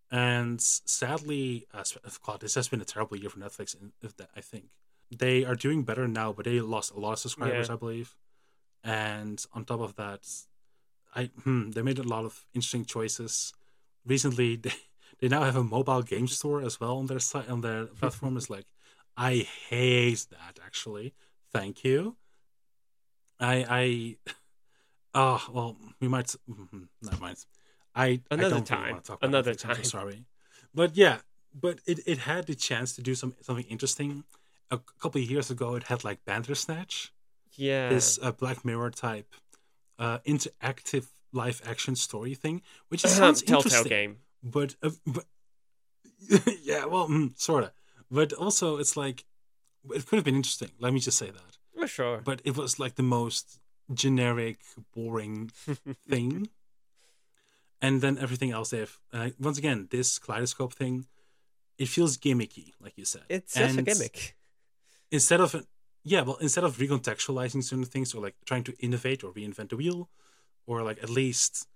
And 0.10 0.62
sadly, 0.62 1.68
uh, 1.74 1.84
sp- 1.88 2.04
God, 2.26 2.40
this 2.42 2.56
has 2.56 2.68
been 2.70 2.82
a 2.82 2.86
terrible 2.86 3.18
year 3.18 3.30
for 3.30 3.40
Netflix. 3.40 3.76
in- 3.80 3.92
I 4.36 4.42
think 4.42 4.66
they 5.24 5.44
are 5.46 5.56
doing 5.56 5.84
better 5.84 6.08
now, 6.08 6.30
but 6.34 6.46
they 6.46 6.60
lost 6.62 6.92
a 6.92 7.00
lot 7.00 7.14
of 7.14 7.20
subscribers, 7.20 7.68
Yeah. 7.68 7.74
I 7.76 7.78
believe. 7.78 8.10
And 8.84 9.38
on 9.54 9.66
top 9.66 9.82
of 9.82 9.96
that, 9.96 10.22
I 11.16 11.26
hmm, 11.44 11.72
they 11.72 11.82
made 11.82 12.00
a 12.00 12.04
lot 12.04 12.26
of 12.26 12.46
interesting 12.54 12.86
choices. 12.86 13.54
Recently, 14.06 14.56
they, 14.64 14.74
they 15.20 15.28
now 15.28 15.44
have 15.44 15.56
a 15.56 15.64
mobile 15.64 16.02
game 16.04 16.28
store 16.28 16.62
as 16.62 16.80
well 16.80 16.98
on 16.98 17.08
their 17.08 17.20
site 17.20 17.50
on 17.50 17.62
their 17.62 17.86
platform. 18.00 18.38
It's 18.38 18.50
like 18.50 18.66
I 19.16 19.48
hate 19.70 20.28
that 20.32 20.60
actually. 20.66 21.14
Thank 21.52 21.84
you. 21.84 22.18
I 23.40 23.66
I 23.70 24.34
oh 25.14 25.46
well 25.54 25.78
we 26.00 26.08
might 26.08 26.36
mhm, 26.50 26.88
never 27.02 27.22
mind. 27.22 27.46
I 27.96 28.22
I 28.32 28.36
Another 28.36 28.56
really 28.56 28.66
time. 28.66 28.96
about 29.08 29.20
Another 29.22 29.52
I'm 29.52 29.58
so 29.58 29.74
time. 29.74 29.84
sorry, 29.84 30.26
but 30.74 30.96
yeah, 30.96 31.20
but 31.54 31.80
it, 31.86 32.00
it 32.06 32.20
had 32.20 32.46
the 32.48 32.56
chance 32.56 32.96
to 32.96 33.02
do 33.02 33.16
some 33.16 33.36
something 33.42 33.66
interesting. 33.66 34.24
A 34.70 34.80
couple 35.00 35.22
of 35.22 35.30
years 35.30 35.50
ago, 35.50 35.76
it 35.76 35.84
had 35.84 36.04
like 36.04 36.26
Bandersnatch, 36.26 37.14
yeah. 37.56 37.88
this 37.90 38.20
uh, 38.22 38.32
Black 38.34 38.66
Mirror 38.66 38.92
type 38.92 39.34
uh, 40.00 40.20
interactive 40.20 41.08
live 41.34 41.62
action 41.66 41.96
story 41.96 42.34
thing, 42.36 42.62
which 42.90 43.04
Um, 43.06 43.12
sounds 43.12 43.42
Telltale 43.42 43.84
game. 43.84 44.18
but 44.44 44.76
uh, 44.84 44.92
but 45.06 45.26
yeah, 46.64 46.86
well, 46.86 47.08
mm, 47.08 47.38
sort 47.40 47.64
of. 47.66 47.72
But 48.10 48.34
also, 48.34 48.78
it's 48.78 48.96
like 48.98 49.26
it 49.94 50.06
could 50.06 50.18
have 50.18 50.26
been 50.26 50.36
interesting. 50.36 50.72
Let 50.80 50.94
me 50.94 51.00
just 51.00 51.18
say 51.18 51.30
that. 51.32 51.58
Oh, 51.80 51.86
sure. 51.86 52.22
But 52.24 52.42
it 52.44 52.56
was 52.58 52.80
like 52.80 52.96
the 52.96 53.04
most 53.04 53.60
generic, 53.94 54.60
boring 54.96 55.52
thing. 56.10 56.50
And 57.82 58.02
then 58.02 58.18
everything 58.18 58.52
else 58.52 58.72
they 58.72 58.80
have. 58.80 58.98
Uh, 59.14 59.30
once 59.40 59.58
again, 59.60 59.88
this 59.92 60.18
kaleidoscope 60.18 60.74
thing, 60.74 61.06
it 61.78 61.88
feels 61.88 62.18
gimmicky, 62.18 62.72
like 62.82 62.94
you 62.98 63.06
said. 63.06 63.22
it's 63.30 63.54
just 63.54 63.78
a 63.78 63.82
gimmick. 63.84 64.36
Instead 65.12 65.42
of 65.42 65.54
yeah, 66.04 66.22
well, 66.22 66.38
instead 66.38 66.64
of 66.64 66.78
recontextualizing 66.78 67.64
certain 67.64 67.86
things 67.86 68.14
or 68.14 68.22
like 68.22 68.36
trying 68.46 68.64
to 68.66 68.74
innovate 68.80 69.24
or 69.24 69.32
reinvent 69.32 69.70
the 69.70 69.78
wheel, 69.78 70.10
or 70.66 70.84
like 70.84 71.02
at 71.04 71.10
least 71.10 71.68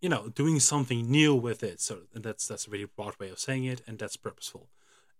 you 0.00 0.08
know 0.08 0.28
doing 0.30 0.58
something 0.60 1.10
new 1.10 1.34
with 1.34 1.62
it. 1.62 1.80
So 1.80 2.02
and 2.14 2.24
that's 2.24 2.46
that's 2.48 2.66
a 2.66 2.70
really 2.70 2.86
broad 2.96 3.18
way 3.20 3.28
of 3.30 3.38
saying 3.38 3.64
it 3.64 3.82
and 3.86 3.98
that's 3.98 4.16
purposeful. 4.16 4.68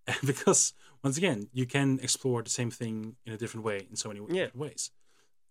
And 0.06 0.16
because 0.26 0.72
once 1.04 1.16
again 1.18 1.48
you 1.52 1.66
can 1.66 1.98
explore 2.02 2.42
the 2.42 2.50
same 2.50 2.70
thing 2.70 3.16
in 3.26 3.32
a 3.32 3.36
different 3.36 3.64
way 3.64 3.86
in 3.90 3.96
so 3.96 4.08
many 4.08 4.20
Yeah. 4.20 4.44
different 4.46 4.56
ways. 4.56 4.90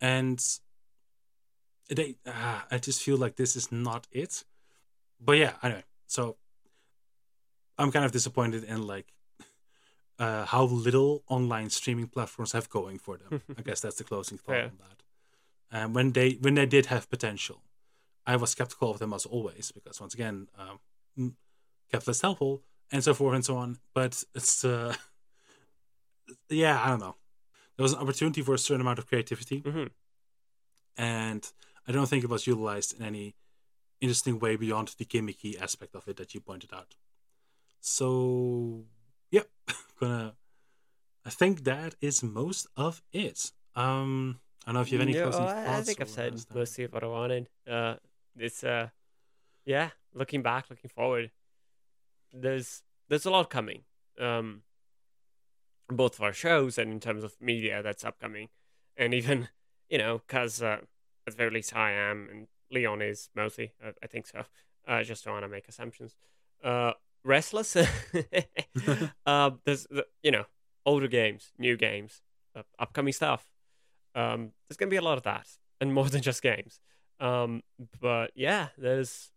And 0.02 0.40
they 1.90 2.16
ah, 2.28 2.66
i 2.72 2.78
just 2.78 3.02
feel 3.02 3.18
like 3.18 3.36
this 3.36 3.56
is 3.56 3.72
not 3.72 4.08
it. 4.12 4.44
But 5.20 5.34
yeah 5.38 5.54
anyway 5.62 5.84
so 6.08 6.38
i'm 7.78 7.92
kind 7.92 8.06
of 8.06 8.12
disappointed 8.12 8.64
in 8.64 8.88
like 8.88 9.08
uh, 10.20 10.46
how 10.46 10.64
little 10.64 11.24
online 11.28 11.70
streaming 11.70 12.08
platforms 12.08 12.52
have 12.52 12.70
going 12.70 12.98
for 13.00 13.18
them 13.18 13.42
i 13.58 13.62
guess 13.62 13.80
that's 13.82 13.96
the 13.98 14.04
closing 14.04 14.38
thought 14.38 14.56
Yeah. 14.56 14.66
on 14.66 14.78
that 14.80 15.00
and 15.72 15.96
when 15.96 16.12
they 16.12 16.32
when 16.42 16.56
they 16.56 16.66
did 16.66 16.86
have 16.88 17.10
potential 17.10 17.62
I 18.28 18.36
was 18.36 18.52
skeptical 18.52 18.92
of 18.92 19.00
them 19.00 19.14
as 19.14 19.26
always 19.26 19.72
because 19.72 20.00
once 20.00 20.14
again, 20.14 20.50
um, 20.56 20.80
mm, 21.18 21.34
capitalist 21.92 22.22
helpful 22.22 22.62
and 22.92 23.04
so 23.04 23.16
forth 23.16 23.34
and 23.34 23.44
so 23.44 23.58
on. 23.58 23.80
But 23.96 24.24
it's 24.36 24.64
uh, 24.64 24.94
yeah, 26.50 26.80
I 26.84 26.90
don't 26.90 27.00
know. 27.00 27.16
There 27.76 27.84
was 27.84 27.94
an 27.94 28.00
opportunity 28.00 28.42
for 28.44 28.54
a 28.54 28.60
certain 28.60 28.82
amount 28.82 29.00
of 29.00 29.08
creativity, 29.08 29.60
hmm 29.60 29.86
and 30.98 31.52
I 31.88 31.92
don't 31.92 32.08
think 32.08 32.24
it 32.24 32.30
was 32.30 32.46
utilized 32.46 33.00
in 33.00 33.04
any 33.06 33.36
interesting 34.02 34.38
way 34.38 34.56
beyond 34.58 34.90
the 34.98 35.06
gimmicky 35.06 35.60
aspect 35.60 35.96
of 35.96 36.08
it 36.08 36.18
that 36.18 36.34
you 36.36 36.42
pointed 36.42 36.72
out. 36.74 36.96
So, 37.80 38.86
yep, 39.32 39.48
gonna. 40.00 40.36
I 41.26 41.30
think 41.30 41.64
that 41.66 41.96
is 42.02 42.24
most 42.24 42.68
of 42.78 43.02
it. 43.14 43.52
Um, 43.76 44.40
I 44.66 44.70
don't 44.70 44.76
know 44.76 44.82
if 44.82 44.92
you 44.92 44.98
have 44.98 45.08
any 45.08 45.16
Yeah, 45.16 45.24
closing 45.24 45.46
I- 45.46 45.64
thoughts. 45.66 45.68
I 45.68 45.82
think 45.82 46.02
I've 46.02 46.10
said 46.10 46.34
mostly 46.54 46.84
of 46.86 46.94
what 46.94 47.04
I 47.04 47.08
wanted. 47.08 47.50
Uh, 47.70 47.96
it's 48.38 48.64
uh, 48.64 48.90
yeah. 49.66 49.90
Looking 50.14 50.42
back, 50.42 50.70
looking 50.70 50.90
forward, 50.90 51.32
there's 52.34 52.84
there's 53.10 53.26
a 53.26 53.32
lot 53.32 53.50
coming. 53.50 53.84
Um, 54.20 54.64
both 55.88 56.16
of 56.16 56.24
our 56.24 56.34
shows 56.34 56.78
and 56.78 56.92
in 56.92 57.00
terms 57.00 57.24
of 57.24 57.36
media 57.42 57.82
that's 57.84 58.04
upcoming, 58.06 58.50
and 58.98 59.14
even 59.14 59.50
you 59.90 59.98
know, 59.98 60.22
because 60.26 60.62
uh, 60.62 60.78
at 61.28 61.34
the 61.34 61.38
very 61.38 61.52
least 61.52 61.76
I 61.76 61.92
am 61.92 62.28
and 62.32 62.48
Leon 62.72 63.02
is 63.02 63.30
mostly. 63.36 63.74
I, 63.84 63.94
I 64.04 64.08
think 64.08 64.26
so. 64.28 64.44
Uh, 64.88 65.04
just 65.04 65.24
don't 65.26 65.34
want 65.34 65.44
to 65.46 65.50
make 65.50 65.68
assumptions. 65.68 66.16
Uh, 66.64 66.94
restless. 67.24 67.76
uh, 67.76 69.52
there's 69.66 69.88
you 70.24 70.32
know 70.32 70.46
older 70.86 71.08
games, 71.08 71.52
new 71.58 71.78
games, 71.78 72.22
uh, 72.56 72.64
upcoming 72.80 73.14
stuff. 73.14 73.46
Um, 74.16 74.52
there's 74.68 74.78
gonna 74.78 74.90
be 74.90 74.98
a 74.98 75.02
lot 75.02 75.18
of 75.18 75.24
that, 75.24 75.48
and 75.80 75.94
more 75.94 76.10
than 76.10 76.22
just 76.22 76.42
games. 76.42 76.80
Um, 77.20 77.62
but 78.00 78.32
yeah, 78.36 78.70
there's 78.78 79.32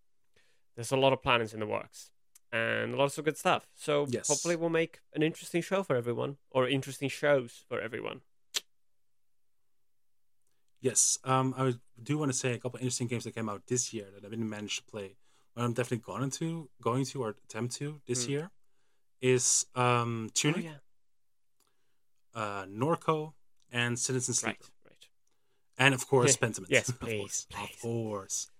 there's 0.76 0.92
a 0.92 0.96
lot 0.96 1.12
of 1.12 1.22
plannings 1.22 1.52
in 1.54 1.60
the 1.60 1.66
works, 1.66 2.10
and 2.52 2.96
lots 2.96 3.18
of 3.18 3.24
good 3.24 3.36
stuff. 3.36 3.68
So 3.74 4.06
Yes. 4.08 4.28
hopefully 4.28 4.56
we'll 4.56 4.70
make 4.70 5.00
an 5.14 5.22
interesting 5.22 5.62
show 5.62 5.82
for 5.82 5.96
everyone, 5.96 6.36
or 6.50 6.68
interesting 6.68 7.08
shows 7.08 7.64
for 7.68 7.80
everyone. 7.80 8.20
Yes, 10.80 11.16
um, 11.22 11.54
I 11.56 11.74
do 12.02 12.18
want 12.18 12.32
to 12.32 12.36
say 12.36 12.54
a 12.54 12.58
couple 12.58 12.78
interesting 12.78 13.06
games 13.06 13.22
that 13.22 13.36
came 13.36 13.48
out 13.48 13.62
this 13.68 13.92
year 13.94 14.06
that 14.12 14.24
I 14.26 14.28
didn't 14.28 14.50
manage 14.50 14.78
to 14.78 14.82
play, 14.82 15.14
but 15.54 15.64
I'm 15.64 15.72
definitely 15.72 16.04
going 16.04 16.30
to 16.30 16.68
going 16.80 17.04
to 17.06 17.22
or 17.22 17.30
attempt 17.44 17.74
to 17.76 18.00
this 18.06 18.24
Hmm. 18.26 18.30
year. 18.32 18.50
Is 19.20 19.66
um, 19.74 20.30
Oh 20.44 20.48
yeah, 20.58 20.78
uh, 22.34 22.64
Norco, 22.66 23.34
and 23.70 23.98
Citizen 23.98 24.34
Sleeper, 24.34 24.64
right, 24.84 24.90
right. 24.92 25.06
and 25.78 25.94
of 25.94 26.08
course 26.08 26.36
Pentiment. 26.42 26.66
Yes, 26.70 26.88
of 26.88 26.98
please, 27.00 27.18
course, 27.20 27.46
please. 27.50 27.62
of 27.74 27.80
course. 27.80 28.50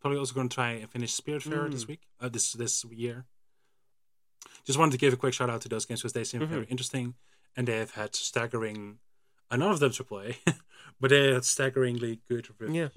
Probably 0.00 0.18
also 0.18 0.34
going 0.34 0.48
to 0.48 0.54
try 0.54 0.72
and 0.72 0.90
finish 0.90 1.16
Spiritfarer 1.16 1.70
this 1.72 1.84
Mm. 1.84 1.88
week, 1.88 2.00
uh, 2.20 2.28
this 2.28 2.52
this 2.52 2.84
year. 2.84 3.24
Just 4.64 4.78
wanted 4.78 4.92
to 4.92 4.98
give 4.98 5.12
a 5.12 5.16
quick 5.16 5.34
shout 5.34 5.50
out 5.50 5.62
to 5.62 5.68
those 5.68 5.86
games 5.86 6.00
because 6.02 6.12
they 6.12 6.24
seem 6.24 6.46
very 6.46 6.66
Mhm. 6.66 6.70
interesting, 6.70 7.14
and 7.56 7.66
they 7.66 7.78
have 7.78 7.92
had 7.92 8.14
staggering. 8.14 8.98
Uh, 9.50 9.56
none 9.56 9.70
of 9.72 9.80
them 9.80 9.92
to 9.92 10.04
play, 10.04 10.36
but 11.00 11.08
they 11.10 11.32
had 11.32 11.44
staggeringly 11.44 12.20
good 12.28 12.48
Yeah. 12.68 12.88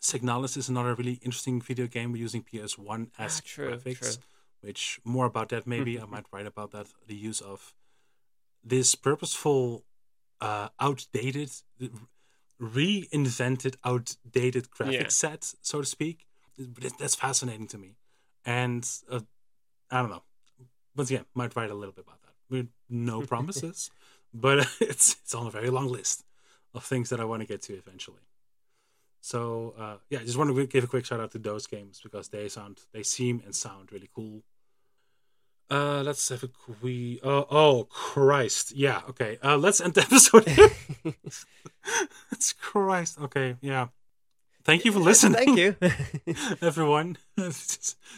Signalis 0.00 0.56
is 0.56 0.68
another 0.68 0.94
really 0.94 1.18
interesting 1.22 1.60
video 1.60 1.86
game 1.86 2.12
We're 2.12 2.22
using 2.22 2.42
PS1 2.42 3.10
as 3.18 3.38
Ah, 3.38 3.42
true, 3.44 3.70
graphics. 3.70 3.98
true. 3.98 4.22
Which 4.60 5.00
more 5.04 5.26
about 5.26 5.48
that 5.50 5.66
maybe 5.66 6.00
I 6.00 6.04
might 6.14 6.26
write 6.32 6.46
about 6.46 6.70
that 6.72 6.86
the 7.06 7.14
use 7.14 7.40
of 7.40 7.74
this 8.64 8.94
purposeful, 8.94 9.84
uh, 10.40 10.68
outdated, 10.80 11.50
reinvented, 12.60 13.76
outdated 13.84 14.70
graphic 14.70 15.00
Yeah. 15.00 15.08
set, 15.08 15.54
so 15.62 15.80
to 15.80 15.86
speak. 15.86 16.26
That's 16.98 17.14
fascinating 17.14 17.68
to 17.68 17.78
me, 17.78 17.94
and 18.44 18.84
uh, 19.08 19.20
I 19.92 20.00
don't 20.00 20.10
know. 20.10 20.24
Once 20.96 21.08
again, 21.08 21.24
might 21.34 21.54
write 21.54 21.70
a 21.70 21.74
little 21.74 21.92
bit 21.92 22.04
about 22.04 22.20
that. 22.22 22.66
No 22.88 23.22
promises, 23.32 23.90
but 24.34 24.66
it's 24.80 25.16
it's 25.22 25.34
on 25.36 25.46
a 25.46 25.50
very 25.50 25.70
long 25.70 25.86
list 25.86 26.24
of 26.74 26.82
things 26.84 27.10
that 27.10 27.20
I 27.20 27.24
want 27.24 27.42
to 27.42 27.46
get 27.46 27.62
to 27.62 27.74
eventually. 27.74 28.22
So 29.28 29.74
uh, 29.78 29.96
yeah, 30.08 30.20
I 30.20 30.24
just 30.24 30.38
want 30.38 30.56
to 30.56 30.66
give 30.66 30.84
a 30.84 30.86
quick 30.86 31.04
shout 31.04 31.20
out 31.20 31.32
to 31.32 31.38
those 31.38 31.66
games 31.66 32.00
because 32.02 32.28
they 32.28 32.48
sound, 32.48 32.78
they 32.94 33.02
seem 33.02 33.42
and 33.44 33.54
sound 33.54 33.92
really 33.92 34.08
cool. 34.14 34.42
Uh, 35.70 36.02
let's 36.02 36.26
have 36.30 36.44
a 36.44 36.48
we. 36.80 37.20
Oh, 37.22 37.46
oh 37.50 37.84
Christ! 37.90 38.74
Yeah, 38.74 39.02
okay. 39.10 39.36
Uh, 39.44 39.58
let's 39.58 39.82
end 39.82 39.92
the 39.92 40.00
episode. 40.08 40.46
it's 42.32 42.54
Christ. 42.54 43.20
Okay, 43.20 43.56
yeah. 43.60 43.88
Thank 44.64 44.86
you 44.86 44.92
for 44.92 45.00
listening. 45.00 45.34
Thank 45.34 45.58
you. 45.58 45.76
everyone. 46.62 47.18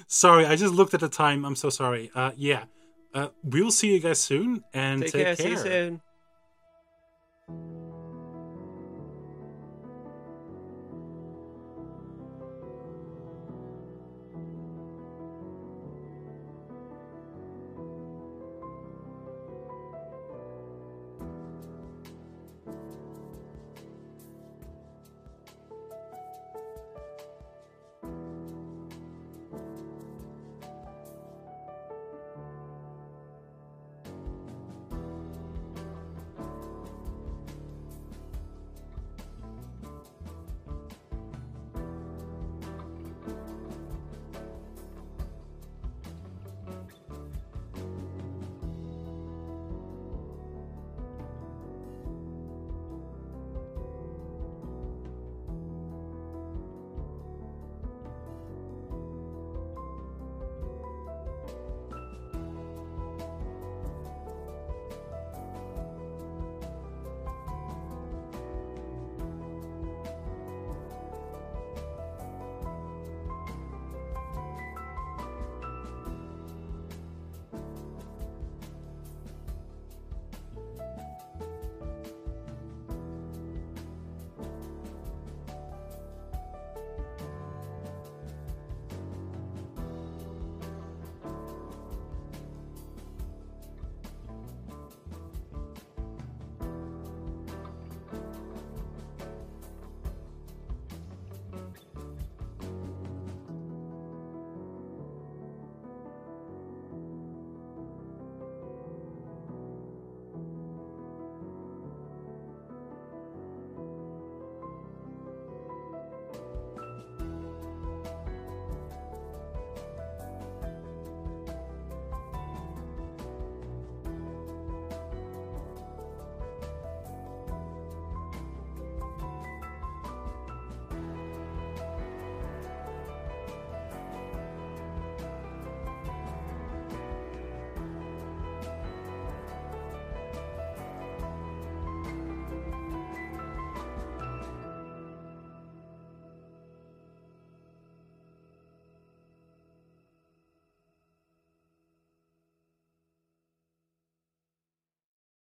sorry, 0.07 0.47
I 0.47 0.55
just 0.55 0.75
looked 0.75 0.95
at 0.95 1.01
the 1.01 1.09
time. 1.09 1.45
I'm 1.45 1.57
so 1.57 1.71
sorry. 1.71 2.13
Uh, 2.15 2.31
yeah. 2.37 2.67
Uh, 3.13 3.29
we'll 3.43 3.73
see 3.73 3.93
you 3.93 3.99
guys 3.99 4.21
soon 4.21 4.63
and 4.73 5.03
take 5.03 5.13
take, 5.13 5.25
care. 5.25 5.37
See 5.37 5.51
you 5.51 5.59
soon. 7.49 7.80